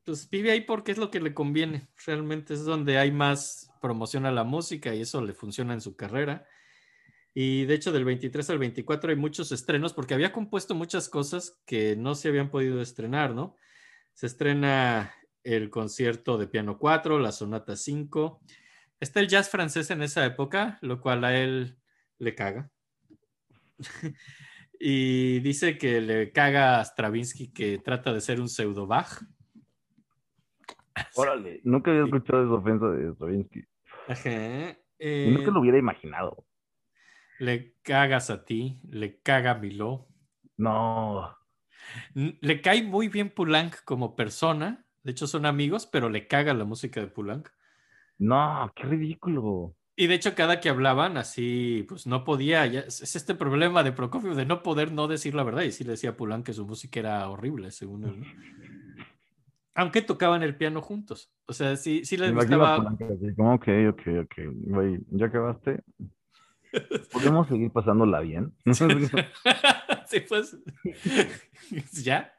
pues 0.05 0.28
vive 0.31 0.51
ahí 0.51 0.62
porque 0.62 0.90
es 0.93 0.97
lo 0.97 1.11
que 1.11 1.20
le 1.20 1.35
conviene. 1.35 1.86
Realmente 2.07 2.55
es 2.55 2.65
donde 2.65 2.97
hay 2.97 3.12
más 3.12 3.70
promoción 3.82 4.24
a 4.24 4.32
la 4.32 4.43
música 4.43 4.95
y 4.95 5.03
eso 5.03 5.20
le 5.20 5.35
funciona 5.35 5.74
en 5.74 5.82
su 5.82 5.97
carrera. 5.97 6.47
Y 7.35 7.66
de 7.66 7.74
hecho, 7.74 7.93
del 7.93 8.07
23 8.07 8.49
al 8.49 8.59
24 8.59 9.11
hay 9.11 9.16
muchos 9.16 9.53
estrenos 9.53 9.93
porque 9.93 10.15
había 10.15 10.32
compuesto 10.32 10.74
muchas 10.74 11.11
cosas 11.11 11.61
que 11.66 11.95
no 11.95 12.15
se 12.15 12.28
habían 12.28 12.51
podido 12.51 12.81
estrenar, 12.81 13.35
¿no? 13.35 13.55
Se 14.15 14.27
estrena 14.27 15.12
el 15.45 15.69
concierto 15.69 16.39
de 16.39 16.49
piano 16.49 16.78
4, 16.78 17.19
la 17.19 17.32
sonata 17.32 17.77
5. 17.77 18.40
Está 18.99 19.20
el 19.20 19.28
jazz 19.28 19.51
francés 19.51 19.90
en 19.90 20.03
esa 20.03 20.24
época, 20.24 20.78
lo 20.81 21.03
cual 21.03 21.23
a 21.24 21.39
él 21.39 21.77
le 22.19 22.35
caga. 22.35 22.70
y 24.80 25.40
dice 25.40 25.78
que 25.78 26.00
le 26.00 26.32
caga 26.32 26.80
a 26.80 26.84
Stravinsky 26.84 27.52
que 27.52 27.78
trata 27.78 28.12
de 28.12 28.20
ser 28.20 28.40
un 28.40 28.48
pseudo 28.48 28.86
Bach. 28.86 29.22
Órale, 31.16 31.60
nunca 31.64 31.90
había 31.90 32.05
escuchado 32.05 32.44
esa 32.44 32.55
ofensa 32.55 32.86
de 32.90 33.12
Stravinsky. 33.12 33.64
Ajá. 34.09 34.76
nunca 35.00 35.50
lo 35.50 35.60
hubiera 35.60 35.78
imaginado. 35.78 36.44
Le 37.38 37.74
cagas 37.82 38.30
a 38.30 38.44
ti, 38.44 38.80
le 38.88 39.20
caga 39.20 39.52
a 39.52 39.59
Milo. 39.59 40.09
No. 40.56 41.36
Le 42.14 42.60
cae 42.60 42.82
muy 42.82 43.09
bien 43.09 43.30
Pulank 43.30 43.84
como 43.84 44.16
persona. 44.16 44.84
De 45.05 45.12
hecho, 45.12 45.26
son 45.26 45.46
amigos, 45.46 45.86
pero 45.86 46.09
le 46.09 46.26
caga 46.26 46.52
la 46.52 46.64
música 46.64 47.00
de 47.00 47.06
Pulank. 47.06 47.48
No, 48.18 48.70
qué 48.74 48.82
ridículo. 48.82 49.74
Y 50.01 50.07
de 50.07 50.15
hecho, 50.15 50.37
cada 50.37 50.61
que 50.61 50.69
hablaban 50.69 51.16
así, 51.16 51.85
pues 51.89 52.07
no 52.07 52.23
podía. 52.23 52.65
es 52.66 53.16
este 53.16 53.35
problema 53.35 53.83
de 53.83 53.91
Prokofiev 53.91 54.37
de 54.37 54.47
no 54.47 54.62
poder 54.62 54.93
no 54.93 55.09
decir 55.09 55.35
la 55.35 55.43
verdad. 55.43 55.62
Y 55.62 55.73
sí 55.73 55.83
le 55.83 55.91
decía 55.91 56.11
a 56.11 56.16
Pulank 56.16 56.47
que 56.47 56.53
su 56.53 56.65
música 56.65 57.01
era 57.01 57.29
horrible, 57.29 57.73
según 57.73 58.05
él. 58.05 58.25
Aunque 59.75 60.01
tocaban 60.01 60.45
el 60.45 60.55
piano 60.55 60.83
juntos. 60.83 61.33
O 61.47 61.53
sea, 61.53 61.75
sí, 61.75 62.05
sí 62.05 62.16
les 62.16 62.33
gustaba. 62.33 62.77
ok, 62.79 63.69
ok, 63.89 64.03
ok. 64.23 64.35
¿Ya 65.11 65.27
acabaste? 65.27 65.83
¿Podemos 67.12 67.49
seguir 67.49 67.73
pasándola 67.73 68.20
bien? 68.20 68.53
sí, 70.07 70.20
pues. 70.29 70.57
¿Ya? 72.05 72.33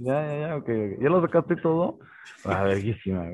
ya, 0.00 0.26
ya, 0.26 0.40
ya, 0.40 0.56
ok. 0.56 0.68
¿Ya 1.00 1.08
lo 1.08 1.20
sacaste 1.20 1.54
todo? 1.54 2.00
Ah, 2.44 2.64
verguísima, 2.64 3.30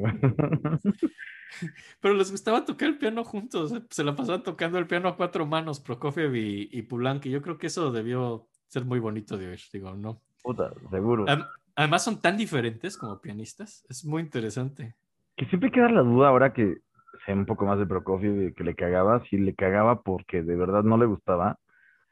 Pero 2.00 2.14
les 2.14 2.30
gustaba 2.30 2.64
tocar 2.64 2.88
el 2.88 2.98
piano 2.98 3.24
juntos. 3.24 3.74
Se 3.90 4.04
la 4.04 4.14
pasaban 4.14 4.42
tocando 4.42 4.78
el 4.78 4.86
piano 4.86 5.08
a 5.08 5.16
cuatro 5.16 5.46
manos, 5.46 5.80
Prokofiev 5.80 6.34
y, 6.34 6.68
y 6.70 6.82
Pulanki. 6.82 7.30
Yo 7.30 7.42
creo 7.42 7.58
que 7.58 7.68
eso 7.68 7.90
debió 7.90 8.48
ser 8.68 8.84
muy 8.84 8.98
bonito 8.98 9.36
de 9.36 9.48
oír, 9.48 9.60
digo, 9.72 9.94
¿no? 9.94 10.20
Puta, 10.42 10.72
seguro. 10.90 11.26
Además 11.74 12.04
son 12.04 12.20
tan 12.20 12.36
diferentes 12.36 12.96
como 12.96 13.20
pianistas, 13.20 13.84
es 13.88 14.04
muy 14.04 14.22
interesante. 14.22 14.96
Que 15.36 15.46
siempre 15.46 15.70
queda 15.70 15.88
la 15.90 16.02
duda 16.02 16.28
ahora 16.28 16.52
que 16.52 16.78
sé 17.24 17.32
un 17.32 17.46
poco 17.46 17.66
más 17.66 17.78
de 17.78 17.86
Prokofiev 17.86 18.54
que 18.54 18.64
le 18.64 18.74
cagaba, 18.74 19.22
si 19.30 19.38
le 19.38 19.54
cagaba 19.54 20.02
porque 20.02 20.42
de 20.42 20.56
verdad 20.56 20.82
no 20.82 20.96
le 20.98 21.06
gustaba 21.06 21.58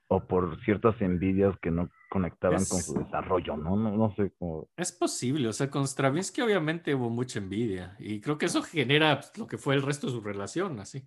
o 0.09 0.21
por 0.21 0.61
ciertas 0.65 1.01
envidias 1.01 1.59
que 1.61 1.71
no 1.71 1.89
conectaban 2.09 2.65
con 2.65 2.81
su 2.81 2.95
desarrollo, 2.95 3.57
¿no? 3.57 3.77
¿no? 3.77 3.91
No 3.97 4.15
sé 4.15 4.33
cómo. 4.39 4.69
Es 4.77 4.93
posible, 4.93 5.49
o 5.49 5.53
sea, 5.53 5.71
con 5.71 5.87
Stravinsky 5.87 6.41
obviamente 6.41 6.95
hubo 6.95 7.11
mucha 7.11 7.39
envidia 7.39 7.97
y 7.99 8.21
creo 8.21 8.39
que 8.39 8.47
eso 8.47 8.63
genera 8.63 9.21
pues, 9.21 9.37
lo 9.39 9.47
que 9.47 9.59
fue 9.59 9.75
el 9.75 9.83
resto 9.83 10.07
de 10.07 10.13
su 10.13 10.21
relación, 10.21 10.79
así. 10.81 11.07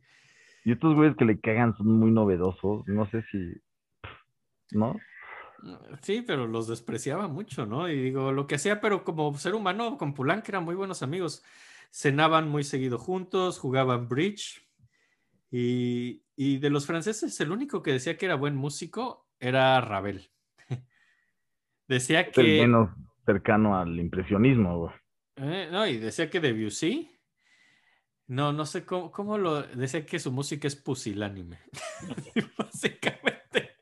Y 0.65 0.73
estos 0.73 0.95
güeyes 0.95 1.15
que 1.15 1.25
le 1.25 1.39
cagan 1.39 1.75
son 1.77 1.87
muy 1.87 2.11
novedosos, 2.11 2.87
no 2.87 3.09
sé 3.09 3.23
si. 3.31 3.53
¿No? 4.71 4.97
Sí, 6.01 6.23
pero 6.25 6.47
los 6.47 6.67
despreciaba 6.67 7.27
mucho, 7.27 7.65
¿no? 7.65 7.89
Y 7.89 8.01
digo, 8.01 8.31
lo 8.31 8.47
que 8.47 8.55
hacía, 8.55 8.79
pero 8.79 9.03
como 9.03 9.35
ser 9.37 9.55
humano, 9.55 9.97
con 9.97 10.13
que 10.13 10.51
eran 10.51 10.63
muy 10.63 10.75
buenos 10.75 11.03
amigos. 11.03 11.43
Cenaban 11.91 12.49
muy 12.49 12.63
seguido 12.63 12.97
juntos, 12.97 13.57
jugaban 13.57 14.07
bridge. 14.07 14.67
Y, 15.51 16.23
y 16.35 16.59
de 16.59 16.69
los 16.69 16.85
franceses, 16.85 17.39
el 17.41 17.51
único 17.51 17.81
que 17.81 17.91
decía 17.91 18.17
que 18.17 18.25
era 18.25 18.35
buen 18.35 18.55
músico 18.55 19.27
era 19.39 19.81
Ravel. 19.81 20.29
Decía 21.89 22.31
que. 22.31 22.41
El 22.41 22.61
menos 22.61 22.91
cercano 23.25 23.77
al 23.77 23.99
impresionismo, 23.99 24.93
eh, 25.35 25.67
no, 25.71 25.85
y 25.87 25.97
decía 25.97 26.29
que 26.29 26.39
Debussy. 26.39 27.09
No, 28.27 28.53
no 28.53 28.65
sé 28.65 28.85
cómo, 28.85 29.11
cómo 29.11 29.37
lo. 29.37 29.63
Decía 29.63 30.05
que 30.05 30.19
su 30.19 30.31
música 30.31 30.67
es 30.67 30.75
pusilánime. 30.75 31.59
Básicamente. 32.57 33.77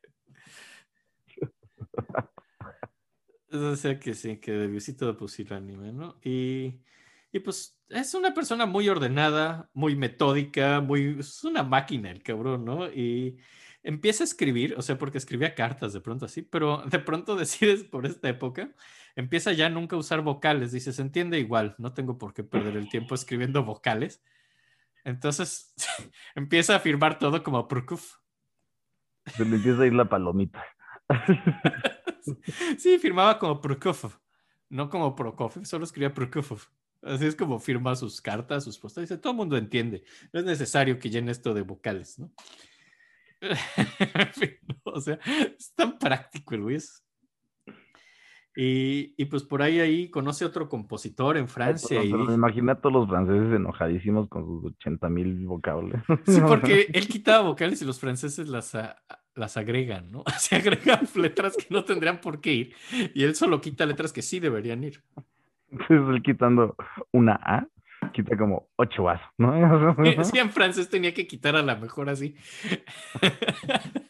sea 3.75 3.99
que 3.99 4.13
sí, 4.13 4.37
que 4.37 4.51
Debussy 4.51 4.95
todo 4.95 5.17
pusilánime, 5.17 5.91
¿no? 5.91 6.19
Y, 6.23 6.81
y 7.31 7.39
pues 7.39 7.79
es 7.89 8.13
una 8.13 8.33
persona 8.33 8.65
muy 8.65 8.87
ordenada, 8.87 9.69
muy 9.73 9.95
metódica, 9.95 10.79
muy. 10.79 11.17
Es 11.19 11.43
una 11.43 11.63
máquina 11.63 12.11
el 12.11 12.21
cabrón, 12.21 12.65
¿no? 12.65 12.87
Y 12.87 13.39
empieza 13.87 14.23
a 14.23 14.25
escribir, 14.25 14.75
o 14.77 14.81
sea, 14.81 14.97
porque 14.97 15.17
escribía 15.17 15.55
cartas 15.55 15.93
de 15.93 16.01
pronto 16.01 16.25
así, 16.25 16.41
pero 16.41 16.83
de 16.85 16.99
pronto 16.99 17.35
decides 17.37 17.85
por 17.85 18.05
esta 18.05 18.27
época, 18.27 18.69
empieza 19.15 19.53
ya 19.53 19.69
nunca 19.69 19.95
a 19.95 19.99
usar 19.99 20.21
vocales, 20.21 20.73
dice, 20.73 20.91
se 20.91 21.01
entiende 21.01 21.39
igual, 21.39 21.73
no 21.77 21.93
tengo 21.93 22.17
por 22.17 22.33
qué 22.33 22.43
perder 22.43 22.75
el 22.75 22.89
tiempo 22.89 23.15
escribiendo 23.15 23.63
vocales. 23.63 24.21
Entonces 25.05 25.73
empieza 26.35 26.75
a 26.75 26.79
firmar 26.79 27.17
todo 27.17 27.41
como 27.43 27.67
Prokuf. 27.67 28.15
Se 29.25 29.45
le 29.45 29.55
empieza 29.55 29.83
a 29.83 29.87
ir 29.87 29.93
la 29.93 30.09
palomita. 30.09 30.63
sí, 32.77 32.99
firmaba 32.99 33.39
como 33.39 33.61
Prokofov, 33.61 34.19
no 34.69 34.89
como 34.89 35.15
Prokofiev, 35.15 35.65
solo 35.65 35.85
escribía 35.85 36.13
Prokofov. 36.13 36.61
Así 37.03 37.25
es 37.25 37.35
como 37.35 37.59
firma 37.59 37.95
sus 37.95 38.19
cartas, 38.19 38.65
sus 38.65 38.77
postas. 38.79 39.03
Dice, 39.03 39.17
todo 39.17 39.31
el 39.31 39.37
mundo 39.37 39.55
entiende. 39.55 40.03
No 40.33 40.41
es 40.41 40.45
necesario 40.45 40.99
que 40.99 41.09
llene 41.09 41.31
esto 41.31 41.53
de 41.53 41.61
vocales, 41.61 42.19
¿no? 42.19 42.31
o 44.83 45.01
sea, 45.01 45.19
es 45.57 45.73
tan 45.75 45.97
práctico 45.97 46.55
el 46.55 46.61
güey. 46.61 46.77
Y, 48.59 49.13
y, 49.17 49.25
pues 49.25 49.43
por 49.43 49.61
ahí 49.61 49.79
ahí 49.79 50.09
conoce 50.09 50.43
otro 50.43 50.67
compositor 50.67 51.37
en 51.37 51.47
Francia. 51.47 52.03
y... 52.03 52.11
me 52.11 52.33
imagina 52.33 52.71
a 52.71 52.81
todos 52.81 52.93
los 52.93 53.07
franceses 53.07 53.53
enojadísimos 53.53 54.27
con 54.29 54.45
sus 54.45 54.73
80 54.77 55.09
mil 55.09 55.45
vocales. 55.45 56.01
Sí, 56.25 56.41
porque 56.47 56.87
él 56.91 57.07
quitaba 57.07 57.47
vocales 57.47 57.83
y 57.83 57.85
los 57.85 57.99
franceses 57.99 58.49
las, 58.49 58.75
las 59.35 59.57
agregan, 59.57 60.11
¿no? 60.11 60.23
Se 60.39 60.55
agregan 60.55 61.07
letras 61.13 61.55
que 61.55 61.67
no 61.69 61.85
tendrían 61.85 62.19
por 62.19 62.41
qué 62.41 62.53
ir. 62.53 62.73
Y 63.13 63.25
él 63.25 63.35
solo 63.35 63.61
quita 63.61 63.85
letras 63.85 64.11
que 64.11 64.23
sí 64.23 64.39
deberían 64.39 64.83
ir. 64.83 65.03
Entonces 65.69 66.01
él 66.09 66.23
quitando 66.23 66.75
una 67.11 67.33
A 67.35 67.67
quita 68.11 68.37
como 68.37 68.69
ocho 68.75 69.09
as, 69.09 69.21
¿no? 69.37 69.53
Sí, 70.23 70.37
en 70.39 70.51
francés 70.51 70.89
tenía 70.89 71.13
que 71.13 71.27
quitar 71.27 71.55
a 71.55 71.61
la 71.61 71.75
mejor 71.75 72.09
así. 72.09 72.35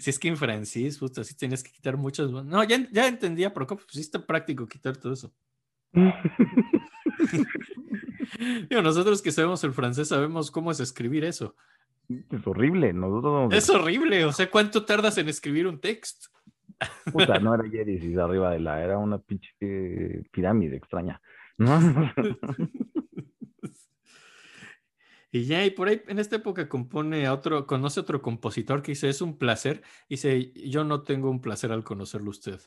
Si 0.00 0.08
es 0.08 0.18
que 0.18 0.28
en 0.28 0.38
francés, 0.38 0.98
justo 0.98 1.20
así 1.20 1.36
tenías 1.36 1.62
que 1.62 1.70
quitar 1.70 1.98
muchas. 1.98 2.30
No, 2.30 2.64
ya, 2.64 2.78
ya 2.90 3.08
entendía, 3.08 3.52
pero 3.52 3.66
pues 3.66 3.84
sí 3.90 4.00
está 4.00 4.24
práctico 4.24 4.66
quitar 4.66 4.96
todo 4.96 5.12
eso. 5.12 5.34
Digo, 8.70 8.82
nosotros 8.82 9.20
que 9.22 9.32
sabemos 9.32 9.62
el 9.64 9.72
francés 9.72 10.08
sabemos 10.08 10.50
cómo 10.50 10.70
es 10.70 10.80
escribir 10.80 11.24
eso. 11.24 11.54
Es 12.08 12.46
horrible, 12.46 12.92
nosotros. 12.92 13.52
Es 13.52 13.68
horrible, 13.68 14.24
o 14.24 14.32
sea, 14.32 14.50
¿cuánto 14.50 14.84
tardas 14.84 15.18
en 15.18 15.28
escribir 15.28 15.66
un 15.66 15.80
texto? 15.80 16.28
Puta, 17.12 17.38
no 17.38 17.54
era 17.54 17.68
Yeris 17.68 18.16
arriba 18.18 18.50
de 18.52 18.60
la, 18.60 18.82
era 18.82 18.98
una 18.98 19.18
pinche 19.18 20.24
pirámide 20.30 20.76
extraña. 20.76 21.20
y 25.32 25.44
ya, 25.44 25.64
y 25.64 25.70
por 25.70 25.88
ahí 25.88 26.02
en 26.08 26.18
esta 26.18 26.36
época 26.36 26.68
compone 26.68 27.26
a 27.26 27.34
otro, 27.34 27.66
conoce 27.66 28.00
a 28.00 28.02
otro 28.02 28.22
compositor 28.22 28.82
que 28.82 28.92
dice, 28.92 29.08
es 29.08 29.20
un 29.20 29.38
placer. 29.38 29.82
Y 30.08 30.14
dice, 30.14 30.52
yo 30.52 30.84
no 30.84 31.02
tengo 31.02 31.30
un 31.30 31.40
placer 31.40 31.72
al 31.72 31.84
conocerlo 31.84 32.30
usted. 32.30 32.60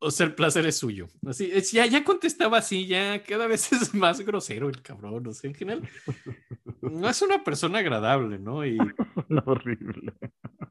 O 0.00 0.12
sea, 0.12 0.26
el 0.26 0.34
placer 0.34 0.64
es 0.66 0.78
suyo. 0.78 1.08
Así, 1.26 1.50
ya, 1.72 1.84
ya 1.86 2.04
contestaba 2.04 2.58
así, 2.58 2.86
ya 2.86 3.22
cada 3.24 3.48
vez 3.48 3.72
es 3.72 3.94
más 3.94 4.20
grosero 4.20 4.68
el 4.68 4.80
cabrón. 4.80 5.26
O 5.26 5.32
sea, 5.32 5.50
en 5.50 5.56
general, 5.56 5.88
no 6.82 7.08
es 7.08 7.20
una 7.20 7.42
persona 7.42 7.80
agradable, 7.80 8.38
¿no? 8.38 8.64
Y, 8.64 8.78
horrible. 9.46 10.12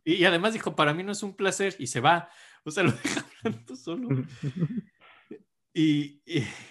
Y, 0.06 0.24
además 0.24 0.54
dijo, 0.54 0.76
para 0.76 0.94
mí 0.94 1.04
no 1.04 1.12
es 1.12 1.24
un 1.24 1.36
placer, 1.36 1.76
y 1.78 1.88
se 1.88 2.00
va. 2.00 2.30
O 2.64 2.72
sea, 2.72 2.84
lo 2.84 2.92
deja 2.92 3.26
hablando 3.44 3.76
solo. 3.76 4.10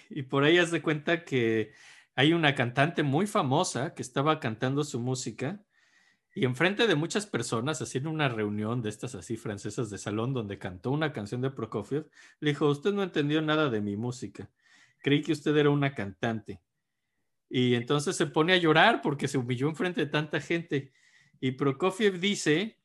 Y, 0.09 0.21
por 0.23 0.43
ahí 0.43 0.57
haz 0.57 0.71
de 0.71 0.81
cuenta 0.81 1.23
que 1.23 1.71
hay 2.15 2.33
una 2.33 2.55
cantante 2.55 3.03
muy 3.03 3.25
famosa 3.27 3.93
que 3.93 4.01
estaba 4.01 4.39
cantando 4.39 4.83
su 4.83 4.99
música 4.99 5.63
y 6.35 6.45
enfrente 6.45 6.87
de 6.87 6.95
muchas 6.95 7.25
personas, 7.25 7.81
haciendo 7.81 8.09
una 8.09 8.27
reunión 8.29 8.81
de 8.81 8.89
estas 8.89 9.15
así 9.15 9.37
francesas 9.37 9.89
de 9.89 9.97
salón 9.97 10.33
donde 10.33 10.59
cantó 10.59 10.91
una 10.91 11.13
canción 11.13 11.41
de 11.41 11.51
Prokofiev, 11.51 12.09
le 12.39 12.51
dijo, 12.51 12.67
usted 12.69 12.93
no 12.93 13.01
entendió 13.01 13.41
nada 13.41 13.69
de 13.69 13.81
mi 13.81 13.95
música, 13.95 14.49
creí 14.99 15.21
que 15.21 15.31
usted 15.31 15.55
era 15.55 15.69
una 15.69 15.95
cantante. 15.95 16.61
Y 17.49 17.75
entonces 17.75 18.15
se 18.17 18.27
pone 18.27 18.53
a 18.53 18.57
llorar 18.57 19.01
porque 19.01 19.27
se 19.29 19.37
humilló 19.37 19.69
enfrente 19.69 20.01
de 20.01 20.11
tanta 20.11 20.41
gente. 20.41 20.91
Y 21.39 21.51
Prokofiev 21.51 22.19
dice 22.19 22.76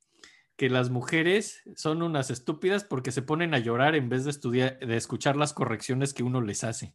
que 0.62 0.70
las 0.70 0.90
mujeres 0.90 1.60
son 1.74 2.02
unas 2.02 2.30
estúpidas 2.30 2.84
porque 2.84 3.10
se 3.10 3.20
ponen 3.20 3.52
a 3.52 3.58
llorar 3.58 3.96
en 3.96 4.08
vez 4.08 4.22
de 4.22 4.30
estudiar, 4.30 4.78
de 4.78 4.96
escuchar 4.96 5.34
las 5.34 5.52
correcciones 5.52 6.14
que 6.14 6.22
uno 6.22 6.40
les 6.40 6.62
hace. 6.62 6.94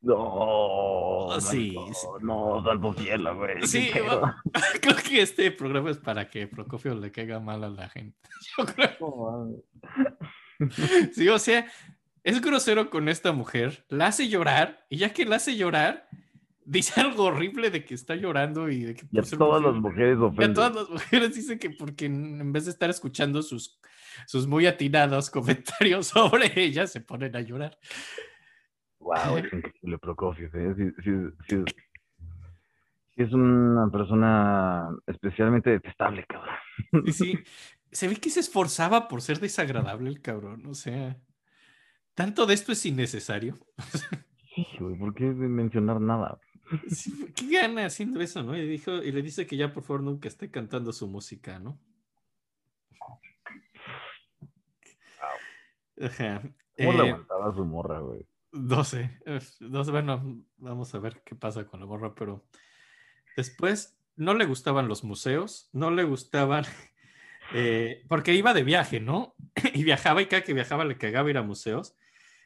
No, 0.00 1.28
sí, 1.38 1.76
no, 2.22 2.64
salvo 2.64 2.94
fiel, 2.94 3.28
güey. 3.34 3.66
Sí, 3.66 3.90
creo 4.80 4.96
que 4.96 5.20
este 5.20 5.50
programa 5.50 5.90
es 5.90 5.98
para 5.98 6.30
que 6.30 6.46
Procopio 6.46 6.94
le 6.94 7.12
caiga 7.12 7.38
mal 7.38 7.62
a 7.64 7.68
la 7.68 7.90
gente. 7.90 8.18
Yo 8.56 8.64
creo. 8.64 9.62
sí, 11.12 11.28
o 11.28 11.38
sea, 11.38 11.66
es 12.24 12.40
grosero 12.40 12.88
con 12.88 13.10
esta 13.10 13.32
mujer, 13.32 13.84
la 13.90 14.06
hace 14.06 14.30
llorar 14.30 14.86
y 14.88 14.96
ya 14.96 15.12
que 15.12 15.26
la 15.26 15.36
hace 15.36 15.58
llorar, 15.58 16.08
dice 16.64 17.00
algo 17.00 17.24
horrible 17.24 17.70
de 17.70 17.84
que 17.84 17.94
está 17.94 18.14
llorando 18.14 18.68
y 18.70 18.84
de 18.84 18.94
que... 18.94 19.06
Y 19.10 19.18
a 19.18 19.22
todas 19.22 19.62
las 19.62 19.74
mujeres 19.74 20.18
ofenden. 20.18 20.50
a 20.50 20.54
todas 20.54 20.74
las 20.74 20.90
mujeres 20.90 21.34
dice 21.34 21.58
que 21.58 21.70
porque 21.70 22.06
en 22.06 22.52
vez 22.52 22.64
de 22.66 22.70
estar 22.70 22.90
escuchando 22.90 23.42
sus, 23.42 23.80
sus 24.26 24.46
muy 24.46 24.66
atinados 24.66 25.30
comentarios 25.30 26.08
sobre 26.08 26.52
ella, 26.54 26.86
se 26.86 27.00
ponen 27.00 27.34
a 27.36 27.40
llorar. 27.40 27.78
Wow, 28.98 29.38
es 29.38 29.44
increíble 29.52 29.98
Prokofiev. 29.98 30.54
¿eh? 30.54 30.92
Sí, 31.48 31.64
es 33.16 33.32
una 33.32 33.90
persona 33.90 34.88
especialmente 35.06 35.70
detestable, 35.70 36.24
cabrón. 36.26 36.54
Sí, 37.06 37.12
sí, 37.12 37.38
se 37.90 38.08
ve 38.08 38.16
que 38.16 38.30
se 38.30 38.40
esforzaba 38.40 39.08
por 39.08 39.20
ser 39.20 39.38
desagradable 39.38 40.08
el 40.08 40.22
cabrón, 40.22 40.64
o 40.66 40.74
sea, 40.74 41.18
tanto 42.14 42.46
de 42.46 42.54
esto 42.54 42.72
es 42.72 42.84
innecesario. 42.86 43.58
Sí, 44.54 44.66
güey, 44.78 44.98
¿por 44.98 45.14
qué 45.14 45.24
mencionar 45.24 45.98
nada? 45.98 46.38
¿Qué 47.34 47.48
gana 47.50 47.86
haciendo 47.86 48.20
eso, 48.20 48.42
no? 48.42 48.56
Y, 48.56 48.66
dijo, 48.66 49.02
y 49.02 49.12
le 49.12 49.22
dice 49.22 49.46
que 49.46 49.56
ya 49.56 49.72
por 49.72 49.82
favor 49.82 50.02
nunca 50.02 50.28
esté 50.28 50.50
cantando 50.50 50.92
su 50.92 51.06
música, 51.06 51.58
¿no? 51.58 51.78
¿Cómo 55.96 56.92
le 56.92 56.98
eh, 56.98 57.10
aguantaba 57.10 57.54
su 57.54 57.64
morra, 57.64 58.00
güey? 58.00 58.26
12. 58.52 59.20
12. 59.60 59.90
Bueno, 59.90 60.44
vamos 60.58 60.94
a 60.94 60.98
ver 60.98 61.22
qué 61.24 61.34
pasa 61.34 61.66
con 61.66 61.80
la 61.80 61.86
morra, 61.86 62.14
pero 62.14 62.44
después 63.36 63.98
no 64.16 64.34
le 64.34 64.44
gustaban 64.44 64.88
los 64.88 65.04
museos, 65.04 65.68
no 65.72 65.90
le 65.90 66.04
gustaban, 66.04 66.64
eh, 67.54 68.04
porque 68.08 68.34
iba 68.34 68.54
de 68.54 68.62
viaje, 68.62 69.00
¿no? 69.00 69.34
y 69.74 69.84
viajaba 69.84 70.22
y 70.22 70.26
cada 70.26 70.42
que 70.42 70.54
viajaba 70.54 70.84
le 70.84 70.98
cagaba 70.98 71.30
ir 71.30 71.38
a 71.38 71.42
museos, 71.42 71.96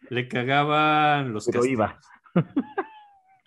le 0.09 0.29
cagaban 0.29 1.33
los 1.33 1.47
pero 1.47 1.65
iba. 1.65 2.01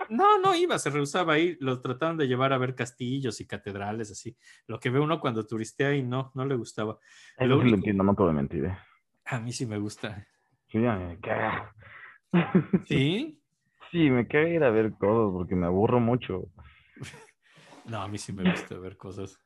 No, 0.10 0.40
no 0.40 0.56
iba, 0.56 0.78
se 0.80 0.90
rehusaba 0.90 1.34
a 1.34 1.40
ir. 1.40 1.58
Lo 1.62 1.82
trataron 1.82 2.18
de 2.18 2.28
llevar 2.28 2.52
a 2.54 2.58
ver 2.58 2.76
castillos 2.76 3.40
y 3.42 3.48
catedrales, 3.48 4.12
así. 4.12 4.36
Lo 4.68 4.80
que 4.80 4.90
ve 4.90 5.00
uno 5.00 5.20
cuando 5.20 5.46
turistea 5.46 5.96
y 5.96 6.04
no, 6.04 6.32
no 6.36 6.46
le 6.46 6.56
gustaba. 6.56 6.98
Eso 7.38 7.46
Lo 7.48 7.56
sí 7.56 7.60
lo 7.60 7.62
único- 7.62 7.76
entiendo, 7.78 8.04
no 8.04 8.16
te 8.16 8.24
voy 8.24 8.32
a 8.32 8.36
mentir. 8.36 8.66
¿eh? 8.66 8.78
A 9.26 9.40
mí 9.40 9.52
sí 9.52 9.66
me 9.66 9.78
gusta. 9.78 10.28
Sí, 10.68 10.78
me 10.80 11.20
caga. 11.20 11.74
¿Sí? 12.88 13.36
Sí, 13.92 14.12
me 14.12 14.28
caga 14.28 14.48
ir 14.50 14.64
a 14.64 14.70
ver 14.70 14.92
cosas 14.94 15.34
porque 15.34 15.56
me 15.56 15.66
aburro 15.66 16.00
mucho. 16.00 16.44
No, 17.86 18.04
a 18.04 18.08
mí 18.08 18.20
sí 18.20 18.32
me 18.32 18.44
gusta 18.52 18.78
ver 18.78 18.98
cosas. 18.98 19.40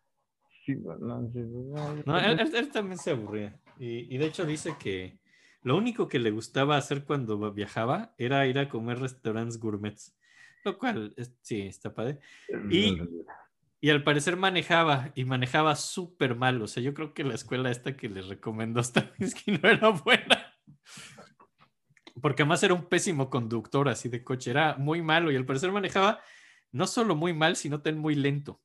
Sí, 0.66 0.76
no, 0.76 1.30
sí, 1.32 1.40
no, 1.40 1.96
No, 2.06 2.20
él, 2.20 2.40
él- 2.42 2.54
él 2.56 2.70
también 2.70 2.98
se 2.98 3.12
aburría. 3.12 3.58
Y, 3.80 4.14
y 4.14 4.18
de 4.18 4.26
hecho 4.26 4.46
dice 4.46 4.76
que 4.78 5.18
lo 5.62 5.78
único 5.78 6.10
que 6.10 6.20
le 6.20 6.32
gustaba 6.32 6.76
hacer 6.76 7.06
cuando 7.06 7.54
viajaba 7.54 8.14
era 8.18 8.46
ir 8.46 8.60
a 8.60 8.68
comer 8.68 9.00
restaurantes 9.00 9.58
gourmets. 9.60 10.14
Lo 10.64 10.78
cual, 10.78 11.14
es- 11.18 11.34
sí, 11.42 11.62
está 11.62 11.94
padre. 11.94 12.20
y- 12.70 12.98
Y 13.82 13.90
al 13.90 14.02
parecer 14.04 14.38
manejaba 14.38 15.12
y 15.14 15.26
manejaba 15.26 15.76
súper 15.76 16.36
mal. 16.36 16.62
O 16.62 16.68
sea, 16.68 16.82
yo 16.82 16.94
creo 16.94 17.14
que 17.14 17.26
la 17.26 17.34
escuela 17.36 17.70
esta 17.70 17.98
que 17.98 18.08
les 18.08 18.28
recomendó 18.30 18.82
Stravinsky 18.84 19.52
no 19.62 19.68
era 19.70 19.90
buena. 19.90 20.54
Porque 22.22 22.44
además 22.44 22.64
era 22.64 22.74
un 22.76 22.86
pésimo 22.88 23.30
conductor 23.30 23.90
así 23.90 24.08
de 24.08 24.24
coche. 24.24 24.52
Era 24.52 24.78
muy 24.78 25.02
malo 25.02 25.32
y 25.32 25.36
al 25.36 25.46
parecer 25.46 25.70
manejaba 25.74 26.22
no 26.72 26.88
solo 26.88 27.16
muy 27.16 27.34
mal, 27.34 27.58
sino 27.58 27.82
también 27.82 28.02
muy 28.02 28.16
lento. 28.16 28.62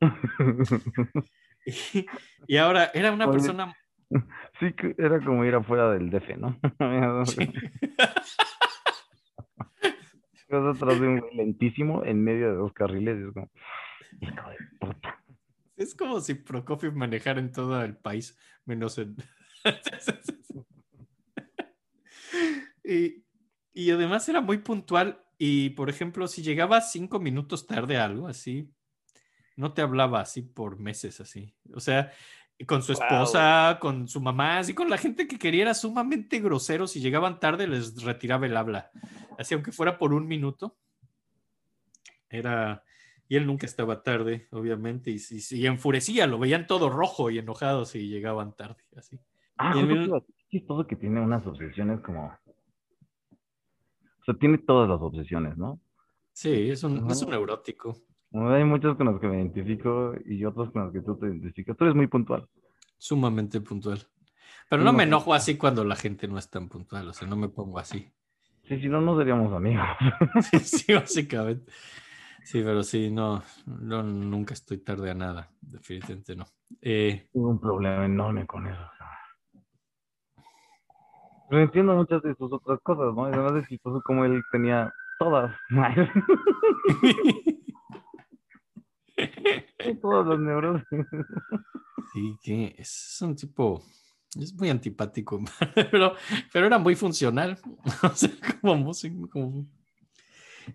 Y, 1.66 2.06
y 2.46 2.56
ahora 2.56 2.90
era 2.94 3.12
una 3.12 3.26
Oye. 3.28 3.32
persona... 3.38 3.76
Sí, 4.58 4.74
era 4.96 5.22
como 5.22 5.44
ir 5.44 5.54
afuera 5.54 5.90
del 5.92 6.08
DF, 6.10 6.36
¿no? 6.38 6.58
sí. 7.26 7.52
Vas 10.50 10.76
atrás 10.76 11.00
de 11.00 11.06
un 11.06 11.20
güey 11.20 11.36
lentísimo 11.36 12.04
en 12.04 12.22
medio 12.22 12.48
de 12.48 12.56
dos 12.56 12.72
carriles 12.72 13.18
y 13.18 13.22
es 13.22 13.32
como, 13.32 13.50
hijo 14.20 14.50
de 14.50 14.56
puta. 14.80 15.22
Es 15.76 15.94
como 15.94 16.20
si 16.20 16.34
Prokofiev 16.34 16.94
manejara 16.94 17.40
en 17.40 17.52
todo 17.52 17.82
el 17.82 17.96
país, 17.96 18.38
menos 18.64 18.98
en... 18.98 19.16
y, 22.84 23.24
y 23.72 23.90
además 23.90 24.28
era 24.28 24.40
muy 24.40 24.58
puntual 24.58 25.24
y, 25.38 25.70
por 25.70 25.88
ejemplo, 25.88 26.28
si 26.28 26.42
llegaba 26.42 26.80
cinco 26.82 27.18
minutos 27.18 27.66
tarde 27.66 27.96
a 27.96 28.04
algo 28.04 28.28
así, 28.28 28.70
no 29.56 29.72
te 29.72 29.82
hablaba 29.82 30.20
así 30.20 30.42
por 30.42 30.78
meses 30.78 31.20
así. 31.20 31.54
O 31.72 31.80
sea, 31.80 32.12
con 32.66 32.82
su 32.82 32.92
Wow. 32.92 33.02
esposa, 33.02 33.78
con 33.80 34.06
su 34.08 34.20
mamá, 34.20 34.58
así 34.58 34.74
con 34.74 34.90
la 34.90 34.98
gente 34.98 35.26
que 35.26 35.38
quería 35.38 35.62
era 35.62 35.74
sumamente 35.74 36.40
grosero. 36.40 36.86
Si 36.86 37.00
llegaban 37.00 37.40
tarde 37.40 37.66
les 37.66 38.02
retiraba 38.02 38.46
el 38.46 38.56
habla. 38.56 38.90
Así, 39.38 39.54
aunque 39.54 39.72
fuera 39.72 39.98
por 39.98 40.12
un 40.12 40.26
minuto. 40.26 40.76
Era... 42.28 42.82
Y 43.28 43.36
él 43.36 43.46
nunca 43.46 43.64
estaba 43.64 44.02
tarde, 44.02 44.48
obviamente, 44.50 45.12
y, 45.12 45.14
y- 45.30 45.56
y 45.60 45.66
enfurecía, 45.66 46.26
lo 46.26 46.36
veían 46.40 46.66
todo 46.66 46.90
rojo 46.90 47.30
y 47.30 47.38
enojado 47.38 47.84
si 47.84 48.08
llegaban 48.08 48.56
tarde, 48.56 48.82
así. 48.96 49.20
Ah, 49.56 49.72
Y 49.76 49.86
decir, 49.86 50.10
es 50.12 50.22
chistoso 50.48 50.84
que 50.84 50.96
tiene 50.96 51.20
unas 51.20 51.46
obsesiones 51.46 52.00
como... 52.00 52.26
O 52.26 54.24
sea, 54.24 54.34
tiene 54.34 54.58
todas 54.58 54.88
las 54.88 55.00
obsesiones, 55.00 55.56
¿no? 55.56 55.80
Sí, 56.32 56.70
es 56.70 56.82
un, 56.82 57.08
es 57.08 57.22
un 57.22 57.30
neurótico. 57.30 58.02
Hay 58.32 58.64
muchos 58.64 58.96
con 58.96 59.06
los 59.06 59.20
que 59.20 59.26
me 59.26 59.36
identifico 59.38 60.14
y 60.24 60.44
otros 60.44 60.70
con 60.70 60.84
los 60.84 60.92
que 60.92 61.00
tú 61.00 61.16
te 61.18 61.26
identificas. 61.26 61.76
Tú 61.76 61.84
eres 61.84 61.96
muy 61.96 62.06
puntual. 62.06 62.48
Sumamente 62.96 63.60
puntual. 63.60 63.98
Pero 64.68 64.82
Sí, 64.82 64.84
no 64.86 64.92
no 64.92 64.98
me 64.98 65.02
enojo 65.04 65.34
así 65.34 65.56
cuando 65.56 65.84
la 65.84 65.96
gente 65.96 66.28
no 66.28 66.38
es 66.38 66.48
tan 66.48 66.68
puntual, 66.68 67.08
o 67.08 67.12
sea, 67.12 67.26
no 67.26 67.36
me 67.36 67.48
pongo 67.48 67.78
así. 67.78 68.12
Sí, 68.64 68.80
si 68.80 68.88
no, 68.88 69.00
no 69.00 69.18
seríamos 69.18 69.52
amigos. 69.52 69.84
Sí, 70.62 70.94
básicamente. 70.94 71.72
Sí, 72.44 72.62
pero 72.62 72.82
sí, 72.82 73.10
no, 73.10 73.42
no, 73.66 74.02
nunca 74.02 74.54
estoy 74.54 74.78
tarde 74.78 75.10
a 75.10 75.14
nada, 75.14 75.50
definitivamente 75.60 76.36
no. 76.36 76.46
Eh, 76.80 77.28
Tengo 77.32 77.48
un 77.50 77.60
problema 77.60 78.04
enorme 78.06 78.46
con 78.46 78.66
eso. 78.66 78.80
Pero 81.48 81.62
entiendo 81.62 81.94
muchas 81.94 82.22
de 82.22 82.34
sus 82.36 82.52
otras 82.52 82.78
cosas, 82.82 83.12
¿no? 83.14 83.56
Es 83.58 83.66
chistoso 83.68 84.00
como 84.04 84.24
él 84.24 84.40
tenía 84.52 84.92
todas. 85.18 85.54
todas 90.00 90.26
las 90.26 90.38
neuronas. 90.38 90.84
sí, 92.12 92.36
que 92.42 92.74
es 92.78 93.18
un 93.20 93.36
tipo, 93.36 93.82
es 94.38 94.54
muy 94.54 94.70
antipático, 94.70 95.42
pero, 95.90 96.14
pero 96.52 96.66
era 96.66 96.78
muy 96.78 96.94
funcional, 96.94 97.58
como 98.60 98.76
músico. 98.76 99.66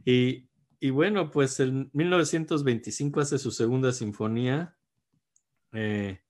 Y, 0.03 0.49
y 0.80 0.89
bueno, 0.89 1.31
pues 1.31 1.59
en 1.59 1.89
1925 1.93 3.19
hace 3.19 3.38
su 3.38 3.51
segunda 3.51 3.91
sinfonía, 3.91 4.76
eh, 5.72 6.22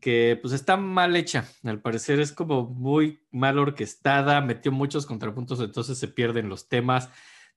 que 0.00 0.38
pues 0.40 0.52
está 0.52 0.76
mal 0.76 1.16
hecha, 1.16 1.48
al 1.64 1.80
parecer 1.80 2.20
es 2.20 2.32
como 2.32 2.68
muy 2.68 3.26
mal 3.30 3.58
orquestada, 3.58 4.40
metió 4.40 4.70
muchos 4.70 5.06
contrapuntos, 5.06 5.60
entonces 5.60 5.98
se 5.98 6.08
pierden 6.08 6.48
los 6.48 6.68
temas, 6.68 7.08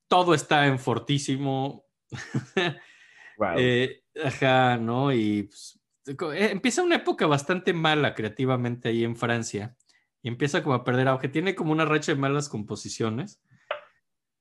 todo 0.07 0.33
está 0.33 0.67
en 0.67 0.79
fortísimo. 0.79 1.85
Wow. 3.37 3.55
Eh, 3.57 4.03
ajá, 4.23 4.77
¿no? 4.77 5.13
Y 5.13 5.43
pues, 5.43 5.79
eh, 6.07 6.49
empieza 6.51 6.83
una 6.83 6.95
época 6.95 7.27
bastante 7.27 7.73
mala 7.73 8.13
creativamente 8.15 8.89
ahí 8.89 9.03
en 9.03 9.15
Francia 9.15 9.75
y 10.21 10.27
empieza 10.27 10.63
como 10.63 10.75
a 10.75 10.83
perder 10.83 11.07
auge. 11.07 11.29
Tiene 11.29 11.55
como 11.55 11.71
una 11.71 11.85
racha 11.85 12.13
de 12.13 12.19
malas 12.19 12.49
composiciones 12.49 13.41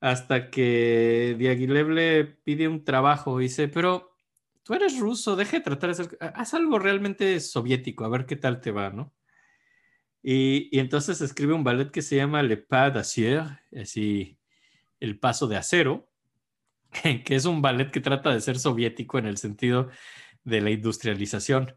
hasta 0.00 0.50
que 0.50 1.34
Diaghilev 1.38 1.88
le 1.90 2.24
pide 2.24 2.68
un 2.68 2.84
trabajo 2.84 3.40
y 3.40 3.44
dice, 3.44 3.68
pero 3.68 4.14
tú 4.62 4.74
eres 4.74 4.98
ruso, 4.98 5.36
deja 5.36 5.58
de 5.58 5.64
tratar 5.64 5.94
de 5.94 6.02
hacer, 6.02 6.18
haz 6.20 6.54
algo 6.54 6.78
realmente 6.78 7.40
soviético, 7.40 8.04
a 8.04 8.08
ver 8.08 8.26
qué 8.26 8.36
tal 8.36 8.60
te 8.60 8.70
va, 8.70 8.90
¿no? 8.90 9.14
Y, 10.22 10.68
y 10.76 10.80
entonces 10.80 11.20
escribe 11.20 11.54
un 11.54 11.64
ballet 11.64 11.90
que 11.90 12.02
se 12.02 12.16
llama 12.16 12.42
Le 12.42 12.56
Pas 12.56 12.92
d'Acier, 12.92 13.44
así, 13.80 14.38
el 15.00 15.18
paso 15.18 15.46
de 15.46 15.56
acero, 15.56 16.10
que 17.24 17.34
es 17.34 17.44
un 17.44 17.62
ballet 17.62 17.90
que 17.90 18.00
trata 18.00 18.32
de 18.32 18.40
ser 18.40 18.58
soviético 18.58 19.18
en 19.18 19.26
el 19.26 19.36
sentido 19.36 19.88
de 20.44 20.60
la 20.60 20.70
industrialización. 20.70 21.74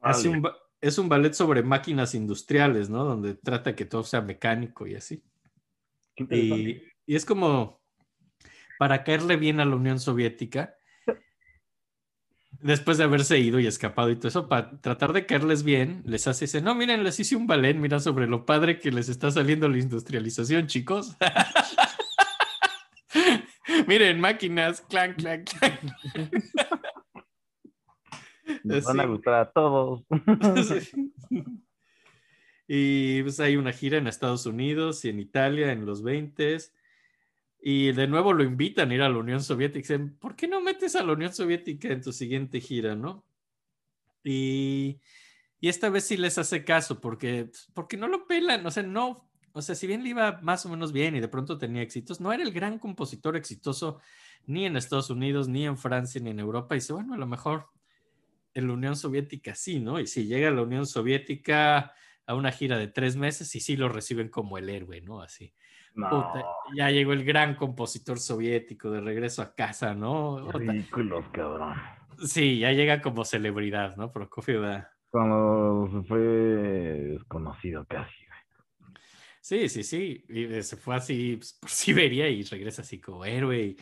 Vale. 0.00 0.28
un 0.28 0.48
es 0.80 0.96
un 0.98 1.08
ballet 1.08 1.32
sobre 1.32 1.62
máquinas 1.62 2.14
industriales, 2.14 2.88
¿no? 2.88 3.04
Donde 3.04 3.34
trata 3.34 3.74
que 3.74 3.84
todo 3.84 4.04
sea 4.04 4.20
mecánico 4.20 4.86
y 4.86 4.94
así. 4.94 5.22
Y, 6.16 6.82
y 7.04 7.16
es 7.16 7.24
como 7.24 7.80
para 8.78 9.02
caerle 9.02 9.36
bien 9.36 9.58
a 9.58 9.64
la 9.64 9.74
Unión 9.74 9.98
Soviética, 9.98 10.76
después 12.60 12.98
de 12.98 13.04
haberse 13.04 13.38
ido 13.38 13.60
y 13.60 13.66
escapado 13.66 14.10
y 14.10 14.16
todo 14.16 14.28
eso, 14.28 14.48
para 14.48 14.80
tratar 14.80 15.12
de 15.12 15.26
caerles 15.26 15.62
bien, 15.62 16.02
les 16.04 16.26
hace 16.26 16.46
ese, 16.46 16.60
no, 16.60 16.74
miren, 16.74 17.04
les 17.04 17.18
hice 17.20 17.36
un 17.36 17.46
ballet, 17.46 17.74
mira 17.74 18.00
sobre 18.00 18.26
lo 18.26 18.46
padre 18.46 18.78
que 18.78 18.90
les 18.90 19.08
está 19.08 19.30
saliendo 19.30 19.68
la 19.68 19.78
industrialización, 19.78 20.66
chicos. 20.66 21.16
miren, 23.88 24.20
máquinas, 24.20 24.82
clan, 24.82 25.14
clan, 25.14 25.44
clan. 25.44 25.78
Nos 28.62 28.84
van 28.84 29.00
a 29.00 29.06
gustar 29.06 29.34
a 29.34 29.50
todos. 29.50 30.04
Sí. 30.68 31.12
Y 32.70 33.22
pues 33.22 33.40
hay 33.40 33.56
una 33.56 33.72
gira 33.72 33.96
en 33.96 34.06
Estados 34.06 34.44
Unidos 34.44 35.02
y 35.06 35.08
en 35.08 35.20
Italia 35.20 35.72
en 35.72 35.86
los 35.86 36.02
20 36.02 36.58
y 37.60 37.92
de 37.92 38.06
nuevo 38.06 38.34
lo 38.34 38.44
invitan 38.44 38.90
a 38.90 38.94
ir 38.94 39.02
a 39.02 39.08
la 39.08 39.18
Unión 39.18 39.42
Soviética. 39.42 39.78
Dicen, 39.78 40.16
¿por 40.18 40.36
qué 40.36 40.46
no 40.46 40.60
metes 40.60 40.94
a 40.94 41.02
la 41.02 41.14
Unión 41.14 41.32
Soviética 41.32 41.88
en 41.88 42.02
tu 42.02 42.12
siguiente 42.12 42.60
gira, 42.60 42.94
no? 42.94 43.24
Y, 44.22 45.00
y 45.60 45.68
esta 45.68 45.88
vez 45.88 46.04
sí 46.04 46.18
les 46.18 46.36
hace 46.36 46.64
caso 46.64 47.00
porque, 47.00 47.50
porque 47.72 47.96
no 47.96 48.06
lo 48.06 48.26
pelan, 48.26 48.64
o 48.66 48.70
sea, 48.70 48.82
no, 48.82 49.27
o 49.52 49.62
sea, 49.62 49.74
si 49.74 49.86
bien 49.86 50.02
le 50.02 50.10
iba 50.10 50.40
más 50.42 50.64
o 50.66 50.68
menos 50.68 50.92
bien 50.92 51.16
y 51.16 51.20
de 51.20 51.28
pronto 51.28 51.58
tenía 51.58 51.82
éxitos, 51.82 52.20
no 52.20 52.32
era 52.32 52.42
el 52.42 52.52
gran 52.52 52.78
compositor 52.78 53.36
exitoso 53.36 54.00
ni 54.46 54.64
en 54.66 54.76
Estados 54.76 55.10
Unidos, 55.10 55.48
ni 55.48 55.66
en 55.66 55.76
Francia, 55.76 56.20
ni 56.20 56.30
en 56.30 56.40
Europa. 56.40 56.74
Y 56.74 56.78
dice, 56.78 56.92
bueno, 56.92 57.14
a 57.14 57.18
lo 57.18 57.26
mejor 57.26 57.66
en 58.54 58.66
la 58.66 58.72
Unión 58.72 58.96
Soviética 58.96 59.54
sí, 59.54 59.80
¿no? 59.80 60.00
Y 60.00 60.06
si 60.06 60.26
llega 60.26 60.48
a 60.48 60.52
la 60.52 60.62
Unión 60.62 60.86
Soviética 60.86 61.92
a 62.26 62.34
una 62.34 62.52
gira 62.52 62.76
de 62.76 62.88
tres 62.88 63.16
meses 63.16 63.54
y 63.54 63.60
sí 63.60 63.76
lo 63.76 63.88
reciben 63.88 64.28
como 64.28 64.58
el 64.58 64.68
héroe, 64.68 65.00
¿no? 65.00 65.22
Así. 65.22 65.54
No, 65.94 66.10
Puta, 66.10 66.44
ya 66.76 66.90
llegó 66.90 67.12
el 67.12 67.24
gran 67.24 67.56
compositor 67.56 68.18
soviético 68.18 68.90
de 68.90 69.00
regreso 69.00 69.42
a 69.42 69.54
casa, 69.54 69.94
¿no? 69.94 70.50
Ridículos, 70.52 71.24
cabrón. 71.32 71.74
Sí, 72.18 72.58
ya 72.58 72.72
llega 72.72 73.00
como 73.00 73.24
celebridad, 73.24 73.96
¿no? 73.96 74.12
Prokofiev. 74.12 74.62
se 75.10 76.02
fue 76.06 76.18
desconocido 76.18 77.84
casi. 77.86 78.27
Sí, 79.48 79.70
sí, 79.70 79.82
sí. 79.82 80.26
Y 80.28 80.62
se 80.62 80.76
fue 80.76 80.94
así 80.94 81.36
pues, 81.36 81.54
por 81.54 81.70
Siberia 81.70 82.28
y 82.28 82.42
regresa 82.42 82.82
así 82.82 83.00
como 83.00 83.24
héroe. 83.24 83.58
y 83.58 83.76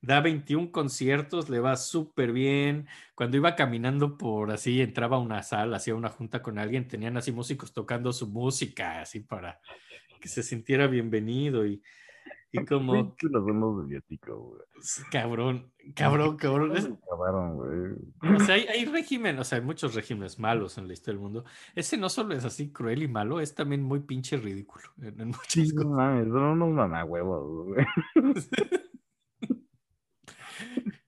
da 0.00 0.22
21 0.22 0.72
conciertos, 0.72 1.50
le 1.50 1.60
va 1.60 1.76
súper 1.76 2.32
bien. 2.32 2.88
Cuando 3.14 3.36
iba 3.36 3.54
caminando 3.54 4.16
por 4.16 4.50
así, 4.50 4.80
entraba 4.80 5.18
a 5.18 5.20
una 5.20 5.42
sala, 5.42 5.76
hacía 5.76 5.94
una 5.94 6.08
junta 6.08 6.40
con 6.40 6.58
alguien, 6.58 6.88
tenían 6.88 7.18
así 7.18 7.32
músicos 7.32 7.74
tocando 7.74 8.14
su 8.14 8.28
música, 8.28 9.02
así 9.02 9.20
para 9.20 9.60
que 10.22 10.28
se 10.28 10.42
sintiera 10.42 10.86
bienvenido. 10.86 11.66
Y, 11.66 11.82
Y 12.52 12.64
como, 12.66 13.14
Sí, 13.18 13.28
los 13.28 13.44
vemos 13.44 13.86
güey. 13.86 14.60
cabrón, 15.10 15.72
cabrón, 15.94 16.36
cabrón. 16.36 16.76
es- 16.76 16.86
acabaron, 16.86 17.56
güey. 17.56 18.34
o 18.36 18.40
sea, 18.40 18.54
hay, 18.56 18.66
hay 18.66 18.84
régimen, 18.86 19.38
o 19.38 19.44
sea, 19.44 19.58
hay 19.58 19.64
muchos 19.64 19.94
regímenes 19.94 20.38
malos 20.38 20.76
en 20.78 20.86
la 20.88 20.92
historia 20.94 21.18
del 21.18 21.22
mundo. 21.22 21.44
Ese 21.74 21.96
no 21.96 22.08
solo 22.08 22.34
es 22.34 22.44
así 22.44 22.70
cruel 22.72 23.02
y 23.02 23.08
malo, 23.08 23.40
es 23.40 23.54
también 23.54 23.82
muy 23.82 24.00
pinche 24.00 24.36
ridículo 24.36 24.84
en, 25.02 25.20
en 25.20 25.28
muchas 25.28 25.52
Sí, 25.52 25.72
no 25.74 25.90
mames, 25.90 26.26
son 26.28 26.42
unos 26.42 26.70
mamahuevos, 26.70 27.66
güey. 27.68 27.86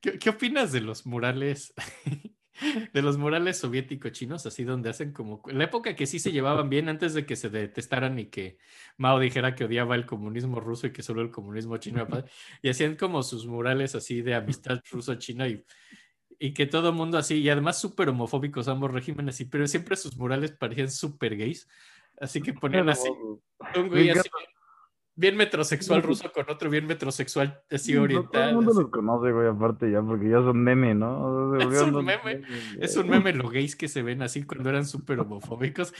¿Qué, 0.00 0.18
qué 0.18 0.30
opinas 0.30 0.72
de 0.72 0.80
los 0.80 1.06
murales? 1.06 1.72
De 2.92 3.02
los 3.02 3.18
murales 3.18 3.58
soviético-chinos, 3.58 4.46
así 4.46 4.64
donde 4.64 4.90
hacen 4.90 5.12
como 5.12 5.42
la 5.46 5.64
época 5.64 5.96
que 5.96 6.06
sí 6.06 6.18
se 6.18 6.32
llevaban 6.32 6.68
bien 6.68 6.88
antes 6.88 7.14
de 7.14 7.26
que 7.26 7.36
se 7.36 7.50
detestaran 7.50 8.18
y 8.18 8.26
que 8.26 8.58
Mao 8.96 9.18
dijera 9.18 9.54
que 9.54 9.64
odiaba 9.64 9.94
el 9.94 10.06
comunismo 10.06 10.60
ruso 10.60 10.86
y 10.86 10.92
que 10.92 11.02
solo 11.02 11.22
el 11.22 11.30
comunismo 11.30 11.76
chino 11.78 11.98
era 11.98 12.08
padre, 12.08 12.30
y 12.62 12.68
hacían 12.68 12.96
como 12.96 13.22
sus 13.22 13.46
murales 13.46 13.94
así 13.94 14.22
de 14.22 14.34
amistad 14.34 14.80
ruso-china 14.90 15.48
y, 15.48 15.64
y 16.38 16.52
que 16.54 16.66
todo 16.66 16.90
el 16.90 16.94
mundo 16.94 17.18
así, 17.18 17.36
y 17.36 17.48
además 17.48 17.80
súper 17.80 18.08
homofóbicos 18.08 18.68
ambos 18.68 18.90
regímenes, 18.90 19.40
y, 19.40 19.44
pero 19.46 19.66
siempre 19.66 19.96
sus 19.96 20.16
murales 20.16 20.52
parecían 20.52 20.90
súper 20.90 21.36
gays, 21.36 21.68
así 22.20 22.40
que 22.42 22.52
ponían 22.52 22.88
así 22.88 23.08
un 23.08 23.88
güey 23.88 24.06
Me 24.06 24.12
así, 24.12 24.28
bien 25.14 25.36
metrosexual 25.36 26.02
ruso 26.02 26.32
con 26.32 26.46
otro 26.48 26.70
bien 26.70 26.86
metrosexual 26.86 27.60
así 27.70 27.92
No, 27.92 27.96
Todo 27.98 28.04
oriental. 28.04 28.48
el 28.48 28.54
mundo 28.54 28.72
los 28.74 28.90
conoce, 28.90 29.32
güey, 29.32 29.48
aparte 29.48 29.90
ya, 29.90 30.02
porque 30.02 30.28
ya 30.28 30.38
son 30.38 30.62
meme, 30.62 30.94
¿no? 30.94 31.54
Es 31.58 31.82
un 31.82 32.04
meme, 32.04 32.42
Es 32.80 32.96
un 32.96 33.08
meme 33.08 33.32
lo 33.32 33.48
gays 33.48 33.76
que 33.76 33.88
se 33.88 34.02
ven 34.02 34.22
así 34.22 34.42
cuando 34.44 34.70
eran 34.70 34.86
súper 34.86 35.20
homofóbicos. 35.20 35.92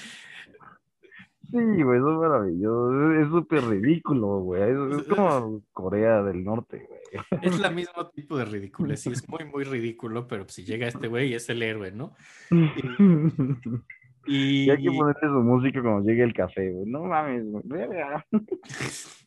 Sí, 1.51 1.83
güey, 1.83 1.99
eso 1.99 2.13
es 2.13 2.19
maravilloso. 2.19 3.13
Es 3.13 3.29
súper 3.29 3.65
ridículo, 3.65 4.39
güey. 4.39 4.63
Es, 4.63 5.01
es 5.01 5.09
como 5.09 5.61
Corea 5.73 6.23
del 6.23 6.43
Norte, 6.43 6.87
güey. 6.89 7.03
Es 7.43 7.61
la 7.61 7.69
mismo 7.71 8.09
tipo 8.09 8.39
de 8.39 8.47
ridiculez 8.47 9.07
y 9.07 9.11
es 9.11 9.29
muy, 9.29 9.45
muy 9.45 9.65
ridículo, 9.65 10.27
pero 10.27 10.49
si 10.49 10.65
llega 10.65 10.87
este 10.87 11.09
güey 11.09 11.35
es 11.35 11.49
el 11.51 11.63
héroe, 11.63 11.93
¿no? 11.93 12.15
Y, 12.51 14.02
Y 14.27 14.71
hay 14.71 14.83
que 14.83 14.91
ponerle 14.91 15.21
su 15.23 15.43
música 15.43 15.83
cuando 15.83 16.09
llegue 16.09 16.23
el 16.23 16.33
café, 16.35 16.71
güey. 16.71 16.87
No 16.91 17.05
mames, 17.05 17.45
güey. 17.51 17.83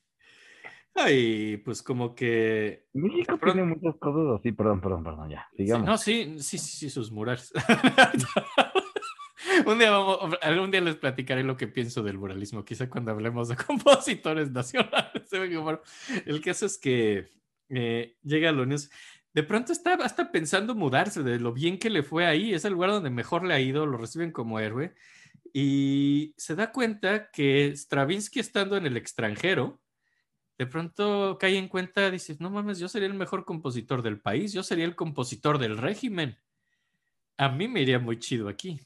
Ay, 0.97 1.57
pues 1.57 1.83
como 1.83 2.15
que... 2.15 2.85
México 2.93 3.37
Pero- 3.39 3.51
tiene 3.53 3.67
muchas 3.67 3.95
cosas 3.97 4.39
así. 4.39 4.53
Perdón, 4.53 4.79
perdón, 4.79 5.03
perdón, 5.03 5.29
ya. 5.29 5.45
sí, 5.51 5.57
Sigamos. 5.63 5.85
no, 5.85 5.97
sí, 5.97 6.35
sí, 6.39 6.57
sí, 6.57 6.77
sí, 6.77 6.89
sus 6.89 7.11
murales. 7.11 7.51
Un 9.65 9.77
día 9.77 9.91
vamos, 9.91 10.19
algún 10.41 10.71
día 10.71 10.81
les 10.81 10.95
platicaré 10.95 11.43
lo 11.43 11.55
que 11.57 11.67
pienso 11.67 12.01
del 12.01 12.17
muralismo, 12.17 12.63
quizá 12.65 12.89
cuando 12.89 13.11
hablemos 13.11 13.49
de 13.49 13.55
compositores 13.67 14.51
nacionales. 14.51 15.29
El 16.25 16.41
caso 16.41 16.65
es 16.65 16.77
que 16.77 17.27
eh, 17.69 18.15
llega 18.23 18.49
a 18.49 18.53
la 18.53 18.61
Unión. 18.63 18.79
De 19.35 19.43
pronto 19.43 19.73
está 19.73 19.95
hasta 19.95 20.31
pensando 20.31 20.75
mudarse 20.75 21.21
de 21.21 21.41
lo 21.41 21.51
bien 21.51 21.77
que 21.77 21.89
le 21.89 22.03
fue 22.03 22.25
ahí. 22.25 22.53
Es 22.53 22.63
el 22.63 22.71
lugar 22.71 22.91
donde 22.91 23.09
mejor 23.09 23.43
le 23.43 23.53
ha 23.53 23.59
ido, 23.59 23.85
lo 23.85 23.97
reciben 23.97 24.31
como 24.31 24.61
héroe. 24.61 24.95
Y 25.51 26.33
se 26.37 26.55
da 26.55 26.71
cuenta 26.71 27.29
que 27.31 27.75
Stravinsky 27.75 28.39
estando 28.39 28.77
en 28.77 28.85
el 28.85 28.95
extranjero, 28.95 29.81
de 30.57 30.65
pronto 30.65 31.37
cae 31.37 31.57
en 31.57 31.67
cuenta, 31.67 32.09
dices, 32.11 32.39
no 32.39 32.49
mames, 32.49 32.79
yo 32.79 32.87
sería 32.87 33.09
el 33.09 33.13
mejor 33.13 33.43
compositor 33.43 34.01
del 34.01 34.21
país, 34.21 34.53
yo 34.53 34.63
sería 34.63 34.85
el 34.85 34.95
compositor 34.95 35.57
del 35.57 35.77
régimen. 35.77 36.37
A 37.35 37.49
mí 37.49 37.67
me 37.67 37.81
iría 37.81 37.99
muy 37.99 38.19
chido 38.19 38.47
aquí. 38.47 38.79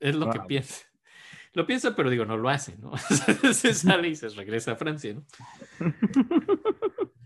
Es 0.00 0.14
lo 0.14 0.28
que 0.28 0.40
piensa. 0.40 0.84
Lo 1.54 1.66
piensa, 1.66 1.96
pero 1.96 2.10
digo, 2.10 2.26
no 2.26 2.36
lo 2.36 2.50
hace, 2.50 2.76
¿no? 2.76 2.92
se 3.54 3.72
sale 3.72 4.10
y 4.10 4.16
se 4.16 4.28
regresa 4.28 4.72
a 4.72 4.76
Francia, 4.76 5.14
¿no? 5.14 5.24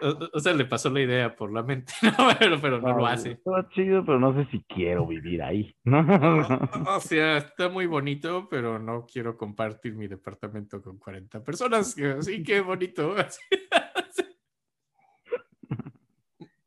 O, 0.00 0.30
o 0.32 0.40
sea, 0.40 0.54
le 0.54 0.64
pasó 0.64 0.88
la 0.90 1.00
idea 1.00 1.34
por 1.34 1.52
la 1.52 1.62
mente, 1.62 1.92
¿no? 2.02 2.28
pero, 2.38 2.60
pero 2.60 2.80
no 2.80 2.96
lo 2.96 3.06
hace. 3.06 3.32
Está 3.32 3.68
chido, 3.70 4.04
pero 4.04 4.20
no 4.20 4.34
sé 4.34 4.48
si 4.50 4.62
quiero 4.64 5.06
vivir 5.06 5.42
ahí. 5.42 5.74
¿no? 5.84 6.00
O 6.86 7.00
sea, 7.00 7.38
está 7.38 7.68
muy 7.68 7.86
bonito, 7.86 8.48
pero 8.48 8.78
no 8.78 9.06
quiero 9.06 9.36
compartir 9.36 9.94
mi 9.94 10.06
departamento 10.06 10.80
con 10.82 10.98
40 10.98 11.42
personas. 11.42 11.96
Así 11.98 12.42
que 12.42 12.60
bonito. 12.60 13.14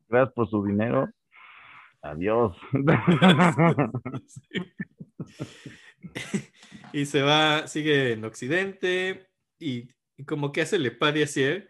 Gracias 0.10 0.34
por 0.34 0.49
su 0.49 0.66
dinero. 0.66 1.08
Adiós. 2.02 2.58
y 6.94 7.06
se 7.06 7.22
va, 7.22 7.68
sigue 7.68 8.14
en 8.14 8.26
Occidente 8.26 9.28
y, 9.60 9.90
y 10.18 10.26
como 10.26 10.52
que 10.52 10.62
hace 10.62 10.80
Le 10.80 10.90
Pas 10.91 11.14
d'Acier, 11.14 11.70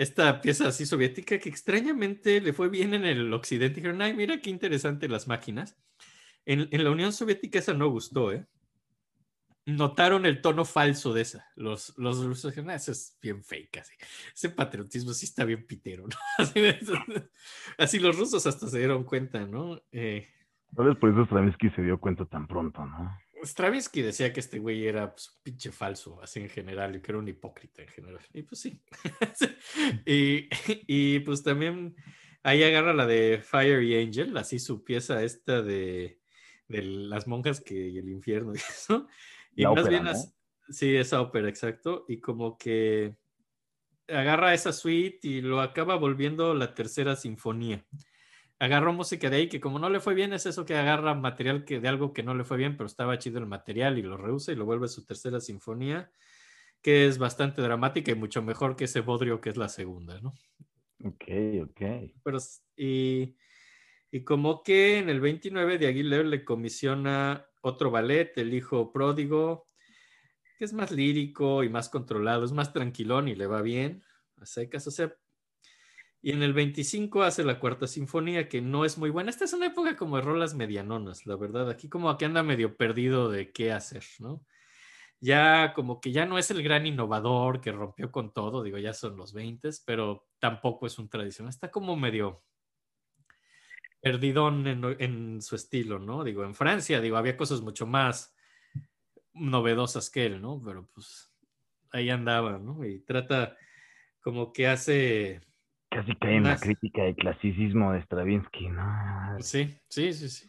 esta 0.00 0.40
pieza 0.40 0.66
así 0.68 0.86
soviética 0.86 1.38
que 1.38 1.50
extrañamente 1.50 2.40
le 2.40 2.54
fue 2.54 2.70
bien 2.70 2.94
en 2.94 3.04
el 3.04 3.30
Occidente. 3.34 3.76
Dijeron, 3.76 4.00
ay, 4.00 4.14
mira 4.14 4.40
qué 4.40 4.48
interesante 4.48 5.08
las 5.08 5.28
máquinas. 5.28 5.76
En, 6.46 6.68
en 6.70 6.84
la 6.84 6.90
Unión 6.90 7.12
Soviética 7.12 7.58
esa 7.58 7.74
no 7.74 7.90
gustó, 7.90 8.32
¿eh? 8.32 8.46
Notaron 9.66 10.24
el 10.24 10.40
tono 10.40 10.64
falso 10.64 11.12
de 11.12 11.20
esa. 11.20 11.46
Los, 11.54 11.92
los 11.98 12.24
rusos 12.24 12.50
dijeron, 12.50 12.70
"Ah, 12.70 12.76
eso 12.76 12.92
es 12.92 13.18
bien 13.20 13.44
fake, 13.44 13.76
así. 13.76 13.92
Ese 14.34 14.48
patriotismo 14.48 15.12
sí 15.12 15.26
está 15.26 15.44
bien 15.44 15.66
pitero, 15.66 16.06
¿no? 16.08 16.16
Así, 17.76 17.98
los 17.98 18.16
rusos 18.16 18.46
hasta 18.46 18.68
se 18.68 18.78
dieron 18.78 19.04
cuenta, 19.04 19.46
¿no? 19.46 19.82
Eh, 19.92 20.26
Tal 20.74 20.86
vez 20.86 20.96
por 20.96 21.10
eso 21.10 21.26
Stravinsky 21.26 21.68
se 21.70 21.82
dio 21.82 22.00
cuenta 22.00 22.24
tan 22.24 22.46
pronto, 22.46 22.86
¿no? 22.86 23.18
Stravinsky 23.42 24.02
decía 24.02 24.32
que 24.32 24.40
este 24.40 24.58
güey 24.58 24.86
era 24.86 25.12
pues, 25.12 25.30
un 25.30 25.42
pinche 25.42 25.72
falso, 25.72 26.20
así 26.22 26.40
en 26.40 26.48
general, 26.48 26.96
y 26.96 27.00
que 27.00 27.12
era 27.12 27.18
un 27.18 27.28
hipócrita 27.28 27.82
en 27.82 27.88
general. 27.88 28.24
Y 28.32 28.42
pues 28.42 28.60
sí. 28.60 28.80
y, 30.06 30.48
y, 30.86 31.20
pues 31.20 31.42
también 31.42 31.96
ahí 32.42 32.62
agarra 32.62 32.92
la 32.94 33.06
de 33.06 33.40
Fire 33.42 33.82
y 33.82 33.96
Angel, 34.00 34.36
así 34.36 34.58
su 34.58 34.84
pieza 34.84 35.22
esta 35.22 35.62
de, 35.62 36.20
de 36.68 36.82
las 36.82 37.26
monjas 37.26 37.60
que, 37.60 37.88
y 37.88 37.98
el 37.98 38.08
infierno 38.08 38.54
y 38.54 38.58
eso. 38.58 39.06
Y 39.54 39.62
La 39.62 39.70
más 39.70 39.80
ópera, 39.80 39.88
bien, 39.88 40.04
¿no? 40.04 40.10
as- 40.10 40.34
sí, 40.68 40.96
esa 40.96 41.20
ópera, 41.20 41.48
exacto. 41.48 42.04
Y 42.08 42.20
como 42.20 42.56
que 42.56 43.16
agarra 44.08 44.54
esa 44.54 44.72
suite 44.72 45.20
y 45.22 45.40
lo 45.40 45.60
acaba 45.60 45.96
volviendo 45.96 46.54
la 46.54 46.74
tercera 46.74 47.16
sinfonía 47.16 47.84
agarró 48.60 48.92
música 48.92 49.28
de 49.28 49.36
ahí 49.36 49.48
que 49.48 49.60
como 49.60 49.80
no 49.80 49.90
le 49.90 49.98
fue 49.98 50.14
bien 50.14 50.32
es 50.32 50.46
eso 50.46 50.64
que 50.64 50.76
agarra 50.76 51.14
material 51.14 51.64
que 51.64 51.80
de 51.80 51.88
algo 51.88 52.12
que 52.12 52.22
no 52.22 52.34
le 52.34 52.44
fue 52.44 52.56
bien 52.56 52.76
pero 52.76 52.86
estaba 52.86 53.18
chido 53.18 53.38
el 53.38 53.46
material 53.46 53.98
y 53.98 54.02
lo 54.02 54.16
rehúsa 54.16 54.52
y 54.52 54.56
lo 54.56 54.64
vuelve 54.64 54.86
su 54.86 55.04
tercera 55.04 55.40
sinfonía 55.40 56.12
que 56.82 57.06
es 57.06 57.18
bastante 57.18 57.62
dramática 57.62 58.12
y 58.12 58.14
mucho 58.14 58.42
mejor 58.42 58.76
que 58.76 58.84
ese 58.84 59.00
bodrio 59.00 59.40
que 59.40 59.50
es 59.50 59.56
la 59.56 59.68
segunda, 59.68 60.20
¿no? 60.20 60.32
Ok, 61.04 61.24
ok. 61.62 62.12
Pero 62.22 62.38
y, 62.76 63.36
y 64.10 64.24
como 64.24 64.62
que 64.62 64.98
en 64.98 65.08
el 65.08 65.20
29 65.20 65.78
de 65.78 65.86
Aguilera 65.86 66.24
le 66.24 66.44
comisiona 66.44 67.46
otro 67.62 67.90
ballet, 67.90 68.32
El 68.36 68.54
hijo 68.54 68.92
pródigo, 68.92 69.66
que 70.58 70.64
es 70.64 70.72
más 70.72 70.90
lírico 70.90 71.64
y 71.64 71.68
más 71.68 71.88
controlado, 71.88 72.44
es 72.44 72.52
más 72.52 72.72
tranquilón 72.72 73.28
y 73.28 73.34
le 73.34 73.46
va 73.46 73.62
bien 73.62 74.02
a 74.36 74.46
secas, 74.46 74.86
o 74.86 74.90
sea, 74.90 75.14
y 76.22 76.32
en 76.32 76.42
el 76.42 76.52
25 76.52 77.22
hace 77.22 77.44
la 77.44 77.58
cuarta 77.58 77.86
sinfonía, 77.86 78.48
que 78.48 78.60
no 78.60 78.84
es 78.84 78.98
muy 78.98 79.08
buena. 79.08 79.30
Esta 79.30 79.44
es 79.44 79.54
una 79.54 79.66
época 79.66 79.96
como 79.96 80.16
de 80.16 80.22
rolas 80.22 80.54
medianonas, 80.54 81.24
la 81.24 81.36
verdad. 81.36 81.70
Aquí 81.70 81.88
como 81.88 82.16
que 82.18 82.26
anda 82.26 82.42
medio 82.42 82.76
perdido 82.76 83.30
de 83.30 83.52
qué 83.52 83.72
hacer, 83.72 84.04
¿no? 84.18 84.44
Ya 85.18 85.72
como 85.74 86.00
que 86.00 86.12
ya 86.12 86.26
no 86.26 86.38
es 86.38 86.50
el 86.50 86.62
gran 86.62 86.86
innovador 86.86 87.60
que 87.60 87.72
rompió 87.72 88.10
con 88.10 88.32
todo, 88.32 88.62
digo, 88.62 88.78
ya 88.78 88.92
son 88.92 89.16
los 89.16 89.32
20, 89.32 89.70
pero 89.86 90.26
tampoco 90.38 90.86
es 90.86 90.98
un 90.98 91.08
tradicional. 91.08 91.50
Está 91.50 91.70
como 91.70 91.96
medio 91.96 92.42
perdidón 94.02 94.66
en, 94.66 94.96
en 94.98 95.42
su 95.42 95.56
estilo, 95.56 95.98
¿no? 95.98 96.24
Digo, 96.24 96.44
en 96.44 96.54
Francia, 96.54 97.00
digo, 97.00 97.16
había 97.16 97.36
cosas 97.36 97.62
mucho 97.62 97.86
más 97.86 98.34
novedosas 99.32 100.10
que 100.10 100.26
él, 100.26 100.40
¿no? 100.42 100.62
Pero 100.62 100.86
pues 100.92 101.32
ahí 101.92 102.10
andaba, 102.10 102.58
¿no? 102.58 102.84
Y 102.84 103.00
trata 103.00 103.56
como 104.22 104.52
que 104.52 104.68
hace 104.68 105.40
Casi 105.90 106.14
cae 106.14 106.36
en 106.36 106.44
la 106.44 106.56
crítica 106.56 107.02
del 107.02 107.16
clasicismo 107.16 107.92
de 107.92 108.02
Stravinsky, 108.02 108.68
¿no? 108.68 109.36
Sí, 109.40 109.76
sí, 109.88 110.12
sí, 110.12 110.28
sí. 110.28 110.48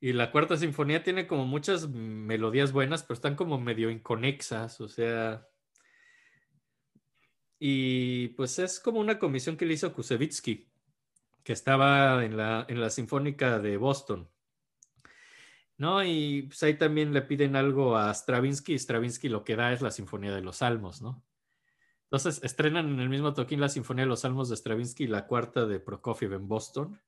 Y 0.00 0.12
la 0.12 0.30
cuarta 0.30 0.58
sinfonía 0.58 1.02
tiene 1.02 1.26
como 1.26 1.46
muchas 1.46 1.88
melodías 1.88 2.72
buenas, 2.72 3.02
pero 3.02 3.14
están 3.14 3.36
como 3.36 3.58
medio 3.58 3.90
inconexas, 3.90 4.82
o 4.82 4.88
sea. 4.88 5.48
Y 7.58 8.28
pues 8.28 8.58
es 8.58 8.78
como 8.80 9.00
una 9.00 9.18
comisión 9.18 9.56
que 9.56 9.64
le 9.64 9.72
hizo 9.72 9.94
Kusevitsky, 9.94 10.68
que 11.42 11.52
estaba 11.54 12.22
en 12.22 12.36
la, 12.36 12.66
en 12.68 12.82
la 12.82 12.90
Sinfónica 12.90 13.58
de 13.58 13.78
Boston. 13.78 14.28
¿No? 15.78 16.04
Y 16.04 16.42
pues 16.42 16.62
ahí 16.62 16.74
también 16.74 17.14
le 17.14 17.22
piden 17.22 17.56
algo 17.56 17.96
a 17.96 18.12
Stravinsky, 18.12 18.74
y 18.74 18.78
Stravinsky 18.78 19.30
lo 19.30 19.42
que 19.42 19.56
da 19.56 19.72
es 19.72 19.80
la 19.80 19.90
Sinfonía 19.90 20.34
de 20.34 20.42
los 20.42 20.58
Salmos, 20.58 21.00
¿no? 21.00 21.24
Entonces 22.06 22.40
estrenan 22.44 22.88
en 22.88 23.00
el 23.00 23.08
mismo 23.08 23.34
toquín 23.34 23.60
la 23.60 23.68
Sinfonía 23.68 24.04
de 24.04 24.08
los 24.08 24.20
Salmos 24.20 24.48
de 24.48 24.56
Stravinsky 24.56 25.04
y 25.04 25.08
la 25.08 25.26
cuarta 25.26 25.66
de 25.66 25.80
Prokofiev 25.80 26.34
en 26.34 26.46
Boston. 26.46 27.00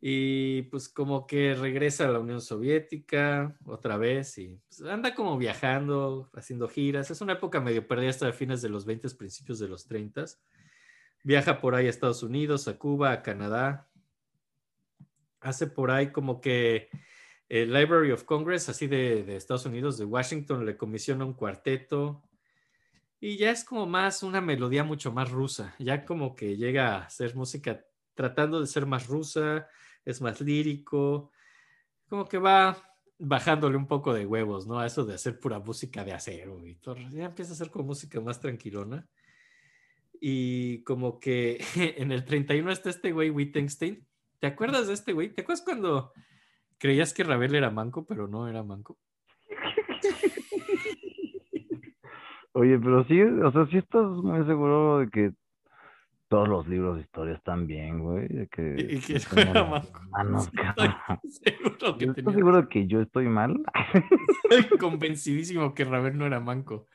Y 0.00 0.62
pues 0.62 0.88
como 0.88 1.26
que 1.26 1.54
regresa 1.54 2.06
a 2.06 2.12
la 2.12 2.20
Unión 2.20 2.40
Soviética 2.40 3.56
otra 3.64 3.96
vez 3.96 4.38
y 4.38 4.60
pues, 4.68 4.82
anda 4.82 5.16
como 5.16 5.36
viajando, 5.36 6.30
haciendo 6.34 6.68
giras. 6.68 7.10
Es 7.10 7.20
una 7.20 7.32
época 7.32 7.60
medio 7.60 7.88
perdida 7.88 8.10
hasta 8.10 8.32
fines 8.32 8.62
de 8.62 8.68
los 8.68 8.84
20, 8.84 9.08
principios 9.16 9.58
de 9.58 9.66
los 9.66 9.86
30. 9.86 10.26
Viaja 11.24 11.60
por 11.60 11.74
ahí 11.74 11.86
a 11.88 11.90
Estados 11.90 12.22
Unidos, 12.22 12.68
a 12.68 12.78
Cuba, 12.78 13.10
a 13.10 13.22
Canadá. 13.22 13.88
Hace 15.40 15.66
por 15.66 15.90
ahí 15.90 16.12
como 16.12 16.40
que 16.40 16.88
el 17.48 17.72
Library 17.72 18.12
of 18.12 18.22
Congress, 18.22 18.68
así 18.68 18.86
de, 18.86 19.24
de 19.24 19.34
Estados 19.34 19.66
Unidos, 19.66 19.98
de 19.98 20.04
Washington, 20.04 20.64
le 20.64 20.76
comisiona 20.76 21.24
un 21.24 21.34
cuarteto. 21.34 22.22
Y 23.20 23.36
ya 23.36 23.50
es 23.50 23.64
como 23.64 23.86
más 23.86 24.22
una 24.22 24.40
melodía 24.40 24.84
mucho 24.84 25.12
más 25.12 25.30
rusa. 25.30 25.74
Ya 25.78 26.04
como 26.04 26.34
que 26.34 26.56
llega 26.56 26.98
a 26.98 27.10
ser 27.10 27.34
música 27.34 27.84
tratando 28.14 28.60
de 28.60 28.66
ser 28.66 28.86
más 28.86 29.06
rusa 29.06 29.68
es 30.04 30.20
más 30.20 30.40
lírico, 30.40 31.32
como 32.08 32.26
que 32.26 32.38
va 32.38 32.76
bajándole 33.18 33.76
un 33.76 33.86
poco 33.86 34.14
de 34.14 34.24
huevos, 34.24 34.66
¿no? 34.66 34.78
A 34.78 34.86
eso 34.86 35.04
de 35.04 35.14
hacer 35.14 35.40
pura 35.40 35.58
música 35.58 36.04
de 36.04 36.12
acero 36.12 36.64
y 36.66 36.76
todo. 36.76 36.96
Ya 37.10 37.24
empieza 37.24 37.52
a 37.52 37.54
hacer 37.54 37.70
como 37.70 37.86
música 37.86 38.20
más 38.20 38.40
tranquilona. 38.40 39.06
Y 40.20 40.82
como 40.84 41.18
que 41.18 41.58
en 41.76 42.12
el 42.12 42.24
31 42.24 42.70
está 42.70 42.90
este 42.90 43.12
güey 43.12 43.30
Wittgenstein. 43.30 44.06
¿Te 44.38 44.46
acuerdas 44.46 44.86
de 44.86 44.94
este 44.94 45.12
güey? 45.12 45.34
¿Te 45.34 45.42
acuerdas 45.42 45.64
cuando 45.64 46.12
creías 46.78 47.12
que 47.12 47.24
Ravel 47.24 47.54
era 47.54 47.70
manco, 47.70 48.06
pero 48.06 48.28
no 48.28 48.48
era 48.48 48.62
manco? 48.62 48.98
Oye, 52.58 52.78
pero 52.78 53.04
sí, 53.04 53.20
o 53.20 53.52
sea, 53.52 53.66
sí 53.66 53.76
estás 53.76 54.06
muy 54.06 54.42
seguro 54.46 55.00
de 55.00 55.10
que 55.10 55.32
todos 56.28 56.48
los 56.48 56.66
libros 56.66 56.96
de 56.96 57.02
historia 57.02 57.34
están 57.34 57.66
bien, 57.66 57.98
güey. 58.00 58.26
De 58.28 58.48
que, 58.48 58.76
Y 58.78 58.98
que 59.00 59.20
que 59.20 59.44
manco. 59.44 60.00
manos, 60.10 60.50
seguro 61.44 61.98
que 61.98 62.04
¿Estás 62.06 62.14
tenía- 62.16 62.32
seguro 62.32 62.62
de 62.62 62.68
que 62.68 62.86
yo 62.86 63.02
estoy 63.02 63.26
mal? 63.28 63.62
Estoy 64.50 64.78
convencidísimo 64.78 65.74
que 65.74 65.84
Ravel 65.84 66.16
no 66.16 66.24
era 66.26 66.40
manco. 66.40 66.86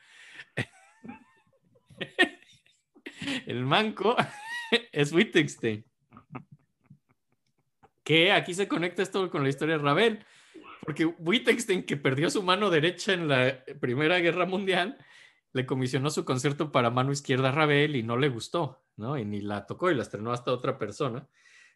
El 3.45 3.63
manco 3.65 4.15
es 4.91 5.13
Wittgenstein. 5.13 5.85
Que 8.03 8.31
aquí 8.31 8.55
se 8.55 8.67
conecta 8.67 9.03
esto 9.03 9.29
con 9.29 9.43
la 9.43 9.49
historia 9.49 9.77
de 9.77 9.83
Ravel. 9.83 10.25
Porque 10.83 11.05
Wittgenstein, 11.05 11.83
que 11.83 11.97
perdió 11.97 12.31
su 12.31 12.41
mano 12.41 12.71
derecha 12.71 13.13
en 13.13 13.27
la 13.27 13.63
Primera 13.79 14.17
Guerra 14.19 14.47
Mundial, 14.47 14.97
le 15.53 15.65
comisionó 15.65 16.09
su 16.09 16.25
concierto 16.25 16.71
para 16.71 16.89
mano 16.89 17.11
izquierda 17.11 17.49
a 17.49 17.51
Ravel 17.51 17.95
y 17.95 18.03
no 18.03 18.17
le 18.17 18.29
gustó, 18.29 18.83
¿no? 18.97 19.17
Y 19.17 19.25
ni 19.25 19.41
la 19.41 19.65
tocó 19.65 19.91
y 19.91 19.95
la 19.95 20.03
estrenó 20.03 20.31
hasta 20.31 20.51
otra 20.51 20.77
persona. 20.77 21.27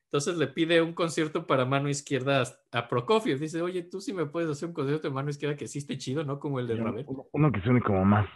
Entonces 0.06 0.38
le 0.38 0.48
pide 0.48 0.82
un 0.82 0.94
concierto 0.94 1.46
para 1.46 1.66
mano 1.66 1.90
izquierda 1.90 2.44
a 2.72 2.88
Prokofiev. 2.88 3.40
Dice, 3.40 3.62
oye, 3.62 3.84
tú 3.84 4.00
sí 4.00 4.14
me 4.14 4.26
puedes 4.26 4.50
hacer 4.50 4.70
un 4.70 4.74
concierto 4.74 5.08
de 5.08 5.14
mano 5.14 5.30
izquierda 5.30 5.58
que 5.58 5.68
sí 5.68 5.80
esté 5.80 5.98
chido, 5.98 6.24
¿no? 6.24 6.40
Como 6.40 6.60
el 6.60 6.68
de 6.68 6.76
Ravel. 6.78 7.06
Uno 7.32 7.52
que 7.52 7.62
suene 7.62 7.82
como 7.82 8.06
más, 8.06 8.30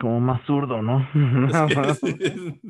como 0.00 0.20
más 0.20 0.44
zurdo, 0.46 0.80
¿no? 0.80 1.06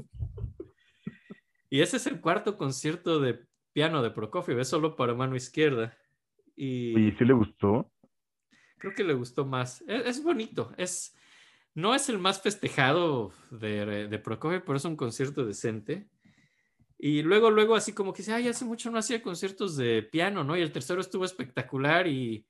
y 1.70 1.80
ese 1.82 1.98
es 1.98 2.06
el 2.06 2.20
cuarto 2.20 2.56
concierto 2.56 3.20
de 3.20 3.46
piano 3.72 4.02
de 4.02 4.10
Prokofiev, 4.10 4.58
es 4.58 4.68
solo 4.68 4.96
para 4.96 5.14
mano 5.14 5.36
izquierda. 5.36 5.96
Y 6.56 6.96
Oye, 6.96 7.14
¿sí 7.16 7.24
le 7.24 7.34
gustó? 7.34 7.92
creo 8.78 8.94
que 8.94 9.04
le 9.04 9.14
gustó 9.14 9.44
más. 9.44 9.82
Es, 9.82 10.06
es 10.06 10.22
bonito, 10.22 10.72
es, 10.76 11.14
no 11.78 11.94
es 11.94 12.08
el 12.08 12.18
más 12.18 12.42
festejado 12.42 13.32
de, 13.52 14.08
de 14.08 14.18
Prokofiev, 14.18 14.64
pero 14.64 14.78
es 14.78 14.84
un 14.84 14.96
concierto 14.96 15.46
decente. 15.46 16.08
Y 16.98 17.22
luego, 17.22 17.52
luego, 17.52 17.76
así 17.76 17.92
como 17.92 18.12
que 18.12 18.22
dice, 18.22 18.32
ay, 18.34 18.48
hace 18.48 18.64
mucho 18.64 18.90
no 18.90 18.98
hacía 18.98 19.22
conciertos 19.22 19.76
de 19.76 20.02
piano, 20.02 20.42
¿no? 20.42 20.56
Y 20.56 20.60
el 20.60 20.72
tercero 20.72 21.00
estuvo 21.00 21.24
espectacular 21.24 22.08
y, 22.08 22.44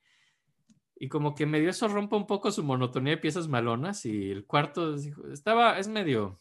y 0.97 1.09
como 1.11 1.35
que 1.35 1.45
medio 1.45 1.69
eso 1.69 1.89
rompe 1.89 2.17
un 2.17 2.27
poco 2.27 2.51
su 2.51 2.65
monotonía 2.65 3.17
de 3.17 3.19
piezas 3.19 3.49
malonas. 3.49 4.07
Y 4.07 4.31
el 4.31 4.47
cuarto 4.47 4.95
estaba, 5.31 5.79
es 5.79 5.89
medio, 5.89 6.41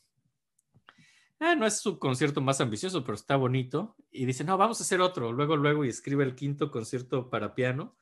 ah, 1.41 1.55
no 1.55 1.65
es 1.65 1.81
su 1.81 1.99
concierto 1.99 2.39
más 2.39 2.61
ambicioso, 2.61 3.03
pero 3.03 3.15
está 3.15 3.35
bonito. 3.35 3.97
Y 4.11 4.23
dice, 4.23 4.45
no, 4.45 4.57
vamos 4.57 4.79
a 4.79 4.85
hacer 4.85 5.01
otro. 5.01 5.33
Luego, 5.33 5.57
luego, 5.57 5.83
y 5.83 5.89
escribe 5.89 6.23
el 6.23 6.35
quinto 6.35 6.71
concierto 6.71 7.29
para 7.29 7.53
piano, 7.53 7.97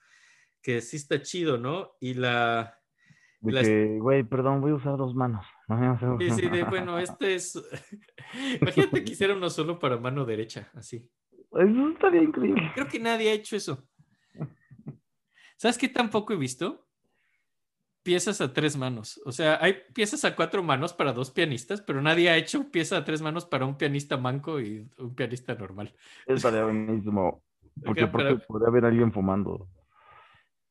que 0.62 0.80
sí 0.82 0.98
está 0.98 1.24
chido, 1.24 1.58
¿no? 1.58 1.96
Y 2.00 2.14
la, 2.14 2.85
De 3.46 3.52
Las- 3.54 3.68
que, 3.68 3.98
güey, 4.00 4.24
perdón, 4.24 4.62
voy 4.62 4.72
a 4.72 4.76
usar 4.76 4.98
dos 4.98 5.14
manos. 5.16 5.46
No 5.68 5.78
voy 5.78 5.86
a 5.88 5.92
hacer- 5.92 6.10
Sí, 6.20 6.30
sí, 6.42 6.50
de, 6.50 6.64
bueno, 6.64 6.98
este 7.00 7.36
es. 7.36 7.54
Imagínate 8.62 9.04
que 9.04 9.12
hiciera 9.14 9.36
uno 9.36 9.50
solo 9.50 9.80
para 9.80 9.98
mano 9.98 10.26
derecha, 10.26 10.70
así. 10.74 11.10
Eso 11.52 11.90
estaría 11.90 12.22
increíble. 12.24 12.72
Creo 12.74 12.88
que 12.88 13.00
nadie 13.00 13.30
ha 13.30 13.34
hecho 13.34 13.56
eso. 13.56 13.88
¿Sabes 15.58 15.78
qué 15.78 15.88
tampoco 15.88 16.34
he 16.34 16.38
visto? 16.38 16.86
Piezas 18.04 18.42
a 18.42 18.54
tres 18.54 18.76
manos. 18.78 19.20
O 19.26 19.32
sea, 19.32 19.58
hay 19.62 19.78
piezas 19.94 20.26
a 20.26 20.36
cuatro 20.36 20.62
manos 20.62 20.94
para 20.94 21.14
dos 21.14 21.32
pianistas, 21.32 21.82
pero 21.82 22.02
nadie 22.02 22.30
ha 22.30 22.38
hecho 22.38 22.70
pieza 22.72 22.98
a 22.98 23.04
tres 23.06 23.22
manos 23.22 23.46
para 23.46 23.66
un 23.66 23.78
pianista 23.78 24.18
manco 24.18 24.60
y 24.60 24.88
un 24.98 25.16
pianista 25.16 25.56
normal. 25.56 25.96
Estaría 26.28 26.64
buenísimo. 26.66 27.42
Porque 27.84 28.04
aparte 28.04 28.36
pero- 28.36 28.48
podría 28.48 28.68
haber 28.70 28.86
alguien 28.86 29.12
fumando. 29.12 29.68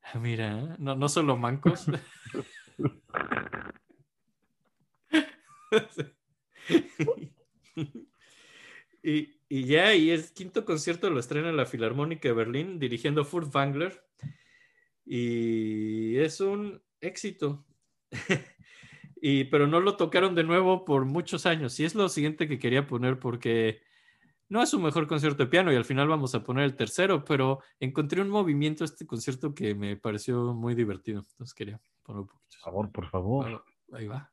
Ah, 0.03 0.19
Mira, 0.19 0.77
no, 0.79 0.95
no 0.95 1.09
solo 1.09 1.37
mancos. 1.39 1.87
y, 9.03 9.41
y 9.49 9.65
ya, 9.65 9.95
y 9.95 10.11
el 10.11 10.33
quinto 10.33 10.65
concierto 10.65 11.11
lo 11.11 11.21
estrena 11.21 11.51
en 11.51 11.57
la 11.57 11.67
Filarmónica 11.67 12.29
de 12.29 12.35
Berlín, 12.35 12.79
dirigiendo 12.79 13.25
Furtwängler. 13.25 14.03
Y 15.05 16.17
es 16.17 16.41
un 16.41 16.83
éxito. 17.01 17.65
y, 19.21 19.45
pero 19.45 19.67
no 19.67 19.81
lo 19.81 19.97
tocaron 19.97 20.35
de 20.35 20.45
nuevo 20.45 20.85
por 20.85 21.05
muchos 21.05 21.47
años. 21.47 21.79
Y 21.79 21.85
es 21.85 21.95
lo 21.95 22.09
siguiente 22.09 22.49
que 22.49 22.59
quería 22.59 22.87
poner 22.87 23.19
porque 23.19 23.83
no 24.49 24.63
es 24.63 24.71
su 24.71 24.81
mejor 24.81 25.07
concierto 25.07 25.45
de 25.45 25.51
piano 25.51 25.73
y 25.73 25.77
al 25.77 25.85
final 25.85 26.09
vamos 26.09 26.35
a 26.35 26.43
poner 26.43 26.65
el 26.65 26.77
tercero, 26.77 27.25
pero 27.25 27.61
encontré 27.81 28.21
un 28.21 28.29
movimiento 28.29 28.85
este 28.85 29.07
concierto 29.07 29.55
que 29.55 29.75
me 29.75 29.97
pareció 29.97 30.55
muy 30.55 30.75
divertido. 30.75 31.21
Entonces 31.21 31.55
quería 31.55 31.81
poner 32.05 32.21
un 32.23 32.27
poquito. 32.29 32.45
Por 32.51 32.61
favor, 32.61 32.93
por 32.93 33.11
favor. 33.11 33.47
Ah, 33.93 33.97
Ahí 33.97 34.07
va. 34.07 34.31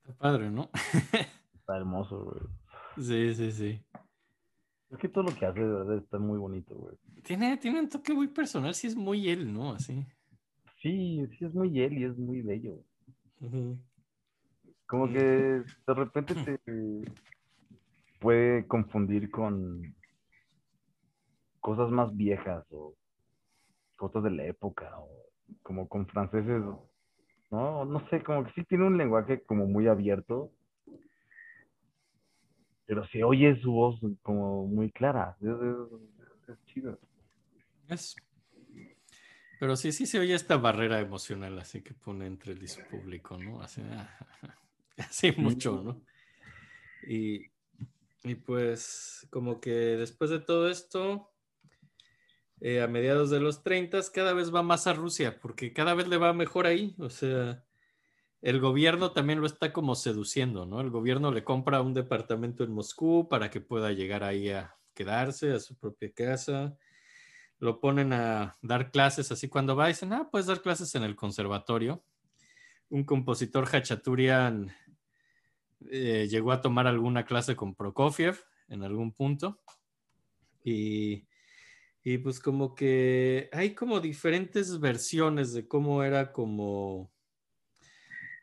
Está 0.00 0.14
padre, 0.18 0.50
¿no? 0.50 0.70
Está 1.54 1.76
hermoso, 1.76 2.24
güey. 2.24 2.40
Sí, 3.06 3.34
sí, 3.34 3.52
sí. 3.52 3.84
Es 4.90 4.98
que 4.98 5.08
todo 5.08 5.24
lo 5.24 5.34
que 5.34 5.46
hace 5.46 5.60
de 5.60 5.72
verdad 5.72 5.96
está 5.96 6.18
muy 6.18 6.38
bonito, 6.38 6.74
güey. 6.74 6.96
Tiene, 7.22 7.56
tiene 7.56 7.80
un 7.80 7.88
toque 7.88 8.12
muy 8.12 8.28
personal, 8.28 8.74
sí 8.74 8.88
es 8.88 8.96
muy 8.96 9.28
él, 9.28 9.52
¿no? 9.52 9.72
Así. 9.72 10.04
Sí, 10.82 11.26
sí 11.38 11.44
es 11.44 11.54
muy 11.54 11.80
él 11.80 11.98
y 11.98 12.04
es 12.04 12.18
muy 12.18 12.42
bello. 12.42 12.84
Como 14.86 15.08
que 15.08 15.18
de 15.22 15.94
repente 15.94 16.34
te 16.34 16.60
puede 18.20 18.66
confundir 18.66 19.30
con 19.30 19.94
cosas 21.62 21.90
más 21.90 22.14
viejas 22.14 22.66
o 22.70 22.94
cosas 23.96 24.24
de 24.24 24.30
la 24.30 24.44
época 24.44 24.98
o 24.98 25.08
como 25.62 25.88
con 25.88 26.06
franceses, 26.06 26.62
no, 27.50 27.84
no 27.84 28.08
sé, 28.08 28.22
como 28.22 28.44
que 28.44 28.52
sí 28.52 28.64
tiene 28.64 28.86
un 28.86 28.98
lenguaje 28.98 29.42
como 29.44 29.66
muy 29.66 29.86
abierto, 29.86 30.50
pero 32.86 33.06
se 33.08 33.24
oye 33.24 33.56
su 33.60 33.72
voz 33.72 34.00
como 34.22 34.66
muy 34.66 34.90
clara, 34.90 35.36
es, 35.40 35.48
es- 35.48 36.48
es 36.50 36.64
chido. 36.66 36.98
Es- 37.88 38.16
Pero 39.58 39.76
sí, 39.76 39.92
sí 39.92 40.06
se 40.06 40.18
oye 40.18 40.34
esta 40.34 40.56
barrera 40.56 40.98
emocional 41.00 41.58
así 41.58 41.82
que 41.82 41.94
pone 41.94 42.26
entre 42.26 42.54
y 42.54 42.66
su 42.66 42.82
público, 42.82 43.38
¿no? 43.38 43.62
Así, 43.62 43.82
así 44.98 45.32
mucho, 45.38 45.82
¿no? 45.82 46.00
Y, 47.06 47.46
y 48.24 48.34
pues 48.36 49.26
como 49.30 49.60
que 49.60 49.70
después 49.70 50.30
de 50.30 50.40
todo 50.40 50.68
esto, 50.68 51.31
eh, 52.64 52.80
a 52.80 52.86
mediados 52.86 53.28
de 53.30 53.40
los 53.40 53.64
30, 53.64 54.00
cada 54.14 54.34
vez 54.34 54.54
va 54.54 54.62
más 54.62 54.86
a 54.86 54.92
Rusia, 54.92 55.40
porque 55.40 55.72
cada 55.72 55.94
vez 55.94 56.06
le 56.06 56.16
va 56.16 56.32
mejor 56.32 56.68
ahí. 56.68 56.94
O 56.98 57.10
sea, 57.10 57.64
el 58.40 58.60
gobierno 58.60 59.10
también 59.10 59.40
lo 59.40 59.46
está 59.46 59.72
como 59.72 59.96
seduciendo, 59.96 60.64
¿no? 60.64 60.80
El 60.80 60.90
gobierno 60.90 61.32
le 61.32 61.42
compra 61.42 61.82
un 61.82 61.92
departamento 61.92 62.62
en 62.62 62.70
Moscú 62.70 63.28
para 63.28 63.50
que 63.50 63.60
pueda 63.60 63.90
llegar 63.90 64.22
ahí 64.22 64.50
a 64.50 64.76
quedarse 64.94 65.52
a 65.52 65.58
su 65.58 65.76
propia 65.76 66.12
casa. 66.12 66.78
Lo 67.58 67.80
ponen 67.80 68.12
a 68.12 68.56
dar 68.62 68.92
clases 68.92 69.32
así 69.32 69.48
cuando 69.48 69.74
va, 69.74 69.88
dicen, 69.88 70.12
ah, 70.12 70.28
puedes 70.30 70.46
dar 70.46 70.62
clases 70.62 70.94
en 70.94 71.02
el 71.02 71.16
conservatorio. 71.16 72.04
Un 72.90 73.02
compositor 73.02 73.66
Hachaturian 73.66 74.72
eh, 75.90 76.28
llegó 76.30 76.52
a 76.52 76.60
tomar 76.60 76.86
alguna 76.86 77.24
clase 77.24 77.56
con 77.56 77.74
Prokofiev 77.74 78.38
en 78.68 78.84
algún 78.84 79.12
punto. 79.12 79.60
Y, 80.62 81.26
y 82.04 82.18
pues 82.18 82.40
como 82.40 82.74
que 82.74 83.48
hay 83.52 83.74
como 83.74 84.00
diferentes 84.00 84.80
versiones 84.80 85.52
de 85.52 85.68
cómo 85.68 86.02
era 86.02 86.32
como 86.32 87.12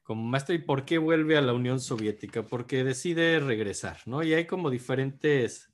como 0.09 0.23
maestro. 0.23 0.55
¿Y 0.55 0.59
por 0.59 0.85
qué 0.85 0.97
vuelve 0.97 1.37
a 1.37 1.41
la 1.41 1.53
Unión 1.53 1.79
Soviética? 1.79 2.41
Porque 2.41 2.83
decide 2.83 3.39
regresar, 3.39 3.99
¿no? 4.07 4.23
Y 4.23 4.33
hay 4.33 4.47
como 4.47 4.71
diferentes 4.71 5.71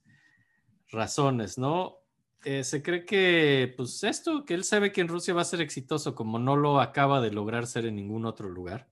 razones, 0.91 1.57
¿no? 1.57 1.99
Eh, 2.43 2.65
se 2.65 2.83
cree 2.83 3.05
que, 3.05 3.73
pues 3.77 4.03
esto, 4.03 4.43
que 4.43 4.53
él 4.53 4.65
sabe 4.65 4.91
que 4.91 4.99
en 4.99 5.07
Rusia 5.07 5.33
va 5.33 5.41
a 5.41 5.45
ser 5.45 5.61
exitoso, 5.61 6.15
como 6.15 6.37
no 6.37 6.57
lo 6.57 6.81
acaba 6.81 7.21
de 7.21 7.31
lograr 7.31 7.65
ser 7.65 7.85
en 7.85 7.95
ningún 7.95 8.25
otro 8.25 8.49
lugar. 8.49 8.89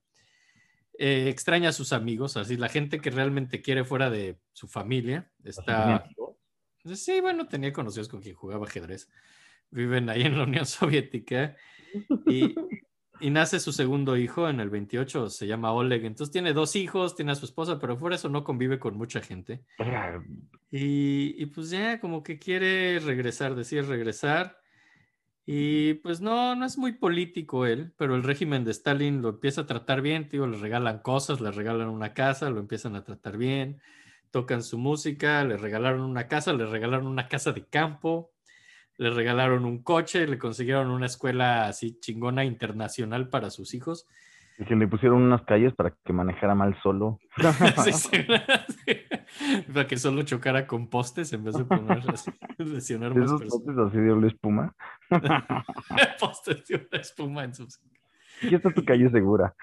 Eh, 0.98 1.28
extraña 1.28 1.70
a 1.70 1.74
sus 1.74 1.92
amigos, 1.92 2.38
así 2.38 2.56
la 2.56 2.70
gente 2.70 3.02
que 3.02 3.10
realmente 3.10 3.62
quiere 3.62 3.84
fuera 3.84 4.10
de 4.10 4.40
su 4.54 4.70
familia. 4.70 5.30
Está... 5.44 6.06
Sí, 6.86 7.22
bueno, 7.22 7.48
tenía 7.48 7.72
conocidos 7.72 8.08
con 8.08 8.22
quien 8.22 8.36
jugaba 8.36 8.66
ajedrez. 8.66 9.10
Viven 9.70 10.10
ahí 10.10 10.24
en 10.24 10.38
la 10.38 10.44
Unión 10.44 10.66
Soviética. 10.66 11.56
Y, 12.28 12.56
y 13.20 13.30
nace 13.30 13.60
su 13.60 13.72
segundo 13.72 14.18
hijo 14.18 14.50
en 14.50 14.60
el 14.60 14.70
28, 14.70 15.30
se 15.30 15.48
llama 15.48 15.72
Oleg. 15.72 16.04
Entonces 16.06 16.32
tiene 16.32 16.54
dos 16.54 16.76
hijos, 16.76 17.16
tiene 17.16 17.32
a 17.32 17.36
su 17.36 17.46
esposa, 17.46 17.80
pero 17.80 17.98
fuera 17.98 18.16
eso 18.16 18.30
no 18.30 18.44
convive 18.44 18.80
con 18.80 18.98
mucha 18.98 19.22
gente. 19.22 19.64
Y, 20.72 21.36
y 21.42 21.46
pues 21.48 21.70
ya 21.70 22.00
como 22.00 22.24
que 22.24 22.40
quiere 22.40 23.00
regresar, 23.00 23.56
decir 23.56 23.86
regresar. 23.86 24.60
Y 25.46 25.96
pues 25.96 26.22
no, 26.22 26.56
no 26.56 26.66
es 26.66 26.78
muy 26.78 26.94
político 26.94 27.66
él, 27.66 27.94
pero 27.98 28.16
el 28.16 28.24
régimen 28.24 28.64
de 28.64 28.72
Stalin 28.72 29.22
lo 29.22 29.30
empieza 29.30 29.62
a 29.62 29.66
tratar 29.66 30.02
bien, 30.02 30.30
tío, 30.30 30.48
le 30.48 30.58
regalan 30.58 31.00
cosas, 31.00 31.42
le 31.42 31.52
regalan 31.52 31.90
una 31.90 32.14
casa, 32.14 32.50
lo 32.50 32.62
empiezan 32.62 32.96
a 32.96 33.04
tratar 33.04 33.38
bien, 33.38 33.82
tocan 34.34 34.64
su 34.64 34.80
música, 34.80 35.44
le 35.44 35.58
regalaron 35.58 36.02
una 36.02 36.28
casa, 36.28 36.54
le 36.54 36.66
regalaron 36.66 37.06
una 37.06 37.28
casa 37.28 37.52
de 37.52 37.66
campo, 37.68 38.32
le 38.98 39.12
regalaron 39.12 39.64
un 39.64 39.84
coche, 39.84 40.26
le 40.26 40.40
consiguieron 40.40 40.90
una 40.90 41.06
escuela 41.06 41.68
así 41.68 42.00
chingona 42.00 42.44
internacional 42.44 43.30
para 43.30 43.52
sus 43.52 43.76
hijos. 43.76 44.08
Y 44.58 44.66
que 44.66 44.76
le 44.76 44.88
pusieron 44.88 45.22
unas 45.22 45.44
calles 45.44 45.74
para 45.76 45.92
que 46.04 46.14
manejara 46.14 46.56
mal 46.56 46.76
solo. 46.82 47.20
sí, 47.84 47.94
sí, 47.94 48.26
para 49.74 49.86
que 49.86 49.98
solo 49.98 50.24
chocara 50.24 50.66
con 50.66 50.88
postes 50.90 51.32
en 51.34 51.44
vez 51.44 51.56
de 51.56 51.66
poner 51.66 52.02
lesionar 52.58 53.14
más 53.14 53.26
Esos 53.26 53.44
postes 53.44 53.78
así 53.78 53.98
de 53.98 54.14
una 54.14 54.28
espuma. 54.28 54.76
postes 56.20 56.68
de 56.68 56.76
una 56.76 57.02
espuma 57.02 57.44
en 57.44 57.54
sus... 57.54 57.80
Y 58.42 58.56
esta 58.56 58.70
es 58.70 58.76
tu 58.76 58.84
calle 58.84 59.12
segura. 59.12 59.54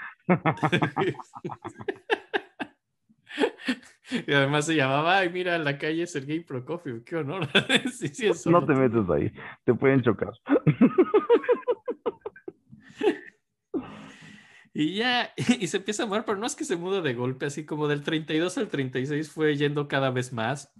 Y 4.26 4.32
además 4.32 4.66
se 4.66 4.74
llamaba, 4.74 5.18
ay, 5.18 5.30
mira, 5.30 5.56
la 5.58 5.78
calle 5.78 6.06
Sergei 6.06 6.40
Prokofiev, 6.40 7.04
qué 7.04 7.16
honor. 7.16 7.48
no 8.46 8.66
te 8.66 8.74
metes 8.74 9.10
ahí, 9.10 9.32
te 9.64 9.74
pueden 9.74 10.02
chocar. 10.02 10.32
y 14.74 14.96
ya, 14.96 15.32
y 15.36 15.66
se 15.66 15.78
empieza 15.78 16.04
a 16.04 16.06
mover, 16.06 16.24
pero 16.24 16.38
no 16.38 16.46
es 16.46 16.56
que 16.56 16.64
se 16.64 16.76
muda 16.76 17.00
de 17.00 17.14
golpe, 17.14 17.46
así 17.46 17.64
como 17.64 17.88
del 17.88 18.02
32 18.02 18.58
al 18.58 18.68
36 18.68 19.30
fue 19.30 19.56
yendo 19.56 19.88
cada 19.88 20.10
vez 20.10 20.32
más 20.32 20.72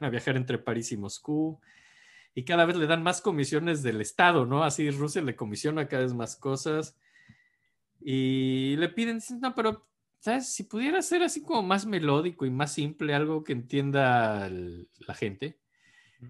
a 0.00 0.10
viajar 0.10 0.36
entre 0.36 0.58
París 0.58 0.92
y 0.92 0.96
Moscú. 0.96 1.60
Y 2.34 2.44
cada 2.44 2.64
vez 2.64 2.76
le 2.76 2.86
dan 2.86 3.02
más 3.02 3.20
comisiones 3.20 3.82
del 3.82 4.00
Estado, 4.00 4.46
¿no? 4.46 4.64
Así 4.64 4.90
Rusia 4.90 5.20
le 5.20 5.36
comisiona 5.36 5.86
cada 5.86 6.04
vez 6.04 6.14
más 6.14 6.34
cosas. 6.34 6.98
Y 8.00 8.74
le 8.76 8.88
piden, 8.88 9.20
no, 9.40 9.54
pero 9.54 9.86
¿sabes? 10.22 10.54
Si 10.54 10.62
pudiera 10.62 11.02
ser 11.02 11.24
así 11.24 11.42
como 11.42 11.62
más 11.62 11.84
melódico 11.84 12.46
y 12.46 12.50
más 12.50 12.72
simple, 12.72 13.12
algo 13.12 13.42
que 13.42 13.52
entienda 13.52 14.48
la 14.48 15.14
gente, 15.14 15.58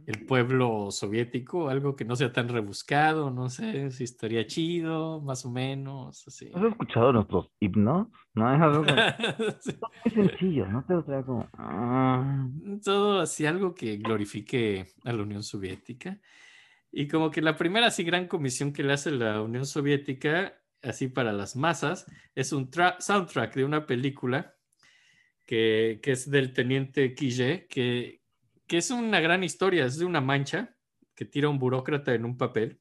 el 0.06 0.24
pueblo 0.24 0.90
soviético, 0.90 1.68
algo 1.68 1.94
que 1.94 2.06
no 2.06 2.16
sea 2.16 2.32
tan 2.32 2.48
rebuscado, 2.48 3.30
no 3.30 3.50
sé 3.50 3.90
si 3.90 4.04
estaría 4.04 4.46
chido, 4.46 5.20
más 5.20 5.44
o 5.44 5.50
menos, 5.50 6.26
así. 6.26 6.50
¿Has 6.54 6.64
escuchado 6.64 7.12
nuestros 7.12 7.48
himnos? 7.60 8.08
No, 8.32 8.54
es 8.54 8.62
algo 8.62 8.84
sencillo, 10.14 10.66
no 10.68 10.82
te 10.86 10.94
lo 10.94 11.04
traigo. 11.04 11.46
Ah. 11.52 12.48
Todo 12.82 13.20
así, 13.20 13.44
algo 13.44 13.74
que 13.74 13.98
glorifique 13.98 14.86
a 15.04 15.12
la 15.12 15.22
Unión 15.22 15.42
Soviética. 15.42 16.18
Y 16.90 17.08
como 17.08 17.30
que 17.30 17.42
la 17.42 17.56
primera 17.56 17.88
así 17.88 18.04
gran 18.04 18.26
comisión 18.26 18.72
que 18.72 18.84
le 18.84 18.94
hace 18.94 19.10
la 19.10 19.42
Unión 19.42 19.66
Soviética 19.66 20.61
así 20.82 21.08
para 21.08 21.32
las 21.32 21.56
masas, 21.56 22.06
es 22.34 22.52
un 22.52 22.70
soundtrack 22.98 23.54
de 23.54 23.64
una 23.64 23.86
película 23.86 24.54
que, 25.46 26.00
es 26.02 26.30
del 26.30 26.52
teniente 26.52 27.14
Quille, 27.14 27.66
que, 27.68 28.22
que 28.66 28.78
es 28.78 28.90
una 28.90 29.20
gran 29.20 29.44
historia, 29.44 29.86
es 29.86 29.98
de 29.98 30.04
una 30.04 30.20
mancha 30.20 30.74
que 31.14 31.24
tira 31.24 31.48
un 31.48 31.58
burócrata 31.58 32.14
en 32.14 32.24
un 32.24 32.36
papel 32.36 32.80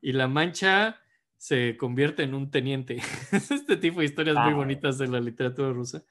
y 0.00 0.12
la 0.12 0.28
mancha 0.28 1.00
se 1.36 1.76
convierte 1.76 2.22
en 2.22 2.34
un 2.34 2.50
teniente. 2.50 2.96
este 3.32 3.76
tipo 3.76 4.00
de 4.00 4.06
historias 4.06 4.36
muy 4.36 4.54
bonitas 4.54 4.98
de 4.98 5.08
la 5.08 5.20
literatura 5.20 5.72
rusa. 5.72 6.04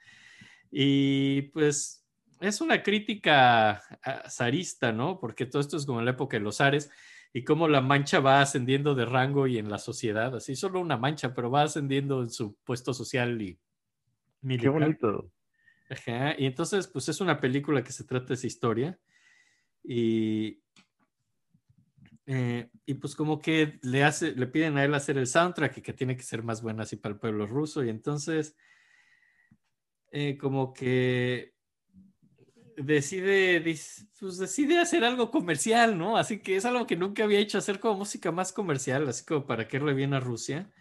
Y 0.71 1.43
pues 1.53 2.05
es 2.39 2.61
una 2.61 2.83
crítica 2.83 3.81
zarista, 4.29 4.91
¿no? 4.91 5.19
Porque 5.19 5.45
todo 5.45 5.61
esto 5.61 5.77
es 5.77 5.85
como 5.85 5.99
en 5.99 6.05
la 6.05 6.11
época 6.11 6.37
de 6.37 6.43
los 6.43 6.57
zares 6.57 6.89
y 7.37 7.43
cómo 7.43 7.67
la 7.67 7.81
mancha 7.81 8.19
va 8.19 8.41
ascendiendo 8.41 8.95
de 8.95 9.05
rango 9.05 9.45
y 9.45 9.59
en 9.59 9.69
la 9.69 9.77
sociedad, 9.77 10.35
así 10.35 10.55
solo 10.55 10.79
una 10.79 10.97
mancha, 10.97 11.35
pero 11.35 11.51
va 11.51 11.61
ascendiendo 11.61 12.23
en 12.23 12.31
su 12.31 12.55
puesto 12.63 12.95
social 12.95 13.39
y 13.39 13.59
militar. 14.41 14.73
Qué 14.73 14.79
bonito. 14.79 15.31
Ajá, 15.87 16.33
y 16.35 16.47
entonces, 16.47 16.87
pues 16.87 17.09
es 17.09 17.21
una 17.21 17.39
película 17.39 17.83
que 17.83 17.91
se 17.91 18.05
trata 18.05 18.29
de 18.29 18.33
esa 18.33 18.47
historia 18.47 18.99
y, 19.83 20.63
eh, 22.25 22.71
y 22.87 22.95
pues 22.95 23.15
como 23.15 23.37
que 23.37 23.77
le, 23.83 24.03
hace, 24.03 24.31
le 24.31 24.47
piden 24.47 24.79
a 24.79 24.83
él 24.83 24.95
hacer 24.95 25.19
el 25.19 25.27
soundtrack 25.27 25.77
y 25.77 25.81
que 25.83 25.93
tiene 25.93 26.17
que 26.17 26.23
ser 26.23 26.41
más 26.41 26.63
bueno 26.63 26.81
así 26.81 26.95
para 26.95 27.13
el 27.13 27.19
pueblo 27.19 27.45
ruso 27.45 27.83
y 27.83 27.89
entonces 27.89 28.55
eh, 30.11 30.39
como 30.39 30.73
que 30.73 31.53
decide, 32.77 33.59
pues 34.19 34.37
decide 34.37 34.79
hacer 34.79 35.03
algo 35.03 35.31
comercial, 35.31 35.97
¿no? 35.97 36.17
Así 36.17 36.39
que 36.39 36.55
es 36.55 36.65
algo 36.65 36.85
que 36.87 36.95
nunca 36.95 37.23
había 37.23 37.39
hecho, 37.39 37.57
hacer 37.57 37.79
como 37.79 37.99
música 37.99 38.31
más 38.31 38.53
comercial, 38.53 39.07
así 39.09 39.25
como 39.25 39.45
para 39.45 39.67
que 39.67 39.79
le 39.79 39.93
bien 39.93 40.13
a 40.13 40.19
Rusia. 40.19 40.71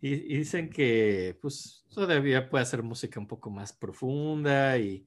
Y, 0.00 0.16
dicen 0.38 0.70
que, 0.70 1.38
pues, 1.40 1.86
todavía 1.92 2.48
puede 2.48 2.62
hacer 2.62 2.82
música 2.82 3.20
un 3.20 3.26
poco 3.26 3.50
más 3.50 3.72
profunda, 3.72 4.78
y, 4.78 5.06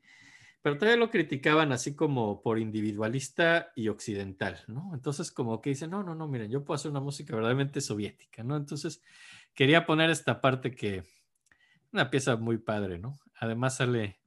pero 0.62 0.78
todavía 0.78 1.00
lo 1.00 1.10
criticaban 1.10 1.72
así 1.72 1.96
como 1.96 2.42
por 2.42 2.60
individualista 2.60 3.72
y 3.76 3.88
occidental, 3.90 4.60
¿no? 4.68 4.92
Entonces, 4.94 5.32
como 5.32 5.62
que 5.62 5.72
dicen, 5.72 5.92
no, 5.92 6.04
no, 6.04 6.16
no, 6.16 6.28
miren, 6.28 6.52
yo 6.52 6.64
puedo 6.64 6.76
hacer 6.76 6.92
una 6.92 7.00
música 7.02 7.36
verdaderamente 7.36 7.82
soviética, 7.82 8.44
¿no? 8.44 8.58
Entonces, 8.58 9.02
quería 9.54 9.86
poner 9.86 10.10
esta 10.10 10.42
parte 10.42 10.72
que, 10.72 11.04
una 11.92 12.12
pieza 12.12 12.36
muy 12.36 12.58
padre, 12.58 13.00
¿no? 13.00 13.20
Además 13.40 13.78
sale 13.78 14.19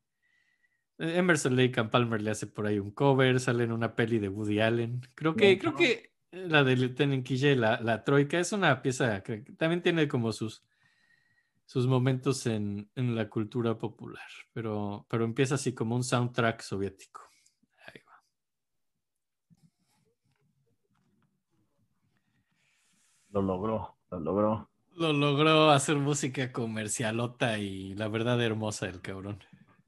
Emerson 0.99 1.57
Lake 1.57 1.81
and 1.81 1.91
Palmer 1.91 2.21
le 2.21 2.31
hace 2.31 2.47
por 2.47 2.67
ahí 2.67 2.79
un 2.79 2.91
cover, 2.91 3.41
sale 3.41 3.65
en 3.65 3.73
una 3.73 3.97
peli 3.97 4.19
de 4.19 4.29
Woody 4.29 4.61
Allen. 4.61 5.01
Creo 5.15 5.35
que, 5.35 5.59
creo 5.59 5.75
que 5.75 6.13
la 6.33 6.65
de 6.65 6.77
Lieutenant 6.77 7.25
Quille, 7.25 7.57
la, 7.57 7.81
la 7.81 8.05
Troika, 8.05 8.39
es 8.39 8.53
una 8.53 8.83
pieza 8.83 9.23
que 9.23 9.39
también 9.57 9.83
tiene 9.83 10.09
como 10.09 10.33
sus, 10.33 10.65
sus 11.67 11.87
momentos 11.87 12.47
en, 12.47 12.91
en, 12.95 13.15
la 13.15 13.29
cultura 13.29 13.79
popular, 13.79 14.29
pero, 14.53 15.07
pero 15.09 15.25
empieza 15.25 15.57
así 15.57 15.75
como 15.75 15.97
un 15.97 16.05
soundtrack 16.05 16.61
soviético. 16.63 17.23
Ahí 17.87 18.01
va. 18.07 18.23
Lo 23.31 23.43
logró, 23.43 23.97
lo 24.11 24.21
logró. 24.21 24.69
Lo 24.95 25.13
logró 25.13 25.71
hacer 25.71 25.97
música 25.97 26.53
comercialota 26.53 27.59
y 27.59 27.95
la 27.95 28.09
verdad 28.09 28.43
hermosa 28.43 28.87
el 28.89 29.01
cabrón. 29.01 29.43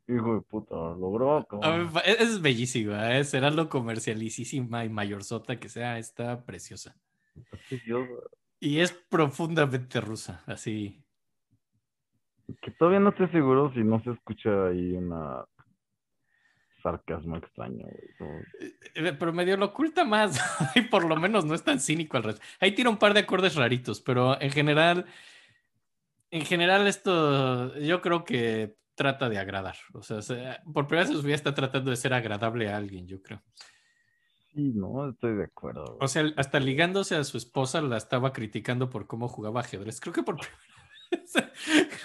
Hijo 0.07 0.35
de 0.35 0.41
puta, 0.43 0.75
logró. 0.75 1.47
Es, 2.05 2.21
es 2.21 2.43
bellísima, 2.43 3.17
¿eh? 3.17 3.25
será 3.25 3.51
lo 3.51 3.69
comercialísima 3.69 4.85
y 4.85 4.89
mayorzota 4.91 5.59
que 5.59 5.69
sea, 5.69 5.99
está 5.99 6.45
preciosa. 6.45 6.95
Y 8.61 8.81
es 8.81 8.93
profundamente 8.93 10.01
rusa, 10.01 10.43
así. 10.47 11.03
Que 12.61 12.71
todavía 12.73 13.01
no 13.01 13.11
estoy 13.11 13.29
seguro 13.29 13.73
si 13.73 13.83
no 13.83 14.03
se 14.03 14.11
escucha 14.11 14.67
ahí 14.67 14.93
una 14.93 15.47
sarcasmo 16.85 17.39
extraño. 17.39 17.87
Eh, 17.89 18.75
eh, 18.95 19.13
pero 19.19 19.33
medio 19.33 19.57
lo 19.57 19.67
oculta 19.67 20.05
más, 20.05 20.39
y 20.77 20.83
por 20.83 21.07
lo 21.07 21.17
menos 21.17 21.47
no 21.47 21.55
es 21.55 21.65
tan 21.65 21.81
cínico 21.81 22.17
al 22.17 22.25
resto. 22.25 22.43
Ahí 22.61 22.73
tira 22.73 22.91
un 22.91 22.99
par 22.99 23.15
de 23.15 23.21
acordes 23.21 23.57
raritos, 23.57 24.03
pero 24.03 24.41
en 24.41 24.51
general, 24.51 25.07
en 26.31 26.45
general 26.45 26.87
esto, 26.87 27.77
yo 27.79 28.03
creo 28.03 28.25
que 28.25 28.77
trata 28.95 29.29
de 29.29 29.39
agradar. 29.39 29.77
O 29.93 30.03
sea, 30.03 30.63
por 30.73 30.87
primera 30.87 31.07
vez 31.07 31.15
en 31.15 31.21
su 31.21 31.27
vida 31.27 31.35
está 31.35 31.55
tratando 31.55 31.91
de 31.91 31.97
ser 31.97 32.15
agradable 32.15 32.71
a 32.71 32.77
alguien, 32.77 33.07
yo 33.07 33.21
creo. 33.23 33.43
Sí, 34.53 34.73
no, 34.75 35.11
estoy 35.11 35.37
de 35.37 35.45
acuerdo. 35.45 35.99
O 36.01 36.07
sea, 36.07 36.25
hasta 36.37 36.61
ligándose 36.61 37.17
a 37.17 37.25
su 37.25 37.37
esposa 37.37 37.81
la 37.81 37.97
estaba 37.97 38.33
criticando 38.33 38.89
por 38.89 39.07
cómo 39.07 39.29
jugaba 39.29 39.61
ajedrez. 39.61 40.01
Creo 40.01 40.13
que 40.13 40.23
por 40.23 40.37
primera 40.39 40.59
vez, 41.11 41.33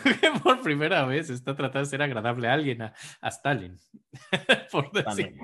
creo 0.02 0.20
que 0.20 0.40
por 0.40 0.62
primera 0.62 1.06
vez 1.06 1.30
está 1.30 1.56
tratando 1.56 1.82
de 1.82 1.86
ser 1.92 2.02
agradable 2.02 2.48
a 2.48 2.54
alguien, 2.54 2.82
a, 2.82 2.94
Stalin. 3.24 3.78
por 4.72 4.92
decir. 4.92 5.36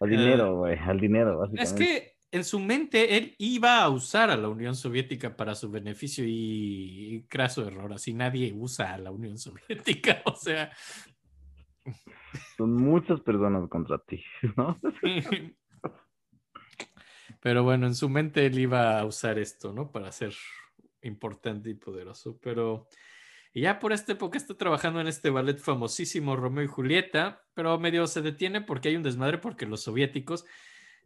Al 0.00 0.10
dinero, 0.10 0.56
güey, 0.56 0.78
al 0.78 1.00
dinero, 1.00 1.38
básicamente. 1.38 1.62
Es 1.62 1.72
que 1.72 2.15
en 2.30 2.44
su 2.44 2.60
mente 2.60 3.16
él 3.16 3.34
iba 3.38 3.82
a 3.82 3.88
usar 3.88 4.30
a 4.30 4.36
la 4.36 4.48
Unión 4.48 4.74
Soviética 4.74 5.36
para 5.36 5.54
su 5.54 5.70
beneficio 5.70 6.24
y, 6.24 6.28
y 7.14 7.22
craso 7.24 7.66
error, 7.66 7.92
así 7.92 8.12
nadie 8.12 8.52
usa 8.54 8.94
a 8.94 8.98
la 8.98 9.10
Unión 9.10 9.38
Soviética, 9.38 10.22
o 10.24 10.34
sea, 10.34 10.70
Son 12.56 12.72
muchas 12.74 13.20
personas 13.20 13.68
contra 13.68 13.98
ti, 13.98 14.22
¿no? 14.56 14.78
Pero 17.40 17.62
bueno, 17.62 17.86
en 17.86 17.94
su 17.94 18.08
mente 18.08 18.46
él 18.46 18.58
iba 18.58 18.98
a 18.98 19.04
usar 19.04 19.38
esto, 19.38 19.72
¿no? 19.72 19.92
Para 19.92 20.10
ser 20.10 20.34
importante 21.02 21.70
y 21.70 21.74
poderoso. 21.74 22.38
Pero 22.42 22.88
y 23.56 23.62
ya 23.62 23.78
por 23.78 23.92
esta 23.92 24.12
época 24.12 24.36
está 24.36 24.54
trabajando 24.54 25.00
en 25.00 25.06
este 25.06 25.30
ballet 25.30 25.58
famosísimo 25.58 26.36
Romeo 26.36 26.64
y 26.64 26.66
Julieta, 26.66 27.42
pero 27.54 27.78
medio 27.78 28.06
se 28.06 28.20
detiene 28.20 28.60
porque 28.60 28.88
hay 28.88 28.96
un 28.96 29.02
desmadre 29.02 29.38
porque 29.38 29.64
los 29.64 29.82
soviéticos 29.82 30.44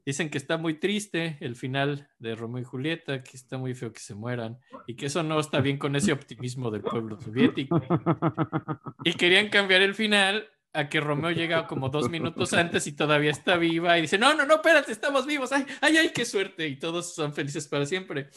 dicen 0.04 0.30
que 0.30 0.38
está 0.38 0.56
muy 0.56 0.74
triste 0.74 1.36
el 1.40 1.56
final 1.56 2.08
de 2.18 2.34
Romeo 2.34 2.62
y 2.62 2.64
Julieta, 2.64 3.22
que 3.22 3.36
está 3.36 3.58
muy 3.58 3.74
feo 3.74 3.92
que 3.92 4.00
se 4.00 4.14
mueran 4.14 4.58
y 4.86 4.96
que 4.96 5.06
eso 5.06 5.22
no 5.22 5.38
está 5.40 5.60
bien 5.60 5.78
con 5.78 5.96
ese 5.96 6.12
optimismo 6.12 6.70
del 6.70 6.82
pueblo 6.82 7.20
soviético. 7.20 7.80
Y 9.04 9.14
querían 9.14 9.48
cambiar 9.48 9.82
el 9.82 9.94
final 9.94 10.48
a 10.72 10.88
que 10.88 11.00
Romeo 11.00 11.30
llega 11.30 11.66
como 11.66 11.88
dos 11.88 12.08
minutos 12.08 12.52
antes 12.52 12.86
y 12.86 12.92
todavía 12.92 13.30
está 13.30 13.56
viva 13.56 13.98
y 13.98 14.02
dice, 14.02 14.18
no, 14.18 14.34
no, 14.34 14.46
no, 14.46 14.56
espérate, 14.56 14.92
estamos 14.92 15.26
vivos, 15.26 15.52
ay, 15.52 15.66
ay, 15.80 15.96
ay, 15.96 16.12
qué 16.14 16.24
suerte 16.24 16.68
y 16.68 16.76
todos 16.76 17.14
son 17.14 17.32
felices 17.32 17.66
para 17.66 17.86
siempre. 17.86 18.28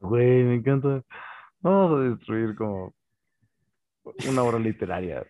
Güey, 0.00 0.42
me 0.42 0.54
encanta. 0.56 1.02
Vamos 1.60 1.98
a 1.98 2.02
destruir 2.10 2.54
como 2.54 2.94
una 4.28 4.42
obra 4.42 4.58
literaria. 4.58 5.24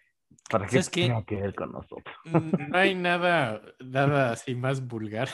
¿Para 0.51 0.67
qué 0.67 0.81
tiene 0.83 1.25
que 1.25 1.37
ver 1.37 1.55
con 1.55 1.73
nosotros? 1.73 2.15
No 2.71 2.79
hay 2.79 2.95
nada, 2.95 3.63
nada 3.81 4.33
así 4.33 4.55
más 4.55 4.87
vulgar 4.87 5.29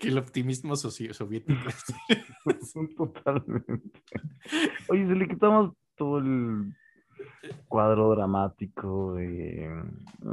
que 0.00 0.08
el 0.08 0.18
optimismo 0.18 0.76
soviético. 0.76 1.60
Totalmente. 2.96 4.00
Oye, 4.88 5.06
si 5.06 5.14
le 5.14 5.28
quitamos 5.28 5.72
todo 5.96 6.18
el 6.18 6.72
cuadro 7.68 8.10
dramático 8.10 9.20
y... 9.20 9.66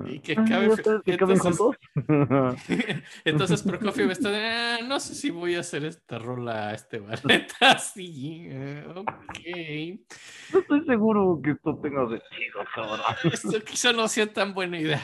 Y 0.08 0.20
que 0.20 0.34
Ah, 0.34 0.46
cabe- 0.48 0.68
¿ya 0.68 0.74
ustedes 0.74 1.02
que 1.04 1.18
caben 1.18 1.36
entonces- 1.44 1.58
juntos? 1.60 1.78
Entonces 3.26 3.62
Prokofiev 3.64 4.10
está 4.12 4.30
de, 4.32 4.46
"Ah, 4.48 4.78
no 4.88 5.00
sé 5.00 5.14
si 5.16 5.30
voy 5.30 5.56
a 5.56 5.60
hacer 5.60 5.86
esta 5.86 6.18
rola 6.20 6.70
a 6.70 6.74
este 6.74 7.00
ballet 7.00 7.48
así. 7.62 8.48
eh, 8.50 8.86
ok. 8.96 10.54
No 10.54 10.60
estoy 10.60 10.86
seguro 10.86 11.40
que 11.44 11.52
esto 11.52 11.78
tenga 11.78 12.02
sentido, 12.08 12.60
cabrón. 12.74 13.00
Esto 13.32 13.52
quizá 13.64 13.94
no 13.94 14.08
sea 14.08 14.32
tan 14.32 14.54
buena 14.54 14.80
idea. 14.80 15.02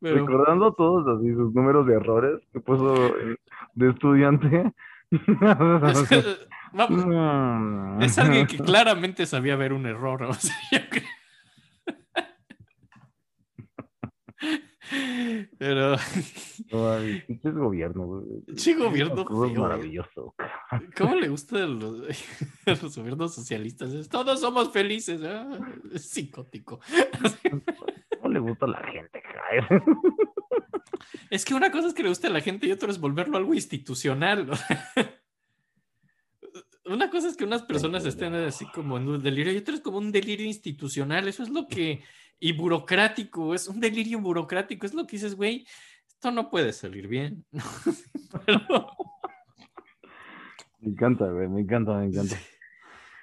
Pero 0.00 0.16
Recordando 0.16 0.72
todos 0.74 1.06
así 1.18 1.32
sus 1.32 1.54
números 1.54 1.86
de 1.86 1.94
errores 1.94 2.40
que 2.52 2.60
puso 2.60 2.94
de 3.74 3.88
estudiante. 3.90 4.72
es, 8.00 8.18
alguien 8.18 8.46
que 8.46 8.58
claramente 8.58 9.26
sabía 9.26 9.56
ver 9.56 9.72
un 9.72 9.86
error. 9.86 10.22
o 10.24 10.34
sea, 10.34 10.54
yo 10.72 10.78
creo. 10.90 11.04
Pero, 15.58 15.96
Ay, 15.96 16.68
güey. 16.68 17.24
Che, 18.54 18.74
gobierno 18.74 19.46
es 19.46 19.58
maravilloso. 19.58 20.34
¿cómo 20.96 21.16
le 21.16 21.28
gusta 21.28 21.64
a 21.64 21.66
los, 21.66 22.02
a 22.66 22.70
los 22.70 22.96
gobiernos 22.96 23.34
socialistas? 23.34 24.08
Todos 24.08 24.40
somos 24.40 24.72
felices. 24.72 25.20
ah, 25.24 25.58
es 25.92 26.08
psicótico. 26.08 26.78
¿Cómo 28.36 28.46
le 28.46 28.50
gusta 28.50 28.66
a 28.66 28.68
la 28.68 28.86
gente? 28.86 29.22
Es 31.30 31.44
que 31.44 31.54
una 31.54 31.70
cosa 31.70 31.88
es 31.88 31.94
que 31.94 32.02
le 32.02 32.08
guste 32.08 32.26
a 32.26 32.30
la 32.30 32.40
gente 32.40 32.66
y 32.66 32.72
otra 32.72 32.90
es 32.90 32.98
volverlo 33.00 33.36
algo 33.36 33.54
institucional. 33.54 34.50
Una 36.84 37.10
cosa 37.10 37.28
es 37.28 37.36
que 37.36 37.42
unas 37.42 37.62
personas 37.62 38.06
estén 38.06 38.32
así 38.34 38.64
como 38.66 38.96
en 38.96 39.08
un 39.08 39.20
delirio 39.20 39.52
y 39.52 39.56
otra 39.56 39.74
es 39.74 39.80
como 39.80 39.98
un 39.98 40.12
delirio 40.12 40.46
institucional. 40.46 41.26
Eso 41.26 41.42
es 41.42 41.48
lo 41.48 41.66
que. 41.66 42.04
Y 42.38 42.52
burocrático, 42.52 43.54
es 43.54 43.66
un 43.66 43.80
delirio 43.80 44.20
burocrático. 44.20 44.86
Es 44.86 44.94
lo 44.94 45.04
que 45.04 45.16
dices, 45.16 45.34
güey, 45.34 45.66
esto 46.06 46.30
no 46.30 46.48
puede 46.48 46.72
salir 46.72 47.08
bien. 47.08 47.44
Pero, 48.46 48.60
Me 50.78 50.90
encanta, 50.90 51.28
güey, 51.28 51.48
me 51.48 51.62
encanta, 51.62 51.94
me 51.98 52.06
encanta. 52.06 52.36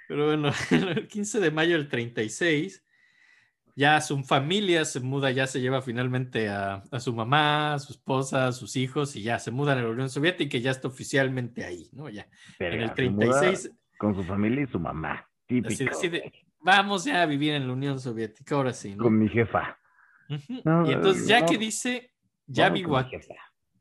pero 0.09 0.25
bueno, 0.25 0.51
el 0.71 1.07
15 1.07 1.39
de 1.39 1.51
mayo 1.51 1.77
del 1.77 1.87
36, 1.87 2.83
ya 3.75 3.99
su 4.01 4.23
familia 4.23 4.85
se 4.85 4.99
muda, 4.99 5.31
ya 5.31 5.47
se 5.47 5.59
lleva 5.59 5.81
finalmente 5.81 6.49
a, 6.49 6.83
a 6.91 6.99
su 6.99 7.13
mamá, 7.13 7.73
a 7.73 7.79
su 7.79 7.93
esposa, 7.93 8.47
a 8.47 8.51
sus 8.51 8.75
hijos 8.75 9.15
y 9.15 9.23
ya 9.23 9.39
se 9.39 9.51
mudan 9.51 9.79
a 9.79 9.83
la 9.83 9.89
Unión 9.89 10.09
Soviética 10.09 10.57
y 10.57 10.61
ya 10.61 10.71
está 10.71 10.87
oficialmente 10.87 11.65
ahí, 11.65 11.89
¿no? 11.91 12.09
Ya. 12.09 12.27
En 12.59 12.73
el 12.73 12.79
Verga, 12.79 12.95
se 12.95 13.09
muda 13.09 13.39
36 13.39 13.71
Con 13.97 14.15
su 14.15 14.23
familia 14.23 14.63
y 14.63 14.67
su 14.67 14.79
mamá. 14.79 15.27
Típico. 15.45 15.73
así 15.73 15.85
decide, 15.85 16.31
vamos 16.59 17.05
ya 17.05 17.21
a 17.21 17.25
vivir 17.25 17.53
en 17.53 17.67
la 17.67 17.73
Unión 17.73 17.99
Soviética, 17.99 18.55
ahora 18.55 18.73
sí, 18.73 18.95
¿no? 18.95 19.03
Con 19.03 19.17
mi 19.17 19.27
jefa. 19.27 19.77
No, 20.63 20.89
y 20.89 20.93
entonces 20.93 21.27
ya 21.27 21.41
no. 21.41 21.45
que 21.47 21.57
dice, 21.57 22.13
ya 22.47 22.69
vivo 22.69 22.97
aquí, 22.97 23.17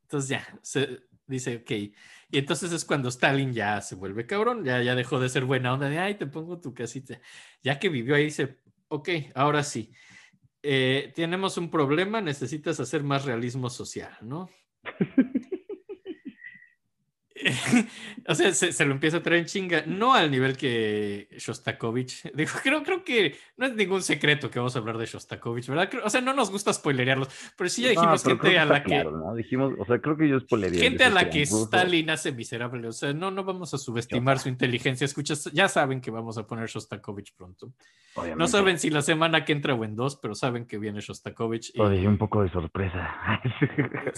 entonces 0.02 0.28
ya, 0.28 0.46
se 0.62 1.00
dice, 1.26 1.56
ok. 1.56 1.70
Y 1.70 2.38
entonces 2.38 2.72
es 2.72 2.84
cuando 2.84 3.08
Stalin 3.08 3.52
ya 3.52 3.80
se 3.80 3.94
vuelve 3.94 4.26
cabrón, 4.26 4.64
ya, 4.64 4.82
ya 4.82 4.94
dejó 4.94 5.20
de 5.20 5.28
ser 5.28 5.44
buena 5.44 5.72
onda 5.72 5.88
de, 5.88 5.98
ay, 5.98 6.16
te 6.16 6.26
pongo 6.26 6.60
tu 6.60 6.74
casita. 6.74 7.20
Ya 7.62 7.78
que 7.78 7.88
vivió 7.88 8.14
ahí, 8.14 8.24
dice, 8.24 8.58
ok, 8.92 9.08
ahora 9.34 9.62
sí. 9.62 9.90
Eh, 10.62 11.12
tenemos 11.14 11.56
un 11.56 11.70
problema, 11.70 12.20
necesitas 12.20 12.78
hacer 12.78 13.02
más 13.02 13.24
realismo 13.24 13.70
social, 13.70 14.12
¿no? 14.20 14.50
o 18.28 18.34
sea, 18.34 18.52
se, 18.52 18.72
se 18.72 18.84
lo 18.84 18.92
empieza 18.92 19.18
a 19.18 19.22
traer 19.22 19.40
en 19.40 19.46
chinga, 19.46 19.82
no 19.86 20.14
al 20.14 20.30
nivel 20.30 20.56
que 20.56 21.28
Shostakovich. 21.38 22.30
Digo, 22.34 22.50
creo, 22.62 22.82
creo 22.82 23.04
que 23.04 23.36
no 23.56 23.66
es 23.66 23.74
ningún 23.74 24.02
secreto 24.02 24.50
que 24.50 24.58
vamos 24.58 24.74
a 24.76 24.78
hablar 24.78 24.98
de 24.98 25.06
Shostakovich, 25.06 25.66
¿verdad? 25.68 25.88
Creo- 25.90 26.04
O 26.04 26.10
sea, 26.10 26.20
no 26.20 26.32
nos 26.34 26.50
gusta 26.50 26.72
spoilerearlos, 26.72 27.28
pero 27.56 27.68
sí 27.70 27.82
ya 27.82 27.88
No, 27.88 28.00
dijimos 28.00 28.22
creo 28.22 28.38
gente 28.38 28.58
a 28.58 28.64
la 28.64 28.82
que 28.82 29.04
¿no? 29.04 29.34
Dijimos, 29.34 29.74
o 29.78 29.84
sea, 29.84 29.98
creo 30.00 30.16
que 30.16 30.28
yo 30.28 30.40
spoilería. 30.40 30.80
gente 30.80 31.04
a 31.04 31.10
la 31.10 31.28
que 31.30 31.40
incluso- 31.42 31.64
Stalin 31.64 32.10
hace 32.10 32.32
miserable. 32.32 32.88
O 32.88 32.92
sea, 32.92 33.12
no, 33.12 33.30
no 33.30 33.44
vamos 33.44 33.72
a 33.74 33.78
subestimar 33.78 34.38
su 34.38 34.48
inteligencia. 34.48 35.04
Escuchas, 35.04 35.44
ya 35.52 35.68
saben 35.68 36.00
que 36.00 36.10
vamos 36.10 36.38
a 36.38 36.46
poner 36.46 36.68
Shostakovich 36.68 37.34
pronto. 37.36 37.72
No 38.36 38.46
saben 38.46 38.78
si 38.78 38.90
la 38.90 39.00
semana 39.02 39.44
que 39.44 39.52
entra 39.52 39.74
o 39.74 39.84
en 39.84 39.96
dos, 39.96 40.16
pero 40.16 40.34
saben 40.34 40.66
que 40.66 40.78
viene 40.78 41.00
Shostakovich. 41.00 41.70
y- 41.70 41.78
Todavía 41.78 42.08
un 42.08 42.18
poco 42.18 42.42
de 42.42 42.50
sorpresa. 42.50 43.40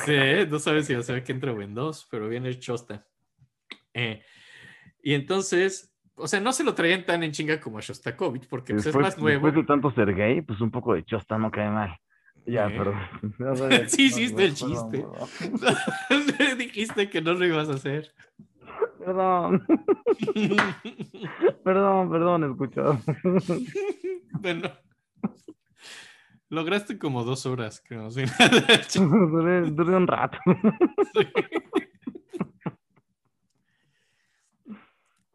Sí, 0.05 0.17
no 0.49 0.59
saben 0.59 0.85
si 0.85 0.95
la 0.95 1.03
semana 1.03 1.25
que 1.25 1.33
entra 1.33 1.53
o 1.53 1.63
en 1.63 1.75
dos, 1.75 2.07
pero 2.11 2.29
viene 2.29 2.53
Shosta. 2.55 3.07
Eh, 3.95 4.23
y 5.03 5.15
entonces, 5.15 5.95
o 6.17 6.27
sea, 6.29 6.41
no 6.41 6.53
se 6.53 6.65
lo 6.65 6.75
traían 6.75 7.05
tan 7.07 7.23
en 7.23 7.33
chinga 7.33 7.61
como 7.61 7.79
a 7.79 7.81
Shostakovich, 7.81 8.47
porque 8.49 8.75
pues, 8.75 8.87
es 8.87 8.95
más 8.95 9.17
nuevo. 9.19 9.47
después 9.47 9.55
de 9.55 9.65
tanto 9.67 9.91
ser 9.93 10.15
gay, 10.15 10.41
pues 10.43 10.61
un 10.61 10.71
poco 10.71 10.95
de 10.95 11.05
chosta 11.05 11.39
no 11.39 11.51
cae 11.51 11.71
mal. 11.71 11.97
Ya, 12.47 12.67
Eh. 12.69 12.75
pero. 12.77 12.95
Sí, 13.89 14.11
sí, 14.11 14.27
del 14.35 14.53
Perdón, 14.55 14.91
chiste. 14.91 16.57
Dijiste 16.59 17.09
que 17.09 17.23
no 17.23 17.33
lo 17.35 17.47
ibas 17.47 17.69
a 17.71 17.75
hacer. 17.75 18.13
Perdón, 18.99 19.65
perdón, 21.65 22.11
perdón, 22.11 22.45
escuchado. 22.51 23.01
bueno. 24.41 24.71
Lograste 26.51 26.99
como 26.99 27.25
dos 27.25 27.47
horas, 27.47 27.83
creo. 27.87 28.11
sí. 28.11 28.23
Duré, 28.99 29.63
duré 29.71 29.97
un 29.97 30.07
rato. 30.07 30.39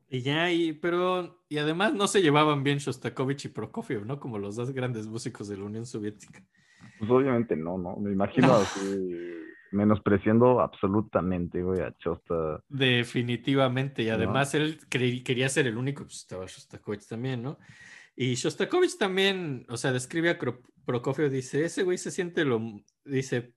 Y 0.09 0.21
ya, 0.21 0.51
y, 0.51 0.73
pero, 0.73 1.43
y 1.49 1.57
además 1.57 1.93
no 1.93 2.07
se 2.07 2.21
llevaban 2.21 2.63
bien 2.63 2.79
Shostakovich 2.79 3.45
y 3.45 3.49
Prokofiev, 3.49 4.05
¿no? 4.05 4.19
Como 4.19 4.37
los 4.39 4.55
dos 4.55 4.71
grandes 4.71 5.07
músicos 5.07 5.47
de 5.47 5.57
la 5.57 5.63
Unión 5.65 5.85
Soviética. 5.85 6.43
Pues 6.97 7.09
obviamente 7.11 7.55
no, 7.55 7.77
¿no? 7.77 7.95
Me 7.97 8.11
imagino 8.11 8.47
No. 8.47 8.53
así, 8.55 8.81
menospreciando 9.71 10.61
absolutamente, 10.61 11.61
güey, 11.61 11.81
a 11.81 11.95
Chosta. 11.97 12.63
Definitivamente, 12.69 14.03
y 14.03 14.07
No. 14.07 14.13
además 14.13 14.53
él 14.55 14.79
quería 14.89 15.47
ser 15.49 15.67
el 15.67 15.77
único, 15.77 16.03
pues 16.03 16.17
estaba 16.17 16.45
Shostakovich 16.45 17.07
también, 17.07 17.43
¿no? 17.43 17.59
Y 18.15 18.35
Shostakovich 18.35 18.97
también, 18.97 19.65
o 19.69 19.77
sea, 19.77 19.91
describe 19.93 20.29
a 20.31 20.37
Prokofiev, 20.85 21.29
dice, 21.29 21.63
ese 21.63 21.83
güey 21.83 21.97
se 21.97 22.11
siente 22.11 22.43
lo, 22.45 22.61
dice, 23.05 23.53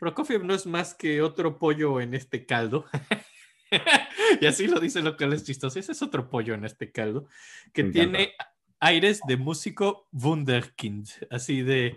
Prokofiev 0.00 0.44
no 0.44 0.52
es 0.52 0.66
más 0.66 0.94
que 0.94 1.22
otro 1.22 1.58
pollo 1.58 2.00
en 2.00 2.14
este 2.14 2.44
caldo. 2.44 2.84
y 4.40 4.46
así 4.46 4.66
lo 4.66 4.80
dice 4.80 5.02
lo 5.02 5.16
cual 5.16 5.32
es 5.32 5.44
chistoso, 5.44 5.78
ese 5.78 5.92
es 5.92 6.02
otro 6.02 6.28
pollo 6.28 6.54
en 6.54 6.64
este 6.64 6.92
caldo, 6.92 7.26
que 7.72 7.82
Me 7.82 7.90
encanta. 7.90 8.18
tiene 8.18 8.32
aires 8.80 9.20
de 9.26 9.36
músico 9.36 10.08
Wunderkind, 10.12 11.08
así 11.30 11.62
de, 11.62 11.96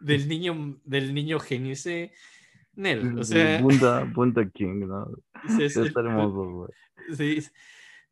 del 0.00 0.28
niño, 0.28 0.80
del 0.84 1.14
niño 1.14 1.38
genio, 1.40 1.72
ese... 1.72 2.12
Nel, 2.74 3.18
o 3.18 3.24
sea, 3.24 3.62
Bunda, 3.62 4.04
Bunda 4.04 4.46
King, 4.50 4.86
¿no? 4.86 5.08
es 5.60 5.76
hermoso, 5.76 6.44
güey. 6.50 6.70
Sí. 7.16 7.48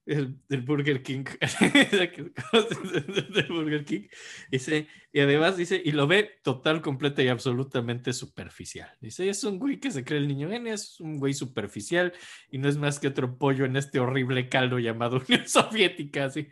El, 0.06 0.62
Burger 0.62 1.02
King. 1.02 1.24
del 3.34 3.46
Burger 3.48 3.84
King. 3.84 4.08
Dice, 4.50 4.88
y 5.12 5.20
además 5.20 5.56
dice, 5.56 5.80
y 5.82 5.92
lo 5.92 6.06
ve 6.06 6.38
total, 6.42 6.82
completa 6.82 7.22
y 7.22 7.28
absolutamente 7.28 8.12
superficial. 8.12 8.90
Dice, 9.00 9.28
es 9.28 9.44
un 9.44 9.58
güey 9.58 9.80
que 9.80 9.90
se 9.90 10.04
cree 10.04 10.18
el 10.18 10.28
niño 10.28 10.52
N, 10.52 10.70
es 10.70 11.00
un 11.00 11.18
güey 11.18 11.34
superficial 11.34 12.12
y 12.50 12.58
no 12.58 12.68
es 12.68 12.76
más 12.76 12.98
que 12.98 13.08
otro 13.08 13.36
pollo 13.36 13.64
en 13.64 13.76
este 13.76 13.98
horrible 13.98 14.48
caldo 14.48 14.78
llamado 14.78 15.16
Unión 15.28 15.48
Soviética. 15.48 16.26
Así. 16.26 16.48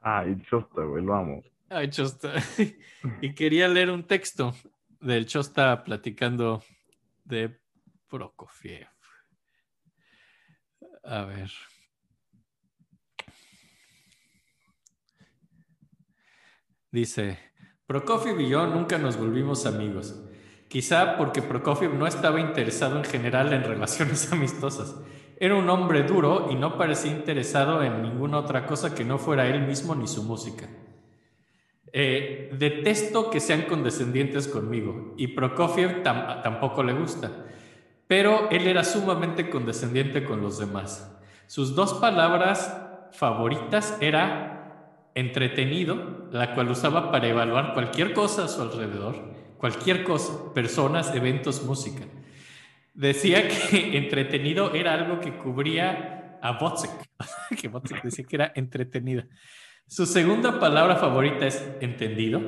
Ay, 0.00 0.40
Chosta, 0.48 0.82
güey, 0.82 1.04
lo 1.04 1.14
amo. 1.14 1.42
Ay, 1.68 1.90
Chosta. 1.90 2.34
y 3.20 3.34
quería 3.34 3.68
leer 3.68 3.90
un 3.90 4.06
texto 4.06 4.54
del 5.00 5.26
Chosta 5.26 5.82
platicando 5.82 6.62
de 7.24 7.58
Prokofiev. 8.08 8.88
A 11.04 11.24
ver. 11.24 11.50
Dice, 16.92 17.38
Prokofiev 17.86 18.38
y 18.38 18.50
yo 18.50 18.66
nunca 18.66 18.98
nos 18.98 19.16
volvimos 19.16 19.64
amigos. 19.64 20.14
Quizá 20.68 21.16
porque 21.16 21.40
Prokofiev 21.40 21.94
no 21.94 22.06
estaba 22.06 22.38
interesado 22.38 22.98
en 22.98 23.04
general 23.04 23.50
en 23.54 23.64
relaciones 23.64 24.30
amistosas. 24.32 25.00
Era 25.38 25.54
un 25.54 25.70
hombre 25.70 26.02
duro 26.02 26.48
y 26.50 26.54
no 26.54 26.76
parecía 26.76 27.10
interesado 27.10 27.82
en 27.82 28.02
ninguna 28.02 28.38
otra 28.38 28.66
cosa 28.66 28.94
que 28.94 29.06
no 29.06 29.16
fuera 29.16 29.48
él 29.48 29.66
mismo 29.66 29.94
ni 29.94 30.06
su 30.06 30.22
música. 30.22 30.68
Eh, 31.94 32.50
detesto 32.58 33.30
que 33.30 33.40
sean 33.40 33.62
condescendientes 33.62 34.46
conmigo 34.46 35.14
y 35.16 35.28
Prokofiev 35.28 36.02
tampoco 36.02 36.82
le 36.82 36.92
gusta, 36.92 37.46
pero 38.06 38.50
él 38.50 38.66
era 38.66 38.84
sumamente 38.84 39.48
condescendiente 39.48 40.24
con 40.24 40.42
los 40.42 40.58
demás. 40.58 41.18
Sus 41.46 41.74
dos 41.74 41.94
palabras 41.94 42.78
favoritas 43.12 43.96
era 44.00 44.61
entretenido, 45.14 46.28
la 46.32 46.54
cual 46.54 46.70
usaba 46.70 47.10
para 47.10 47.28
evaluar 47.28 47.74
cualquier 47.74 48.12
cosa 48.12 48.44
a 48.44 48.48
su 48.48 48.62
alrededor, 48.62 49.16
cualquier 49.58 50.04
cosa, 50.04 50.52
personas, 50.54 51.14
eventos, 51.14 51.62
música. 51.64 52.04
Decía 52.94 53.48
que 53.48 53.96
entretenido 53.96 54.74
era 54.74 54.94
algo 54.94 55.20
que 55.20 55.32
cubría 55.32 56.38
a 56.42 56.52
Botzek, 56.52 56.90
que 57.60 57.68
Botzek 57.68 58.02
decía 58.02 58.24
que 58.24 58.36
era 58.36 58.52
entretenida. 58.54 59.26
Su 59.86 60.06
segunda 60.06 60.58
palabra 60.58 60.96
favorita 60.96 61.46
es 61.46 61.62
entendido, 61.80 62.40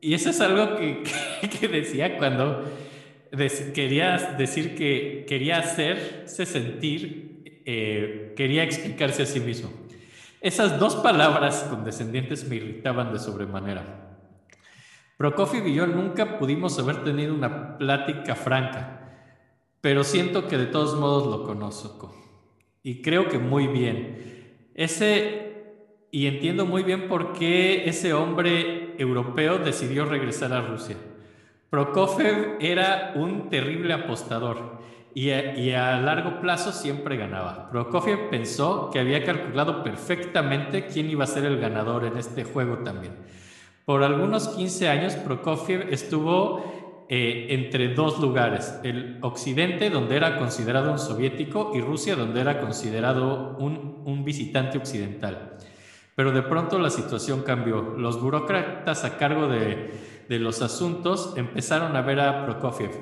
y 0.00 0.14
eso 0.14 0.30
es 0.30 0.40
algo 0.40 0.76
que, 0.76 1.02
que, 1.60 1.68
decía 1.68 2.16
cuando 2.16 2.64
quería 3.74 4.34
decir 4.38 4.74
que 4.74 5.24
quería 5.28 5.58
hacerse 5.58 6.46
sentir, 6.46 7.42
eh, 7.66 8.32
quería 8.36 8.64
explicarse 8.64 9.22
a 9.22 9.26
sí 9.26 9.40
mismo. 9.40 9.70
Esas 10.40 10.78
dos 10.78 10.96
palabras 10.96 11.66
condescendientes 11.68 12.48
me 12.48 12.56
irritaban 12.56 13.12
de 13.12 13.18
sobremanera. 13.18 14.16
Prokofiev 15.18 15.66
y 15.66 15.74
yo 15.74 15.86
nunca 15.86 16.38
pudimos 16.38 16.78
haber 16.78 17.04
tenido 17.04 17.34
una 17.34 17.76
plática 17.76 18.34
franca, 18.34 19.12
pero 19.82 20.02
siento 20.02 20.48
que 20.48 20.56
de 20.56 20.64
todos 20.64 20.98
modos 20.98 21.26
lo 21.26 21.44
conozco. 21.44 22.14
Y 22.82 23.02
creo 23.02 23.28
que 23.28 23.38
muy 23.38 23.66
bien. 23.66 24.70
Ese, 24.74 26.06
y 26.10 26.26
entiendo 26.26 26.64
muy 26.64 26.84
bien 26.84 27.06
por 27.06 27.34
qué 27.34 27.86
ese 27.86 28.14
hombre 28.14 28.94
europeo 28.96 29.58
decidió 29.58 30.06
regresar 30.06 30.54
a 30.54 30.62
Rusia. 30.62 30.96
Prokofiev 31.68 32.56
era 32.60 33.12
un 33.14 33.50
terrible 33.50 33.92
apostador 33.92 34.80
y 35.14 35.30
a, 35.72 36.00
largo 36.00 36.40
plazo 36.40 36.72
siempre 36.72 37.16
ganaba. 37.16 37.70
Prokofiev 37.70 38.30
pensó 38.30 38.90
que 38.92 39.00
había 39.00 39.24
calculado 39.24 39.82
perfectamente 39.82 40.86
quién 40.86 41.10
iba 41.10 41.24
a 41.24 41.26
ser 41.26 41.44
el 41.44 41.58
ganador 41.58 42.04
en 42.04 42.16
este 42.16 42.44
juego 42.44 42.78
también. 42.78 43.14
Por 43.84 44.02
algunos 44.04 44.48
15 44.48 44.88
años 44.88 45.14
Prokofiev 45.14 45.92
estuvo 45.92 47.06
eh, 47.08 47.48
entre 47.50 47.92
dos 47.94 48.20
lugares, 48.20 48.78
el 48.84 49.18
occidente 49.22 49.90
donde 49.90 50.16
era 50.16 50.38
considerado 50.38 50.92
un 50.92 50.98
soviético 50.98 51.72
y 51.74 51.80
Rusia 51.80 52.14
donde 52.14 52.40
era 52.40 52.60
considerado 52.60 53.56
un, 53.58 54.02
un 54.04 54.24
visitante 54.24 54.78
occidental. 54.78 55.56
Pero 56.14 56.30
de 56.30 56.42
pronto 56.42 56.78
la 56.78 56.90
situación 56.90 57.42
cambió. 57.42 57.94
Los 57.96 58.20
burócratas 58.20 59.04
a 59.04 59.16
cargo 59.16 59.48
de, 59.48 59.90
de 60.28 60.38
los 60.38 60.62
asuntos 60.62 61.34
empezaron 61.36 61.96
a 61.96 62.02
ver 62.02 62.20
a 62.20 62.44
Prokofiev 62.44 62.92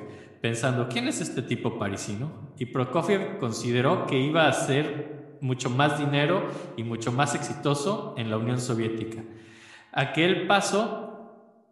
pensando, 0.41 0.87
¿quién 0.89 1.07
es 1.07 1.21
este 1.21 1.41
tipo 1.41 1.77
parisino? 1.77 2.53
Y 2.57 2.65
Prokofiev 2.67 3.39
consideró 3.39 4.05
que 4.05 4.19
iba 4.19 4.47
a 4.47 4.53
ser 4.53 5.37
mucho 5.41 5.69
más 5.69 5.99
dinero 5.99 6.47
y 6.77 6.83
mucho 6.83 7.11
más 7.11 7.35
exitoso 7.35 8.13
en 8.17 8.29
la 8.29 8.37
Unión 8.37 8.59
Soviética. 8.59 9.23
Aquel 9.91 10.47
paso 10.47 11.09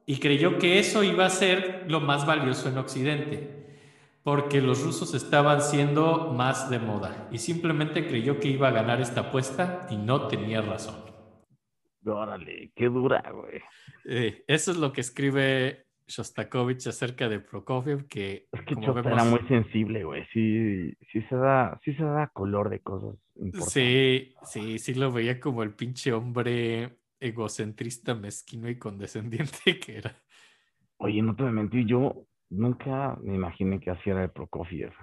y 0.06 0.20
creyó 0.20 0.58
que 0.58 0.80
eso 0.80 1.04
iba 1.04 1.26
a 1.26 1.30
ser 1.30 1.86
lo 1.90 2.00
más 2.00 2.26
valioso 2.26 2.70
en 2.70 2.78
Occidente, 2.78 3.68
porque 4.24 4.62
los 4.62 4.82
rusos 4.82 5.14
estaban 5.14 5.62
siendo 5.62 6.34
más 6.34 6.70
de 6.70 6.80
moda 6.80 7.28
y 7.32 7.38
simplemente 7.40 8.08
creyó 8.08 8.40
que 8.40 8.48
iba 8.48 8.70
a 8.70 8.72
ganar 8.72 9.02
esta 9.02 9.22
apuesta 9.22 9.86
y 9.90 9.98
no 9.98 10.28
tenía 10.28 10.62
razón. 10.62 10.96
Órale, 12.06 12.72
qué 12.74 12.86
dura, 12.86 13.22
güey. 13.32 13.62
Eh, 14.06 14.46
eso 14.48 14.72
es 14.72 14.78
lo 14.78 14.94
que 14.94 15.02
escribe 15.02 15.87
Shostakovich 16.08 16.88
acerca 16.88 17.28
de 17.28 17.40
Prokofiev 17.40 18.08
que 18.08 18.48
es 18.52 18.62
que 18.62 18.76
era 18.80 19.24
muy 19.26 19.42
sensible, 19.48 20.04
güey. 20.06 20.26
Sí, 20.32 20.94
sí 21.12 21.22
se 21.24 21.36
da, 21.36 21.80
sí 21.84 21.94
se 21.96 22.04
da 22.04 22.28
color 22.28 22.70
de 22.70 22.80
cosas. 22.80 23.20
Sí, 23.68 24.34
sí, 24.44 24.80
sí 24.80 24.94
lo 24.94 25.12
veía 25.12 25.40
como 25.40 25.64
el 25.64 25.74
pinche 25.74 26.14
hombre 26.14 27.00
egocentrista, 27.20 28.16
mezquino 28.16 28.70
y 28.70 28.78
condescendiente 28.78 29.80
que 29.86 29.98
era. 29.98 30.16
Oye, 30.98 31.22
no 31.22 31.36
te 31.36 31.44
mentir, 31.44 31.86
yo 31.86 32.26
nunca 32.50 33.18
me 33.22 33.36
imaginé 33.36 33.80
que 33.80 33.92
hacía 33.92 34.16
de 34.16 34.30
Prokofiev. 34.30 34.94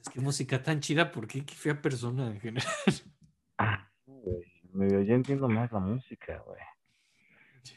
Es 0.00 0.08
que 0.08 0.20
música 0.20 0.62
tan 0.62 0.80
chida, 0.80 1.10
¿por 1.10 1.26
qué? 1.26 1.44
Qué 1.44 1.54
fea 1.54 1.80
persona 1.80 2.28
en 2.28 2.40
general. 2.40 2.68
Ah, 3.58 3.90
güey, 4.06 5.06
ya 5.06 5.14
entiendo 5.14 5.48
más 5.48 5.70
la 5.72 5.80
música, 5.80 6.42
güey. 6.46 6.60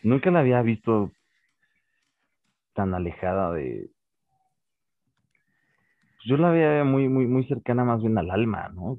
Nunca 0.04 0.32
la 0.32 0.40
había 0.40 0.62
visto 0.62 1.12
tan 2.78 2.94
alejada 2.94 3.52
de... 3.54 3.90
Yo 6.26 6.38
la 6.38 6.52
veía 6.52 6.84
muy, 6.84 7.10
muy, 7.10 7.26
muy 7.26 7.44
cercana 7.48 7.84
más 7.84 8.02
bien 8.02 8.18
al 8.18 8.30
alma, 8.30 8.70
¿no? 8.70 8.98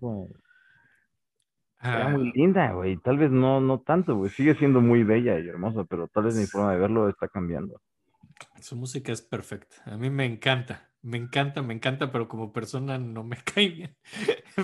Era 1.80 2.08
muy 2.08 2.28
ah. 2.28 2.32
linda, 2.34 2.72
güey. 2.72 2.96
Tal 2.96 3.18
vez 3.18 3.30
no, 3.30 3.60
no 3.60 3.80
tanto, 3.80 4.16
güey. 4.16 4.30
Sigue 4.30 4.56
siendo 4.56 4.80
muy 4.80 5.04
bella 5.04 5.38
y 5.38 5.46
hermosa, 5.46 5.84
pero 5.84 6.08
tal 6.08 6.24
vez 6.24 6.34
mi 6.34 6.46
forma 6.46 6.72
de 6.72 6.80
verlo 6.80 7.08
está 7.08 7.28
cambiando. 7.28 7.80
Su 8.60 8.74
música 8.74 9.12
es 9.12 9.22
perfecta. 9.22 9.76
A 9.84 9.96
mí 9.96 10.10
me 10.10 10.24
encanta. 10.24 10.90
Me 11.02 11.16
encanta, 11.16 11.62
me 11.62 11.74
encanta, 11.74 12.10
pero 12.10 12.26
como 12.26 12.52
persona 12.52 12.98
no 12.98 13.22
me 13.22 13.36
cae 13.44 13.68
bien. 13.68 13.96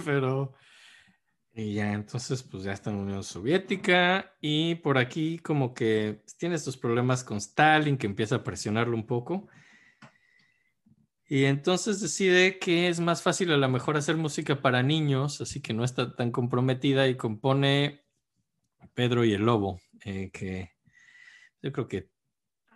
pero 0.04 0.54
y 1.56 1.74
ya, 1.74 1.93
entonces, 1.93 2.43
pues 2.43 2.64
ya 2.64 2.72
está 2.72 2.90
en 2.90 2.97
la 2.97 3.02
Unión 3.02 3.22
Soviética 3.22 4.35
y 4.40 4.74
por 4.76 4.98
aquí 4.98 5.39
como 5.39 5.72
que 5.72 6.22
tiene 6.36 6.56
estos 6.56 6.76
problemas 6.76 7.22
con 7.22 7.36
Stalin 7.36 7.97
que 7.97 8.09
empieza 8.09 8.36
a 8.36 8.43
presionarlo 8.43 8.97
un 8.97 9.06
poco. 9.06 9.47
Y 11.28 11.44
entonces 11.44 12.01
decide 12.01 12.59
que 12.59 12.89
es 12.89 12.98
más 12.98 13.22
fácil 13.22 13.52
a 13.52 13.56
lo 13.56 13.68
mejor 13.68 13.97
hacer 13.97 14.16
música 14.16 14.60
para 14.60 14.82
niños, 14.82 15.40
así 15.40 15.62
que 15.62 15.72
no 15.72 15.85
está 15.85 16.16
tan 16.16 16.32
comprometida 16.32 17.06
y 17.06 17.16
compone 17.16 18.05
Pedro 18.94 19.24
y 19.24 19.32
el 19.32 19.43
Lobo, 19.43 19.78
eh, 20.05 20.31
que 20.32 20.72
yo 21.62 21.72
creo 21.72 21.86
que... 21.86 22.09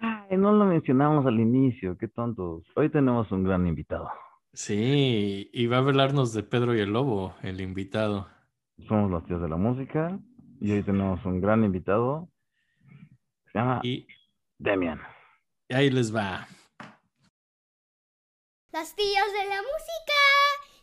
Ay, 0.00 0.36
no 0.38 0.52
lo 0.52 0.64
mencionamos 0.64 1.26
al 1.26 1.40
inicio, 1.40 1.98
qué 1.98 2.06
tontos. 2.06 2.64
Hoy 2.76 2.90
tenemos 2.90 3.30
un 3.32 3.42
gran 3.42 3.66
invitado. 3.66 4.08
Sí, 4.52 5.50
y 5.52 5.66
va 5.66 5.76
a 5.76 5.80
hablarnos 5.80 6.32
de 6.32 6.44
Pedro 6.44 6.76
y 6.76 6.80
el 6.80 6.92
Lobo, 6.92 7.34
el 7.42 7.60
invitado. 7.60 8.28
Somos 8.86 9.10
los 9.10 9.24
tíos 9.26 9.40
de 9.40 9.48
la 9.48 9.56
música 9.56 10.18
y 10.60 10.72
hoy 10.72 10.82
tenemos 10.82 11.24
un 11.24 11.40
gran 11.40 11.64
invitado. 11.64 12.28
Se 13.52 13.58
llama 13.58 13.80
y... 13.82 14.06
Demian. 14.58 15.00
Y 15.68 15.74
ahí 15.74 15.90
les 15.90 16.14
va. 16.14 16.46
Los 18.72 18.94
tíos 18.94 19.32
de 19.32 19.44
la 19.48 19.62
música. 19.62 20.20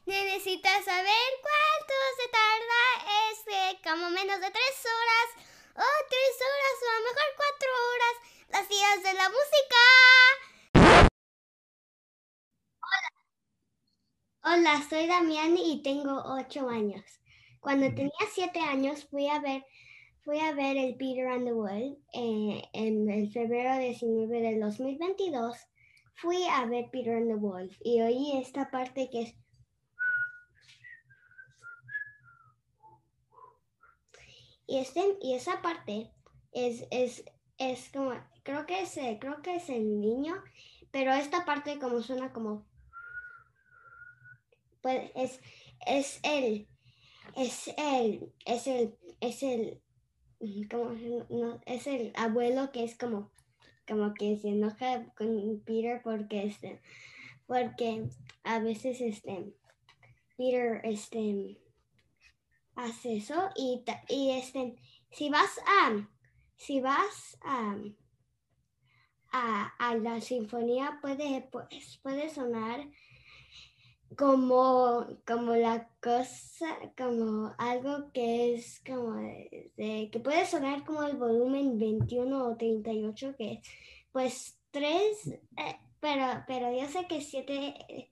Necesitas 0.05 0.85
saber 0.85 1.27
cuánto 1.41 1.93
se 2.17 2.27
tarda. 2.29 2.83
Es 3.31 3.45
de 3.45 3.81
como 3.89 4.09
menos 4.09 4.39
de 4.39 4.51
tres 4.51 4.85
horas. 4.85 5.27
O 5.73 5.87
tres 6.09 6.35
horas 6.45 6.75
o 6.81 6.87
a 6.89 6.99
lo 6.99 7.03
mejor 7.05 7.29
cuatro 7.37 7.69
horas. 7.89 8.15
Los 8.53 8.67
tíos 8.67 9.03
de 9.03 9.13
la 9.13 9.29
música. 9.29 9.81
Hola. 12.81 13.09
Hola, 14.43 14.89
soy 14.89 15.07
Damián 15.07 15.57
y 15.57 15.81
tengo 15.81 16.23
ocho 16.37 16.69
años. 16.69 17.03
Cuando 17.65 17.87
tenía 17.95 18.11
siete 18.31 18.59
años 18.59 19.07
fui 19.09 19.27
a 19.27 19.39
ver, 19.39 19.65
fui 20.23 20.37
a 20.37 20.53
ver 20.53 20.77
el 20.77 20.95
Peter 20.97 21.27
and 21.27 21.47
the 21.47 21.51
World 21.51 21.97
eh, 22.13 22.61
en 22.73 23.09
el 23.09 23.31
febrero 23.31 23.79
19 23.79 24.39
del 24.39 24.59
2022. 24.59 25.57
Fui 26.13 26.43
a 26.45 26.67
ver 26.67 26.91
Peter 26.91 27.15
and 27.15 27.27
the 27.27 27.33
Wolf 27.33 27.75
y 27.83 28.01
oí 28.01 28.37
esta 28.37 28.69
parte 28.69 29.09
que 29.09 29.23
es... 29.23 29.35
y, 34.67 34.77
este, 34.77 35.17
y 35.23 35.33
esa 35.33 35.63
parte 35.63 36.11
es, 36.51 36.85
es, 36.91 37.25
es 37.57 37.89
como, 37.89 38.11
creo 38.43 38.67
que 38.67 38.83
es, 38.83 38.95
eh, 38.97 39.17
creo 39.19 39.41
que 39.41 39.55
es 39.55 39.69
el 39.69 39.99
niño, 39.99 40.35
pero 40.91 41.13
esta 41.13 41.45
parte 41.45 41.79
como 41.79 42.03
suena 42.03 42.31
como, 42.31 42.63
pues 44.83 45.09
es, 45.15 45.41
es 45.87 46.19
el, 46.21 46.67
es 47.35 47.69
el, 47.77 48.33
es 48.45 48.67
el, 48.67 48.97
es 49.19 49.43
el, 49.43 49.81
como, 50.69 50.91
no, 51.29 51.59
es 51.65 51.87
el 51.87 52.13
abuelo 52.15 52.71
que 52.71 52.83
es 52.83 52.97
como, 52.97 53.31
como 53.87 54.13
que 54.13 54.37
se 54.37 54.49
enoja 54.49 55.13
con 55.15 55.61
Peter 55.65 56.01
porque 56.03 56.45
este, 56.45 56.81
porque 57.45 58.07
a 58.43 58.59
veces 58.59 59.01
este, 59.01 59.53
Peter 60.37 60.81
este, 60.83 61.59
hace 62.75 63.17
eso 63.17 63.49
y, 63.55 63.83
y 64.09 64.31
este, 64.31 64.75
si 65.11 65.29
vas 65.29 65.59
a, 65.67 66.09
si 66.57 66.79
vas 66.79 67.37
a, 67.41 67.77
a, 69.31 69.73
a 69.77 69.95
la 69.95 70.21
sinfonía 70.21 70.99
puede, 71.01 71.49
puede 72.01 72.29
sonar 72.29 72.87
como, 74.17 75.07
como 75.25 75.55
la 75.55 75.89
cosa, 76.01 76.67
como 76.97 77.53
algo 77.57 78.11
que 78.13 78.53
es 78.55 78.81
como, 78.85 79.15
de- 79.15 79.71
de- 79.77 80.09
que 80.11 80.19
puede 80.19 80.45
sonar 80.45 80.85
como 80.85 81.03
el 81.03 81.17
volumen 81.17 81.77
21 81.79 82.45
o 82.47 82.55
38, 82.55 83.35
que 83.37 83.61
pues 84.11 84.57
3, 84.71 85.39
pero, 85.99 86.23
pero 86.47 86.71
yo 86.77 86.87
sé 86.87 87.05
que 87.07 87.21
7 87.21 88.11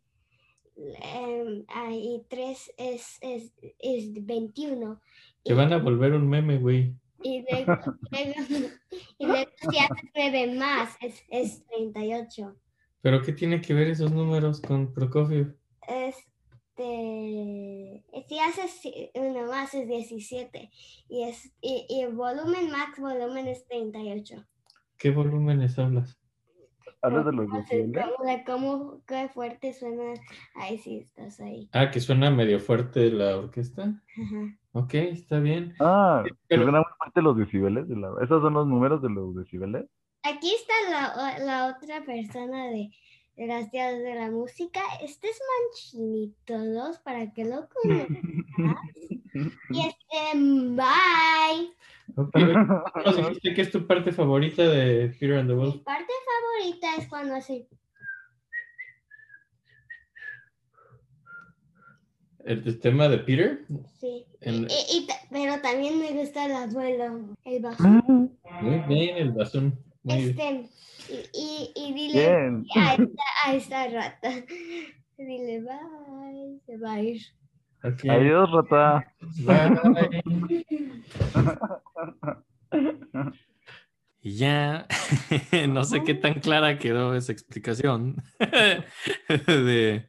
y 1.91 2.21
3 2.27 2.73
es, 2.77 3.17
es, 3.21 3.53
es 3.79 4.25
21. 4.25 4.99
Te 5.43 5.53
van 5.53 5.73
a 5.73 5.77
volver 5.77 6.13
un 6.13 6.27
meme, 6.27 6.57
güey. 6.57 6.93
Y 7.21 7.41
luego, 7.49 7.77
luego- 8.11 8.69
y 9.17 9.25
luego 9.25 9.51
si 9.69 9.77
haces 9.79 10.09
9 10.15 10.55
más, 10.55 10.95
es, 11.01 11.23
es 11.29 11.65
38. 11.67 12.55
¿Pero 13.01 13.21
qué 13.21 13.33
tiene 13.33 13.61
que 13.61 13.73
ver 13.73 13.87
esos 13.89 14.11
números 14.11 14.61
con 14.61 14.93
Prokofiev? 14.93 15.55
Este, 15.88 16.23
si 18.27 18.39
haces 18.39 18.81
uno 19.15 19.47
más 19.47 19.73
es 19.73 19.88
17 19.88 20.69
y, 21.10 21.23
es, 21.23 21.51
y, 21.61 21.85
y 21.89 22.01
el 22.01 22.14
volumen 22.14 22.69
max 22.72 22.99
volumen 22.99 23.47
es 23.47 23.65
38. 23.68 24.43
¿Qué 24.97 25.10
volúmenes 25.11 25.77
hablas? 25.80 26.19
Hablas 27.01 27.26
de 27.26 27.34
los 27.34 27.51
decibeles. 27.51 28.05
de 28.26 28.43
cómo 28.45 29.01
qué 29.05 29.27
fuerte 29.27 29.73
suena. 29.73 30.14
Ahí 30.55 30.77
sí 30.77 30.99
estás 30.99 31.38
ahí. 31.41 31.68
Ah, 31.73 31.91
que 31.91 31.99
suena 31.99 32.31
medio 32.31 32.61
fuerte 32.61 33.11
la 33.11 33.35
orquesta. 33.38 33.84
Ajá. 33.84 34.57
Ok, 34.72 34.93
está 34.93 35.39
bien. 35.39 35.76
Ah, 35.81 36.23
Pero- 36.47 36.64
suena 36.64 36.77
muy 36.80 36.88
fuerte 36.97 37.22
los 37.22 37.38
decibeles. 37.38 37.89
de 37.89 37.97
la- 37.97 38.14
¿Esos 38.23 38.41
son 38.41 38.53
los 38.53 38.65
números 38.68 39.01
de 39.01 39.10
los 39.10 39.35
decibeles? 39.35 39.84
Aquí 40.23 40.53
está 40.55 40.73
la, 40.89 41.39
la 41.39 41.76
otra 41.77 42.05
persona 42.05 42.68
de, 42.68 42.89
de 43.35 43.47
las 43.47 43.72
tías 43.72 43.97
de 43.97 44.15
la 44.15 44.30
música. 44.30 44.81
Este 45.01 45.27
es 45.30 45.39
Manchinito 45.72 46.57
2 46.65 46.99
para 46.99 47.31
que 47.34 47.45
lo 47.45 47.68
conozcas. 47.81 48.18
y 49.69 49.80
este, 49.80 50.35
bye. 50.35 51.73
Ok, 52.15 52.35
nos 53.05 53.18
dijiste 53.18 53.53
que 53.53 53.61
es 53.61 53.72
tu 53.72 53.88
parte 53.88 54.11
favorita 54.11 54.64
de 54.64 55.07
Peter 55.19 55.38
and 55.38 55.49
the 55.49 55.55
Mi 55.55 55.61
Wolf. 55.61 55.84
parte 55.84 56.11
favorita 56.26 56.95
es 57.01 57.07
cuando 57.07 57.35
hace. 57.35 57.68
¿El, 62.45 62.80
tema 62.81 63.07
de 63.07 63.19
Peter? 63.19 63.65
Sí. 63.99 64.26
Y- 64.41 64.49
En- 64.49 64.68
y- 64.69 65.07
pero 65.31 65.61
también 65.61 65.97
me 65.97 66.11
gusta 66.11 66.45
el 66.45 66.51
abuelo, 66.51 67.22
el 67.45 67.61
bajo. 67.64 67.84
Muy 67.84 68.80
bien, 68.89 69.18
el 69.18 69.31
basón. 69.31 69.80
Este, 70.05 70.69
y, 71.09 71.30
y, 71.34 71.71
y 71.75 71.93
dile, 71.93 72.19
Bien. 72.19 72.65
ahí 72.75 72.97
está, 72.99 73.23
ahí 73.45 73.57
está 73.57 73.88
rata. 73.88 74.30
Dile 75.17 75.61
bye, 75.61 76.59
se 76.65 76.77
va 76.77 76.93
a 76.93 77.01
ir. 77.01 77.21
Ok, 77.84 78.05
Adiós, 78.09 78.49
rata. 78.51 79.13
bye. 79.45 80.23
Y 84.25 84.38
ya, 84.38 84.88
no 85.67 85.84
sé 85.84 86.01
qué 86.05 86.13
tan 86.13 86.35
clara 86.35 86.80
quedó 86.80 87.13
esa 87.13 87.34
explicación 87.34 88.23
de, 89.27 90.07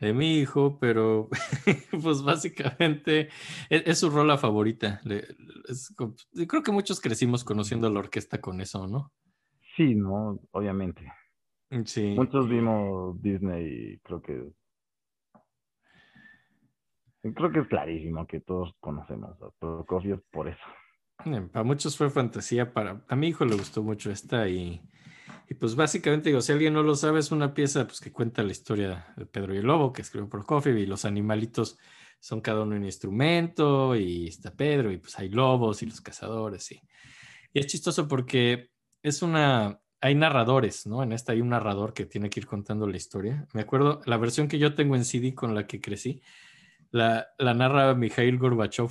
de 0.00 0.12
mi 0.12 0.38
hijo, 0.38 0.78
pero 0.80 1.28
pues 2.02 2.22
básicamente 2.22 3.28
es, 3.70 3.82
es 3.86 3.98
su 3.98 4.10
rola 4.10 4.36
favorita. 4.38 5.00
Le- 5.04 5.26
es 5.68 5.92
co- 5.96 6.14
yo 6.32 6.46
creo 6.46 6.62
que 6.62 6.72
muchos 6.72 7.00
crecimos 7.00 7.44
conociendo 7.44 7.88
la 7.90 8.00
orquesta 8.00 8.40
con 8.40 8.60
eso, 8.60 8.86
¿no? 8.86 9.12
Sí, 9.76 9.94
no, 9.94 10.38
obviamente. 10.52 11.10
Sí. 11.84 12.14
Muchos 12.16 12.48
vimos 12.48 13.20
Disney 13.20 13.94
y 13.94 13.98
creo 13.98 14.22
que 14.22 14.52
creo 17.34 17.50
que 17.52 17.60
es 17.60 17.68
clarísimo 17.68 18.26
que 18.26 18.40
todos 18.40 18.74
conocemos 18.80 19.30
a 19.42 19.50
Prokofiev 19.58 20.22
por 20.30 20.48
eso. 20.48 20.60
Eh, 21.24 21.40
Para 21.52 21.64
muchos 21.64 21.96
fue 21.96 22.10
fantasía, 22.10 22.72
para 22.72 23.04
a 23.08 23.16
mi 23.16 23.28
hijo 23.28 23.44
le 23.44 23.54
gustó 23.56 23.82
mucho 23.82 24.10
esta 24.10 24.48
y, 24.48 24.82
y 25.48 25.54
pues 25.54 25.74
básicamente 25.74 26.30
digo, 26.30 26.40
si 26.40 26.52
alguien 26.52 26.74
no 26.74 26.82
lo 26.82 26.94
sabe, 26.94 27.20
es 27.20 27.30
una 27.30 27.54
pieza 27.54 27.86
pues 27.86 28.00
que 28.00 28.12
cuenta 28.12 28.42
la 28.42 28.52
historia 28.52 29.12
de 29.16 29.26
Pedro 29.26 29.54
y 29.54 29.58
el 29.58 29.66
Lobo, 29.66 29.92
que 29.92 30.02
escribió 30.02 30.28
Prokofiev 30.28 30.78
y 30.78 30.86
los 30.86 31.04
animalitos 31.04 31.78
son 32.20 32.40
cada 32.40 32.62
uno 32.62 32.76
un 32.76 32.84
instrumento 32.84 33.94
y 33.94 34.28
está 34.28 34.54
Pedro 34.54 34.90
y 34.90 34.96
pues 34.98 35.18
hay 35.18 35.28
lobos 35.28 35.82
y 35.82 35.86
los 35.86 36.00
cazadores 36.00 36.72
y, 36.72 36.80
y 37.52 37.60
es 37.60 37.66
chistoso 37.66 38.08
porque 38.08 38.70
es 39.02 39.20
una, 39.20 39.78
hay 40.00 40.14
narradores, 40.14 40.86
¿no? 40.86 41.02
En 41.02 41.12
esta 41.12 41.32
hay 41.32 41.40
un 41.40 41.50
narrador 41.50 41.92
que 41.92 42.06
tiene 42.06 42.30
que 42.30 42.40
ir 42.40 42.46
contando 42.46 42.86
la 42.86 42.96
historia. 42.96 43.46
Me 43.52 43.62
acuerdo, 43.62 44.00
la 44.06 44.16
versión 44.16 44.48
que 44.48 44.58
yo 44.58 44.74
tengo 44.74 44.96
en 44.96 45.04
CD 45.04 45.34
con 45.34 45.54
la 45.54 45.66
que 45.66 45.80
crecí, 45.80 46.22
la, 46.90 47.28
la 47.38 47.54
narra 47.54 47.94
Mikhail 47.94 48.38
Gorbachev. 48.38 48.90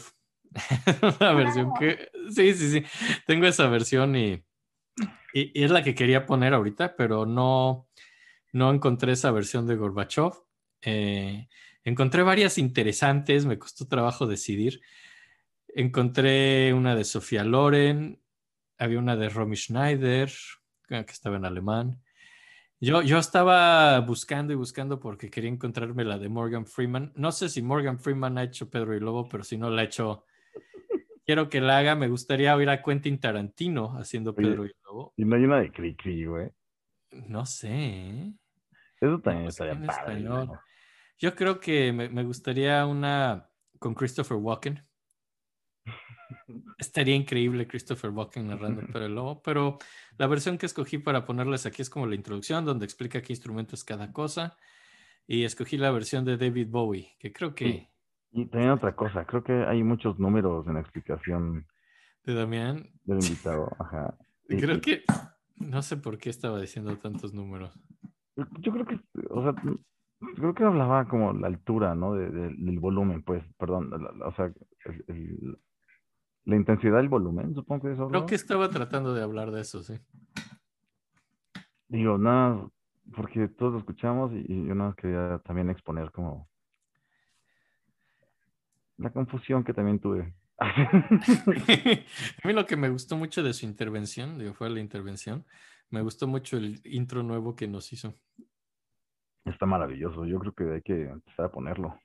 Una 1.20 1.34
versión 1.34 1.72
que. 1.80 2.10
Sí, 2.30 2.54
sí, 2.54 2.70
sí. 2.70 2.84
Tengo 3.26 3.48
esa 3.48 3.68
versión 3.68 4.16
y, 4.16 4.44
y- 5.34 5.64
es 5.64 5.72
la 5.72 5.84
que 5.84 5.95
quería 5.95 6.26
poner 6.26 6.53
ahorita, 6.53 6.95
pero 6.95 7.26
no, 7.26 7.88
no 8.52 8.72
encontré 8.72 9.14
esa 9.14 9.32
versión 9.32 9.68
de 9.68 9.76
Gorbachev. 9.76 10.34
Eh, 10.82 11.48
encontré 11.84 12.24
varias 12.24 12.57
interesantes, 12.57 13.45
me 13.45 13.57
costó 13.60 13.88
trabajo 13.88 14.28
decidir. 14.28 14.82
Encontré 15.70 16.74
una 16.74 16.95
de 16.95 17.03
Sofía 17.03 17.44
Loren, 17.44 18.22
había 18.78 18.99
una 18.99 19.15
de 19.15 19.30
Romy 19.30 19.56
Schneider, 19.56 20.32
que 20.88 20.99
estaba 21.10 21.38
en 21.38 21.45
alemán. 21.45 22.02
Yo, 22.80 23.02
yo 23.02 23.18
estaba 23.18 23.99
buscando 24.02 24.52
y 24.52 24.57
buscando 24.57 24.99
porque 24.99 25.30
quería 25.30 25.49
encontrarme 25.49 26.03
la 26.03 26.20
de 26.20 26.28
Morgan 26.28 26.65
Freeman. 26.65 27.14
No 27.15 27.32
sé 27.32 27.48
si 27.48 27.61
Morgan 27.61 27.98
Freeman 27.98 28.38
ha 28.38 28.44
hecho 28.44 28.70
Pedro 28.70 28.95
y 28.95 28.99
Lobo, 28.99 29.30
pero 29.30 29.44
si 29.44 29.57
no 29.57 29.70
la 29.70 29.82
ha 29.84 29.86
hecho, 29.86 30.26
quiero 31.26 31.50
que 31.50 31.62
la 31.62 31.78
haga. 31.78 31.95
Me 31.95 32.08
gustaría 32.08 32.56
oír 32.56 32.70
a 32.70 32.82
Quentin 32.82 33.20
Tarantino 33.20 33.98
haciendo 33.98 34.32
Oye. 34.32 34.48
Pedro 34.48 34.66
y 34.66 34.72
Lobo. 34.86 35.14
Y 35.18 35.26
no 35.26 35.36
hay 35.36 35.44
una 35.44 35.60
de 35.60 35.72
Cricri, 35.72 36.26
güey. 36.26 36.50
No 37.12 37.45
sé. 37.45 37.70
¿eh? 37.72 38.34
Eso 39.00 39.20
también 39.20 39.44
No, 39.44 39.50
estaría 39.50 39.74
en 39.74 39.86
padre. 39.86 40.60
Yo 41.20 41.36
creo 41.36 41.60
que 41.60 41.94
me, 41.94 42.10
me 42.10 42.24
gustaría 42.24 42.86
una 42.86 43.50
con 43.80 43.94
Christopher 43.94 44.38
Walken. 44.38 44.86
Estaría 46.78 47.16
increíble 47.16 47.68
Christopher 47.68 48.10
Walken 48.12 48.48
narrando 48.48 48.82
Pedro 48.88 49.06
y 49.06 49.10
Lobo, 49.10 49.41
pero 49.41 49.78
la 50.18 50.28
versión 50.28 50.58
que 50.58 50.66
escogí 50.66 50.98
para 50.98 51.26
ponerles 51.26 51.66
aquí 51.66 51.82
es 51.82 51.90
como 51.90 52.08
la 52.08 52.16
introducción, 52.16 52.66
donde 52.66 52.86
explica 52.86 53.22
qué 53.22 53.34
instrumento 53.34 53.76
es 53.76 53.84
cada 53.84 54.12
cosa. 54.12 54.58
Y 55.26 55.44
escogí 55.45 55.78
la 55.78 55.91
versión 55.91 56.26
de 56.26 56.38
David 56.38 56.68
Bowie, 56.70 57.16
que 57.20 57.32
creo 57.32 57.56
que 57.56 57.93
Y 58.34 58.46
también 58.48 58.72
otra 58.72 58.96
cosa, 58.96 59.26
creo 59.26 59.44
que 59.44 59.54
hay 59.54 59.84
muchos 59.84 60.18
números 60.20 60.66
en 60.68 60.74
la 60.74 60.80
explicación 60.82 61.68
de 62.26 62.34
Damián, 62.34 62.90
del 63.04 63.20
invitado. 63.24 63.70
Ajá. 63.80 64.18
Creo 64.48 64.76
y- 64.78 64.82
que 64.82 65.04
no 65.58 65.82
sé 65.82 65.98
por 65.98 66.18
qué 66.18 66.30
estaba 66.30 66.60
diciendo 66.60 66.98
tantos 66.98 67.34
números. 67.34 67.80
Yo 68.36 68.72
creo 68.74 68.86
que, 68.86 69.00
o 69.30 69.44
sea, 69.44 69.54
creo 70.36 70.54
que 70.54 70.64
hablaba 70.64 71.08
como 71.08 71.32
la 71.34 71.48
altura, 71.48 71.94
¿no? 71.96 72.14
De- 72.16 72.30
de- 72.32 72.54
del 72.56 72.80
volumen, 72.80 73.22
pues, 73.24 73.44
perdón, 73.58 73.90
la- 73.92 73.98
la- 73.98 74.28
o 74.28 74.34
sea, 74.36 74.52
el- 74.86 75.06
el- 75.08 75.58
la 76.46 76.56
intensidad 76.56 76.98
del 76.98 77.10
volumen, 77.10 77.54
supongo 77.54 77.84
que 77.88 77.94
eso. 77.94 78.08
Creo 78.10 78.26
que 78.26 78.36
estaba 78.36 78.70
tratando 78.70 79.14
de 79.14 79.22
hablar 79.24 79.52
de 79.52 79.62
eso, 79.62 79.84
sí. 79.84 79.94
Digo, 81.88 82.18
nada, 82.18 82.68
porque 83.16 83.48
todos 83.48 83.74
lo 83.74 83.80
escuchamos 83.80 84.32
y, 84.34 84.40
y 84.52 84.66
yo 84.68 84.74
nada 84.76 84.90
más 84.90 84.96
quería 84.96 85.40
también 85.46 85.70
exponer 85.70 86.12
como 86.12 86.50
la 88.98 89.11
confusión 89.11 89.64
que 89.64 89.74
también 89.74 89.99
tuve. 89.99 90.34
A 90.60 92.48
mí 92.48 92.53
lo 92.53 92.65
que 92.65 92.78
me 92.78 92.90
gustó 92.90 93.18
mucho 93.18 93.44
de 93.44 93.53
su 93.53 93.65
intervención, 93.65 94.38
digo, 94.38 94.53
fue 94.53 94.70
la 94.70 94.80
intervención, 94.80 95.45
me 95.90 96.02
gustó 96.02 96.28
mucho 96.28 96.57
el 96.57 96.82
intro 96.86 97.24
nuevo 97.24 97.56
que 97.56 97.68
nos 97.68 97.91
hizo. 97.91 98.14
Está 99.45 99.65
maravilloso, 99.65 100.26
yo 100.26 100.40
creo 100.40 100.53
que 100.53 100.74
hay 100.76 100.82
que 100.82 101.03
empezar 101.03 101.45
a 101.45 101.52
ponerlo. 101.52 101.99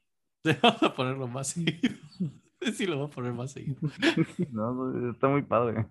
Vamos 0.63 0.83
a 0.83 0.95
ponerlo 0.95 1.29
más 1.29 1.49
seguido. 1.49 1.97
sí 2.75 2.87
lo 2.87 2.97
voy 2.97 3.07
a 3.07 3.11
poner 3.11 3.33
más 3.33 3.53
seguido. 3.53 3.77
No, 4.51 5.11
está 5.11 5.29
muy 5.29 5.43
padre. 5.43 5.87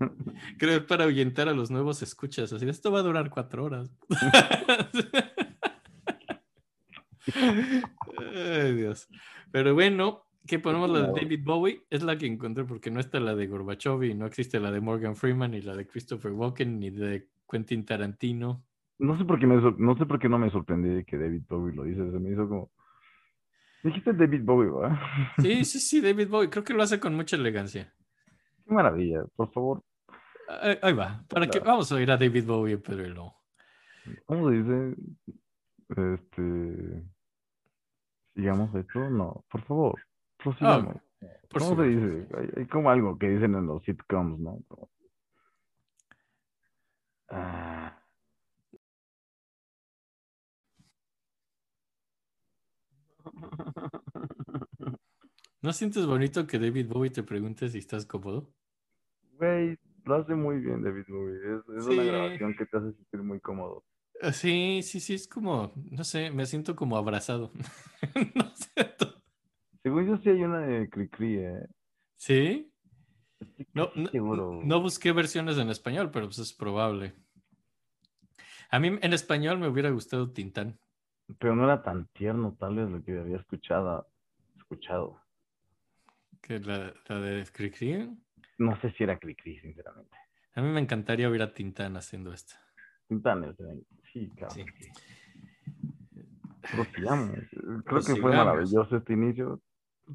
Creo 0.57 0.71
que 0.71 0.75
es 0.75 0.83
para 0.83 1.05
ahuyentar 1.05 1.47
a 1.47 1.53
los 1.53 1.71
nuevos 1.71 2.01
escuchas. 2.01 2.51
Así, 2.51 2.67
esto 2.67 2.91
va 2.91 2.99
a 2.99 3.03
durar 3.03 3.29
cuatro 3.29 3.63
horas. 3.63 3.89
Ay, 8.35 8.75
Dios. 8.75 9.07
Pero 9.51 9.73
bueno, 9.73 10.26
¿qué 10.47 10.59
ponemos 10.59 10.89
la 10.89 11.01
de 11.01 11.21
David 11.21 11.41
Bowie? 11.43 11.83
Es 11.89 12.01
la 12.01 12.17
que 12.17 12.25
encontré 12.25 12.63
porque 12.63 12.89
no 12.89 12.99
está 12.99 13.19
la 13.19 13.35
de 13.35 13.47
Gorbachev 13.47 14.03
y 14.03 14.13
no 14.13 14.25
existe 14.25 14.59
la 14.59 14.71
de 14.71 14.81
Morgan 14.81 15.15
Freeman, 15.15 15.51
ni 15.51 15.61
la 15.61 15.75
de 15.75 15.85
Christopher 15.85 16.31
Walken, 16.31 16.79
ni 16.79 16.89
de 16.89 17.27
Quentin 17.49 17.85
Tarantino. 17.85 18.63
No 18.99 19.17
sé 19.17 19.25
por 19.25 19.39
qué, 19.39 19.45
me, 19.45 19.57
no 19.77 19.97
sé 19.97 20.05
por 20.05 20.19
qué 20.19 20.27
no 20.27 20.39
me 20.39 20.49
sorprendí 20.49 20.89
de 20.89 21.05
que 21.05 21.17
David 21.17 21.43
Bowie 21.47 21.75
lo 21.75 21.83
dice. 21.83 22.09
Se 22.09 22.19
me 22.19 22.31
hizo 22.31 22.49
como. 22.49 22.71
Dijiste 23.83 24.13
David 24.13 24.41
Bowie, 24.43 24.71
¿verdad? 24.71 24.97
Sí, 25.39 25.65
sí, 25.65 25.79
sí, 25.79 26.01
David 26.01 26.29
Bowie. 26.29 26.49
Creo 26.49 26.63
que 26.63 26.73
lo 26.73 26.81
hace 26.81 26.99
con 26.99 27.15
mucha 27.15 27.35
elegancia. 27.35 27.93
Qué 28.65 28.73
maravilla. 28.73 29.23
Por 29.35 29.51
favor, 29.51 29.83
Ahí, 30.47 30.77
ahí 30.81 30.93
va. 30.93 31.23
Para 31.27 31.47
que 31.47 31.59
vamos 31.59 31.91
a 31.91 31.95
oír 31.95 32.09
a 32.09 32.17
David 32.17 32.45
Bowie, 32.45 32.77
pero 32.77 33.13
no. 33.13 33.35
¿cómo 34.25 34.49
dice? 34.49 34.95
Este. 35.89 37.03
Sigamos 38.33 38.73
esto. 38.75 39.09
No, 39.09 39.43
por 39.49 39.61
favor. 39.63 40.06
Prosigamos. 40.51 40.95
Por 41.49 41.61
¿Cómo 41.61 41.81
se 41.81 41.87
dice? 41.89 42.27
Hay, 42.37 42.49
hay 42.57 42.65
como 42.67 42.89
algo 42.89 43.17
que 43.17 43.29
dicen 43.29 43.55
en 43.55 43.65
los 43.67 43.83
sitcoms, 43.83 44.39
¿no? 44.39 44.59
Como- 44.67 44.89
Ah, 47.29 48.01
¿No 55.61 55.73
sientes 55.73 56.05
bonito 56.05 56.47
que 56.47 56.59
David 56.59 56.87
Bowie 56.87 57.09
te 57.09 57.23
pregunte 57.23 57.67
si 57.69 57.79
estás 57.79 58.05
cómodo? 58.05 58.49
Güey, 59.37 59.77
lo 60.05 60.15
hace 60.15 60.35
muy 60.35 60.59
bien 60.59 60.81
David 60.83 61.03
Bowie. 61.09 61.35
Es, 61.35 61.77
es 61.77 61.83
Sí. 61.85 61.91
una 61.91 62.03
grabación 62.03 62.55
que 62.55 62.65
te 62.65 62.77
hace 62.77 62.93
sentir 62.93 63.21
muy 63.23 63.39
cómodo. 63.39 63.83
Ah, 64.21 64.31
Sí, 64.31 64.81
sí, 64.83 64.99
sí, 64.99 65.13
es 65.15 65.27
como, 65.27 65.71
no 65.91 66.03
sé, 66.03 66.31
me 66.31 66.45
siento 66.45 66.75
como 66.75 66.97
abrazado. 66.97 67.51
No 68.35 68.55
sé, 68.55 68.85
Según 69.87 70.05
yo 70.05 70.17
sí 70.17 70.29
hay 70.31 70.43
una 70.43 70.59
de 70.59 70.89
Cricri, 70.89 71.37
¿eh? 71.37 71.65
¿Sí? 72.17 72.69
No, 73.73 73.89
no, 73.95 74.61
no 74.61 74.81
busqué 74.81 75.13
versiones 75.13 75.57
en 75.59 75.69
español, 75.69 76.11
pero 76.11 76.25
pues 76.25 76.39
es 76.39 76.51
probable. 76.51 77.13
A 78.69 78.79
mí 78.79 78.99
en 79.01 79.13
español 79.13 79.59
me 79.59 79.69
hubiera 79.69 79.89
gustado 79.91 80.29
Tintán. 80.33 80.77
Pero 81.39 81.55
no 81.55 81.63
era 81.63 81.81
tan 81.83 82.05
tierno 82.07 82.53
tal 82.59 82.75
vez 82.75 82.89
lo 82.89 83.01
que 83.01 83.17
había 83.17 83.37
escuchado. 83.37 84.09
escuchado. 84.57 85.21
Que 86.41 86.59
la, 86.59 86.93
la 87.07 87.21
de 87.21 87.45
Cricri. 87.45 88.13
No 88.57 88.77
sé 88.81 88.91
si 88.91 89.05
era 89.05 89.17
Cricri, 89.17 89.57
sinceramente. 89.61 90.17
A 90.55 90.61
mí 90.61 90.67
me 90.67 90.81
encantaría 90.81 91.29
ver 91.29 91.43
a 91.43 91.53
Tintán 91.53 91.95
haciendo 91.95 92.33
esto. 92.33 92.55
Tintanes, 93.07 93.57
eh, 93.61 93.83
sí, 94.11 94.29
claro. 94.35 94.53
Sí. 94.53 94.65
Creo 97.85 98.01
que 98.01 98.15
fue 98.17 98.35
maravilloso 98.35 98.97
este 98.97 99.13
inicio. 99.13 99.61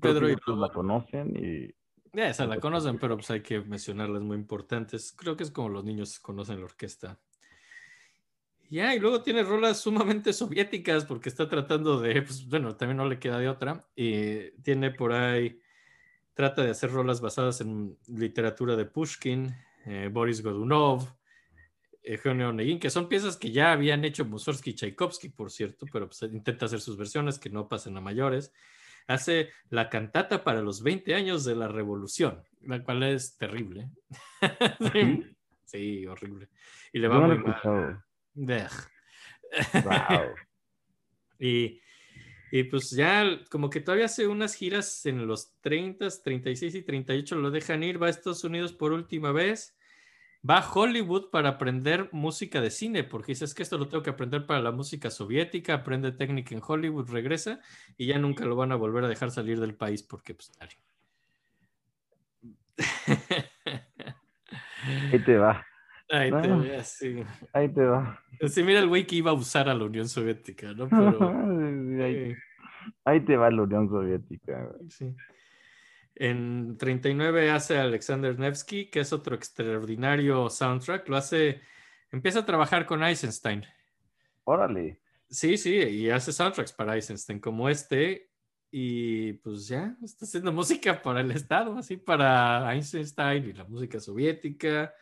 Pedro 0.00 0.30
y 0.30 0.36
todos 0.36 0.58
la 0.58 0.70
conocen 0.70 1.36
y 1.36 1.74
Ya, 2.12 2.28
esa 2.28 2.46
la 2.46 2.60
conocen, 2.60 2.98
pero 2.98 3.16
pues 3.16 3.30
hay 3.30 3.40
que 3.40 3.60
mencionarlas 3.60 4.22
muy 4.22 4.36
importantes. 4.36 5.12
Creo 5.12 5.36
que 5.36 5.44
es 5.44 5.50
como 5.50 5.70
los 5.70 5.84
niños 5.84 6.20
conocen 6.20 6.58
la 6.58 6.66
orquesta. 6.66 7.18
Ya, 8.68 8.94
y 8.94 8.98
luego 8.98 9.22
tiene 9.22 9.42
rolas 9.42 9.80
sumamente 9.80 10.32
soviéticas 10.32 11.04
porque 11.04 11.28
está 11.28 11.48
tratando 11.48 12.00
de, 12.00 12.22
pues 12.22 12.48
bueno, 12.48 12.76
también 12.76 12.96
no 12.96 13.06
le 13.06 13.18
queda 13.18 13.38
de 13.38 13.48
otra. 13.48 13.86
Y 13.94 14.50
tiene 14.62 14.90
por 14.90 15.12
ahí, 15.12 15.58
trata 16.34 16.62
de 16.62 16.70
hacer 16.70 16.90
rolas 16.90 17.20
basadas 17.20 17.60
en 17.60 17.98
literatura 18.08 18.76
de 18.76 18.86
Pushkin, 18.86 19.54
eh, 19.86 20.08
Boris 20.12 20.42
Godunov, 20.42 21.06
Eugenio 22.02 22.48
Onegin, 22.48 22.80
que 22.80 22.90
son 22.90 23.08
piezas 23.08 23.36
que 23.36 23.52
ya 23.52 23.72
habían 23.72 24.04
hecho 24.04 24.24
Mussorgsky 24.24 24.70
y 24.70 24.74
Tchaikovsky, 24.74 25.28
por 25.28 25.50
cierto, 25.50 25.86
pero 25.92 26.08
pues 26.08 26.22
intenta 26.22 26.66
hacer 26.66 26.80
sus 26.80 26.96
versiones 26.96 27.38
que 27.38 27.50
no 27.50 27.68
pasen 27.68 27.96
a 27.96 28.00
mayores 28.00 28.52
hace 29.06 29.50
la 29.68 29.88
cantata 29.88 30.44
para 30.44 30.62
los 30.62 30.82
20 30.82 31.14
años 31.14 31.44
de 31.44 31.56
la 31.56 31.68
revolución, 31.68 32.42
la 32.60 32.82
cual 32.82 33.02
es 33.02 33.36
terrible. 33.36 33.90
sí, 34.92 35.24
sí, 35.64 36.06
horrible. 36.06 36.48
Y 36.92 36.98
le 36.98 37.08
va 37.08 37.18
no 37.18 37.28
muy 37.28 37.38
mal. 37.38 38.02
Wow. 38.34 38.68
Y, 41.38 41.80
y 42.52 42.62
pues 42.64 42.90
ya 42.90 43.40
como 43.50 43.68
que 43.68 43.80
todavía 43.80 44.04
hace 44.04 44.28
unas 44.28 44.54
giras 44.54 45.04
en 45.06 45.26
los 45.26 45.58
30, 45.60 46.08
36 46.22 46.76
y 46.76 46.82
38 46.82 47.34
lo 47.34 47.50
dejan 47.50 47.82
ir, 47.82 48.00
va 48.00 48.06
a 48.06 48.10
Estados 48.10 48.44
Unidos 48.44 48.72
por 48.72 48.92
última 48.92 49.32
vez, 49.32 49.76
va 50.48 50.58
a 50.58 50.72
Hollywood 50.72 51.30
para 51.30 51.50
aprender 51.50 52.08
música 52.12 52.60
de 52.60 52.70
cine, 52.70 53.04
porque 53.04 53.32
dices 53.32 53.54
que 53.54 53.62
esto 53.62 53.78
lo 53.78 53.88
tengo 53.88 54.02
que 54.02 54.10
aprender 54.10 54.44
para 54.46 54.60
la 54.60 54.72
música 54.72 55.10
soviética, 55.10 55.74
aprende 55.74 56.12
técnica 56.12 56.54
en 56.54 56.62
Hollywood, 56.66 57.10
regresa 57.10 57.60
y 57.96 58.06
ya 58.06 58.18
nunca 58.18 58.44
lo 58.44 58.56
van 58.56 58.72
a 58.72 58.76
volver 58.76 59.04
a 59.04 59.08
dejar 59.08 59.30
salir 59.30 59.60
del 59.60 59.74
país 59.74 60.02
porque 60.02 60.34
pues 60.34 60.52
dale. 60.58 60.72
Ahí 65.12 65.18
te 65.24 65.36
va. 65.36 65.64
Ahí 66.10 66.30
te 66.30 66.36
Ah. 66.50 66.56
ve 66.56 66.76
así. 66.76 67.24
Ahí 67.52 67.68
te 67.68 67.84
va. 67.84 68.20
Sí, 68.48 68.62
mira 68.62 68.80
el 68.80 68.88
güey 68.88 69.06
que 69.06 69.16
iba 69.16 69.30
a 69.30 69.34
usar 69.34 69.68
a 69.68 69.74
la 69.74 69.84
Unión 69.84 70.08
Soviética, 70.08 70.72
¿no? 70.74 70.88
Pero... 70.90 72.04
ahí, 72.04 72.14
eh, 72.14 72.36
ahí 73.04 73.20
te 73.20 73.36
va 73.36 73.50
la 73.50 73.62
Unión 73.62 73.88
Soviética. 73.88 74.64
güey. 74.64 74.90
Sí. 74.90 75.14
En 76.14 76.76
39 76.76 77.50
hace 77.50 77.78
Alexander 77.78 78.38
Nevsky, 78.38 78.90
que 78.90 79.00
es 79.00 79.12
otro 79.12 79.34
extraordinario 79.34 80.48
soundtrack. 80.50 81.08
Lo 81.08 81.16
hace, 81.16 81.60
empieza 82.10 82.40
a 82.40 82.46
trabajar 82.46 82.86
con 82.86 83.02
Eisenstein. 83.02 83.64
Órale. 84.44 85.00
Sí, 85.28 85.56
sí, 85.56 85.74
y 85.74 86.10
hace 86.10 86.32
soundtracks 86.32 86.72
para 86.72 86.94
Eisenstein 86.94 87.40
como 87.40 87.68
este. 87.68 88.30
Y 88.70 89.34
pues 89.34 89.68
ya, 89.68 89.96
está 90.02 90.24
haciendo 90.24 90.52
música 90.52 91.00
para 91.00 91.20
el 91.20 91.30
Estado, 91.30 91.76
así 91.76 91.96
para 91.96 92.74
Eisenstein 92.74 93.48
y 93.48 93.52
la 93.52 93.64
música 93.64 94.00
soviética. 94.00 94.94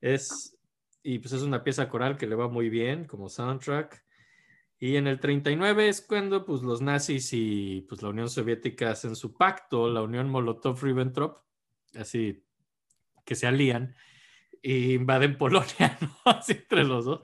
Es, 0.00 0.56
y 1.02 1.18
pues 1.18 1.32
es 1.32 1.42
una 1.42 1.62
pieza 1.62 1.88
coral 1.88 2.16
que 2.16 2.26
le 2.26 2.34
va 2.34 2.48
muy 2.48 2.68
bien 2.68 3.04
como 3.04 3.28
soundtrack. 3.28 4.04
Y 4.82 4.96
en 4.96 5.06
el 5.06 5.20
39 5.20 5.90
es 5.90 6.00
cuando 6.00 6.46
pues, 6.46 6.62
los 6.62 6.80
nazis 6.80 7.34
y 7.34 7.84
pues, 7.86 8.00
la 8.02 8.08
Unión 8.08 8.30
Soviética 8.30 8.90
hacen 8.90 9.14
su 9.14 9.34
pacto, 9.34 9.90
la 9.90 10.00
Unión 10.02 10.32
Molotov-Ribbentrop, 10.32 11.36
así 11.96 12.42
que 13.26 13.34
se 13.34 13.46
alían 13.46 13.94
e 14.62 14.92
invaden 14.92 15.36
Polonia, 15.38 15.98
¿no? 16.00 16.16
Así 16.24 16.52
entre 16.52 16.84
los 16.84 17.04
dos. 17.04 17.20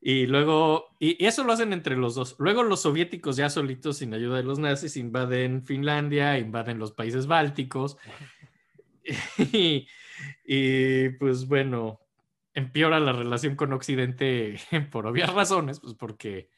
Y 0.00 0.26
luego, 0.26 0.96
y, 0.98 1.22
y 1.22 1.28
eso 1.28 1.44
lo 1.44 1.52
hacen 1.52 1.72
entre 1.72 1.96
los 1.96 2.16
dos. 2.16 2.34
Luego 2.40 2.64
los 2.64 2.82
soviéticos 2.82 3.36
ya 3.36 3.50
solitos, 3.50 3.98
sin 3.98 4.12
ayuda 4.12 4.38
de 4.38 4.42
los 4.42 4.58
nazis, 4.58 4.96
invaden 4.96 5.64
Finlandia, 5.64 6.38
invaden 6.38 6.78
los 6.78 6.92
países 6.92 7.26
bálticos. 7.26 7.96
Y, 9.52 9.88
y, 10.44 11.08
pues 11.10 11.48
bueno, 11.48 12.00
empeora 12.52 13.00
la 13.00 13.12
relación 13.12 13.56
con 13.56 13.72
Occidente 13.72 14.60
por 14.92 15.06
obvias 15.06 15.32
razones, 15.32 15.80
pues 15.80 15.94
porque 15.94 16.50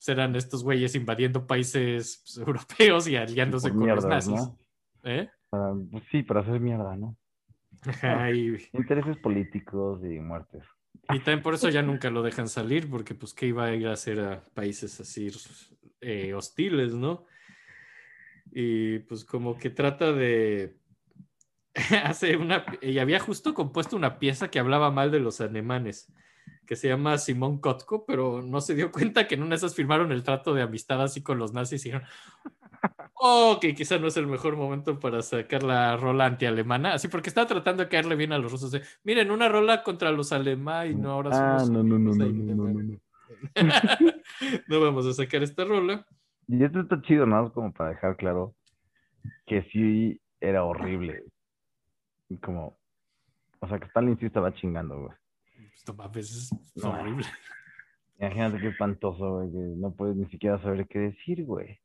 serán 0.00 0.34
estos 0.34 0.64
güeyes 0.64 0.94
invadiendo 0.94 1.46
países 1.46 2.22
pues, 2.24 2.38
europeos 2.48 3.06
y 3.06 3.16
aliándose 3.16 3.68
Por 3.68 3.78
con 3.78 3.88
los 3.88 4.06
nazis. 4.06 4.34
¿no? 4.34 4.58
¿Eh? 5.04 5.28
Para- 5.50 5.74
pues 5.90 6.04
sí, 6.10 6.22
para 6.22 6.40
hacer 6.40 6.58
mierda, 6.58 6.96
¿no? 6.96 7.16
Ajá, 7.82 8.30
y, 8.30 8.56
Intereses 8.72 9.16
políticos 9.18 10.00
y 10.02 10.18
muertes. 10.18 10.64
y 11.10 11.18
también 11.20 11.42
por 11.42 11.54
eso 11.54 11.68
ya 11.68 11.82
nunca 11.82 12.10
lo 12.10 12.22
dejan 12.22 12.48
salir, 12.48 12.90
porque 12.90 13.14
pues 13.14 13.32
qué 13.32 13.46
iba 13.46 13.66
a 13.66 13.74
ir 13.74 13.86
a 13.86 13.92
hacer 13.92 14.20
a 14.20 14.44
países 14.54 15.00
así 15.00 15.30
eh, 16.00 16.34
hostiles, 16.34 16.94
¿no? 16.94 17.26
Y 18.52 19.00
pues 19.00 19.24
como 19.24 19.56
que 19.56 19.70
trata 19.70 20.12
de... 20.12 20.76
hace 22.04 22.36
una... 22.36 22.64
Y 22.80 22.98
había 22.98 23.20
justo 23.20 23.54
compuesto 23.54 23.96
una 23.96 24.18
pieza 24.18 24.48
que 24.48 24.58
hablaba 24.58 24.90
mal 24.90 25.10
de 25.10 25.20
los 25.20 25.40
alemanes, 25.40 26.12
que 26.70 26.76
se 26.76 26.86
llama 26.86 27.18
Simón 27.18 27.58
Kotko, 27.58 28.06
pero 28.06 28.42
no 28.42 28.60
se 28.60 28.76
dio 28.76 28.92
cuenta 28.92 29.26
que 29.26 29.34
en 29.34 29.42
una 29.42 29.50
de 29.50 29.56
esas 29.56 29.74
firmaron 29.74 30.12
el 30.12 30.22
trato 30.22 30.54
de 30.54 30.62
amistad 30.62 31.02
así 31.02 31.20
con 31.20 31.36
los 31.36 31.52
nazis 31.52 31.84
y 31.84 31.88
dijeron, 31.88 32.06
oh, 33.14 33.58
que 33.60 33.74
quizá 33.74 33.98
no 33.98 34.06
es 34.06 34.16
el 34.16 34.28
mejor 34.28 34.54
momento 34.54 35.00
para 35.00 35.20
sacar 35.20 35.64
la 35.64 35.96
rola 35.96 36.26
anti-alemana, 36.26 36.94
así 36.94 37.08
porque 37.08 37.28
estaba 37.28 37.48
tratando 37.48 37.82
de 37.82 37.88
caerle 37.88 38.14
bien 38.14 38.32
a 38.32 38.38
los 38.38 38.52
rusos. 38.52 38.70
de, 38.70 38.82
Miren, 39.02 39.32
una 39.32 39.48
rola 39.48 39.82
contra 39.82 40.12
los 40.12 40.30
alemanes 40.30 40.92
y 40.92 40.94
no 40.94 41.10
ahora 41.10 41.30
Ah, 41.32 41.64
no, 41.68 41.82
no, 41.82 41.98
no, 41.98 42.14
no, 42.14 42.26
no, 42.26 42.54
no, 42.54 42.54
no, 42.54 42.82
no. 42.84 44.12
no 44.68 44.80
vamos 44.80 45.06
a 45.06 45.12
sacar 45.12 45.42
esta 45.42 45.64
rola. 45.64 46.06
Y 46.46 46.62
esto 46.62 46.82
está 46.82 47.02
chido, 47.02 47.26
¿no? 47.26 47.52
Como 47.52 47.72
para 47.72 47.90
dejar 47.90 48.16
claro 48.16 48.54
que 49.44 49.64
sí 49.72 50.20
era 50.38 50.62
horrible. 50.62 51.24
Como, 52.40 52.78
o 53.58 53.66
sea, 53.66 53.80
que 53.80 53.86
Stalin 53.86 54.16
sí 54.20 54.26
estaba 54.26 54.54
chingando, 54.54 55.00
güey. 55.00 55.19
Pues, 55.84 55.88
no 55.88 55.94
mames, 56.04 56.30
es 56.76 56.82
No. 56.84 56.90
horrible. 56.90 57.26
Imagínate 58.18 58.58
qué 58.58 58.68
espantoso, 58.68 59.36
güey, 59.38 59.50
que 59.50 59.58
no 59.78 59.94
puedes 59.94 60.14
ni 60.16 60.26
siquiera 60.26 60.60
saber 60.60 60.86
qué 60.88 60.98
decir, 60.98 61.44
güey. 61.44 61.80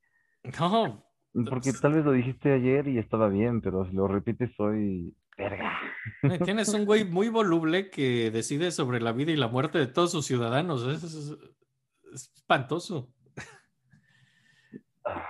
No, 0.59 1.03
Porque 1.49 1.71
tal 1.73 1.93
vez 1.93 2.05
lo 2.05 2.11
dijiste 2.11 2.53
ayer 2.53 2.87
y 2.87 2.97
estaba 2.97 3.29
bien, 3.29 3.61
pero 3.61 3.85
si 3.89 3.93
lo 3.95 4.07
repites 4.07 4.51
hoy, 4.59 5.15
verga. 5.37 5.77
Eh, 6.23 6.39
Tienes 6.43 6.69
un 6.73 6.85
güey 6.85 7.03
muy 7.05 7.29
voluble 7.29 7.89
que 7.89 8.31
decide 8.31 8.71
sobre 8.71 8.99
la 9.01 9.11
vida 9.11 9.31
y 9.31 9.35
la 9.37 9.47
muerte 9.47 9.77
de 9.79 9.87
todos 9.87 10.11
sus 10.11 10.25
ciudadanos. 10.25 10.83
Es, 10.83 11.03
es- 11.03 11.37
es 12.13 12.31
espantoso. 12.35 13.13
Ah, 15.05 15.25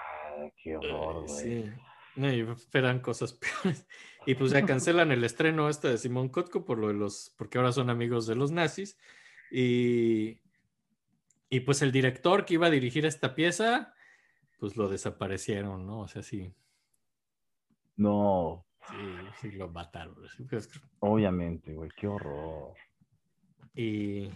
qué 0.62 0.78
horror, 0.78 1.26
güey. 1.28 1.64
Sí. 1.64 1.72
No, 2.16 2.32
y 2.32 2.42
esperan 2.42 3.00
cosas 3.00 3.34
peores. 3.34 3.88
Y 4.26 4.36
pues 4.36 4.52
ya 4.52 4.66
cancelan 4.66 5.12
el 5.12 5.24
estreno 5.24 5.70
este 5.70 5.90
de 5.90 5.98
Simón 5.98 6.30
Kotko 6.30 6.66
por 6.66 6.80
lo 6.80 6.88
de 6.88 6.96
los, 6.96 7.34
porque 7.38 7.58
ahora 7.58 7.72
son 7.72 7.90
amigos 7.90 8.26
de 8.26 8.36
los 8.36 8.52
nazis. 8.52 8.98
Y, 9.52 10.42
y 11.50 11.60
pues 11.62 11.82
el 11.82 11.92
director 11.92 12.46
que 12.46 12.56
iba 12.56 12.68
a 12.68 12.72
dirigir 12.72 13.06
esta 13.06 13.36
pieza, 13.36 13.94
pues 14.60 14.76
lo 14.76 14.90
desaparecieron, 14.90 15.86
¿no? 15.86 16.02
O 16.02 16.08
sea, 16.08 16.24
sí, 16.24 16.54
No, 17.96 18.66
sí, 18.90 18.96
sí 19.42 19.52
lo 19.52 19.70
mataron. 19.70 20.16
Obviamente, 21.00 21.74
güey, 21.74 21.92
qué 21.96 22.08
horror. 22.08 22.74
Y, 23.76 24.30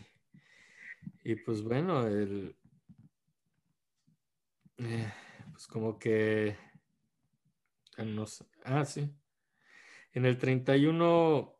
y 1.24 1.36
pues 1.46 1.64
bueno, 1.64 2.06
el, 2.06 2.56
eh, 4.78 5.12
pues 5.52 5.68
como 5.68 5.98
que, 5.98 6.56
no 7.98 8.26
sé, 8.26 8.46
ah, 8.64 8.86
sí, 8.86 9.14
en 10.20 10.26
el 10.26 10.38
31, 10.38 11.58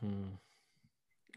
mm, 0.00 0.32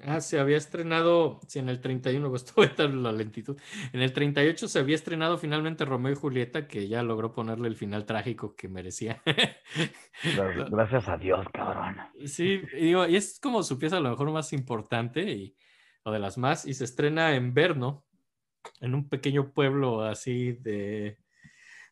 ah, 0.03 0.21
se 0.21 0.39
había 0.39 0.57
estrenado, 0.57 1.41
sí, 1.47 1.59
en 1.59 1.67
el 1.69 1.81
31, 1.81 2.31
pues 2.55 2.71
en 2.79 3.03
la 3.03 3.11
lentitud, 3.11 3.59
en 3.91 4.01
el 4.01 4.13
38 4.13 4.67
se 4.67 4.79
había 4.79 4.95
estrenado 4.95 5.37
finalmente 5.37 5.83
Romeo 5.85 6.13
y 6.13 6.15
Julieta, 6.15 6.67
que 6.67 6.87
ya 6.87 7.03
logró 7.03 7.33
ponerle 7.33 7.67
el 7.67 7.75
final 7.75 8.05
trágico 8.05 8.55
que 8.55 8.69
merecía. 8.69 9.21
Gra- 9.25 10.69
Gracias 10.71 11.07
a 11.09 11.17
Dios, 11.17 11.45
cabrón. 11.53 11.97
Sí, 12.25 12.61
y 12.73 12.85
digo, 12.85 13.05
y 13.07 13.17
es 13.17 13.39
como 13.41 13.61
su 13.61 13.77
pieza 13.77 13.97
a 13.97 14.01
lo 14.01 14.09
mejor 14.09 14.31
más 14.31 14.53
importante 14.53 15.21
y, 15.31 15.55
o 16.03 16.11
de 16.11 16.19
las 16.19 16.37
más, 16.37 16.65
y 16.65 16.73
se 16.73 16.85
estrena 16.85 17.35
en 17.35 17.53
Brno, 17.53 18.05
en 18.79 18.95
un 18.95 19.09
pequeño 19.09 19.51
pueblo 19.53 20.03
así 20.03 20.53
de... 20.53 21.17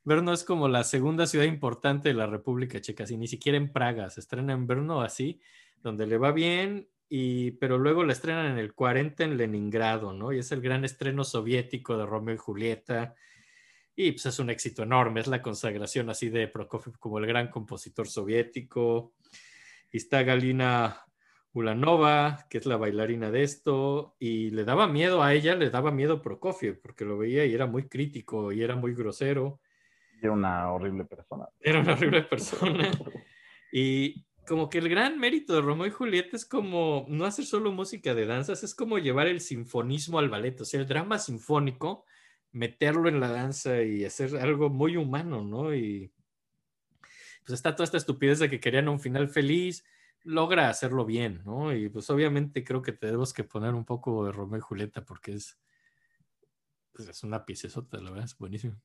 Brno 0.09 0.33
es 0.33 0.43
como 0.43 0.67
la 0.67 0.83
segunda 0.83 1.27
ciudad 1.27 1.45
importante 1.45 2.09
de 2.09 2.15
la 2.15 2.25
República 2.25 2.81
Checa, 2.81 3.03
así, 3.03 3.15
ni 3.15 3.27
siquiera 3.27 3.59
en 3.59 3.71
Praga, 3.71 4.09
se 4.09 4.21
estrena 4.21 4.53
en 4.53 4.65
Brno 4.65 5.01
así, 5.01 5.39
donde 5.83 6.07
le 6.07 6.17
va 6.17 6.31
bien, 6.31 6.89
y, 7.07 7.51
pero 7.51 7.77
luego 7.77 8.03
la 8.03 8.13
estrenan 8.13 8.47
en 8.47 8.57
el 8.57 8.73
40 8.73 9.23
en 9.23 9.37
Leningrado, 9.37 10.11
¿no? 10.11 10.33
Y 10.33 10.39
es 10.39 10.51
el 10.51 10.61
gran 10.61 10.83
estreno 10.83 11.23
soviético 11.23 11.95
de 11.95 12.07
Romeo 12.07 12.33
y 12.33 12.37
Julieta. 12.39 13.13
Y 13.95 14.13
pues 14.13 14.25
es 14.25 14.39
un 14.39 14.49
éxito 14.49 14.81
enorme, 14.81 15.19
es 15.19 15.27
la 15.27 15.43
consagración 15.43 16.09
así 16.09 16.29
de 16.29 16.47
Prokofiev 16.47 16.97
como 16.97 17.19
el 17.19 17.27
gran 17.27 17.49
compositor 17.49 18.07
soviético. 18.07 19.13
Y 19.91 19.97
está 19.97 20.23
Galina 20.23 21.05
Ulanova, 21.53 22.47
que 22.49 22.57
es 22.57 22.65
la 22.65 22.77
bailarina 22.77 23.29
de 23.29 23.43
esto, 23.43 24.15
y 24.17 24.49
le 24.49 24.63
daba 24.63 24.87
miedo 24.87 25.21
a 25.21 25.35
ella, 25.35 25.53
le 25.53 25.69
daba 25.69 25.91
miedo 25.91 26.23
Prokofiev, 26.23 26.81
porque 26.81 27.05
lo 27.05 27.15
veía 27.19 27.45
y 27.45 27.53
era 27.53 27.67
muy 27.67 27.87
crítico 27.87 28.51
y 28.51 28.63
era 28.63 28.75
muy 28.75 28.95
grosero. 28.95 29.59
Era 30.21 30.31
una 30.31 30.71
horrible 30.71 31.05
persona. 31.05 31.47
Era 31.59 31.79
una 31.79 31.93
horrible 31.93 32.23
persona. 32.23 32.91
Y 33.71 34.25
como 34.47 34.67
que 34.67 34.79
el 34.79 34.89
gran 34.89 35.19
mérito 35.19 35.53
de 35.53 35.61
Romeo 35.61 35.85
y 35.85 35.91
Julieta 35.91 36.35
es 36.35 36.43
como 36.43 37.05
no 37.07 37.25
hacer 37.25 37.45
solo 37.45 37.71
música 37.71 38.15
de 38.15 38.25
danzas, 38.25 38.63
es 38.63 38.73
como 38.73 38.97
llevar 38.97 39.27
el 39.27 39.41
sinfonismo 39.41 40.17
al 40.17 40.29
ballet, 40.29 40.59
o 40.59 40.65
sea, 40.65 40.79
el 40.79 40.87
drama 40.87 41.19
sinfónico, 41.19 42.03
meterlo 42.51 43.09
en 43.09 43.19
la 43.19 43.29
danza 43.29 43.83
y 43.83 44.05
hacer 44.05 44.35
algo 44.37 44.71
muy 44.71 44.97
humano, 44.97 45.43
¿no? 45.43 45.75
Y 45.75 46.11
pues 47.45 47.59
está 47.59 47.75
toda 47.75 47.85
esta 47.85 47.97
estupidez 47.97 48.39
de 48.39 48.49
que 48.49 48.59
querían 48.59 48.89
un 48.89 48.99
final 48.99 49.29
feliz, 49.29 49.85
logra 50.23 50.69
hacerlo 50.69 51.05
bien, 51.05 51.43
¿no? 51.45 51.73
Y 51.73 51.89
pues 51.89 52.09
obviamente 52.09 52.63
creo 52.63 52.81
que 52.81 52.91
tenemos 52.91 53.33
que 53.33 53.43
poner 53.43 53.75
un 53.75 53.85
poco 53.85 54.25
de 54.25 54.31
Romeo 54.31 54.57
y 54.57 54.61
Julieta 54.61 55.05
porque 55.05 55.33
es, 55.33 55.59
pues, 56.91 57.07
es 57.07 57.23
una 57.23 57.45
piecesota, 57.45 57.99
la 57.99 58.09
verdad, 58.09 58.25
es 58.25 58.37
buenísimo. 58.37 58.81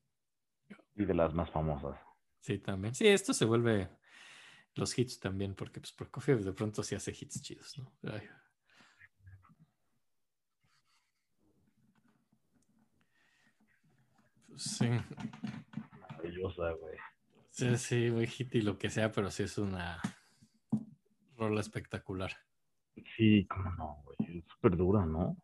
Y 0.95 1.05
de 1.05 1.13
las 1.13 1.33
más 1.33 1.49
famosas. 1.51 1.99
Sí, 2.39 2.59
también. 2.59 2.93
Sí, 2.95 3.07
esto 3.07 3.33
se 3.33 3.45
vuelve 3.45 3.89
los 4.75 4.97
hits 4.97 5.19
también, 5.19 5.55
porque 5.55 5.79
pues 5.79 5.91
Prokofiev 5.93 6.41
de 6.43 6.53
pronto 6.53 6.83
sí 6.83 6.95
hace 6.95 7.11
hits 7.11 7.41
chidos, 7.41 7.77
¿no? 7.77 7.91
Ay. 8.11 8.21
Pues, 14.47 14.61
sí, 14.63 14.89
Maravillosa, 15.99 16.71
güey. 16.71 16.97
sí, 17.49 17.77
sí, 17.77 18.11
muy 18.11 18.27
hit 18.27 18.55
y 18.55 18.61
lo 18.61 18.77
que 18.77 18.89
sea, 18.89 19.11
pero 19.11 19.29
sí 19.31 19.43
es 19.43 19.57
una 19.57 20.01
rola 21.37 21.61
espectacular. 21.61 22.31
Sí, 23.17 23.45
cómo 23.47 23.71
no, 23.71 24.01
güey. 24.05 24.39
Es 24.39 24.45
súper 24.47 24.77
dura, 24.77 25.05
¿no? 25.05 25.35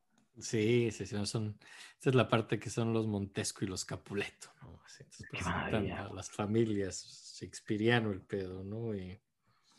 Sí, 0.42 0.92
sí, 0.92 1.06
sí, 1.06 1.26
son, 1.26 1.58
esa 2.00 2.10
es 2.10 2.16
la 2.16 2.28
parte 2.28 2.60
que 2.60 2.70
son 2.70 2.94
los 2.94 3.08
Montesco 3.08 3.64
y 3.66 3.68
los 3.68 3.86
Capuleto, 3.86 4.50
¿no? 4.62 4.82
Así, 4.86 5.04
entonces 5.04 5.28
presentan 5.28 5.92
maravilla, 5.92 5.98
a 5.98 6.08
güey. 6.08 6.16
las 6.16 6.32
familias, 6.32 7.36
shakespeariano 7.40 8.12
el 8.12 8.22
pedo, 8.22 8.64
¿no? 8.64 8.96
Y 8.96 9.22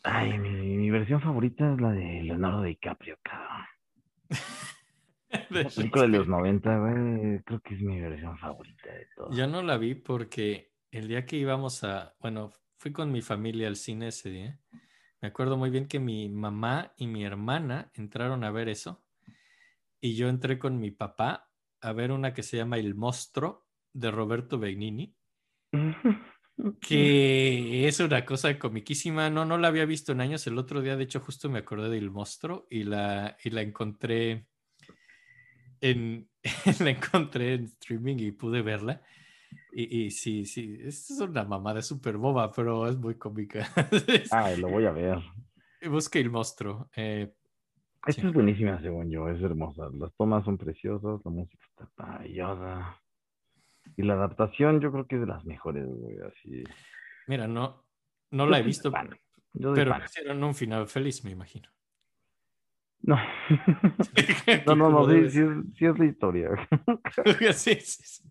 Ay, 0.03 0.37
mi, 0.39 0.49
mi 0.77 0.89
versión 0.91 1.19
favorita 1.21 1.73
es 1.73 1.81
la 1.81 1.91
de 1.91 2.23
Leonardo 2.23 2.63
DiCaprio, 2.63 3.17
cabrón. 3.21 3.65
de 5.49 5.63
La 5.63 5.71
película 5.71 6.03
de 6.03 6.09
los 6.09 6.27
Shakespeare. 6.27 6.27
90, 6.27 6.77
güey. 6.77 7.41
Creo 7.43 7.59
que 7.61 7.73
es 7.75 7.81
mi 7.81 7.99
versión 7.99 8.37
favorita 8.37 8.91
de 8.91 9.07
todas. 9.15 9.35
Yo 9.37 9.47
no 9.47 9.61
la 9.61 9.77
vi 9.77 9.95
porque 9.95 10.71
el 10.91 11.07
día 11.07 11.25
que 11.25 11.37
íbamos 11.37 11.83
a, 11.83 12.15
bueno, 12.19 12.51
fui 12.77 12.91
con 12.91 13.11
mi 13.11 13.21
familia 13.21 13.67
al 13.67 13.75
cine 13.75 14.09
ese 14.09 14.29
día. 14.29 14.59
Me 15.21 15.29
acuerdo 15.29 15.57
muy 15.57 15.69
bien 15.69 15.87
que 15.87 15.99
mi 15.99 16.29
mamá 16.29 16.93
y 16.97 17.07
mi 17.07 17.23
hermana 17.25 17.91
entraron 17.95 18.43
a 18.43 18.51
ver 18.51 18.69
eso 18.69 19.02
y 20.03 20.15
yo 20.15 20.27
entré 20.27 20.59
con 20.59 20.81
mi 20.81 20.91
papá 20.91 21.49
a 21.79 21.93
ver 21.93 22.11
una 22.11 22.33
que 22.33 22.43
se 22.43 22.57
llama 22.57 22.77
El 22.77 22.93
Monstruo 22.93 23.69
de 23.93 24.11
Roberto 24.11 24.59
Benigni, 24.59 25.15
que 26.81 27.87
es 27.87 28.01
una 28.01 28.25
cosa 28.25 28.59
comiquísima. 28.59 29.29
No, 29.29 29.45
no 29.45 29.57
la 29.57 29.69
había 29.69 29.85
visto 29.85 30.11
en 30.11 30.19
años. 30.19 30.45
El 30.45 30.57
otro 30.57 30.81
día, 30.81 30.97
de 30.97 31.05
hecho, 31.05 31.21
justo 31.21 31.49
me 31.49 31.59
acordé 31.59 31.89
del 31.89 32.11
Monstruo 32.11 32.67
y 32.69 32.83
la, 32.83 33.37
y 33.45 33.51
la 33.51 33.61
encontré 33.61 34.45
en, 35.79 36.29
la 36.81 36.89
encontré 36.89 37.53
en 37.53 37.63
streaming 37.63 38.17
y 38.19 38.31
pude 38.31 38.61
verla. 38.61 39.01
Y, 39.71 40.03
y 40.03 40.11
sí, 40.11 40.45
sí, 40.45 40.79
es 40.81 41.09
una 41.11 41.45
mamada 41.45 41.81
súper 41.81 42.17
boba, 42.17 42.51
pero 42.51 42.89
es 42.89 42.97
muy 42.97 43.15
cómica. 43.15 43.71
Ay, 44.31 44.57
lo 44.57 44.67
voy 44.67 44.85
a 44.85 44.91
ver. 44.91 45.19
Busca 45.89 46.19
el 46.19 46.29
monstruo. 46.29 46.89
Eh, 46.93 47.33
Esta 48.05 48.21
Sí. 48.21 48.27
es 48.27 48.33
buenísima, 48.33 48.81
según 48.81 49.09
yo. 49.09 49.29
Es 49.29 49.41
hermosa. 49.41 49.89
Las 49.93 50.13
tomas 50.15 50.43
son 50.43 50.57
preciosas. 50.57 51.21
La 51.23 51.31
música 51.31 51.65
está 51.69 51.89
maravillosa. 51.97 52.99
Y 53.95 54.03
la 54.03 54.13
adaptación, 54.13 54.79
yo 54.81 54.91
creo 54.91 55.07
que 55.07 55.15
es 55.15 55.21
de 55.21 55.27
las 55.27 55.45
mejores, 55.45 55.85
güey. 55.87 56.17
Así. 56.19 56.63
mira, 57.27 57.47
no, 57.47 57.85
no 58.31 58.45
Yo 58.45 58.49
la 58.49 58.59
he 58.59 58.63
visto, 58.63 58.91
pero 59.75 59.95
hicieron 60.03 60.43
un 60.43 60.55
final 60.55 60.87
feliz, 60.87 61.23
me 61.23 61.31
imagino. 61.31 61.69
No. 63.01 63.17
no, 64.65 64.75
no, 64.75 64.89
no. 64.89 65.09
Sí, 65.09 65.29
sí 65.29 65.39
es, 65.39 65.77
sí 65.77 65.85
es 65.85 65.99
la 65.99 66.05
historia. 66.05 66.49
sí, 67.53 67.75
sí, 67.75 68.03
sí. 68.03 68.23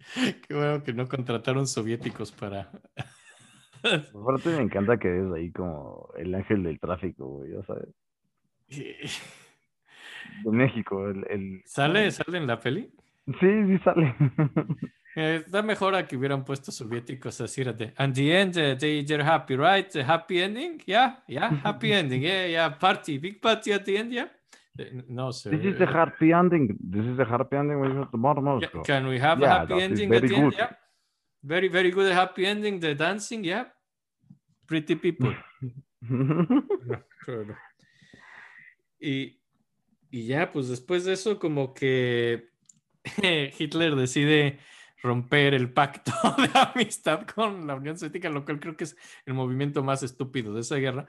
Qué 0.49 0.55
bueno 0.55 0.83
que 0.83 0.95
no 0.95 1.07
contrataron 1.07 1.67
soviéticos 1.67 2.33
para. 2.33 2.71
Aparte 3.85 4.49
me 4.49 4.63
encanta 4.63 4.99
que 4.99 5.19
es 5.19 5.33
ahí 5.33 5.53
como 5.53 6.09
el 6.17 6.35
ángel 6.35 6.63
del 6.63 6.81
tráfico, 6.81 7.27
güey, 7.27 7.53
ya 7.53 7.63
sabes. 7.65 7.89
De 10.45 10.51
México, 10.51 11.09
el... 11.09 11.25
el... 11.31 11.63
¿Sale, 11.65 12.11
¿Sale 12.11 12.39
en 12.39 12.47
la 12.47 12.59
peli? 12.59 12.91
Sí, 13.27 13.67
sí 13.67 13.79
sale. 13.85 14.15
Eh, 15.15 15.43
está 15.45 15.61
mejor 15.61 15.95
a 15.95 16.07
que 16.07 16.17
hubieran 16.17 16.43
puesto 16.43 16.73
soviéticos 16.73 17.39
así 17.43 17.63
de. 17.63 17.93
And 17.99 18.15
the 18.15 18.41
end, 18.41 18.57
uh, 18.57 18.79
they, 18.79 19.05
they're 19.05 19.23
happy, 19.23 19.57
right? 19.57 19.87
The 19.91 20.03
happy 20.03 20.41
ending? 20.41 20.81
Yeah, 20.87 21.23
yeah, 21.29 21.51
happy 21.63 21.93
ending. 22.01 22.23
Yeah, 22.23 22.47
yeah, 22.47 22.79
party, 22.79 23.19
big 23.19 23.39
party 23.39 23.73
at 23.75 23.85
the 23.85 23.99
end, 23.99 24.11
yeah. 24.11 24.29
No, 25.09 25.31
sir. 25.31 25.51
This 25.51 25.67
is 25.67 25.79
the 25.79 25.87
happy 25.87 26.33
ending. 26.33 26.79
This 26.81 27.05
is 27.05 27.19
the 27.19 27.27
happy 27.27 27.57
ending 27.57 27.79
we 27.79 27.89
have 27.89 28.11
tomorrow, 28.11 28.41
Moscow. 28.41 28.83
can 28.85 29.07
we 29.07 29.19
have 29.19 29.39
Yeah, 29.39 29.57
a 29.57 29.59
happy 29.59 29.83
ending 29.83 30.15
at 30.15 30.23
the 30.23 30.35
end? 30.35 30.55
Yeah. 30.57 30.71
Very, 31.43 31.69
very 31.69 31.91
good 31.91 32.11
happy 32.11 32.47
ending. 32.47 32.81
The 32.81 32.95
dancing, 32.95 33.45
yeah. 33.45 33.65
Pretty 34.67 34.95
people. 34.97 35.35
Y, 39.05 39.42
y 40.13 40.27
ya, 40.27 40.53
pues 40.53 40.69
después 40.69 41.07
de 41.07 41.15
eso, 41.15 41.39
como 41.39 41.73
que 41.73 42.51
Hitler 43.59 43.97
decide 43.97 44.59
romper 45.03 45.55
el 45.55 45.73
pacto 45.73 46.13
de 46.39 46.51
amistad 46.55 47.27
con 47.27 47.67
la 47.67 47.75
Unión 47.75 47.99
Soviética, 47.99 48.29
lo 48.29 48.45
cual 48.45 48.61
creo 48.61 48.77
que 48.77 48.85
es 48.85 48.95
el 49.25 49.33
movimiento 49.33 49.83
más 49.83 50.03
estúpido 50.03 50.53
de 50.53 50.61
esa 50.61 50.77
guerra. 50.77 51.07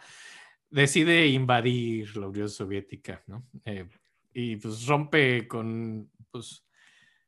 Decide 0.70 1.28
invadir 1.28 2.16
la 2.16 2.30
Unión 2.30 2.48
Soviética, 2.48 3.22
¿no? 3.28 3.46
Eh, 3.66 3.90
y 4.34 4.56
pues 4.56 4.88
rompe 4.88 5.50
con 5.50 6.10
pues, 6.32 6.66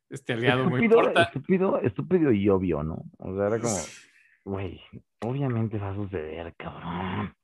este 0.09 0.31
aliado 0.31 0.69
muy 0.69 0.79
estúpido, 0.79 0.99
importante. 0.99 1.29
estúpido, 1.29 1.81
estúpido 1.81 2.31
y 2.31 2.47
obvio, 2.47 2.83
¿no? 2.83 3.03
O 3.17 3.35
sea, 3.35 3.47
era 3.47 3.59
como, 3.59 3.75
güey, 4.45 4.81
obviamente 5.19 5.77
va 5.77 5.91
a 5.91 5.95
suceder, 5.95 6.55
cabrón. 6.55 7.35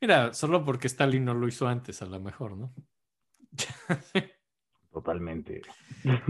Mira, 0.00 0.32
solo 0.32 0.64
porque 0.64 0.86
Stalin 0.86 1.24
no 1.24 1.34
lo 1.34 1.48
hizo 1.48 1.66
antes, 1.66 2.00
a 2.02 2.06
lo 2.06 2.20
mejor, 2.20 2.56
¿no? 2.56 2.72
Totalmente. 4.92 5.62
Pero, 6.02 6.20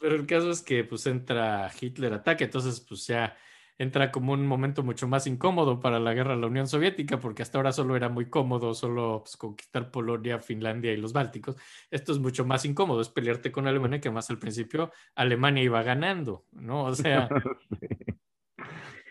pero 0.00 0.14
el 0.16 0.26
caso 0.26 0.50
es 0.50 0.62
que 0.62 0.84
pues 0.84 1.06
entra 1.06 1.70
Hitler 1.80 2.12
ataque, 2.12 2.44
entonces 2.44 2.80
pues 2.80 3.06
ya 3.06 3.36
entra 3.78 4.10
como 4.10 4.32
un 4.32 4.46
momento 4.46 4.82
mucho 4.82 5.06
más 5.06 5.26
incómodo 5.26 5.80
para 5.80 5.98
la 5.98 6.14
guerra 6.14 6.34
de 6.34 6.40
la 6.40 6.46
Unión 6.46 6.66
Soviética, 6.66 7.18
porque 7.20 7.42
hasta 7.42 7.58
ahora 7.58 7.72
solo 7.72 7.94
era 7.96 8.08
muy 8.08 8.28
cómodo 8.30 8.72
solo 8.74 9.20
pues, 9.22 9.36
conquistar 9.36 9.90
Polonia, 9.90 10.38
Finlandia 10.40 10.92
y 10.92 10.96
los 10.96 11.12
Bálticos. 11.12 11.56
Esto 11.90 12.12
es 12.12 12.18
mucho 12.18 12.44
más 12.46 12.64
incómodo, 12.64 13.00
es 13.02 13.08
pelearte 13.10 13.52
con 13.52 13.66
Alemania, 13.66 14.00
que 14.00 14.10
más 14.10 14.30
al 14.30 14.38
principio 14.38 14.90
Alemania 15.14 15.62
iba 15.62 15.82
ganando, 15.82 16.46
¿no? 16.52 16.84
O 16.84 16.94
sea, 16.94 17.28
Sí. 17.80 17.86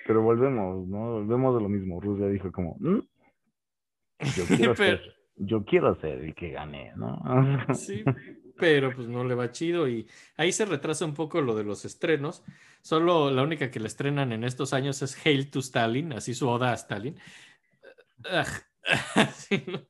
Pero 0.08 0.22
volvemos, 0.22 0.88
¿no? 0.88 1.14
Volvemos 1.14 1.56
de 1.56 1.62
lo 1.64 1.70
mismo. 1.70 2.00
Rusia 2.00 2.28
dijo 2.28 2.52
como, 2.52 2.76
"Mm, 2.80 3.00
yo 4.36 4.46
quiero 4.46 4.74
Pero- 4.78 5.02
yo 5.36 5.64
quiero 5.66 5.96
ser 6.00 6.20
el 6.22 6.36
que 6.36 6.52
gane, 6.52 6.94
¿no? 6.96 7.22
Sí, 7.76 8.04
pero 8.58 8.94
pues 8.96 9.08
no 9.08 9.24
le 9.24 9.36
va 9.36 9.52
chido 9.52 9.88
y 9.88 10.08
ahí 10.38 10.52
se 10.52 10.66
retrasa 10.66 11.06
un 11.06 11.14
poco 11.14 11.42
lo 11.42 11.56
de 11.56 11.64
los 11.64 11.86
estrenos. 11.86 12.44
Solo 12.82 13.32
la 13.32 13.44
única 13.44 13.70
que 13.72 13.80
le 13.80 13.88
estrenan 13.88 14.32
en 14.32 14.44
estos 14.44 14.74
años 14.74 15.02
es 15.02 15.26
Hail 15.26 15.50
to 15.50 15.60
Stalin, 15.60 16.14
así 16.14 16.34
su 16.34 16.48
oda 16.48 16.72
a 16.72 16.76
Stalin. 16.76 17.18
Sí, 19.34 19.64
¿no? 19.66 19.82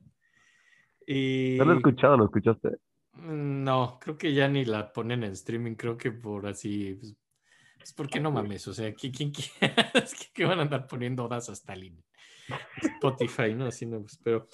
Y 1.06 1.56
¿No 1.58 1.66
lo 1.66 1.74
he 1.74 1.76
escuchado? 1.76 2.16
¿Lo 2.16 2.24
escuchaste? 2.24 2.78
no, 3.12 3.98
creo 4.00 4.16
que 4.18 4.32
ya 4.32 4.48
ni 4.48 4.64
la 4.64 4.92
ponen 4.92 5.22
en 5.24 5.32
streaming, 5.32 5.74
creo 5.74 5.96
que 5.96 6.12
por 6.12 6.46
así, 6.46 6.94
pues, 6.94 7.16
pues, 7.76 7.92
¿por 7.92 8.08
qué 8.08 8.20
no 8.20 8.30
mames? 8.30 8.66
O 8.68 8.74
sea, 8.74 8.90
¿qui- 8.94 9.14
¿quién, 9.14 9.30
quiere? 9.30 9.50
Es 9.94 10.14
que, 10.14 10.26
¿qué 10.34 10.44
van 10.44 10.58
a 10.58 10.62
andar 10.62 10.86
poniendo 10.86 11.24
odas 11.24 11.48
a 11.48 11.52
Stalin? 11.52 12.02
Spotify, 12.82 13.54
¿no? 13.54 13.66
Así 13.66 13.86
no, 13.86 14.00
pues, 14.00 14.18
pero 14.22 14.48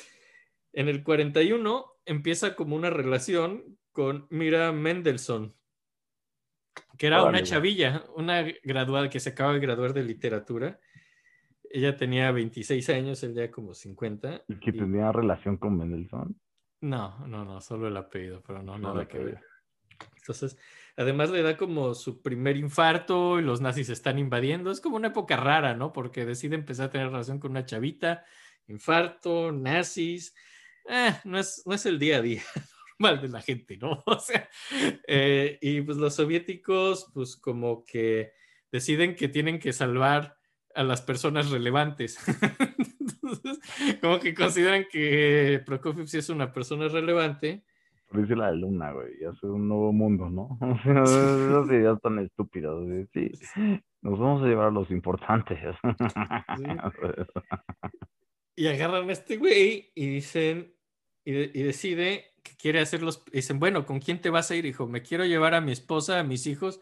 en 0.73 0.89
el 0.89 1.03
41 1.03 1.87
empieza 2.07 2.55
como 2.57 2.77
una 2.77 2.91
relación 2.91 3.79
con 3.93 4.27
Mira 4.31 4.73
Mendelssohn, 4.73 5.55
que 6.99 7.07
era 7.07 7.23
Órale, 7.23 7.39
una 7.39 7.47
chavilla, 7.47 8.05
una 8.17 8.43
graduada 8.63 9.11
que 9.11 9.21
se 9.21 9.31
acaba 9.31 9.53
de 9.53 9.61
graduar 9.61 9.93
de 9.93 10.05
literatura. 10.05 10.81
Ella 11.71 11.97
tenía 11.97 12.31
26 12.33 12.89
años, 12.91 13.23
él 13.23 13.35
ya 13.35 13.51
como 13.51 13.75
50. 13.75 14.45
¿Y 14.49 14.57
que 14.57 14.71
y- 14.71 14.77
tenía 14.79 15.13
relación 15.13 15.57
con 15.57 15.77
Mendelssohn? 15.77 16.39
no, 16.81 17.27
no, 17.29 17.45
no, 17.45 17.61
solo 17.61 17.87
el 17.87 17.97
apellido, 17.97 18.43
pero 18.45 18.61
no, 18.63 18.77
No 18.77 18.93
nada 18.93 19.07
que 19.07 19.19
ver. 19.19 19.41
Entonces, 20.17 20.59
además 20.97 21.31
le 21.31 21.43
da 21.43 21.57
como 21.57 21.95
su 21.95 22.23
primer 22.23 22.57
infarto 22.57 23.39
y 23.39 23.43
los 23.43 23.61
nazis 23.61 23.89
están 23.89 24.19
invadiendo. 24.19 24.71
Es 24.71 24.81
como 24.81 24.97
una 24.97 25.09
época 25.09 25.37
rara, 25.37 25.75
¿no? 25.75 25.93
Porque 25.93 26.25
decide 26.25 26.57
empezar 26.57 26.87
a 26.87 26.91
tener 26.91 27.09
relación 27.09 27.39
con 27.39 27.53
una 27.53 27.65
chavita, 27.65 28.25
infarto, 28.67 29.53
nazis. 29.53 30.35
Eh, 30.89 31.13
no, 31.25 31.39
es, 31.39 31.63
no 31.67 31.75
es 31.75 31.87
el 31.87 31.99
día 31.99 32.19
a 32.19 32.23
día 32.23 32.43
normal 32.99 33.23
de 33.23 33.29
la 33.29 33.41
gente, 33.41 33.77
¿no? 33.77 34.03
O 34.07 34.19
sea, 34.19 34.49
eh, 35.07 35.59
y 35.61 35.81
pues 35.83 35.99
los 35.99 36.15
soviéticos, 36.15 37.11
pues 37.13 37.37
como 37.37 37.85
que 37.85 38.33
deciden 38.71 39.17
que 39.17 39.29
tienen 39.29 39.59
que 39.59 39.73
salvar 39.73 40.39
a 40.75 40.83
las 40.83 41.03
personas 41.03 41.51
relevantes. 41.51 42.19
Entonces, 43.01 43.61
como 44.01 44.19
que 44.19 44.35
consideran 44.35 44.87
que 44.91 45.63
Prokofiev 45.67 46.07
sí 46.07 46.19
es 46.19 46.29
una 46.29 46.53
persona 46.53 46.89
relevante. 46.89 47.65
Dice 48.13 48.37
la 48.37 48.53
luna, 48.53 48.93
güey, 48.93 49.25
hace 49.25 49.47
un 49.47 49.69
nuevo 49.69 49.91
mundo, 49.93 50.29
¿no? 50.29 50.59
Esas 50.85 51.67
ideas 51.69 51.99
tan 52.03 52.19
estúpidas, 52.19 52.75
güey. 52.75 53.07
Sí, 53.13 53.33
nos 54.03 54.19
vamos 54.19 54.43
a 54.43 54.47
llevar 54.47 54.69
a 54.69 54.71
los 54.71 54.91
importantes. 54.91 55.59
Y 58.57 58.67
agarran 58.67 59.09
a 59.09 59.13
este 59.13 59.37
güey 59.37 59.91
y 59.95 60.07
dicen, 60.07 60.75
y, 61.25 61.33
de- 61.33 61.51
y 61.55 61.63
decide 61.63 62.33
que 62.43 62.55
quiere 62.57 62.81
hacerlos. 62.81 63.25
Dicen, 63.33 63.59
bueno, 63.59 63.87
¿con 63.87 64.01
quién 64.01 64.21
te 64.21 64.31
vas 64.31 64.51
a 64.51 64.57
ir, 64.57 64.67
hijo? 64.67 64.87
Me 64.87 65.03
quiero 65.03 65.25
llevar 65.25 65.55
a 65.55 65.61
mi 65.61 65.73
esposa, 65.73 66.19
a 66.19 66.25
mis 66.25 66.47
hijos 66.47 66.81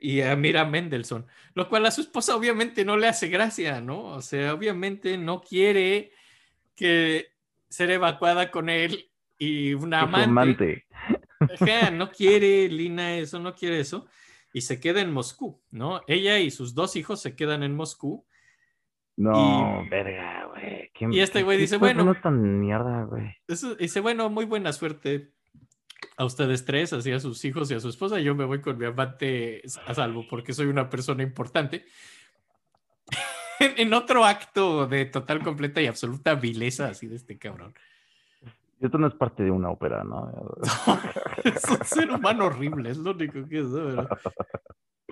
y 0.00 0.22
a 0.22 0.34
Mira 0.36 0.64
Mendelssohn. 0.64 1.26
Lo 1.54 1.68
cual 1.68 1.84
a 1.86 1.90
su 1.90 2.00
esposa 2.00 2.34
obviamente 2.36 2.84
no 2.84 2.96
le 2.96 3.06
hace 3.08 3.28
gracia, 3.28 3.80
¿no? 3.80 4.02
O 4.04 4.22
sea, 4.22 4.54
obviamente 4.54 5.18
no 5.18 5.42
quiere 5.42 6.12
que 6.74 7.28
ser 7.68 7.90
evacuada 7.90 8.50
con 8.50 8.68
él 8.70 9.10
y 9.38 9.74
una 9.74 10.00
amante. 10.24 10.86
Ajá, 11.40 11.90
no 11.90 12.10
quiere 12.10 12.68
Lina 12.68 13.16
eso, 13.18 13.38
no 13.40 13.54
quiere 13.54 13.80
eso. 13.80 14.06
Y 14.52 14.62
se 14.62 14.80
queda 14.80 15.00
en 15.00 15.12
Moscú, 15.12 15.60
¿no? 15.70 16.00
Ella 16.06 16.38
y 16.38 16.50
sus 16.50 16.74
dos 16.74 16.96
hijos 16.96 17.20
se 17.20 17.36
quedan 17.36 17.62
en 17.62 17.74
Moscú. 17.76 18.24
No, 19.20 19.84
verga, 19.90 20.46
güey. 20.46 20.90
¿Quién- 20.94 21.12
Y 21.12 21.20
este 21.20 21.42
güey 21.42 21.58
dice, 21.58 21.76
bueno. 21.76 22.14
tan 22.14 22.58
mierda, 22.58 23.04
güey. 23.04 23.36
Eso- 23.46 23.74
dice, 23.74 24.00
bueno, 24.00 24.30
muy 24.30 24.46
buena 24.46 24.72
suerte 24.72 25.32
a 26.16 26.24
ustedes 26.24 26.64
tres, 26.64 26.92
así 26.94 27.12
a 27.12 27.20
sus 27.20 27.44
hijos 27.44 27.70
y 27.70 27.74
a 27.74 27.80
su 27.80 27.90
esposa. 27.90 28.18
Yo 28.20 28.34
me 28.34 28.44
voy 28.46 28.62
con 28.62 28.78
mi 28.78 28.86
amante 28.86 29.62
a 29.86 29.92
salvo 29.94 30.26
porque 30.28 30.54
soy 30.54 30.68
una 30.68 30.88
persona 30.88 31.22
importante. 31.22 31.84
en, 33.60 33.74
en 33.76 33.92
otro 33.92 34.24
acto 34.24 34.86
de 34.86 35.04
total, 35.04 35.42
completa 35.42 35.82
y 35.82 35.86
absoluta 35.86 36.34
vileza 36.34 36.86
así 36.86 37.06
de 37.06 37.16
este 37.16 37.38
cabrón. 37.38 37.74
Esto 38.80 38.96
no 38.96 39.06
es 39.08 39.14
parte 39.14 39.42
de 39.42 39.50
una 39.50 39.68
ópera, 39.68 40.02
¿no? 40.02 40.32
es 41.44 41.64
un 41.64 41.84
ser 41.84 42.10
humano 42.10 42.46
horrible, 42.46 42.88
es 42.88 42.96
lo 42.96 43.10
único 43.10 43.46
que 43.46 43.58
es, 43.58 43.66
¿no? 43.66 44.08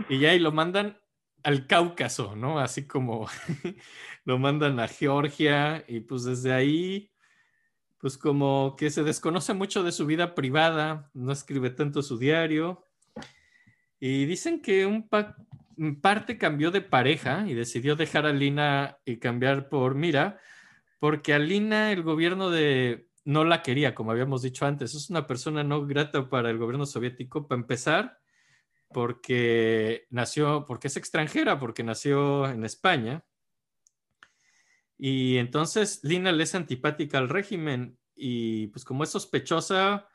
Y 0.08 0.18
ya 0.18 0.32
y 0.32 0.38
lo 0.38 0.52
mandan 0.52 0.96
al 1.48 1.66
Cáucaso, 1.66 2.36
¿no? 2.36 2.58
Así 2.58 2.86
como 2.86 3.26
lo 4.26 4.38
mandan 4.38 4.78
a 4.80 4.86
Georgia 4.86 5.82
y 5.88 6.00
pues 6.00 6.24
desde 6.24 6.52
ahí, 6.52 7.10
pues 7.96 8.18
como 8.18 8.76
que 8.76 8.90
se 8.90 9.02
desconoce 9.02 9.54
mucho 9.54 9.82
de 9.82 9.92
su 9.92 10.04
vida 10.04 10.34
privada, 10.34 11.10
no 11.14 11.32
escribe 11.32 11.70
tanto 11.70 12.02
su 12.02 12.18
diario. 12.18 12.84
Y 13.98 14.26
dicen 14.26 14.60
que 14.60 14.84
un 14.84 15.08
parte 15.08 16.36
cambió 16.36 16.70
de 16.70 16.82
pareja 16.82 17.46
y 17.48 17.54
decidió 17.54 17.96
dejar 17.96 18.26
a 18.26 18.32
Lina 18.34 18.98
y 19.06 19.16
cambiar 19.16 19.70
por 19.70 19.94
Mira, 19.94 20.38
porque 20.98 21.32
a 21.32 21.38
Lina 21.38 21.92
el 21.92 22.02
gobierno 22.02 22.50
de 22.50 23.08
no 23.24 23.44
la 23.44 23.62
quería, 23.62 23.94
como 23.94 24.10
habíamos 24.10 24.42
dicho 24.42 24.66
antes. 24.66 24.94
Es 24.94 25.08
una 25.08 25.26
persona 25.26 25.64
no 25.64 25.86
grata 25.86 26.28
para 26.28 26.50
el 26.50 26.58
gobierno 26.58 26.84
soviético, 26.84 27.48
para 27.48 27.62
empezar, 27.62 28.18
porque 28.92 30.06
nació, 30.10 30.64
porque 30.66 30.88
es 30.88 30.96
extranjera, 30.96 31.58
porque 31.58 31.82
nació 31.84 32.48
en 32.48 32.64
España. 32.64 33.24
Y 34.96 35.36
entonces 35.36 36.00
Lina 36.02 36.32
le 36.32 36.42
es 36.44 36.54
antipática 36.54 37.18
al 37.18 37.28
régimen 37.28 37.98
y 38.16 38.66
pues 38.68 38.84
como 38.84 39.04
es 39.04 39.10
sospechosa 39.10 40.08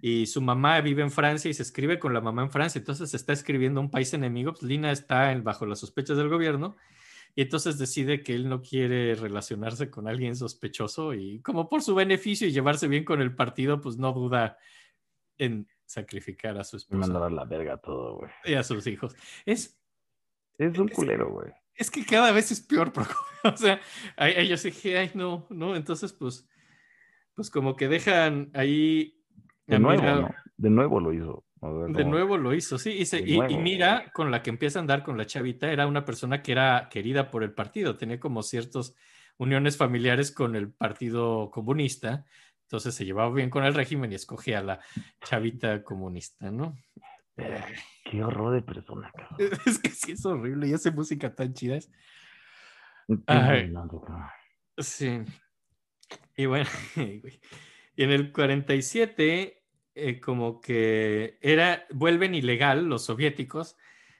y 0.00 0.26
su 0.26 0.40
mamá 0.40 0.80
vive 0.80 1.02
en 1.02 1.10
Francia 1.10 1.50
y 1.50 1.54
se 1.54 1.62
escribe 1.62 1.98
con 1.98 2.14
la 2.14 2.20
mamá 2.20 2.42
en 2.42 2.50
Francia, 2.50 2.78
entonces 2.78 3.10
se 3.10 3.16
está 3.16 3.32
escribiendo 3.32 3.80
un 3.80 3.90
país 3.90 4.12
enemigo, 4.14 4.52
pues 4.52 4.62
Lina 4.62 4.90
está 4.92 5.32
en- 5.32 5.44
bajo 5.44 5.66
las 5.66 5.80
sospechas 5.80 6.16
del 6.16 6.28
gobierno 6.30 6.76
y 7.34 7.42
entonces 7.42 7.78
decide 7.78 8.22
que 8.22 8.34
él 8.34 8.48
no 8.48 8.62
quiere 8.62 9.14
relacionarse 9.14 9.90
con 9.90 10.08
alguien 10.08 10.36
sospechoso 10.36 11.14
y 11.14 11.40
como 11.40 11.68
por 11.68 11.82
su 11.82 11.94
beneficio 11.94 12.46
y 12.48 12.52
llevarse 12.52 12.88
bien 12.88 13.04
con 13.04 13.20
el 13.20 13.34
partido, 13.34 13.80
pues 13.80 13.98
no 13.98 14.12
duda 14.12 14.56
en 15.36 15.68
sacrificar 15.94 16.58
a 16.58 16.64
su 16.64 16.76
esposa 16.76 16.98
mandaba 16.98 17.26
a 17.26 17.30
la 17.30 17.44
verga 17.44 17.76
todo, 17.78 18.16
güey. 18.18 18.30
y 18.44 18.54
a 18.54 18.62
sus 18.62 18.86
hijos. 18.86 19.14
Es, 19.46 19.78
Es 20.58 20.78
un 20.78 20.88
Es- 20.88 20.94
culero, 20.94 21.30
güey. 21.30 21.50
es 21.74 21.90
que 21.90 22.04
cada 22.04 22.30
vez 22.32 22.52
es 22.52 22.60
peor, 22.60 22.92
Procopio. 22.92 23.24
O 23.44 23.56
sea, 23.56 23.80
ellos 24.18 24.62
dije, 24.62 24.98
ay, 24.98 25.10
no, 25.14 25.46
no. 25.50 25.74
Entonces, 25.76 26.12
pues, 26.12 26.46
pues 27.34 27.50
como 27.50 27.76
que 27.76 27.88
dejan 27.88 28.50
ahí. 28.54 29.20
De 29.66 29.78
nuevo, 29.78 30.00
Mira- 30.02 30.14
¿no? 30.20 30.34
De 30.56 30.70
nuevo 30.70 31.00
lo 31.00 31.12
hizo. 31.12 31.44
De 31.88 32.04
nuevo 32.04 32.36
lo 32.36 32.52
hizo, 32.54 32.76
sí. 32.78 32.90
Y, 32.92 33.06
se- 33.06 33.22
mira, 33.22 34.10
con 34.12 34.30
la 34.30 34.42
que 34.42 34.50
empieza 34.50 34.78
a 34.78 34.82
andar 34.82 35.02
con 35.02 35.16
la 35.16 35.24
chavita, 35.24 35.72
era 35.72 35.86
una 35.86 36.04
persona 36.04 36.42
que 36.42 36.52
era 36.52 36.88
querida 36.90 37.30
por 37.30 37.42
el 37.42 37.52
partido, 37.54 37.96
tenía 37.96 38.20
como 38.20 38.42
ciertas 38.42 38.94
uniones 39.38 39.76
familiares 39.78 40.30
con 40.30 40.54
el 40.56 40.70
Partido 40.70 41.50
Comunista, 41.50 42.26
entonces 42.64 42.94
se 42.94 43.04
llevaba 43.04 43.32
bien 43.32 43.50
con 43.50 43.64
el 43.64 43.74
régimen 43.74 44.12
y 44.12 44.16
escogía 44.16 44.58
a 44.58 44.62
la 44.62 44.80
chavita 45.24 45.82
comunista, 45.82 46.50
¿no? 46.50 46.76
Verga, 47.36 47.66
Qué 48.04 48.22
horror 48.22 48.54
de 48.54 48.62
persona, 48.62 49.10
cabrón. 49.12 49.38
Es 49.66 49.78
que 49.78 49.90
sí 49.90 50.12
es 50.12 50.24
horrible 50.24 50.68
y 50.68 50.74
hace 50.74 50.90
música 50.90 51.34
tan 51.34 51.52
chida. 51.54 51.78
Ay. 53.26 53.72
cabrón. 53.72 54.26
Sí. 54.78 55.22
Y 56.36 56.46
bueno, 56.46 56.68
y 56.96 58.02
en 58.02 58.10
el 58.10 58.32
47, 58.32 59.62
eh, 59.94 60.20
como 60.20 60.60
que 60.60 61.38
era, 61.40 61.86
vuelven 61.90 62.34
ilegal 62.34 62.86
los 62.86 63.04
soviéticos 63.04 63.76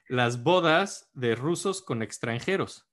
las 0.07 0.43
bodas 0.43 1.09
de 1.13 1.35
rusos 1.35 1.81
con 1.81 2.01
extranjeros. 2.01 2.87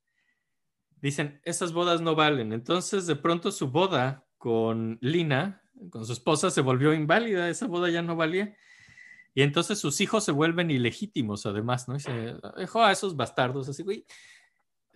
Dicen, 1.01 1.41
esas 1.45 1.73
bodas 1.73 2.01
no 2.01 2.15
valen. 2.15 2.53
Entonces, 2.53 3.07
de 3.07 3.17
pronto 3.17 3.53
su 3.53 3.71
boda 3.71 4.27
con 4.43 4.99
Lina, 5.01 5.63
con 5.91 6.05
su 6.05 6.13
esposa, 6.13 6.51
se 6.51 6.63
volvió 6.63 6.93
inválida. 6.93 7.49
Esa 7.49 7.69
boda 7.69 7.89
ya 7.91 8.03
no 8.03 8.17
valía. 8.17 8.57
Y 9.35 9.43
entonces 9.43 9.79
sus 9.79 10.01
hijos 10.01 10.25
se 10.25 10.33
vuelven 10.33 10.69
ilegítimos, 10.73 11.47
además, 11.47 11.87
¿no? 11.87 11.95
Y 11.95 12.01
se 12.01 12.35
dejó 12.57 12.83
a 12.83 12.91
esos 12.91 13.15
bastardos 13.15 13.69
así, 13.69 13.85
güey. 13.85 14.05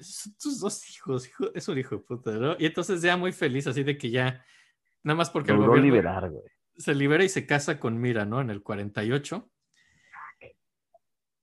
son 0.01 0.37
tus 0.37 0.59
dos 0.59 0.91
hijos, 0.91 1.29
hijo, 1.29 1.55
es 1.55 1.69
un 1.69 1.79
hijo 1.79 1.95
de 1.95 2.03
puta, 2.03 2.33
¿no? 2.33 2.57
Y 2.59 2.67
entonces 2.67 3.01
ya 3.03 3.17
muy 3.17 3.31
feliz, 3.31 3.69
así 3.69 3.85
de 3.85 3.97
que 3.97 4.11
ya, 4.11 4.45
nada 5.05 5.17
más 5.17 5.31
porque 5.31 5.53
el 5.53 5.59
Logró 5.59 5.75
gobierno 5.75 5.93
liberar, 5.93 6.29
güey. 6.29 6.43
se 6.77 6.97
libera 6.97 7.23
y 7.23 7.29
se 7.29 7.47
casa 7.47 7.79
con 7.79 8.01
Mira, 8.01 8.25
¿no? 8.25 8.41
En 8.41 8.51
el 8.51 8.65
48. 8.65 9.49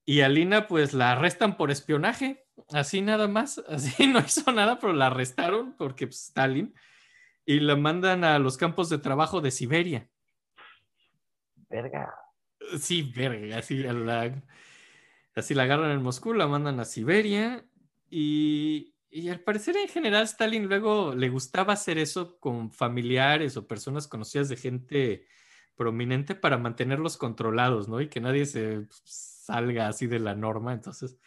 Y 0.03 0.19
a 0.19 0.27
Lina, 0.27 0.67
pues 0.67 0.93
la 0.93 1.13
arrestan 1.13 1.55
por 1.55 1.71
espionaje, 1.71 2.43
así 2.73 3.01
nada 3.01 3.29
más, 3.29 3.59
así 3.69 4.07
no 4.07 4.19
hizo 4.19 4.51
nada, 4.51 4.77
pero 4.77 4.91
la 4.91 5.07
arrestaron 5.07 5.77
porque 5.77 6.07
pues, 6.07 6.25
Stalin 6.25 6.75
y 7.45 7.59
la 7.59 7.75
mandan 7.75 8.23
a 8.23 8.39
los 8.39 8.57
campos 8.57 8.89
de 8.89 8.97
trabajo 8.97 9.41
de 9.41 9.51
Siberia. 9.51 10.09
Verga. 11.69 12.13
Sí, 12.79 13.11
verga, 13.15 13.57
así 13.57 13.77
la, 13.77 14.43
así 15.35 15.53
la 15.53 15.63
agarran 15.63 15.91
en 15.91 16.01
Moscú, 16.01 16.33
la 16.33 16.47
mandan 16.47 16.79
a 16.79 16.85
Siberia 16.85 17.65
y, 18.09 18.95
y 19.09 19.29
al 19.29 19.41
parecer 19.41 19.75
en 19.77 19.89
general 19.89 20.23
Stalin 20.23 20.67
luego 20.67 21.13
le 21.13 21.29
gustaba 21.29 21.73
hacer 21.73 21.97
eso 21.97 22.39
con 22.39 22.71
familiares 22.71 23.57
o 23.57 23.67
personas 23.67 24.07
conocidas 24.07 24.49
de 24.49 24.55
gente 24.55 25.27
prominente 25.75 26.35
para 26.35 26.57
mantenerlos 26.57 27.17
controlados, 27.17 27.87
¿no? 27.87 27.99
Y 27.99 28.07
que 28.07 28.21
nadie 28.21 28.45
se 28.45 28.87
salga 29.03 29.87
así 29.87 30.07
de 30.07 30.19
la 30.19 30.35
norma. 30.35 30.73
Entonces, 30.73 31.17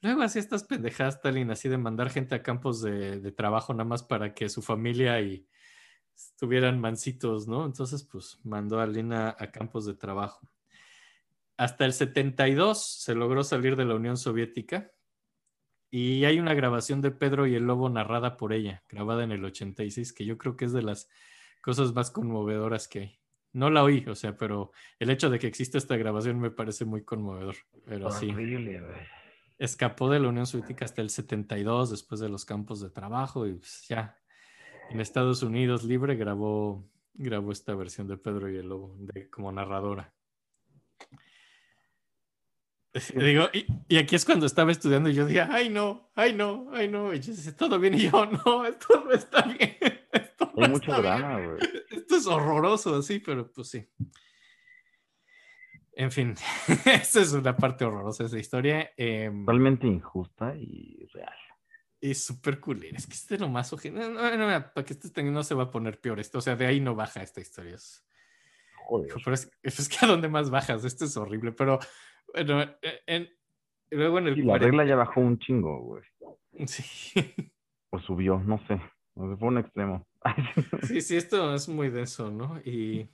luego 0.00 0.22
hacía 0.22 0.40
estas 0.40 0.64
pendejadas 0.64 1.16
Stalin 1.16 1.50
así 1.50 1.68
de 1.68 1.78
mandar 1.78 2.10
gente 2.10 2.34
a 2.34 2.42
campos 2.42 2.82
de, 2.82 3.32
trabajo 3.32 3.72
nada 3.72 3.84
más 3.84 4.02
para 4.02 4.34
que 4.34 4.48
su 4.48 4.62
familia 4.62 5.20
y 5.20 5.46
estuvieran 6.16 6.80
mansitos, 6.80 7.46
¿no? 7.46 7.64
Entonces, 7.64 8.04
pues 8.04 8.40
mandó 8.44 8.80
a 8.80 8.86
Lina 8.86 9.36
a 9.38 9.50
campos 9.50 9.86
de 9.86 9.94
trabajo. 9.94 10.48
Hasta 11.56 11.84
el 11.84 11.92
72 11.92 12.82
se 12.82 13.14
logró 13.14 13.42
salir 13.44 13.76
de 13.76 13.84
la 13.84 13.94
Unión 13.94 14.16
Soviética 14.16 14.92
y 15.90 16.24
hay 16.24 16.38
una 16.38 16.54
grabación 16.54 17.00
de 17.00 17.10
Pedro 17.10 17.46
y 17.46 17.54
el 17.54 17.64
Lobo 17.64 17.88
narrada 17.88 18.36
por 18.36 18.52
ella, 18.52 18.84
grabada 18.88 19.24
en 19.24 19.32
el 19.32 19.44
86, 19.44 20.12
que 20.12 20.24
yo 20.24 20.38
creo 20.38 20.56
que 20.56 20.66
es 20.66 20.72
de 20.72 20.82
las 20.82 21.08
cosas 21.62 21.94
más 21.94 22.10
conmovedoras 22.10 22.88
que 22.88 22.98
hay. 23.00 23.20
No 23.52 23.70
la 23.70 23.82
oí, 23.82 24.04
o 24.06 24.14
sea, 24.14 24.36
pero 24.36 24.72
el 24.98 25.10
hecho 25.10 25.30
de 25.30 25.38
que 25.38 25.46
exista 25.46 25.78
esta 25.78 25.96
grabación 25.96 26.38
me 26.38 26.50
parece 26.50 26.84
muy 26.84 27.02
conmovedor. 27.02 27.56
Pero 27.86 28.10
sí, 28.10 28.30
Horrible. 28.30 28.82
Escapó 29.58 30.08
de 30.10 30.20
la 30.20 30.28
Unión 30.28 30.46
Soviética 30.46 30.84
hasta 30.84 31.02
el 31.02 31.10
72, 31.10 31.90
después 31.90 32.20
de 32.20 32.28
los 32.28 32.44
campos 32.44 32.80
de 32.80 32.90
trabajo, 32.90 33.46
y 33.46 33.54
pues 33.54 33.84
ya 33.88 34.16
en 34.90 35.00
Estados 35.00 35.42
Unidos 35.42 35.84
libre 35.84 36.16
grabó, 36.16 36.88
grabó 37.14 37.52
esta 37.52 37.74
versión 37.74 38.06
de 38.08 38.16
Pedro 38.16 38.50
y 38.50 38.56
el 38.56 38.68
Lobo 38.68 38.96
de, 38.98 39.28
como 39.28 39.52
narradora. 39.52 40.14
Digo, 43.14 43.48
y, 43.52 43.66
y 43.86 43.96
aquí 43.98 44.16
es 44.16 44.24
cuando 44.24 44.46
estaba 44.46 44.72
estudiando 44.72 45.08
y 45.10 45.14
yo 45.14 45.26
dije, 45.26 45.42
ay 45.42 45.68
no, 45.68 46.10
ay 46.14 46.32
no, 46.34 46.68
ay 46.72 46.88
no, 46.88 47.12
y 47.14 47.20
yo 47.20 47.32
decía, 47.32 47.54
todo 47.54 47.78
bien, 47.78 47.94
y 47.94 48.08
yo, 48.10 48.26
no, 48.26 48.64
esto 48.64 49.04
no 49.04 49.12
está 49.12 49.42
bien. 49.42 49.76
esto 50.12 50.52
no 50.56 50.64
Hay 50.64 50.70
mucho 50.70 50.90
bien". 50.92 51.02
drama, 51.02 51.40
güey. 51.40 51.58
Esto 51.90 52.16
es 52.16 52.26
horroroso, 52.26 52.96
así, 52.96 53.18
pero 53.20 53.52
pues 53.52 53.68
sí. 53.68 53.86
En 56.00 56.12
fin, 56.12 56.34
esa 56.86 57.20
es 57.20 57.32
una 57.32 57.56
parte 57.56 57.84
horrorosa 57.84 58.22
de 58.22 58.28
esa 58.28 58.38
historia. 58.38 58.92
em, 58.96 59.44
Totalmente 59.44 59.86
injusta 59.88 60.54
y 60.56 61.04
real. 61.12 61.34
y 62.00 62.14
súper 62.14 62.60
culera. 62.60 62.96
Es 62.96 63.06
que 63.08 63.14
este 63.14 63.34
es 63.34 63.40
lo 63.40 63.48
más. 63.48 63.72
No, 63.72 64.08
no, 64.08 64.36
no, 64.36 64.72
para 64.72 64.84
que 64.84 64.92
este 64.92 65.22
no 65.24 65.42
se 65.42 65.56
va 65.56 65.64
a 65.64 65.70
poner 65.72 66.00
peor 66.00 66.20
esto. 66.20 66.38
O 66.38 66.40
sea, 66.40 66.54
de 66.54 66.66
ahí 66.66 66.78
no 66.78 66.94
baja 66.94 67.20
esta 67.22 67.40
historia. 67.40 67.74
Es, 67.74 68.06
Joder. 68.86 69.12
pero 69.24 69.34
es, 69.34 69.50
es 69.62 69.88
que 69.88 69.96
a 70.04 70.08
dónde 70.08 70.28
más 70.28 70.50
bajas. 70.50 70.84
Esto 70.84 71.04
es 71.04 71.16
horrible. 71.16 71.50
Pero 71.50 71.80
bueno, 72.32 72.62
eh, 72.80 73.00
en- 73.06 73.28
luego 73.90 74.20
en 74.20 74.28
el 74.28 74.38
Y 74.38 74.42
la 74.42 74.52
40 74.52 74.66
regla 74.66 74.84
ya 74.84 74.94
bajó 74.94 75.20
un 75.20 75.38
chingo, 75.40 75.80
güey. 75.80 76.02
Sí. 76.66 77.50
O 77.90 77.98
subió, 77.98 78.38
no 78.38 78.58
sé. 78.68 78.80
O 79.14 79.36
fue 79.36 79.48
un 79.48 79.58
extremo. 79.58 80.06
Sí, 80.86 81.00
sí, 81.00 81.16
esto 81.16 81.54
es 81.54 81.68
muy 81.68 81.88
denso, 81.90 82.30
¿no? 82.30 82.60
Y. 82.64 83.08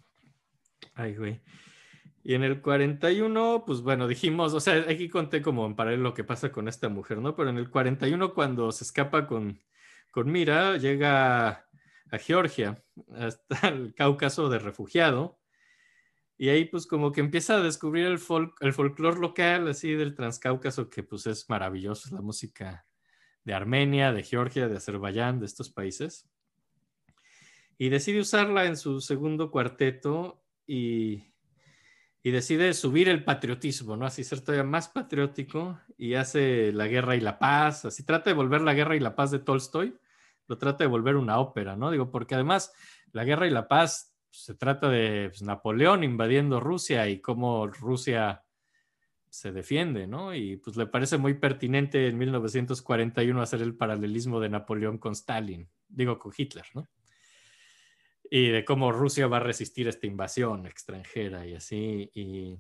Ay, 0.95 1.15
güey. 1.17 1.41
Y 2.25 2.35
en 2.35 2.43
el 2.43 2.63
41, 2.63 3.65
pues 3.67 3.83
bueno, 3.83 4.09
dijimos, 4.09 4.55
o 4.55 4.61
sea, 4.61 4.87
aquí 4.89 5.11
conté 5.11 5.43
como 5.43 5.67
en 5.67 5.77
paralelo 5.77 6.03
lo 6.03 6.15
que 6.15 6.25
pasa 6.25 6.51
con 6.51 6.69
esta 6.69 6.89
mujer, 6.89 7.19
¿no? 7.19 7.37
Pero 7.37 7.51
en 7.51 7.59
el 7.59 7.71
41, 7.71 8.33
cuando 8.33 8.73
se 8.73 8.85
escapa 8.85 9.27
con, 9.27 9.61
con 10.11 10.33
Mira, 10.33 10.79
llega 10.79 11.67
a 12.11 12.19
Georgia, 12.19 12.83
hasta 13.15 13.69
el 13.69 13.95
Cáucaso 13.95 14.49
de 14.49 14.59
refugiado. 14.59 15.39
Y 16.39 16.49
ahí, 16.49 16.65
pues, 16.65 16.87
como 16.87 17.13
que 17.13 17.21
empieza 17.21 17.57
a 17.57 17.61
descubrir 17.61 18.07
el, 18.07 18.19
folk, 18.19 18.57
el 18.61 18.73
folclore 18.73 19.21
local, 19.21 19.69
así 19.69 19.93
del 19.93 20.15
Transcáucaso, 20.15 20.91
que 20.91 21.03
pues 21.03 21.27
es 21.27 21.49
maravilloso, 21.49 22.15
la 22.15 22.23
música 22.23 22.87
de 23.45 23.55
Armenia, 23.55 24.13
de 24.13 24.23
Georgia, 24.23 24.67
de 24.67 24.79
Azerbaiyán, 24.79 25.39
de 25.39 25.47
estos 25.47 25.71
países 25.71 26.29
y 27.79 27.89
decide 27.89 28.21
usarla 28.21 28.67
en 28.67 28.77
su 28.77 29.01
segundo 29.01 29.51
cuarteto 29.51 30.43
y, 30.67 31.34
y 32.27 32.31
decide 32.31 32.73
subir 32.73 33.11
el 33.11 33.23
patriotismo, 33.23 33.99
¿no? 33.99 34.07
Así 34.07 34.25
ser 34.25 34.41
todavía 34.41 34.65
más 34.65 34.89
patriótico 34.89 35.79
y 35.99 36.15
hace 36.15 36.73
La 36.73 36.89
Guerra 36.89 37.17
y 37.17 37.21
la 37.21 37.39
Paz, 37.39 37.85
así 37.85 38.03
trata 38.03 38.31
de 38.31 38.35
volver 38.35 38.63
La 38.63 38.73
Guerra 38.73 38.97
y 38.97 39.01
la 39.01 39.15
Paz 39.15 39.31
de 39.31 39.41
Tolstoy, 39.41 39.95
lo 40.49 40.57
trata 40.57 40.85
de 40.85 40.89
volver 40.89 41.17
una 41.17 41.39
ópera, 41.39 41.77
¿no? 41.77 41.91
Digo, 41.91 42.11
porque 42.11 42.35
además 42.35 42.73
La 43.13 43.25
Guerra 43.25 43.47
y 43.47 43.51
la 43.51 43.69
Paz 43.69 44.17
se 44.31 44.55
trata 44.55 44.89
de 44.89 45.29
pues, 45.29 45.43
Napoleón 45.43 46.03
invadiendo 46.03 46.61
Rusia 46.61 47.07
y 47.11 47.21
cómo 47.21 47.67
Rusia 47.67 48.43
se 49.29 49.53
defiende, 49.53 50.07
¿no? 50.07 50.35
Y 50.35 50.57
pues 50.57 50.79
le 50.79 50.87
parece 50.87 51.19
muy 51.19 51.35
pertinente 51.35 52.09
en 52.09 52.17
1941 52.17 53.43
hacer 53.43 53.61
el 53.61 53.77
paralelismo 53.77 54.41
de 54.41 54.49
Napoleón 54.49 54.97
con 54.97 55.13
Stalin, 55.13 55.69
digo, 55.89 56.19
con 56.19 56.33
Hitler, 56.35 56.65
¿no? 56.73 56.89
Y 58.31 58.49
de 58.49 58.65
cómo 58.65 58.93
Rusia 58.93 59.27
va 59.27 59.39
a 59.39 59.41
resistir 59.41 59.89
esta 59.89 60.07
invasión 60.07 60.67
extranjera 60.67 61.47
y 61.47 61.55
así. 61.55 62.11
Y, 62.15 62.59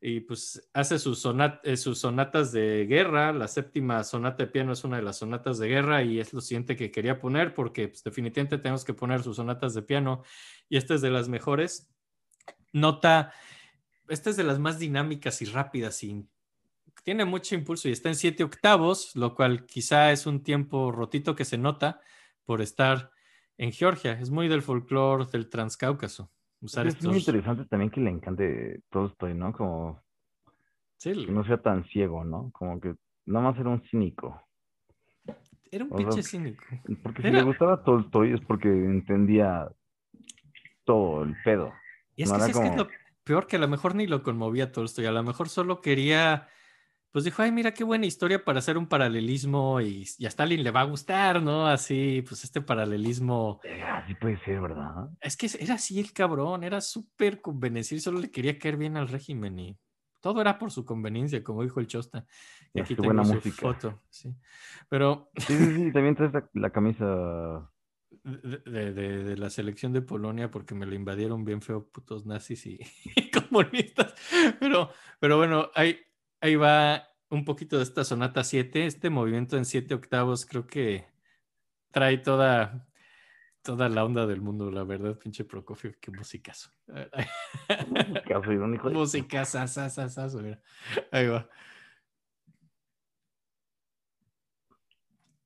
y 0.00 0.20
pues 0.20 0.68
hace 0.72 0.98
sus, 0.98 1.20
sonat 1.20 1.66
eh, 1.66 1.76
sus 1.76 1.98
sonatas 1.98 2.52
de 2.52 2.86
guerra. 2.86 3.32
La 3.32 3.48
séptima 3.48 4.02
sonata 4.04 4.44
de 4.44 4.50
piano 4.50 4.72
es 4.72 4.84
una 4.84 4.96
de 4.96 5.02
las 5.02 5.18
sonatas 5.18 5.58
de 5.58 5.68
guerra 5.68 6.02
y 6.02 6.20
es 6.20 6.32
lo 6.32 6.40
siguiente 6.40 6.76
que 6.76 6.90
quería 6.90 7.18
poner 7.18 7.54
porque 7.54 7.88
pues, 7.88 8.02
definitivamente 8.04 8.58
tenemos 8.58 8.84
que 8.84 8.94
poner 8.94 9.22
sus 9.22 9.36
sonatas 9.36 9.74
de 9.74 9.82
piano 9.82 10.22
y 10.68 10.76
esta 10.76 10.94
es 10.94 11.00
de 11.00 11.10
las 11.10 11.28
mejores. 11.28 11.90
Nota, 12.72 13.32
esta 14.08 14.30
es 14.30 14.36
de 14.36 14.44
las 14.44 14.58
más 14.58 14.78
dinámicas 14.78 15.42
y 15.42 15.46
rápidas 15.46 16.02
y 16.04 16.26
tiene 17.02 17.24
mucho 17.24 17.54
impulso 17.54 17.88
y 17.88 17.92
está 17.92 18.08
en 18.08 18.16
siete 18.16 18.44
octavos, 18.44 19.16
lo 19.16 19.34
cual 19.34 19.66
quizá 19.66 20.12
es 20.12 20.26
un 20.26 20.42
tiempo 20.42 20.92
rotito 20.92 21.34
que 21.34 21.44
se 21.44 21.58
nota 21.58 22.00
por 22.44 22.60
estar 22.60 23.10
en 23.58 23.72
Georgia. 23.72 24.12
Es 24.12 24.30
muy 24.30 24.48
del 24.48 24.62
folclore 24.62 25.26
del 25.30 25.50
Transcáucaso. 25.50 26.30
Usar 26.60 26.86
es 26.86 27.04
muy 27.04 27.18
interesante 27.18 27.66
también 27.66 27.90
que 27.90 28.00
le 28.00 28.10
encante 28.10 28.80
Tolstoy, 28.90 29.34
¿no? 29.34 29.52
Como 29.52 30.02
Sí, 30.98 31.12
que 31.26 31.32
no 31.32 31.44
sea 31.44 31.58
tan 31.58 31.84
ciego, 31.84 32.24
¿no? 32.24 32.50
Como 32.52 32.80
que 32.80 32.96
nada 33.24 33.50
más 33.50 33.58
era 33.58 33.70
un 33.70 33.82
cínico. 33.82 34.42
era 35.70 35.84
un 35.84 35.92
o 35.92 35.96
sea, 35.96 36.06
pinche 36.08 36.22
cínico. 36.24 36.64
Porque 37.04 37.22
si 37.22 37.30
le 37.30 37.42
gustaba 37.42 37.84
Tolstoy 37.84 38.32
es 38.32 38.40
porque 38.40 38.68
entendía 38.68 39.70
todo 40.84 41.22
el 41.22 41.36
pedo. 41.44 41.72
Y 42.16 42.24
es 42.24 42.32
no 42.32 42.36
que 42.36 42.44
sí, 42.44 42.50
es 42.50 42.58
que 42.58 42.66
es 42.66 42.76
lo 42.76 42.88
peor 43.22 43.46
que 43.46 43.56
a 43.56 43.60
lo 43.60 43.68
mejor 43.68 43.94
ni 43.94 44.08
lo 44.08 44.24
conmovía 44.24 44.72
Tolstoy. 44.72 45.06
A 45.06 45.12
lo 45.12 45.22
mejor 45.22 45.48
solo 45.48 45.80
quería, 45.80 46.48
pues 47.10 47.24
dijo, 47.24 47.42
ay, 47.42 47.52
mira 47.52 47.72
qué 47.72 47.84
buena 47.84 48.06
historia 48.06 48.44
para 48.44 48.58
hacer 48.58 48.76
un 48.78 48.86
paralelismo 48.86 49.80
y, 49.80 50.06
y 50.18 50.26
a 50.26 50.28
Stalin 50.28 50.62
le 50.62 50.70
va 50.70 50.80
a 50.80 50.84
gustar, 50.84 51.42
¿no? 51.42 51.66
Así, 51.66 52.22
pues 52.26 52.44
este 52.44 52.60
paralelismo. 52.60 53.60
Así 53.94 54.14
puede 54.14 54.38
ser, 54.44 54.60
¿verdad? 54.60 55.08
Es 55.20 55.36
que 55.36 55.48
era 55.60 55.74
así 55.74 55.98
el 55.98 56.12
cabrón, 56.12 56.64
era 56.64 56.80
súper 56.80 57.40
convencido, 57.40 58.00
solo 58.00 58.20
le 58.20 58.30
quería 58.30 58.58
caer 58.58 58.76
bien 58.76 58.96
al 58.96 59.08
régimen 59.08 59.58
y 59.58 59.78
todo 60.20 60.40
era 60.40 60.58
por 60.58 60.70
su 60.70 60.84
conveniencia, 60.84 61.42
como 61.44 61.62
dijo 61.62 61.80
el 61.80 61.86
Chosta. 61.86 62.26
Y 62.74 62.80
aquí 62.80 62.94
tengo 62.94 63.06
buena 63.06 63.22
su 63.24 63.34
música. 63.34 63.56
foto, 63.62 64.02
sí. 64.10 64.34
Pero 64.88 65.30
Sí, 65.36 65.56
sí, 65.56 65.74
sí, 65.76 65.92
también 65.92 66.14
traes 66.16 66.32
la, 66.32 66.48
la 66.54 66.70
camisa. 66.70 67.70
de, 68.24 68.58
de- 68.70 68.92
de- 68.92 69.24
de 69.24 69.36
la 69.36 69.48
selección 69.50 69.92
de 69.92 70.02
Polonia 70.02 70.50
porque 70.50 70.74
me 70.74 70.86
lo 70.86 70.94
invadieron 70.94 71.44
bien 71.44 71.62
feo 71.62 71.88
putos 71.88 72.26
nazis 72.26 72.66
y, 72.66 72.78
y 73.16 73.30
comunistas. 73.30 74.14
Pero, 74.60 74.90
pero 75.20 75.36
bueno, 75.38 75.70
ahí, 75.74 75.98
ahí 76.40 76.56
va 76.56 77.08
un 77.30 77.44
poquito 77.44 77.76
de 77.76 77.82
esta 77.82 78.04
sonata 78.04 78.44
7. 78.44 78.86
Este 78.86 79.10
movimiento 79.10 79.56
en 79.56 79.64
7 79.64 79.94
octavos 79.94 80.46
creo 80.46 80.66
que 80.66 81.06
trae 81.90 82.18
toda, 82.18 82.86
toda 83.62 83.88
la 83.88 84.04
onda 84.04 84.26
del 84.26 84.40
mundo, 84.40 84.70
la 84.70 84.84
verdad, 84.84 85.18
pinche 85.18 85.44
Prokofiev, 85.44 85.98
qué 86.00 86.10
musicazo. 86.10 86.70
Caso 88.28 88.52
irónico. 88.52 88.90
Ahí 91.10 91.26
va. 91.26 91.48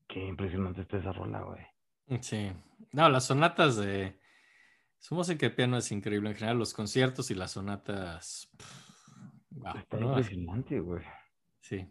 Qué 0.06 0.26
impresionante 0.26 0.82
está 0.82 0.98
esa 0.98 1.12
rola, 1.12 1.40
güey. 1.40 2.20
Sí. 2.20 2.52
No, 2.92 3.08
las 3.08 3.24
sonatas 3.24 3.76
de 3.76 4.20
su 4.98 5.14
música 5.14 5.46
de 5.46 5.54
piano 5.54 5.78
es 5.78 5.90
increíble 5.90 6.28
en 6.28 6.36
general, 6.36 6.58
los 6.58 6.74
conciertos 6.74 7.30
y 7.30 7.34
las 7.34 7.52
sonatas. 7.52 8.50
pff, 8.58 8.91
wow, 9.56 9.76
Está 9.76 9.98
¿no? 9.98 10.08
impresionante, 10.08 10.80
güey. 10.80 11.02
Sí. 11.60 11.86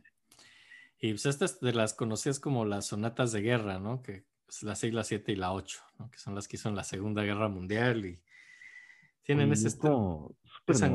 Y 0.99 1.09
pues 1.11 1.25
estas 1.25 1.59
de 1.59 1.73
las 1.73 1.93
conocidas 1.93 2.39
como 2.39 2.65
las 2.65 2.88
sonatas 2.88 3.31
de 3.31 3.41
guerra, 3.41 3.79
¿no? 3.79 4.01
Que 4.01 4.25
es 4.47 4.63
la 4.63 4.75
6, 4.75 4.93
la 4.93 5.03
7 5.03 5.31
y 5.31 5.35
la 5.35 5.53
8, 5.53 5.81
¿no? 5.97 6.11
Que 6.11 6.19
son 6.19 6.35
las 6.35 6.47
que 6.47 6.57
hizo 6.57 6.69
en 6.69 6.75
la 6.75 6.83
Segunda 6.83 7.23
Guerra 7.23 7.49
Mundial 7.49 8.05
y 8.05 8.21
tienen 9.23 9.51
ese 9.51 9.67
es 9.67 9.73
estilo. 9.75 9.97
o 9.97 10.73
sea, 10.73 10.91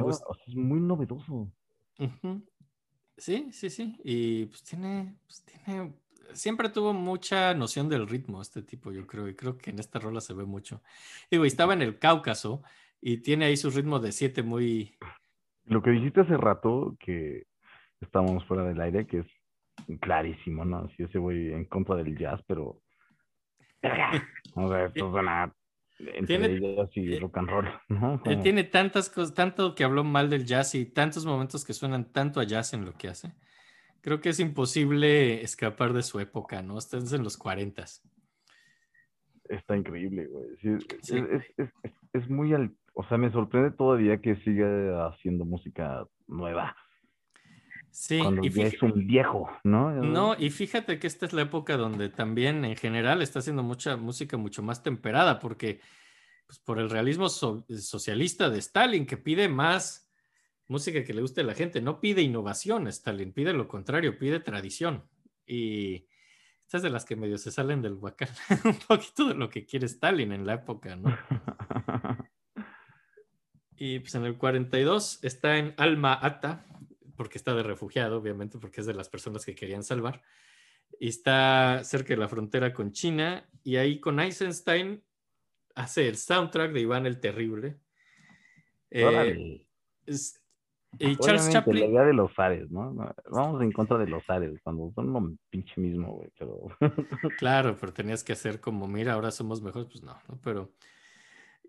es 0.47 0.55
muy 0.55 0.81
novedoso. 0.81 1.51
Ujú. 1.99 2.47
Sí, 3.17 3.49
sí, 3.53 3.71
sí. 3.71 3.97
Y 4.05 4.47
pues 4.47 4.63
tiene, 4.63 5.17
pues 5.27 5.43
tiene, 5.45 5.95
siempre 6.35 6.69
tuvo 6.69 6.93
mucha 6.93 7.55
noción 7.55 7.89
del 7.89 8.07
ritmo 8.07 8.43
este 8.43 8.63
tipo, 8.63 8.93
yo 8.93 9.07
creo, 9.07 9.29
y 9.29 9.35
creo 9.35 9.57
que 9.57 9.71
en 9.71 9.79
esta 9.79 9.99
rola 9.99 10.21
se 10.21 10.35
ve 10.35 10.45
mucho. 10.45 10.83
Digo, 11.31 11.45
y 11.45 11.49
estaba 11.49 11.73
en 11.73 11.83
el 11.83 11.99
Cáucaso 11.99 12.63
y 13.01 13.19
tiene 13.19 13.47
ahí 13.47 13.57
su 13.57 13.71
ritmo 13.71 13.99
de 13.99 14.13
7 14.13 14.43
muy, 14.43 14.97
Lo 15.67 15.83
que 15.83 15.91
dijiste 15.91 16.21
hace 16.21 16.37
rato, 16.37 16.97
que 17.01 17.45
estábamos 18.01 18.45
fuera 18.47 18.65
del 18.65 18.81
aire, 18.81 19.07
que 19.07 19.19
es 19.21 19.27
clarísimo, 20.01 20.65
¿no? 20.65 20.89
Si 20.91 21.03
ese 21.03 21.19
güey 21.19 21.53
en 21.53 21.65
contra 21.67 21.97
del 21.97 22.17
jazz, 22.17 22.41
pero. 22.47 22.81
O 24.55 24.69
sea, 24.69 24.87
esto 24.87 25.11
suena 25.11 25.53
entre 25.99 26.27
Tiene- 26.39 26.77
jazz 26.77 26.91
y 26.97 27.15
eh, 27.15 27.21
rock 27.21 27.39
and 27.39 27.49
roll, 27.49 27.69
¿no? 27.89 28.15
Él 28.15 28.21
Como- 28.21 28.43
tiene 28.43 28.65
tantas 28.65 29.09
cosas, 29.11 29.35
tanto 29.35 29.75
que 29.75 29.85
habló 29.85 30.05
mal 30.05 30.29
del 30.31 30.45
jazz 30.45 30.75
y 30.75 30.87
tantos 30.87 31.25
momentos 31.27 31.65
que 31.65 31.73
suenan 31.73 32.13
tanto 32.13 32.41
a 32.41 32.45
jazz 32.45 32.73
en 32.75 32.85
lo 32.85 32.93
que 32.93 33.09
hace. 33.09 33.33
Creo 34.03 34.21
que 34.21 34.29
es 34.29 34.39
imposible 34.39 35.43
escapar 35.43 35.93
de 35.93 36.03
su 36.03 36.21
época, 36.21 36.63
¿no? 36.63 36.79
Estás 36.79 37.13
en 37.13 37.25
los 37.25 37.37
40. 37.37 37.85
Está 39.49 39.77
increíble, 39.77 40.27
güey. 40.27 40.47
Sí, 40.61 40.69
es- 40.71 40.87
Sí. 41.03 41.19
Es, 41.19 41.43
es- 41.59 41.71
es- 41.83 41.93
es 42.13 42.31
muy 42.31 42.53
al... 42.55 42.73
O 42.99 43.07
sea, 43.07 43.19
me 43.19 43.31
sorprende 43.31 43.73
todavía 43.73 44.23
que 44.23 44.37
siga 44.37 45.09
haciendo 45.09 45.45
música 45.45 46.07
nueva. 46.27 46.75
Sí, 47.91 48.19
cuando 48.19 48.43
y 48.43 48.49
fíjate, 48.49 48.77
es 48.77 48.83
un 48.83 49.07
viejo, 49.07 49.51
¿no? 49.65 49.91
no, 49.93 50.35
y 50.39 50.49
fíjate 50.49 50.99
que 50.99 51.07
esta 51.07 51.27
es 51.27 51.35
la 51.35 51.43
época 51.43 51.77
donde 51.77 52.09
también 52.09 52.65
en 52.65 52.75
general 52.75 53.21
está 53.21 53.41
haciendo 53.41 53.63
mucha 53.63 53.99
música 53.99 54.39
mucho 54.39 54.63
más 54.63 54.83
temperada, 54.83 55.39
porque 55.41 55.81
pues, 56.47 56.59
por 56.59 56.79
el 56.79 56.89
realismo 56.89 57.29
so- 57.29 57.67
socialista 57.69 58.49
de 58.49 58.61
Stalin, 58.61 59.05
que 59.05 59.19
pide 59.19 59.49
más 59.49 60.11
música 60.67 61.05
que 61.05 61.13
le 61.13 61.21
guste 61.21 61.43
a 61.43 61.45
la 61.45 61.55
gente, 61.55 61.83
no 61.83 62.01
pide 62.01 62.23
innovación, 62.23 62.87
Stalin, 62.87 63.33
pide 63.33 63.53
lo 63.53 63.69
contrario, 63.69 64.19
pide 64.19 64.41
tradición. 64.41 65.05
Y 65.47 66.07
estas 66.63 66.83
de 66.83 66.91
las 66.91 67.05
que 67.05 67.15
medio 67.15 67.37
se 67.37 67.51
salen 67.51 67.83
del 67.83 67.95
huacán, 67.95 68.31
un 68.65 68.79
poquito 68.89 69.29
de 69.29 69.35
lo 69.35 69.51
que 69.51 69.67
quiere 69.67 69.85
Stalin 69.85 70.33
en 70.33 70.47
la 70.47 70.55
época, 70.55 70.97
¿no? 70.97 71.15
Y 73.77 73.99
pues 74.01 74.15
en 74.15 74.25
el 74.25 74.37
42 74.39 75.23
está 75.23 75.59
en 75.59 75.75
Alma 75.77 76.19
Ata, 76.21 76.65
porque 77.17 77.39
está 77.39 77.55
de 77.55 77.63
refugiado, 77.63 78.19
obviamente, 78.19 78.59
porque 78.59 78.81
es 78.81 78.87
de 78.87 78.95
las 78.95 79.09
personas 79.09 79.45
que 79.45 79.55
querían 79.55 79.83
salvar. 79.83 80.23
Y 80.99 81.09
está 81.09 81.83
cerca 81.85 82.15
de 82.15 82.17
la 82.21 82.29
frontera 82.29 82.73
con 82.73 82.93
China. 82.93 83.49
Y 83.65 83.77
ahí 83.77 84.01
con 84.01 84.19
Eisenstein 84.21 85.03
hace 85.75 86.09
el 86.09 86.17
soundtrack 86.17 86.73
de 86.73 86.81
Iván 86.81 87.07
el 87.07 87.21
Terrible. 87.21 87.79
Eh, 88.91 89.67
es- 90.07 90.43
y 90.99 91.15
Charles 91.17 91.43
Obviamente, 91.43 91.53
la 91.53 91.53
Chaplin. 91.53 91.91
idea 91.91 92.05
de 92.05 92.15
los 92.15 92.39
Ares, 92.39 92.71
¿no? 92.71 92.91
No, 92.95 93.15
Vamos 93.31 93.61
en 93.63 93.71
contra 93.73 93.99
de 93.99 94.07
los 94.07 94.23
Ares, 94.31 94.59
cuando 94.63 94.91
son 94.95 95.13
lo 95.13 95.37
pinche 95.51 95.79
mismo, 95.79 96.13
güey, 96.15 96.31
pero... 96.39 96.69
Claro, 97.39 97.77
pero 97.79 97.93
tenías 97.93 98.25
que 98.25 98.33
hacer 98.33 98.61
como, 98.61 98.87
mira, 98.89 99.13
ahora 99.13 99.31
somos 99.31 99.61
mejores, 99.61 99.89
pues 99.91 100.03
no, 100.03 100.17
¿no? 100.29 100.39
Pero. 100.43 100.73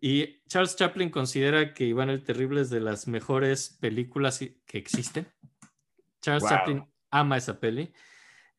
Y 0.02 0.42
Charles 0.48 0.76
Chaplin 0.76 1.10
considera 1.10 1.74
que 1.74 1.86
Iván 1.86 2.10
el 2.10 2.24
Terrible 2.24 2.62
es 2.62 2.70
de 2.70 2.80
las 2.80 3.08
mejores 3.08 3.78
películas 3.82 4.40
que 4.40 4.78
existen. 4.78 5.28
Charles 6.22 6.44
Wow. 6.44 6.50
Chaplin 6.52 6.86
ama 7.12 7.38
esa 7.38 7.60
peli. 7.60 7.92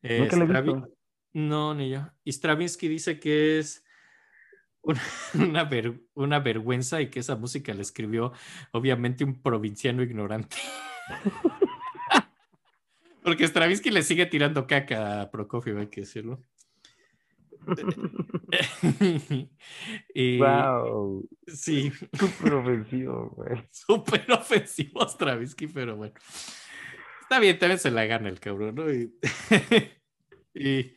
Eh, 0.01 0.27
Stravi-. 0.29 0.87
No, 1.33 1.73
ni 1.73 1.89
yo. 1.91 2.07
Y 2.23 2.31
Stravinsky 2.31 2.87
dice 2.87 3.19
que 3.19 3.59
es 3.59 3.85
una, 4.81 5.01
una 5.35 5.63
ver- 5.65 6.01
una 6.13 6.39
vergüenza 6.39 7.01
y 7.01 7.09
que 7.09 7.19
esa 7.19 7.35
música 7.35 7.73
la 7.73 7.81
escribió, 7.81 8.33
obviamente, 8.71 9.23
un 9.23 9.41
provinciano 9.41 10.01
ignorante. 10.03 10.57
Porque 13.23 13.45
Stravinsky 13.47 13.91
le 13.91 14.01
sigue 14.03 14.25
tirando 14.25 14.65
caca 14.65 15.21
a 15.21 15.31
Prokofiev, 15.31 15.77
hay 15.77 15.87
que 15.87 16.01
decirlo. 16.01 16.41
y 20.13 20.37
¡Wow! 20.37 21.27
sí, 21.47 21.91
Súper 22.13 22.53
ofensivo, 22.53 23.29
güey. 23.35 23.63
súper 23.71 24.31
ofensivo 24.31 25.07
Stravinsky, 25.07 25.67
pero 25.67 25.95
bueno. 25.95 26.13
Está 27.21 27.39
bien, 27.39 27.59
también 27.59 27.79
se 27.79 27.91
la 27.91 28.05
gana 28.05 28.29
el 28.29 28.39
cabrón, 28.39 28.75
¿no? 28.75 28.91
Y, 28.91 29.13
y, 30.53 30.95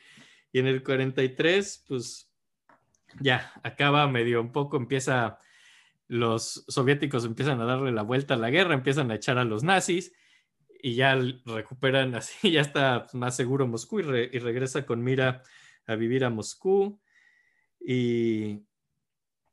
y 0.52 0.58
en 0.58 0.66
el 0.66 0.82
43, 0.82 1.84
pues 1.86 2.32
ya, 3.20 3.52
acaba 3.62 4.08
medio 4.08 4.40
un 4.40 4.50
poco, 4.52 4.78
empieza, 4.78 5.38
los 6.08 6.64
soviéticos 6.68 7.26
empiezan 7.26 7.60
a 7.60 7.66
darle 7.66 7.92
la 7.92 8.02
vuelta 8.02 8.34
a 8.34 8.38
la 8.38 8.48
guerra, 8.50 8.72
empiezan 8.72 9.10
a 9.10 9.16
echar 9.16 9.36
a 9.36 9.44
los 9.44 9.62
nazis 9.62 10.14
y 10.82 10.94
ya 10.94 11.14
recuperan 11.44 12.14
así, 12.14 12.50
ya 12.50 12.62
está 12.62 13.06
más 13.12 13.36
seguro 13.36 13.66
Moscú 13.66 14.00
y, 14.00 14.02
re- 14.02 14.30
y 14.32 14.38
regresa 14.38 14.86
con 14.86 15.04
mira 15.04 15.42
a 15.86 15.94
vivir 15.96 16.24
a 16.24 16.30
Moscú 16.30 17.00
y, 17.80 18.60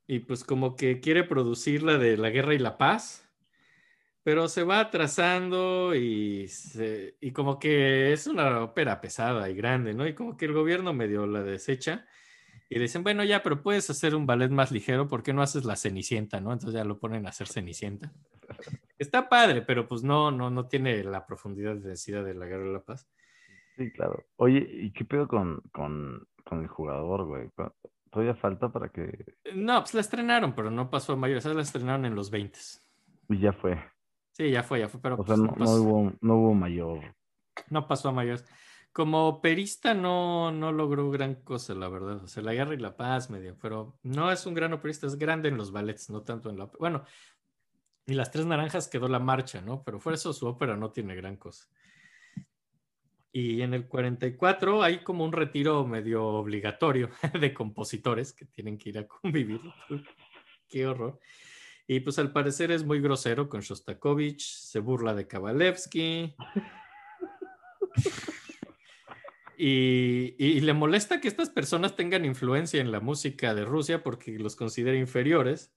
y 0.06 0.18
pues 0.20 0.44
como 0.44 0.76
que 0.76 1.00
quiere 1.00 1.24
producir 1.24 1.82
la 1.82 1.98
de 1.98 2.16
la 2.16 2.30
guerra 2.30 2.54
y 2.54 2.58
la 2.58 2.78
paz, 2.78 3.28
pero 4.22 4.48
se 4.48 4.64
va 4.64 4.80
atrasando 4.80 5.94
y, 5.94 6.46
se- 6.48 7.16
y 7.20 7.32
como 7.32 7.58
que 7.58 8.12
es 8.12 8.26
una 8.26 8.62
ópera 8.62 9.00
pesada 9.00 9.48
y 9.48 9.54
grande, 9.54 9.94
¿no? 9.94 10.06
Y 10.06 10.14
como 10.14 10.36
que 10.36 10.44
el 10.44 10.52
gobierno 10.52 10.92
medio 10.92 11.26
la 11.26 11.42
desecha 11.42 12.06
y 12.68 12.76
le 12.76 12.82
dicen, 12.82 13.02
bueno, 13.02 13.24
ya, 13.24 13.42
pero 13.42 13.62
puedes 13.62 13.88
hacer 13.90 14.14
un 14.14 14.26
ballet 14.26 14.50
más 14.50 14.70
ligero, 14.70 15.08
¿por 15.08 15.22
qué 15.22 15.32
no 15.32 15.42
haces 15.42 15.64
la 15.64 15.74
Cenicienta, 15.76 16.40
no? 16.40 16.52
Entonces 16.52 16.74
ya 16.78 16.84
lo 16.84 16.98
ponen 17.00 17.26
a 17.26 17.30
hacer 17.30 17.48
Cenicienta. 17.48 18.12
Está 18.98 19.28
padre, 19.28 19.62
pero 19.62 19.88
pues 19.88 20.02
no, 20.02 20.30
no, 20.30 20.50
no 20.50 20.68
tiene 20.68 21.02
la 21.02 21.26
profundidad 21.26 21.74
de 21.76 21.88
densidad 21.88 22.22
de 22.24 22.34
la 22.34 22.46
guerra 22.46 22.68
y 22.68 22.72
la 22.72 22.84
paz. 22.84 23.08
Sí, 23.80 23.90
claro. 23.92 24.26
Oye, 24.36 24.58
¿y 24.70 24.92
qué 24.92 25.06
pedo 25.06 25.26
con, 25.26 25.62
con, 25.72 26.28
con 26.44 26.60
el 26.60 26.68
jugador, 26.68 27.24
güey? 27.24 27.48
¿Cu- 27.56 27.72
¿Todavía 28.10 28.34
falta 28.34 28.68
para 28.70 28.90
que...? 28.90 29.24
No, 29.54 29.80
pues 29.80 29.94
la 29.94 30.02
estrenaron, 30.02 30.54
pero 30.54 30.70
no 30.70 30.90
pasó 30.90 31.14
a 31.14 31.16
mayor, 31.16 31.38
esa 31.38 31.54
la 31.54 31.62
estrenaron 31.62 32.04
en 32.04 32.14
los 32.14 32.30
20. 32.30 32.58
Y 33.30 33.38
ya 33.38 33.54
fue. 33.54 33.82
Sí, 34.32 34.50
ya 34.50 34.62
fue, 34.62 34.80
ya 34.80 34.88
fue, 34.90 35.00
pero 35.00 35.14
O 35.14 35.24
sea, 35.24 35.34
pues, 35.34 35.38
no, 35.38 35.54
no, 35.56 35.70
hubo, 35.76 36.12
no 36.20 36.34
hubo 36.36 36.54
mayor... 36.54 36.98
no 37.70 37.88
pasó 37.88 38.10
a 38.10 38.12
mayores. 38.12 38.44
Como 38.92 39.28
operista 39.28 39.94
no, 39.94 40.52
no 40.52 40.72
logró 40.72 41.10
gran 41.10 41.36
cosa, 41.36 41.74
la 41.74 41.88
verdad. 41.88 42.22
O 42.22 42.26
sea, 42.26 42.42
la 42.42 42.52
guerra 42.52 42.74
y 42.74 42.78
la 42.78 42.98
paz 42.98 43.30
medio, 43.30 43.56
pero 43.62 43.98
no 44.02 44.30
es 44.30 44.44
un 44.44 44.52
gran 44.52 44.74
operista, 44.74 45.06
es 45.06 45.16
grande 45.16 45.48
en 45.48 45.56
los 45.56 45.72
ballets, 45.72 46.10
no 46.10 46.20
tanto 46.22 46.50
en 46.50 46.58
la... 46.58 46.66
Bueno, 46.78 47.04
y 48.04 48.12
las 48.12 48.30
tres 48.30 48.44
naranjas 48.44 48.88
quedó 48.88 49.08
la 49.08 49.20
marcha, 49.20 49.62
¿no? 49.62 49.82
Pero 49.84 50.00
fuera 50.00 50.16
eso, 50.16 50.34
su 50.34 50.46
ópera 50.46 50.76
no 50.76 50.90
tiene 50.90 51.14
gran 51.14 51.36
cosa. 51.36 51.66
Y 53.32 53.62
en 53.62 53.74
el 53.74 53.86
44 53.86 54.82
hay 54.82 55.04
como 55.04 55.24
un 55.24 55.32
retiro 55.32 55.86
medio 55.86 56.24
obligatorio 56.24 57.10
de 57.40 57.54
compositores 57.54 58.32
que 58.32 58.46
tienen 58.46 58.76
que 58.76 58.90
ir 58.90 58.98
a 58.98 59.06
convivir. 59.06 59.60
Qué 60.68 60.86
horror. 60.86 61.20
Y 61.86 62.00
pues 62.00 62.18
al 62.18 62.32
parecer 62.32 62.70
es 62.70 62.84
muy 62.84 63.00
grosero 63.00 63.48
con 63.48 63.60
Shostakovich, 63.60 64.42
se 64.42 64.78
burla 64.78 65.14
de 65.14 65.26
Kabalevsky. 65.26 66.34
Y, 69.62 70.36
y 70.38 70.60
le 70.60 70.72
molesta 70.72 71.20
que 71.20 71.28
estas 71.28 71.50
personas 71.50 71.94
tengan 71.94 72.24
influencia 72.24 72.80
en 72.80 72.90
la 72.90 72.98
música 72.98 73.54
de 73.54 73.66
Rusia 73.66 74.02
porque 74.02 74.38
los 74.38 74.56
considera 74.56 74.96
inferiores. 74.96 75.70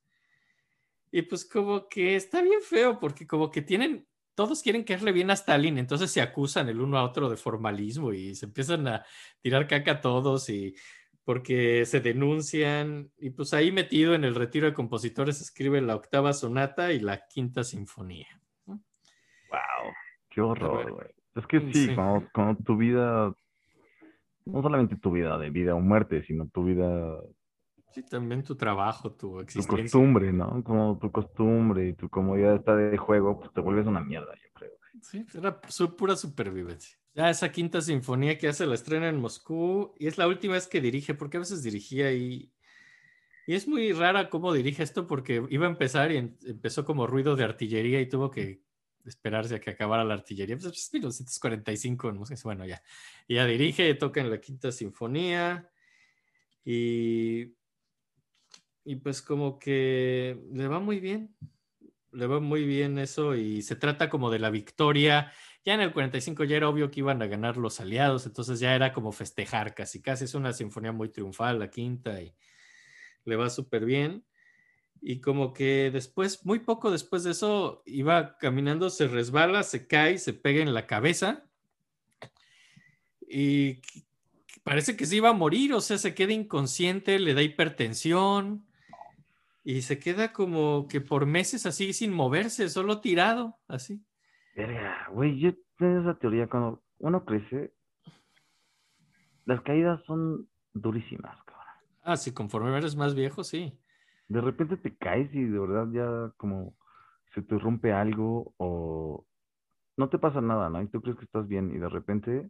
Y 1.11 1.23
pues 1.23 1.43
como 1.43 1.90
que 1.90 2.15
está 2.15 2.41
bien 2.41 2.61
feo 2.61 2.98
porque 2.98 3.27
como 3.27 3.51
que 3.51 3.61
tienen, 3.61 4.07
todos 4.35 4.61
quieren 4.61 4.83
caerle 4.83 5.11
bien 5.11 5.29
a 5.29 5.33
Stalin, 5.33 5.77
entonces 5.77 6.11
se 6.11 6.21
acusan 6.21 6.69
el 6.69 6.81
uno 6.81 6.97
a 6.97 7.03
otro 7.03 7.29
de 7.29 7.37
formalismo 7.37 8.13
y 8.13 8.35
se 8.35 8.45
empiezan 8.45 8.87
a 8.87 9.05
tirar 9.41 9.67
caca 9.67 9.91
a 9.91 10.01
todos 10.01 10.49
y 10.49 10.75
porque 11.23 11.85
se 11.85 12.01
denuncian. 12.01 13.11
Y 13.17 13.31
pues 13.31 13.53
ahí 13.53 13.71
metido 13.71 14.13
en 14.13 14.23
el 14.23 14.35
retiro 14.35 14.67
de 14.67 14.73
compositores 14.73 15.41
escribe 15.41 15.81
la 15.81 15.95
octava 15.95 16.33
sonata 16.33 16.91
y 16.93 16.99
la 16.99 17.25
quinta 17.27 17.63
sinfonía. 17.63 18.27
¡Wow! 18.65 18.79
¡Qué 20.29 20.41
horror, 20.41 20.73
bueno. 20.73 20.95
güey! 20.95 21.07
Es 21.35 21.47
que 21.47 21.59
sí, 21.71 21.87
Sí. 21.87 21.95
Cuando, 21.95 22.27
cuando 22.33 22.63
tu 22.63 22.77
vida... 22.77 23.33
No 24.45 24.61
solamente 24.61 24.97
tu 24.97 25.11
vida 25.11 25.37
de 25.37 25.49
vida 25.49 25.73
o 25.73 25.79
muerte, 25.79 26.21
sino 26.23 26.49
tu 26.49 26.65
vida 26.65 27.17
Sí, 27.93 28.03
también 28.03 28.43
tu 28.43 28.55
trabajo, 28.55 29.11
tu 29.11 29.31
tu 29.33 29.39
existencia. 29.39 29.83
costumbre, 29.83 30.33
¿no? 30.33 30.63
Como 30.63 30.97
tu 30.97 31.11
costumbre 31.11 31.89
y 31.89 31.93
tu 31.93 32.09
comodidad 32.09 32.55
está 32.55 32.75
de 32.75 32.97
juego, 32.97 33.39
pues 33.39 33.51
te 33.53 33.61
vuelves 33.61 33.85
una 33.85 34.01
mierda, 34.01 34.33
yo 34.35 34.49
creo. 34.53 34.72
Sí, 35.01 35.25
era 35.33 35.59
su 35.67 35.95
pura 35.95 36.15
supervivencia. 36.15 36.97
Ya 37.13 37.30
esa 37.30 37.51
quinta 37.51 37.81
sinfonía 37.81 38.38
que 38.38 38.47
hace 38.47 38.65
la 38.65 38.73
estrena 38.75 39.09
en 39.09 39.19
Moscú 39.19 39.93
y 39.99 40.07
es 40.07 40.17
la 40.17 40.27
última 40.27 40.53
vez 40.53 40.67
que 40.67 40.81
dirige, 40.81 41.13
porque 41.13 41.38
a 41.38 41.41
veces 41.41 41.61
dirigía 41.61 42.11
y, 42.13 42.51
y 43.45 43.53
es 43.53 43.67
muy 43.67 43.91
rara 43.93 44.30
cómo 44.30 44.53
dirige 44.53 44.81
esto 44.81 45.05
porque 45.05 45.43
iba 45.49 45.67
a 45.67 45.69
empezar 45.69 46.11
y 46.11 46.17
en- 46.17 46.38
empezó 46.45 46.85
como 46.85 47.05
ruido 47.05 47.35
de 47.35 47.43
artillería 47.43 48.01
y 48.01 48.09
tuvo 48.09 48.31
que 48.31 48.61
esperarse 49.05 49.55
a 49.55 49.59
que 49.59 49.69
acabara 49.69 50.03
la 50.03 50.13
artillería. 50.15 50.55
Pues 50.57 50.65
es 50.75 50.89
1945 50.93 52.09
en 52.09 52.17
música. 52.17 52.39
Bueno, 52.45 52.65
ya. 52.65 52.81
Y 53.27 53.35
ya 53.35 53.45
dirige, 53.45 53.93
toca 53.95 54.22
en 54.22 54.30
la 54.31 54.39
quinta 54.39 54.72
sinfonía. 54.72 55.69
Y, 56.65 57.53
y 58.85 58.97
pues 58.97 59.21
como 59.21 59.59
que 59.59 60.41
le 60.51 60.67
va 60.67 60.79
muy 60.79 60.99
bien. 60.99 61.35
Le 62.11 62.27
va 62.27 62.39
muy 62.39 62.65
bien 62.65 62.99
eso 62.99 63.35
y 63.35 63.63
se 63.63 63.75
trata 63.75 64.09
como 64.09 64.29
de 64.29 64.39
la 64.39 64.51
victoria. 64.51 65.31
Ya 65.65 65.73
en 65.73 65.81
el 65.81 65.93
45 65.93 66.43
ya 66.43 66.57
era 66.57 66.69
obvio 66.69 66.91
que 66.91 66.99
iban 66.99 67.21
a 67.21 67.27
ganar 67.27 67.57
los 67.57 67.79
aliados, 67.79 68.25
entonces 68.25 68.59
ya 68.59 68.75
era 68.75 68.93
como 68.93 69.11
festejar 69.11 69.73
casi, 69.73 70.01
casi 70.01 70.25
es 70.25 70.35
una 70.35 70.53
sinfonía 70.53 70.91
muy 70.91 71.09
triunfal, 71.09 71.57
la 71.57 71.69
quinta, 71.69 72.21
y 72.21 72.35
le 73.25 73.35
va 73.35 73.49
súper 73.49 73.85
bien. 73.85 74.25
Y 75.01 75.21
como 75.21 75.53
que 75.53 75.89
después, 75.91 76.45
muy 76.45 76.59
poco 76.59 76.91
después 76.91 77.23
de 77.23 77.31
eso, 77.31 77.81
iba 77.85 78.37
caminando, 78.37 78.89
se 78.89 79.07
resbala, 79.07 79.63
se 79.63 79.87
cae, 79.87 80.17
se 80.17 80.33
pega 80.33 80.61
en 80.61 80.73
la 80.73 80.85
cabeza 80.85 81.45
y 83.27 83.81
parece 84.63 84.95
que 84.95 85.05
se 85.05 85.15
iba 85.15 85.29
a 85.29 85.33
morir, 85.33 85.73
o 85.73 85.81
sea, 85.81 85.97
se 85.97 86.13
queda 86.13 86.33
inconsciente, 86.33 87.19
le 87.19 87.33
da 87.33 87.41
hipertensión 87.41 88.65
y 89.64 89.82
se 89.82 89.98
queda 90.00 90.33
como 90.33 90.88
que 90.88 91.01
por 91.01 91.25
meses 91.25 91.66
así 91.66 91.93
sin 91.93 92.14
moverse, 92.14 92.69
solo 92.69 93.00
tirado, 93.00 93.58
así. 93.67 94.03
Verga, 94.56 95.08
güey, 95.11 95.40
yo 95.40 95.53
tengo 95.77 96.01
esa 96.01 96.19
teoría, 96.19 96.48
cuando 96.48 96.83
uno 97.00 97.24
crece, 97.25 97.74
las 99.45 99.61
caídas 99.61 100.03
son 100.06 100.48
durísimas, 100.74 101.42
cabrón. 101.43 101.66
Ah, 102.03 102.17
sí, 102.17 102.33
conforme 102.33 102.77
eres 102.77 102.95
más 102.95 103.16
viejo, 103.16 103.43
sí. 103.43 103.77
De 104.27 104.42
repente 104.42 104.77
te 104.77 104.95
caes 104.95 105.33
y 105.33 105.43
de 105.43 105.59
verdad 105.59 105.88
ya 105.92 106.33
como 106.38 106.75
se 107.33 107.42
te 107.42 107.58
rompe 107.58 107.92
algo 107.93 108.53
o 108.58 109.25
no 109.98 110.09
te 110.09 110.19
pasa 110.19 110.42
nada, 110.42 110.69
¿no? 110.69 110.82
Y 110.82 110.88
tú 110.88 111.01
crees 111.01 111.17
que 111.17 111.25
estás 111.25 111.48
bien 111.48 111.72
y 111.74 111.80
de 111.80 111.90
repente, 111.90 112.50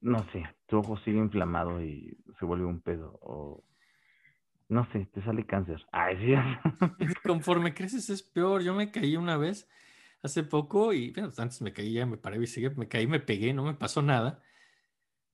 no 0.00 0.24
sé, 0.32 0.44
tu 0.66 0.78
ojo 0.78 0.96
sigue 0.98 1.18
inflamado 1.18 1.82
y 1.82 2.16
se 2.38 2.44
vuelve 2.44 2.66
un 2.66 2.80
pedo 2.80 3.18
o 3.22 3.64
no 4.74 4.84
sé, 4.90 5.06
te 5.06 5.22
sale 5.22 5.46
cáncer. 5.46 5.86
Ay, 5.92 6.16
sí. 6.18 6.34
Conforme 7.22 7.72
creces 7.72 8.10
es 8.10 8.22
peor. 8.22 8.62
Yo 8.62 8.74
me 8.74 8.90
caí 8.90 9.16
una 9.16 9.36
vez 9.36 9.68
hace 10.22 10.42
poco 10.42 10.92
y 10.92 11.12
bueno, 11.12 11.30
antes 11.38 11.62
me 11.62 11.72
caí, 11.72 11.92
ya 11.92 12.06
me 12.06 12.16
paré 12.16 12.42
y 12.42 12.46
seguí, 12.46 12.68
me 12.70 12.88
caí, 12.88 13.06
me 13.06 13.20
pegué, 13.20 13.54
no 13.54 13.62
me 13.62 13.74
pasó 13.74 14.02
nada. 14.02 14.42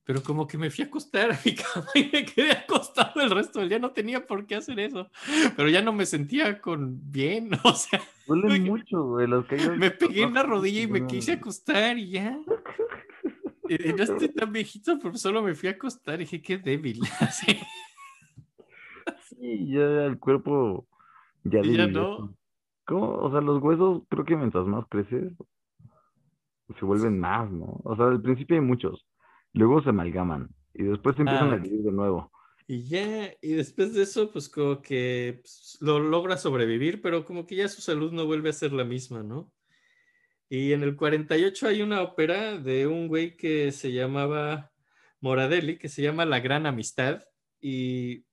Pero 0.03 0.21
como 0.23 0.47
que 0.47 0.57
me 0.57 0.69
fui 0.69 0.83
a 0.83 0.87
acostar 0.87 1.31
a 1.31 1.39
mi 1.43 1.55
cama 1.55 1.87
y 1.95 2.09
me 2.11 2.25
quedé 2.25 2.51
acostado 2.51 3.21
el 3.21 3.31
resto 3.31 3.59
del 3.59 3.69
día, 3.69 3.79
no 3.79 3.91
tenía 3.91 4.27
por 4.27 4.45
qué 4.45 4.55
hacer 4.55 4.79
eso. 4.79 5.09
Pero 5.55 5.69
ya 5.69 5.81
no 5.81 5.91
me 5.91 6.05
sentía 6.05 6.61
con 6.61 7.11
bien, 7.11 7.49
o 7.63 7.73
sea. 7.73 8.01
Duele 8.27 8.59
mucho, 8.59 9.03
güey, 9.03 9.27
las 9.27 9.45
caídas. 9.45 9.77
Me 9.77 9.89
pegué 9.91 10.23
en 10.23 10.33
la 10.33 10.43
rodilla 10.43 10.81
y 10.81 10.87
me 10.87 11.07
quise 11.07 11.33
acostar 11.33 11.97
y 11.97 12.11
ya. 12.11 12.39
Y 13.67 13.93
no 13.93 14.03
estoy 14.03 14.29
tan 14.29 14.51
viejito, 14.51 14.99
pero 15.01 15.17
solo 15.17 15.41
me 15.41 15.55
fui 15.55 15.69
a 15.69 15.73
acostar 15.73 16.15
y 16.15 16.25
dije, 16.25 16.41
qué 16.41 16.57
débil. 16.57 17.01
Así. 17.19 17.57
Sí, 19.41 19.71
ya 19.71 20.05
el 20.05 20.19
cuerpo 20.19 20.87
ya, 21.43 21.61
Y 21.61 21.75
ya 21.75 21.87
no. 21.87 22.35
¿Cómo? 22.85 23.15
O 23.15 23.31
sea, 23.31 23.41
los 23.41 23.61
huesos, 23.61 24.03
creo 24.07 24.23
que 24.23 24.35
mientras 24.35 24.67
más 24.67 24.85
creces, 24.87 25.33
se 26.77 26.85
vuelven 26.85 27.19
más, 27.19 27.51
¿no? 27.51 27.81
O 27.83 27.95
sea, 27.95 28.05
al 28.05 28.21
principio 28.21 28.55
hay 28.55 28.61
muchos, 28.61 29.07
luego 29.53 29.81
se 29.81 29.89
amalgaman 29.89 30.49
y 30.75 30.83
después 30.83 31.15
se 31.15 31.23
empiezan 31.23 31.49
Ah, 31.49 31.53
a 31.53 31.57
dividir 31.57 31.83
de 31.83 31.91
nuevo. 31.91 32.31
Y 32.67 32.83
ya, 32.83 33.33
y 33.41 33.53
después 33.53 33.95
de 33.95 34.03
eso, 34.03 34.31
pues 34.31 34.47
como 34.47 34.81
que 34.81 35.39
pues, 35.41 35.77
lo 35.81 35.99
logra 35.99 36.37
sobrevivir, 36.37 37.01
pero 37.01 37.25
como 37.25 37.47
que 37.47 37.55
ya 37.55 37.67
su 37.67 37.81
salud 37.81 38.11
no 38.11 38.27
vuelve 38.27 38.49
a 38.49 38.53
ser 38.53 38.73
la 38.73 38.85
misma, 38.85 39.23
¿no? 39.23 39.51
Y 40.49 40.73
en 40.73 40.83
el 40.83 40.95
48 40.95 41.67
hay 41.67 41.81
una 41.81 42.01
ópera 42.03 42.57
de 42.59 42.85
un 42.85 43.07
güey 43.07 43.35
que 43.35 43.71
se 43.71 43.91
llamaba 43.91 44.71
Moradelli, 45.19 45.79
que 45.79 45.89
se 45.89 46.03
llama 46.03 46.25
La 46.25 46.39
Gran 46.41 46.67
Amistad, 46.67 47.23
y, 47.59 48.25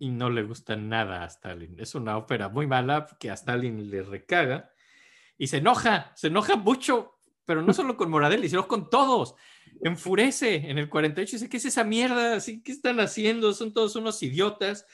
y 0.00 0.08
no 0.08 0.30
le 0.30 0.42
gusta 0.42 0.76
nada 0.76 1.22
a 1.22 1.26
Stalin. 1.26 1.78
Es 1.78 1.94
una 1.94 2.16
ópera 2.16 2.48
muy 2.48 2.66
mala 2.66 3.06
que 3.20 3.30
a 3.30 3.34
Stalin 3.34 3.90
le 3.90 4.02
recaga 4.02 4.72
y 5.36 5.46
se 5.46 5.58
enoja, 5.58 6.10
se 6.16 6.28
enoja 6.28 6.56
mucho, 6.56 7.18
pero 7.44 7.60
no 7.60 7.74
solo 7.74 7.98
con 7.98 8.10
Moradelli, 8.10 8.48
sino 8.48 8.66
con 8.66 8.88
todos. 8.88 9.34
Enfurece 9.82 10.70
en 10.70 10.78
el 10.78 10.88
48 10.88 11.28
y 11.28 11.36
dice, 11.36 11.48
¿qué 11.50 11.58
es 11.58 11.66
esa 11.66 11.84
mierda? 11.84 12.36
¿Así, 12.36 12.62
¿Qué 12.62 12.72
están 12.72 12.98
haciendo? 12.98 13.52
Son 13.52 13.74
todos 13.74 13.94
unos 13.94 14.22
idiotas. 14.22 14.86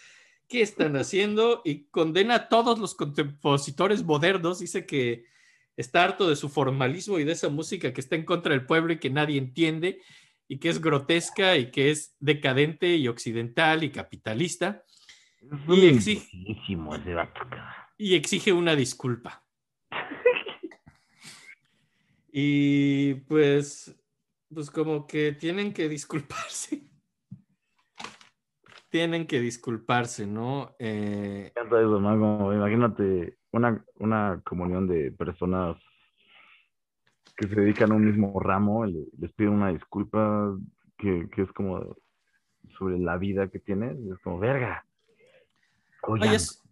¿Qué 0.48 0.60
están 0.60 0.96
haciendo? 0.96 1.62
Y 1.64 1.84
condena 1.84 2.34
a 2.34 2.48
todos 2.48 2.80
los 2.80 2.96
compositores 2.96 4.02
modernos. 4.02 4.58
Dice 4.58 4.86
que 4.86 5.24
está 5.76 6.02
harto 6.02 6.28
de 6.28 6.34
su 6.34 6.48
formalismo 6.48 7.20
y 7.20 7.24
de 7.24 7.32
esa 7.32 7.48
música 7.48 7.92
que 7.92 8.00
está 8.00 8.16
en 8.16 8.24
contra 8.24 8.52
del 8.52 8.66
pueblo 8.66 8.92
y 8.92 8.98
que 8.98 9.10
nadie 9.10 9.38
entiende 9.38 10.00
y 10.48 10.58
que 10.58 10.68
es 10.68 10.80
grotesca 10.80 11.56
y 11.56 11.70
que 11.70 11.92
es 11.92 12.16
decadente 12.18 12.96
y 12.96 13.06
occidental 13.06 13.84
y 13.84 13.90
capitalista 13.90 14.82
Y 15.68 15.86
exige- 15.88 16.28
imbecilísimo 16.32 16.94
ese 16.94 17.14
vato, 17.14 17.40
cabrón. 17.40 17.64
y 17.98 18.14
exige 18.14 18.52
una 18.52 18.74
disculpa. 18.76 19.44
Y 22.38 23.14
pues, 23.28 23.98
pues 24.52 24.70
como 24.70 25.06
que 25.06 25.32
tienen 25.32 25.72
que 25.72 25.88
disculparse. 25.88 26.82
Tienen 28.90 29.26
que 29.26 29.40
disculparse, 29.40 30.26
¿no? 30.26 30.74
Eh, 30.78 31.52
eso, 31.54 32.00
¿no? 32.00 32.08
Como, 32.18 32.52
imagínate 32.52 33.38
una, 33.52 33.84
una 33.96 34.40
comunión 34.44 34.86
de 34.86 35.10
personas 35.12 35.76
que 37.36 37.48
se 37.48 37.54
dedican 37.60 37.92
a 37.92 37.94
un 37.94 38.04
mismo 38.06 38.38
ramo, 38.40 38.86
les 38.86 39.32
piden 39.34 39.52
una 39.54 39.72
disculpa 39.72 40.56
que, 40.96 41.28
que 41.34 41.42
es 41.42 41.52
como 41.52 41.96
sobre 42.78 42.98
la 42.98 43.16
vida 43.18 43.48
que 43.48 43.58
tienen, 43.58 44.10
es 44.12 44.18
como, 44.20 44.38
verga. 44.38 44.86
Oigan, 46.06 46.34
es, 46.34 46.62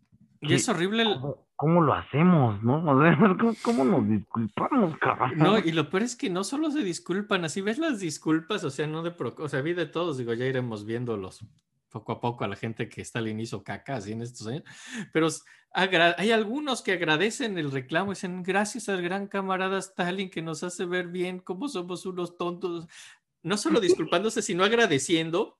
y 0.40 0.54
es 0.54 0.64
¿qué- 0.66 0.70
horrible. 0.70 1.02
el- 1.02 1.14
¿cómo, 1.20 1.46
cómo 1.56 1.80
lo 1.82 1.94
hacemos, 1.94 2.62
no? 2.62 2.84
O 2.84 3.00
sea, 3.02 3.16
¿cómo, 3.40 3.54
cómo 3.62 3.84
nos 3.84 4.08
disculpamos, 4.08 4.96
cabrón? 4.98 5.32
No, 5.36 5.58
y 5.58 5.72
lo 5.72 5.88
peor 5.90 6.02
es 6.02 6.16
que 6.16 6.30
no 6.30 6.44
solo 6.44 6.70
se 6.70 6.82
disculpan, 6.82 7.44
así 7.44 7.60
ves 7.60 7.78
las 7.78 8.00
disculpas, 8.00 8.64
o 8.64 8.70
sea, 8.70 8.86
no 8.86 9.02
de, 9.02 9.10
pro- 9.12 9.34
o 9.38 9.48
sea, 9.48 9.60
vi 9.62 9.72
de 9.72 9.86
todos, 9.86 10.18
digo, 10.18 10.32
ya 10.34 10.46
iremos 10.46 10.84
viéndolos 10.84 11.44
poco 11.90 12.10
a 12.10 12.20
poco 12.20 12.42
a 12.42 12.48
la 12.48 12.56
gente 12.56 12.88
que 12.88 13.02
Stalin 13.02 13.38
hizo 13.38 13.62
caca 13.62 13.94
así 13.94 14.10
en 14.10 14.22
estos 14.22 14.48
años, 14.48 14.64
pero 15.12 15.28
hay 15.72 16.32
algunos 16.32 16.82
que 16.82 16.90
agradecen 16.92 17.56
el 17.56 17.70
reclamo, 17.70 18.10
dicen, 18.10 18.42
gracias 18.42 18.88
al 18.88 19.00
gran 19.00 19.28
camarada 19.28 19.78
Stalin 19.78 20.28
que 20.28 20.42
nos 20.42 20.64
hace 20.64 20.86
ver 20.86 21.06
bien 21.06 21.38
cómo 21.38 21.68
somos 21.68 22.04
unos 22.04 22.36
tontos, 22.36 22.88
no 23.44 23.56
solo 23.56 23.78
disculpándose, 23.80 24.42
sino 24.42 24.64
agradeciendo 24.64 25.56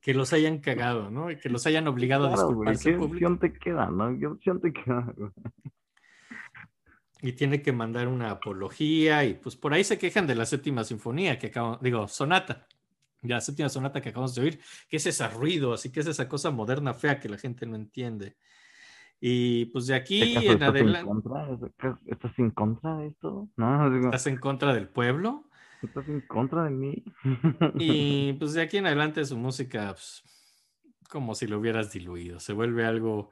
que 0.00 0.14
los 0.14 0.32
hayan 0.32 0.58
cagado, 0.58 1.10
¿no? 1.10 1.28
Que 1.28 1.48
los 1.48 1.66
hayan 1.66 1.88
obligado 1.88 2.26
a 2.26 2.34
Claro, 2.34 2.54
güey, 2.54 2.70
disculparse 2.70 2.90
¿qué 2.90 3.04
opción 3.04 3.38
te 3.38 3.52
queda, 3.52 3.90
no? 3.90 4.18
¿Qué 4.18 4.26
opción 4.26 4.60
te 4.60 4.72
queda? 4.72 5.12
y 7.22 7.32
tiene 7.32 7.62
que 7.62 7.72
mandar 7.72 8.08
una 8.08 8.30
apología 8.30 9.24
y 9.24 9.34
pues 9.34 9.56
por 9.56 9.74
ahí 9.74 9.84
se 9.84 9.98
quejan 9.98 10.26
de 10.26 10.34
la 10.34 10.46
séptima 10.46 10.84
sinfonía 10.84 11.38
que 11.38 11.48
acabo, 11.48 11.78
digo, 11.80 12.08
sonata, 12.08 12.66
de 13.20 13.28
la 13.28 13.40
séptima 13.40 13.68
sonata 13.68 14.00
que 14.00 14.08
acabamos 14.08 14.34
de 14.34 14.42
oír, 14.42 14.60
que 14.88 14.96
es 14.96 15.06
ese 15.06 15.28
ruido, 15.28 15.74
así 15.74 15.92
que 15.92 16.00
es 16.00 16.06
esa 16.06 16.28
cosa 16.28 16.50
moderna 16.50 16.94
fea 16.94 17.20
que 17.20 17.28
la 17.28 17.38
gente 17.38 17.66
no 17.66 17.76
entiende. 17.76 18.36
Y 19.20 19.66
pues 19.66 19.86
de 19.86 19.94
aquí 19.94 20.34
¿Acaso 20.34 20.52
en 20.52 20.62
adelante, 20.62 21.10
¿Estás 22.06 22.38
en 22.38 22.50
contra 22.52 22.96
de 22.96 23.08
esto? 23.08 23.48
No, 23.56 23.78
como, 23.78 24.04
estás 24.06 24.26
en 24.26 24.38
contra 24.38 24.72
del 24.72 24.88
pueblo 24.88 25.49
¿estás 25.82 26.08
en 26.08 26.20
contra 26.22 26.64
de 26.64 26.70
mí? 26.70 27.04
y 27.78 28.32
pues 28.34 28.54
de 28.54 28.62
aquí 28.62 28.78
en 28.78 28.86
adelante 28.86 29.24
su 29.24 29.36
música, 29.36 29.92
pues, 29.92 30.22
como 31.08 31.34
si 31.34 31.46
lo 31.46 31.58
hubieras 31.58 31.92
diluido, 31.92 32.40
se 32.40 32.52
vuelve 32.52 32.84
algo 32.84 33.30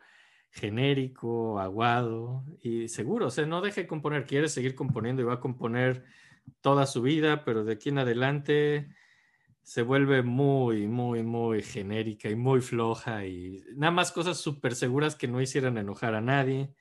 genérico, 0.50 1.60
aguado 1.60 2.44
y 2.62 2.88
seguro, 2.88 3.26
o 3.26 3.30
sea, 3.30 3.46
no 3.46 3.60
deje 3.60 3.82
de 3.82 3.86
componer, 3.86 4.24
quiere 4.24 4.48
seguir 4.48 4.74
componiendo 4.74 5.22
y 5.22 5.26
va 5.26 5.34
a 5.34 5.40
componer 5.40 6.04
toda 6.60 6.86
su 6.86 7.02
vida, 7.02 7.44
pero 7.44 7.64
de 7.64 7.74
aquí 7.74 7.90
en 7.90 7.98
adelante 7.98 8.88
se 9.62 9.82
vuelve 9.82 10.22
muy, 10.22 10.86
muy, 10.86 11.22
muy 11.22 11.62
genérica 11.62 12.30
y 12.30 12.36
muy 12.36 12.62
floja 12.62 13.26
y 13.26 13.62
nada 13.76 13.90
más 13.90 14.12
cosas 14.12 14.38
súper 14.38 14.74
seguras 14.74 15.14
que 15.14 15.28
no 15.28 15.42
hicieran 15.42 15.76
enojar 15.76 16.14
a 16.14 16.22
nadie. 16.22 16.72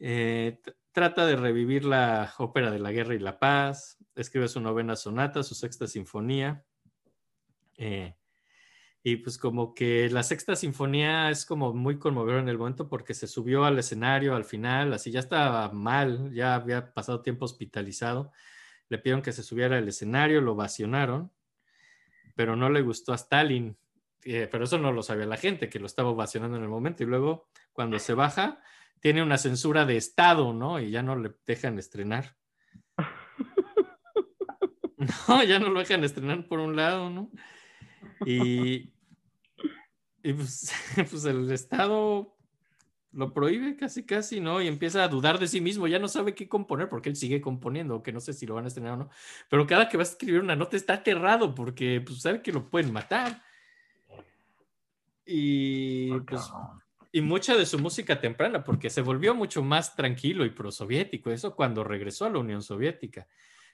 Eh, 0.00 0.60
trata 0.92 1.26
de 1.26 1.36
revivir 1.36 1.84
la 1.84 2.32
ópera 2.38 2.70
de 2.70 2.78
la 2.78 2.92
guerra 2.92 3.14
y 3.14 3.18
la 3.18 3.38
paz, 3.38 3.98
escribe 4.14 4.48
su 4.48 4.60
novena 4.60 4.96
sonata, 4.96 5.42
su 5.42 5.54
sexta 5.54 5.86
sinfonía. 5.86 6.64
eh, 7.76 8.14
y 9.04 9.16
pues 9.16 9.36
como 9.36 9.74
que 9.74 10.08
la 10.10 10.22
sexta 10.22 10.54
sinfonía 10.54 11.28
es 11.30 11.44
como 11.44 11.74
muy 11.74 11.98
conmovedora 11.98 12.40
en 12.40 12.48
el 12.48 12.58
momento 12.58 12.88
porque 12.88 13.14
se 13.14 13.26
subió 13.26 13.64
al 13.64 13.78
escenario 13.78 14.36
al 14.36 14.44
final, 14.44 14.92
así 14.92 15.10
ya 15.10 15.18
estaba 15.18 15.72
mal, 15.72 16.32
ya 16.32 16.54
había 16.54 16.94
pasado 16.94 17.20
tiempo 17.20 17.44
hospitalizado. 17.44 18.30
Le 18.88 18.98
pidieron 18.98 19.22
que 19.22 19.32
se 19.32 19.42
subiera 19.42 19.78
al 19.78 19.88
escenario, 19.88 20.40
lo 20.40 20.52
ovacionaron, 20.52 21.32
pero 22.36 22.54
no 22.54 22.70
le 22.70 22.82
gustó 22.82 23.12
a 23.12 23.16
Stalin. 23.16 23.76
eh, 24.24 24.48
pero 24.50 24.64
eso 24.64 24.78
no 24.78 24.92
lo 24.92 25.02
sabía 25.02 25.26
la 25.26 25.36
gente, 25.36 25.68
que 25.68 25.80
lo 25.80 25.86
estaba 25.86 26.10
ovacionando 26.10 26.56
en 26.56 26.62
el 26.62 26.68
momento. 26.68 27.02
Y 27.02 27.06
luego, 27.06 27.48
cuando 27.72 27.98
se 27.98 28.14
baja, 28.14 28.60
tiene 29.02 29.20
una 29.20 29.36
censura 29.36 29.84
de 29.84 29.96
Estado, 29.96 30.54
¿no? 30.54 30.78
Y 30.80 30.92
ya 30.92 31.02
no 31.02 31.16
le 31.16 31.34
dejan 31.44 31.78
estrenar. 31.78 32.36
No, 35.26 35.42
ya 35.42 35.58
no 35.58 35.68
lo 35.68 35.80
dejan 35.80 36.04
estrenar 36.04 36.46
por 36.46 36.60
un 36.60 36.76
lado, 36.76 37.10
¿no? 37.10 37.28
Y, 38.24 38.92
y 40.22 40.32
pues, 40.32 40.72
pues 41.10 41.24
el 41.24 41.50
Estado 41.50 42.36
lo 43.10 43.32
prohíbe 43.32 43.74
casi, 43.74 44.06
casi, 44.06 44.38
¿no? 44.38 44.62
Y 44.62 44.68
empieza 44.68 45.02
a 45.02 45.08
dudar 45.08 45.40
de 45.40 45.48
sí 45.48 45.60
mismo, 45.60 45.88
ya 45.88 45.98
no 45.98 46.06
sabe 46.06 46.36
qué 46.36 46.48
componer 46.48 46.88
porque 46.88 47.08
él 47.08 47.16
sigue 47.16 47.40
componiendo, 47.40 48.00
que 48.00 48.12
no 48.12 48.20
sé 48.20 48.32
si 48.32 48.46
lo 48.46 48.54
van 48.54 48.66
a 48.66 48.68
estrenar 48.68 48.92
o 48.92 48.96
no, 48.96 49.10
pero 49.50 49.66
cada 49.66 49.88
que 49.88 49.96
va 49.96 50.04
a 50.04 50.06
escribir 50.06 50.40
una 50.40 50.54
nota 50.54 50.76
está 50.76 50.94
aterrado 50.94 51.52
porque 51.52 52.00
pues, 52.00 52.22
sabe 52.22 52.40
que 52.40 52.52
lo 52.52 52.70
pueden 52.70 52.92
matar. 52.92 53.42
Y, 55.26 56.12
pues, 56.20 56.48
y 57.12 57.20
mucha 57.20 57.56
de 57.56 57.66
su 57.66 57.78
música 57.78 58.18
temprana, 58.20 58.64
porque 58.64 58.88
se 58.88 59.02
volvió 59.02 59.34
mucho 59.34 59.62
más 59.62 59.94
tranquilo 59.94 60.46
y 60.46 60.50
prosoviético, 60.50 61.30
eso 61.30 61.54
cuando 61.54 61.84
regresó 61.84 62.24
a 62.24 62.30
la 62.30 62.38
Unión 62.38 62.62
Soviética. 62.62 63.28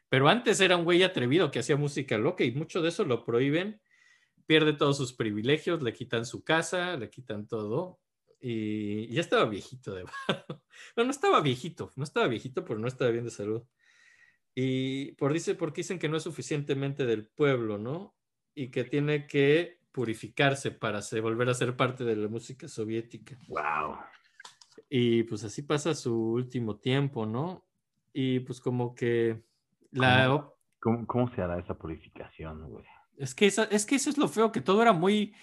Pero 0.08 0.28
antes 0.28 0.60
era 0.60 0.76
un 0.76 0.84
güey 0.84 1.04
atrevido 1.04 1.50
que 1.50 1.60
hacía 1.60 1.76
música 1.76 2.18
loca 2.18 2.42
y 2.42 2.50
mucho 2.50 2.82
de 2.82 2.88
eso 2.88 3.04
lo 3.04 3.24
prohíben, 3.24 3.80
pierde 4.46 4.72
todos 4.72 4.96
sus 4.96 5.12
privilegios, 5.12 5.82
le 5.82 5.92
quitan 5.92 6.26
su 6.26 6.42
casa, 6.42 6.96
le 6.96 7.10
quitan 7.10 7.46
todo 7.46 8.00
y 8.40 9.08
ya 9.08 9.20
estaba 9.20 9.44
viejito 9.44 9.94
de 9.94 10.04
verdad. 10.28 10.46
No, 10.96 11.04
no 11.04 11.10
estaba 11.10 11.40
viejito, 11.40 11.92
no 11.96 12.04
estaba 12.04 12.26
viejito, 12.26 12.64
pero 12.64 12.78
no 12.80 12.88
estaba 12.88 13.10
bien 13.10 13.24
de 13.24 13.30
salud. 13.30 13.62
Y 14.54 15.12
por 15.12 15.32
dice, 15.32 15.54
porque 15.54 15.82
dicen 15.82 16.00
que 16.00 16.08
no 16.08 16.16
es 16.16 16.24
suficientemente 16.24 17.06
del 17.06 17.28
pueblo, 17.28 17.78
¿no? 17.78 18.16
Y 18.54 18.70
que 18.70 18.82
tiene 18.82 19.28
que 19.28 19.77
purificarse 19.98 20.70
para 20.70 21.00
volver 21.20 21.48
a 21.48 21.54
ser 21.54 21.76
parte 21.76 22.04
de 22.04 22.14
la 22.14 22.28
música 22.28 22.68
soviética. 22.68 23.36
Wow. 23.48 23.96
Y 24.88 25.24
pues 25.24 25.42
así 25.42 25.62
pasa 25.62 25.92
su 25.92 26.14
último 26.14 26.76
tiempo, 26.76 27.26
¿no? 27.26 27.64
Y 28.12 28.38
pues 28.38 28.60
como 28.60 28.94
que 28.94 29.42
la... 29.90 30.48
¿Cómo, 30.78 31.04
cómo, 31.04 31.34
se 31.34 31.42
hará 31.42 31.58
esa 31.58 31.74
purificación, 31.74 32.70
güey? 32.70 32.84
Es 33.16 33.34
que, 33.34 33.46
es 33.46 33.86
que 33.86 33.96
eso 33.96 34.08
es 34.08 34.18
lo 34.18 34.28
feo, 34.28 34.52
que 34.52 34.60
todo 34.60 34.82
era 34.82 34.92
muy 34.92 35.34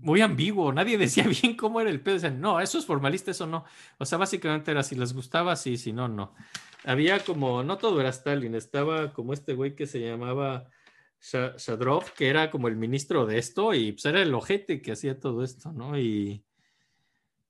muy 0.00 0.20
ambiguo, 0.20 0.72
nadie 0.72 0.98
decía 0.98 1.24
bien 1.42 1.56
cómo 1.56 1.80
era 1.80 1.90
el 1.90 2.00
pedo, 2.00 2.14
decían, 2.14 2.40
no, 2.40 2.60
eso 2.60 2.76
es 2.76 2.86
formalista, 2.86 3.30
eso 3.30 3.46
no. 3.46 3.64
O 3.98 4.04
sea, 4.04 4.18
básicamente 4.18 4.72
era 4.72 4.82
si 4.82 4.96
les 4.96 5.14
gustaba, 5.14 5.54
sí, 5.54 5.76
si 5.76 5.92
no, 5.92 6.08
no. 6.08 6.34
Había 6.84 7.20
como, 7.20 7.62
no 7.62 7.78
todo 7.78 8.00
era 8.00 8.10
Stalin, 8.10 8.56
estaba 8.56 9.12
como 9.12 9.32
este 9.32 9.54
güey 9.54 9.76
que 9.76 9.86
se 9.86 10.00
llamaba 10.00 10.68
Shadrov, 11.32 12.12
que 12.12 12.28
era 12.28 12.50
como 12.50 12.68
el 12.68 12.76
ministro 12.76 13.26
de 13.26 13.38
esto, 13.38 13.72
y 13.74 13.92
pues 13.92 14.04
era 14.04 14.20
el 14.22 14.34
ojete 14.34 14.82
que 14.82 14.92
hacía 14.92 15.18
todo 15.18 15.42
esto, 15.42 15.72
¿no? 15.72 15.98
Y, 15.98 16.44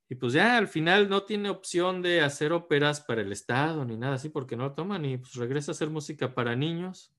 y 0.08 0.14
pues 0.14 0.32
ya 0.32 0.56
al 0.56 0.68
final 0.68 1.08
no 1.08 1.24
tiene 1.24 1.50
opción 1.50 2.02
de 2.02 2.20
hacer 2.20 2.52
óperas 2.52 3.00
para 3.00 3.22
el 3.22 3.32
Estado 3.32 3.84
ni 3.84 3.96
nada 3.96 4.14
así, 4.14 4.28
porque 4.28 4.56
no 4.56 4.64
lo 4.64 4.74
toman 4.74 5.04
y 5.04 5.18
pues 5.18 5.34
regresa 5.34 5.72
a 5.72 5.74
hacer 5.74 5.90
música 5.90 6.34
para 6.34 6.54
niños 6.54 7.14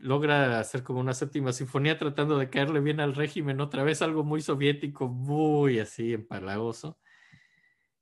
logra 0.00 0.58
hacer 0.58 0.82
como 0.82 1.00
una 1.00 1.14
séptima 1.14 1.52
sinfonía 1.52 1.98
tratando 1.98 2.38
de 2.38 2.50
caerle 2.50 2.80
bien 2.80 3.00
al 3.00 3.14
régimen, 3.14 3.60
otra 3.60 3.84
vez 3.84 4.02
algo 4.02 4.24
muy 4.24 4.40
soviético, 4.40 5.08
muy 5.08 5.78
así 5.78 6.14
empalagoso. 6.14 6.98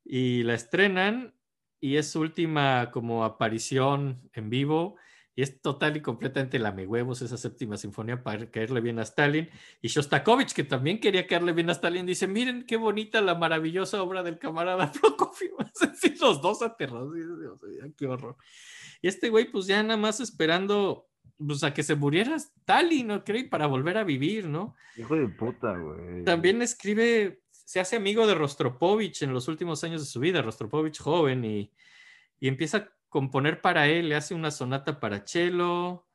Y 0.04 0.44
la 0.44 0.54
estrenan 0.54 1.34
y 1.80 1.96
es 1.96 2.10
su 2.10 2.20
última 2.20 2.90
como 2.92 3.24
aparición 3.24 4.30
en 4.32 4.48
vivo 4.48 4.96
y 5.38 5.42
es 5.42 5.62
total 5.62 5.96
y 5.96 6.00
completamente 6.00 6.58
lame 6.58 6.84
huevos 6.84 7.22
esa 7.22 7.36
séptima 7.36 7.76
sinfonía 7.76 8.24
para 8.24 8.50
caerle 8.50 8.80
bien 8.80 8.98
a 8.98 9.02
Stalin. 9.02 9.48
Y 9.80 9.86
Shostakovich, 9.86 10.52
que 10.52 10.64
también 10.64 10.98
quería 10.98 11.28
caerle 11.28 11.52
bien 11.52 11.68
a 11.70 11.74
Stalin, 11.74 12.06
dice, 12.06 12.26
miren 12.26 12.66
qué 12.66 12.76
bonita 12.76 13.20
la 13.20 13.36
maravillosa 13.36 14.02
obra 14.02 14.24
del 14.24 14.40
camarada 14.40 14.90
Prokofiev. 15.00 15.52
los 16.20 16.42
dos 16.42 16.60
aterrados, 16.60 17.14
qué 17.96 18.06
horror. 18.08 18.36
Y 19.00 19.06
este 19.06 19.28
güey 19.30 19.48
pues 19.48 19.68
ya 19.68 19.80
nada 19.80 19.96
más 19.96 20.18
esperando 20.18 21.06
pues 21.36 21.62
a 21.62 21.72
que 21.72 21.84
se 21.84 21.94
muriera 21.94 22.34
Stalin, 22.34 23.06
¿no? 23.06 23.22
Creo, 23.22 23.48
para 23.48 23.68
volver 23.68 23.96
a 23.96 24.02
vivir, 24.02 24.48
¿no? 24.48 24.74
Hijo 24.96 25.14
de 25.14 25.28
puta, 25.28 25.72
güey. 25.78 26.24
También 26.24 26.62
escribe, 26.62 27.42
se 27.52 27.78
hace 27.78 27.94
amigo 27.94 28.26
de 28.26 28.34
Rostropovich 28.34 29.22
en 29.22 29.32
los 29.32 29.46
últimos 29.46 29.84
años 29.84 30.00
de 30.00 30.08
su 30.08 30.18
vida, 30.18 30.42
Rostropovich 30.42 30.98
joven, 30.98 31.44
y, 31.44 31.72
y 32.40 32.48
empieza 32.48 32.78
a 32.78 32.97
componer 33.08 33.60
para 33.60 33.88
él, 33.88 34.08
le 34.08 34.14
hace 34.14 34.34
una 34.34 34.50
sonata 34.50 35.00
para 35.00 35.26
cello, 35.26 36.06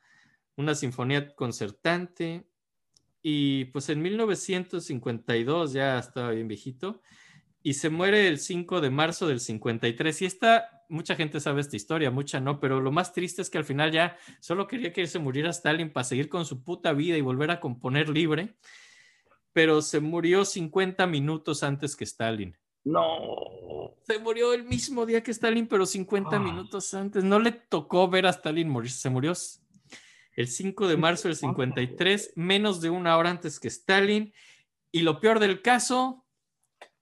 una 0.56 0.76
sinfonía 0.76 1.34
concertante, 1.36 2.48
y 3.22 3.66
pues 3.66 3.90
en 3.90 4.02
1952, 4.02 5.74
ya 5.74 5.98
estaba 5.98 6.32
bien 6.32 6.48
viejito, 6.48 7.02
y 7.64 7.76
se 7.76 7.90
muere 7.90 8.28
el 8.28 8.40
5 8.40 8.82
de 8.82 8.90
marzo 8.90 9.28
del 9.28 9.40
53. 9.40 10.22
Y 10.22 10.26
esta, 10.26 10.84
mucha 10.90 11.16
gente 11.16 11.40
sabe 11.40 11.62
esta 11.62 11.78
historia, 11.78 12.12
mucha 12.12 12.42
no, 12.42 12.60
pero 12.60 12.82
lo 12.82 12.92
más 12.92 13.14
triste 13.14 13.42
es 13.42 13.50
que 13.50 13.58
al 13.58 13.64
final 13.64 13.92
ya 13.92 14.18
solo 14.42 14.68
quería 14.68 14.92
que 14.92 15.08
se 15.08 15.20
muriera 15.20 15.50
Stalin 15.50 15.92
para 15.92 16.04
seguir 16.04 16.28
con 16.28 16.46
su 16.46 16.64
puta 16.64 16.92
vida 16.92 17.18
y 17.18 17.22
volver 17.22 17.52
a 17.52 17.62
componer 17.62 18.10
libre, 18.10 18.58
pero 19.54 19.82
se 19.82 20.02
murió 20.02 20.44
50 20.44 21.08
minutos 21.08 21.64
antes 21.64 21.96
que 21.96 22.04
Stalin. 22.04 22.58
No. 22.86 23.96
Se 24.04 24.20
murió 24.20 24.54
el 24.54 24.66
mismo 24.66 25.06
día 25.06 25.24
que 25.24 25.32
Stalin, 25.32 25.68
pero 25.68 25.86
50 25.86 26.36
ah. 26.36 26.40
minutos 26.40 26.94
antes. 26.94 27.24
No 27.24 27.40
le 27.40 27.52
tocó 27.52 28.10
ver 28.10 28.26
a 28.26 28.32
Stalin 28.32 28.70
morir. 28.70 28.92
Se 28.92 29.10
murió 29.10 29.34
el 30.36 30.48
5 30.48 30.88
de 30.88 30.98
marzo 30.98 31.28
del 31.28 31.38
53, 31.38 32.34
menos 32.36 32.82
de 32.82 32.90
una 32.90 33.18
hora 33.18 33.30
antes 33.30 33.60
que 33.60 33.70
Stalin. 33.70 34.34
Y 34.92 35.02
lo 35.02 35.20
peor 35.20 35.40
del 35.40 35.62
caso, 35.62 36.26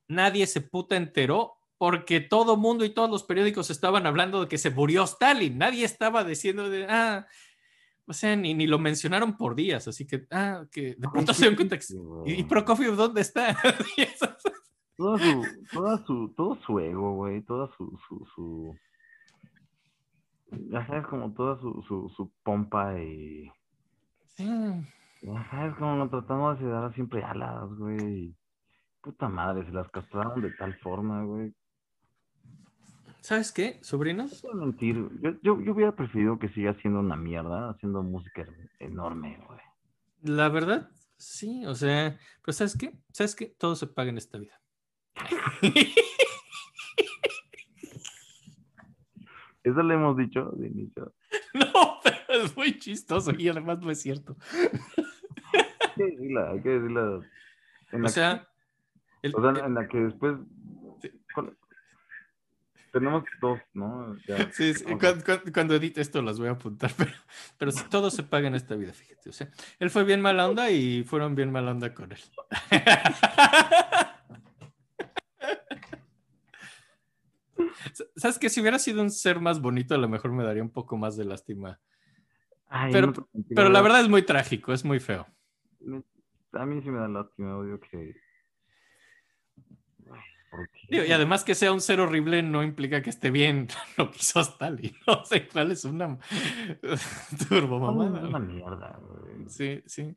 nadie 0.07 0.45
se 0.47 0.61
puta 0.61 0.95
enteró 0.95 1.57
porque 1.77 2.19
todo 2.19 2.57
mundo 2.57 2.85
y 2.85 2.91
todos 2.91 3.09
los 3.09 3.23
periódicos 3.23 3.71
estaban 3.71 4.05
hablando 4.05 4.41
de 4.41 4.47
que 4.47 4.59
se 4.59 4.69
murió 4.69 5.03
Stalin. 5.03 5.57
Nadie 5.57 5.83
estaba 5.83 6.23
diciendo 6.23 6.69
de, 6.69 6.85
ah, 6.87 7.25
o 8.05 8.13
sea, 8.13 8.35
ni, 8.35 8.53
ni 8.53 8.67
lo 8.67 8.77
mencionaron 8.77 9.35
por 9.35 9.55
días, 9.55 9.87
así 9.87 10.05
que, 10.05 10.27
ah, 10.29 10.65
que 10.71 10.95
de 10.95 11.09
pronto 11.11 11.33
se 11.33 11.47
dio 11.47 11.55
cuenta 11.55 11.79
¿y 12.25 12.43
Prokofiev 12.43 12.95
dónde 12.95 13.21
está? 13.21 13.57
todo 14.97 15.17
su, 15.17 15.45
toda 15.71 15.97
su, 16.05 16.33
todo 16.35 16.55
su 16.65 16.79
ego, 16.79 17.15
güey, 17.15 17.41
toda 17.41 17.69
su, 17.77 17.97
su, 18.07 18.25
su, 18.35 18.75
ya 20.69 20.85
sabes, 20.87 21.05
como 21.07 21.33
toda 21.33 21.59
su, 21.59 21.81
su, 21.87 22.09
su 22.15 22.31
pompa 22.43 22.99
y... 22.99 23.51
Sí. 24.35 24.47
Ya 25.21 25.49
sabes, 25.49 25.75
como 25.75 26.09
tratando 26.09 26.55
de 26.55 26.67
dar 26.67 26.93
siempre 26.93 27.23
alas, 27.23 27.69
güey. 27.75 28.35
Puta 29.01 29.29
madre, 29.29 29.65
se 29.65 29.71
las 29.71 29.89
castraron 29.89 30.41
de 30.41 30.51
tal 30.51 30.73
forma, 30.79 31.23
güey. 31.23 31.53
¿Sabes 33.21 33.51
qué, 33.51 33.79
sobrinos? 33.83 34.43
No 34.43 34.53
mentir. 34.53 34.95
Yo, 35.21 35.31
yo, 35.43 35.61
yo, 35.61 35.73
hubiera 35.73 35.95
preferido 35.95 36.39
que 36.39 36.49
siga 36.49 36.73
siendo 36.81 36.99
una 36.99 37.15
mierda, 37.15 37.69
haciendo 37.69 38.01
música 38.01 38.45
enorme, 38.79 39.39
güey. 39.47 39.59
La 40.23 40.49
verdad, 40.49 40.89
sí, 41.17 41.65
o 41.65 41.75
sea, 41.75 42.17
pues 42.43 42.57
¿sabes 42.57 42.75
qué? 42.77 42.99
¿Sabes 43.11 43.35
qué? 43.35 43.45
Todo 43.57 43.75
se 43.75 43.87
paga 43.87 44.09
en 44.09 44.17
esta 44.17 44.39
vida. 44.39 44.60
Eso 49.63 49.83
le 49.83 49.93
hemos 49.93 50.17
dicho 50.17 50.51
de 50.57 50.67
inicio. 50.67 51.13
No, 51.53 51.99
pero 52.03 52.43
es 52.43 52.55
muy 52.55 52.77
chistoso 52.77 53.31
y 53.37 53.49
además 53.49 53.79
no 53.79 53.91
es 53.91 54.01
cierto. 54.01 54.35
Hay 55.53 55.93
que 55.95 56.03
decirla, 56.03 56.49
hay 56.51 56.61
que 56.61 56.69
decirla. 56.69 57.21
o 57.91 58.07
sea, 58.07 58.47
o 59.33 59.41
sea, 59.41 59.65
en 59.65 59.73
la 59.73 59.87
que 59.87 59.97
después 59.97 60.37
tenemos 62.91 63.23
dos, 63.39 63.59
¿no? 63.73 64.17
sí, 64.51 64.73
sí. 64.73 64.85
Cuando, 65.53 65.75
edite 65.75 66.01
esto 66.01 66.21
las 66.21 66.39
voy 66.39 66.49
a 66.49 66.51
apuntar, 66.51 66.91
pero, 66.97 67.11
pero 67.57 67.71
si 67.71 67.83
todo 67.85 68.11
se 68.11 68.23
paga 68.23 68.47
en 68.47 68.55
esta 68.55 68.75
vida, 68.75 68.93
fíjate. 68.93 69.29
O 69.29 69.33
sea, 69.33 69.49
él 69.79 69.89
fue 69.89 70.03
bien 70.03 70.21
mala 70.21 70.49
onda 70.49 70.69
y 70.69 71.03
fueron 71.03 71.35
bien 71.35 71.51
mala 71.51 71.71
onda 71.71 71.93
con 71.93 72.11
él. 72.11 72.19
¿Sabes 78.15 78.39
que 78.39 78.49
Si 78.49 78.61
hubiera 78.61 78.79
sido 78.79 79.01
un 79.01 79.11
ser 79.11 79.39
más 79.39 79.61
bonito, 79.61 79.95
a 79.95 79.97
lo 79.97 80.09
mejor 80.09 80.31
me 80.31 80.43
daría 80.43 80.63
un 80.63 80.71
poco 80.71 80.97
más 80.97 81.17
de 81.17 81.25
lástima. 81.25 81.79
pero, 82.91 83.13
pero 83.55 83.69
la 83.69 83.81
verdad 83.81 84.01
es 84.01 84.09
muy 84.09 84.23
trágico, 84.23 84.73
es 84.73 84.85
muy 84.85 84.99
feo. 84.99 85.27
A 86.53 86.65
mí 86.65 86.81
sí 86.81 86.89
me 86.89 86.99
da 86.99 87.07
lástima, 87.07 87.57
odio 87.57 87.79
que 87.79 88.15
y 90.89 91.11
además 91.11 91.43
que 91.43 91.55
sea 91.55 91.71
un 91.71 91.79
ser 91.79 92.01
horrible 92.01 92.43
no 92.43 92.63
implica 92.63 93.01
que 93.01 93.09
esté 93.09 93.31
bien 93.31 93.67
lo 93.97 94.11
que 94.11 94.17
hizo 94.17 94.41
Stalin. 94.41 94.93
No 95.07 95.23
sé 95.25 95.47
cuál 95.47 95.71
es 95.71 95.85
una 95.85 96.17
turbo 97.49 97.79
mamada. 97.79 98.27
Una 98.27 98.39
mierda, 98.39 98.99
Sí, 99.47 99.81
sí. 99.85 100.15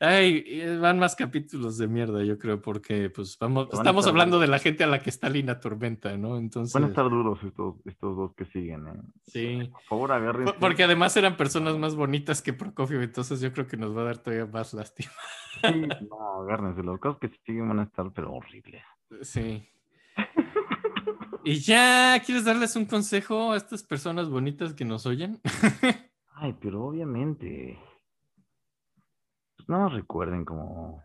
Ay, 0.00 0.76
van 0.78 0.98
más 0.98 1.16
capítulos 1.16 1.78
de 1.78 1.88
mierda, 1.88 2.22
yo 2.22 2.38
creo, 2.38 2.60
porque 2.60 3.08
pues 3.08 3.38
vamos, 3.38 3.68
estamos 3.72 4.06
hablando 4.06 4.38
de 4.38 4.46
la 4.46 4.58
gente 4.58 4.84
a 4.84 4.86
la 4.86 4.98
que 4.98 5.08
Stalin 5.08 5.48
atormenta, 5.48 6.16
¿no? 6.16 6.36
Entonces. 6.36 6.74
Van 6.74 6.84
a 6.84 6.88
estar 6.88 7.08
duros 7.08 7.38
estos, 7.42 7.76
estos 7.86 8.16
dos 8.16 8.34
que 8.34 8.44
siguen, 8.46 8.86
¿eh? 8.88 9.00
Sí. 9.26 9.70
Por 9.72 9.82
favor, 9.82 10.12
agarren. 10.12 10.48
Porque 10.60 10.84
además 10.84 11.16
eran 11.16 11.36
personas 11.36 11.78
más 11.78 11.94
bonitas 11.94 12.42
que 12.42 12.52
Prokofiev, 12.52 13.02
entonces 13.02 13.40
yo 13.40 13.52
creo 13.52 13.66
que 13.66 13.78
nos 13.78 13.96
va 13.96 14.02
a 14.02 14.04
dar 14.04 14.18
todavía 14.18 14.46
más 14.46 14.74
lástima. 14.74 15.12
Sí, 15.62 15.88
no, 16.10 16.42
agárrense. 16.42 16.82
Los 16.82 17.00
casos 17.00 17.18
que 17.18 17.30
siguen 17.46 17.68
van 17.68 17.80
a 17.80 17.84
estar, 17.84 18.10
pero 18.12 18.32
horribles. 18.34 18.82
Sí. 19.22 19.68
Y 21.44 21.60
ya, 21.60 22.20
¿quieres 22.24 22.44
darles 22.44 22.74
un 22.76 22.86
consejo 22.86 23.52
a 23.52 23.56
estas 23.56 23.82
personas 23.82 24.28
bonitas 24.28 24.74
que 24.74 24.84
nos 24.84 25.06
oyen? 25.06 25.40
Ay, 26.34 26.56
pero 26.60 26.86
obviamente. 26.86 27.78
Pues 29.56 29.68
más 29.68 29.92
recuerden 29.92 30.44
como. 30.44 31.02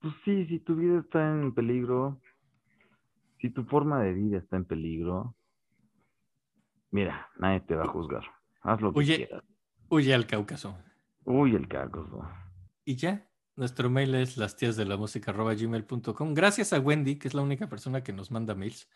Pues 0.00 0.14
sí, 0.24 0.46
si 0.46 0.60
tu 0.60 0.76
vida 0.76 1.00
está 1.00 1.28
en 1.28 1.52
peligro, 1.52 2.20
si 3.40 3.50
tu 3.50 3.64
forma 3.64 4.00
de 4.02 4.14
vida 4.14 4.38
está 4.38 4.56
en 4.56 4.64
peligro, 4.64 5.36
mira, 6.90 7.28
nadie 7.38 7.60
te 7.60 7.74
va 7.74 7.84
a 7.84 7.88
juzgar. 7.88 8.24
Haz 8.62 8.80
lo 8.80 8.92
que 8.92 9.04
quieras. 9.04 9.44
Huye 9.88 10.14
al 10.14 10.26
Cáucaso. 10.26 10.76
Uy, 11.26 11.56
el 11.56 11.66
cácoso. 11.66 12.22
Y 12.84 12.94
ya, 12.94 13.28
nuestro 13.56 13.90
mail 13.90 14.14
es 14.14 14.36
las 14.36 14.56
tías 14.56 14.76
de 14.76 14.84
la 14.84 14.96
música 14.96 15.32
gmail.com. 15.32 16.34
Gracias 16.34 16.72
a 16.72 16.78
Wendy, 16.80 17.16
que 17.18 17.28
es 17.28 17.34
la 17.34 17.42
única 17.42 17.68
persona 17.68 18.02
que 18.02 18.12
nos 18.12 18.30
manda 18.30 18.54
mails. 18.54 18.88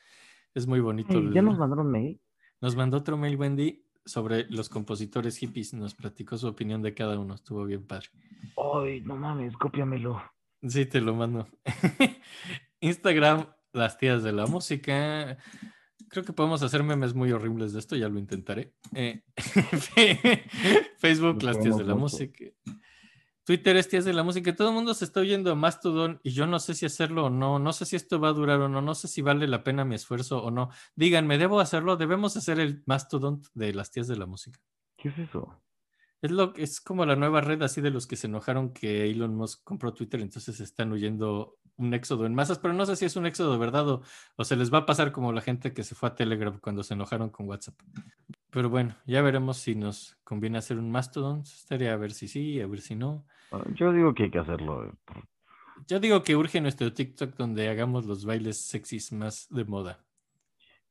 Es 0.55 0.67
muy 0.67 0.81
bonito. 0.81 1.13
¿Ya 1.33 1.41
el- 1.41 1.45
nos 1.47 1.59
mandaron 1.59 1.91
mail? 1.91 2.21
Nos 2.61 2.77
mandó 2.77 2.99
otro 2.99 3.17
mail 3.17 3.37
Wendy 3.37 3.85
sobre 4.05 4.45
los 4.51 4.69
compositores 4.69 5.39
hippies. 5.39 5.73
Nos 5.75 5.95
platicó 5.95 6.37
su 6.37 6.47
opinión 6.47 6.83
de 6.83 6.95
cada 6.95 7.19
uno. 7.19 7.35
Estuvo 7.35 7.65
bien 7.65 7.87
padre. 7.87 8.09
Ay, 8.57 9.01
no 9.03 9.17
mames, 9.17 9.57
cópiamelo. 9.57 10.23
Sí, 10.63 10.85
te 10.87 11.01
lo 11.01 11.15
mando. 11.15 11.49
Instagram, 12.81 13.47
las 13.73 13.97
tías 13.99 14.23
de 14.23 14.33
la 14.33 14.47
música. 14.47 15.39
Creo 16.09 16.25
que 16.25 16.33
podemos 16.33 16.63
hacer 16.63 16.83
memes 16.83 17.15
muy 17.15 17.31
horribles 17.33 17.73
de 17.73 17.79
esto, 17.79 17.95
ya 17.97 18.09
lo 18.09 18.19
intentaré. 18.19 18.75
Eh, 18.95 19.23
Facebook, 20.99 21.43
las 21.43 21.59
tías 21.61 21.79
de 21.79 21.85
la 21.85 21.95
música. 21.95 22.45
Twitter 23.45 23.77
es 23.77 23.89
tías 23.89 24.05
de 24.05 24.13
la 24.13 24.23
música. 24.23 24.55
Todo 24.55 24.69
el 24.69 24.75
mundo 24.75 24.95
se 24.95 25.05
está 25.05 25.21
oyendo 25.21 25.51
a 25.51 25.55
Mastodon 25.55 26.21
y 26.23 26.31
yo 26.31 26.47
no 26.47 26.59
sé 26.59 26.75
si 26.75 26.87
hacerlo 26.87 27.27
o 27.27 27.31
no. 27.31 27.59
No 27.59 27.73
sé 27.73 27.85
si 27.85 27.97
esto 27.97 28.21
va 28.21 28.29
a 28.29 28.33
durar 28.33 28.61
o 28.61 28.69
no. 28.69 28.83
No 28.83 28.95
sé 28.95 29.09
si 29.09 29.23
vale 29.23 29.49
la 29.49 29.65
pena 29.65 29.85
mi 29.85 29.95
esfuerzo 29.95 30.43
o 30.43 30.51
no. 30.51 30.71
Díganme, 30.95 31.39
¿debo 31.39 31.61
hacerlo? 31.61 31.97
¿Debemos 31.97 32.37
hacer 32.37 32.61
el 32.61 32.83
Mastodon 32.87 33.43
de 33.55 33.75
las 33.75 33.91
tías 33.91 34.09
de 34.09 34.17
la 34.17 34.27
música? 34.27 34.61
¿Qué 34.97 35.09
es 35.09 35.19
eso? 35.19 35.61
Es, 36.23 36.31
lo, 36.31 36.55
es 36.57 36.81
como 36.81 37.07
la 37.07 37.17
nueva 37.17 37.41
red 37.41 37.63
así 37.63 37.81
de 37.81 37.91
los 37.91 38.07
que 38.07 38.17
se 38.17 38.27
enojaron 38.27 38.73
que 38.73 39.11
Elon 39.11 39.35
Musk 39.35 39.63
compró 39.65 39.95
Twitter, 39.95 40.21
entonces 40.21 40.61
están 40.61 40.93
huyendo 40.93 41.57
un 41.77 41.95
éxodo 41.95 42.27
en 42.27 42.35
masas, 42.35 42.59
pero 42.59 42.75
no 42.75 42.85
sé 42.85 42.95
si 42.97 43.07
es 43.07 43.17
un 43.17 43.25
éxodo 43.25 43.53
de 43.53 43.59
verdad 43.59 43.89
o, 43.89 44.03
o 44.37 44.45
se 44.45 44.55
les 44.57 44.73
va 44.73 44.79
a 44.79 44.87
pasar 44.87 45.13
como 45.13 45.33
la 45.33 45.41
gente 45.41 45.73
que 45.73 45.83
se 45.83 45.95
fue 45.95 46.11
a 46.11 46.15
Telegram 46.15 46.59
cuando 46.61 46.83
se 46.83 46.93
enojaron 46.93 47.31
con 47.31 47.49
WhatsApp. 47.49 47.75
Pero 48.51 48.69
bueno, 48.69 48.97
ya 49.07 49.23
veremos 49.23 49.57
si 49.59 49.75
nos 49.75 50.19
conviene 50.25 50.59
hacer 50.59 50.77
un 50.77 50.91
Mastodon. 50.91 51.41
Estaría 51.43 51.95
a 51.95 51.97
ver 51.97 52.13
si 52.13 52.29
sí, 52.29 52.61
a 52.61 52.67
ver 52.67 52.81
si 52.81 52.97
no. 52.97 53.25
Ah, 53.53 53.65
Yo 53.75 53.93
digo 53.93 54.13
que 54.13 54.25
hay 54.25 54.31
que 54.31 54.41
hacerlo. 54.41 54.85
eh, 54.85 54.93
Yo 55.87 56.01
digo 56.01 56.23
que 56.23 56.37
urge 56.37 56.61
nuestro 56.61 56.93
TikTok 56.93 57.35
donde 57.37 57.69
hagamos 57.69 58.05
los 58.05 58.25
bailes 58.27 58.61
sexys 58.61 59.13
más 59.13 59.47
de 59.51 59.65
moda. 59.65 60.05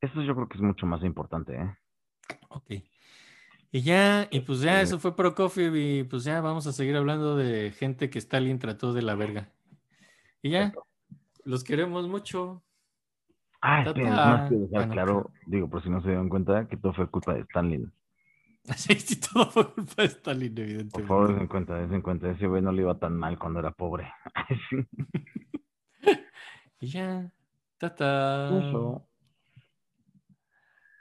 Eso 0.02 0.22
yo 0.24 0.34
creo 0.34 0.48
que 0.48 0.58
es 0.58 0.64
mucho 0.64 0.86
más 0.86 1.04
importante, 1.04 1.56
¿eh? 1.56 1.78
Ok. 2.50 2.72
Y 3.72 3.82
ya, 3.82 4.28
y 4.32 4.40
pues 4.40 4.62
ya, 4.62 4.82
eso 4.82 4.98
fue 5.00 5.16
Pro 5.16 5.36
Coffee 5.36 5.70
y 5.74 6.04
pues 6.04 6.24
ya 6.24 6.42
vamos 6.42 6.66
a 6.66 6.74
seguir 6.74 6.96
hablando 6.96 7.36
de 7.36 7.72
gente 7.72 8.10
que 8.10 8.18
Stalin 8.18 8.58
trató 8.58 8.94
de 8.94 9.04
la 9.04 9.14
verga. 9.16 9.50
Y 10.42 10.50
ya, 10.52 10.74
los 11.44 11.64
queremos 11.64 12.08
mucho. 12.08 12.64
Ah, 13.62 13.84
ta. 13.84 13.94
más 13.94 14.50
que 14.50 14.56
dejar 14.56 14.70
Bueno, 14.70 14.94
claro, 14.94 15.32
digo, 15.46 15.70
por 15.70 15.84
si 15.84 15.90
no 15.90 16.02
se 16.02 16.08
dieron 16.08 16.30
cuenta, 16.30 16.68
que 16.68 16.78
todo 16.78 16.94
fue 16.94 17.10
culpa 17.10 17.34
de 17.34 17.42
Stanley. 17.42 17.86
Sí, 18.76 18.94
sí, 18.96 19.20
todo 19.20 19.50
fue 19.50 19.74
culpa 19.74 20.02
de 20.04 20.08
Stalin, 20.10 20.54
Por 20.54 20.64
evidentemente. 20.64 21.08
favor, 21.08 21.36
den 21.36 21.48
cuenta, 21.48 21.76
den 21.76 22.02
cuenta. 22.02 22.30
Ese 22.30 22.46
güey 22.46 22.62
no 22.62 22.72
le 22.72 22.82
iba 22.84 22.98
tan 23.00 23.16
mal 23.16 23.40
cuando 23.40 23.60
era 23.60 23.72
pobre. 23.72 24.12
Y 26.82 26.88
ya, 26.88 27.30
tata. 27.78 28.48
Eso. 28.58 29.09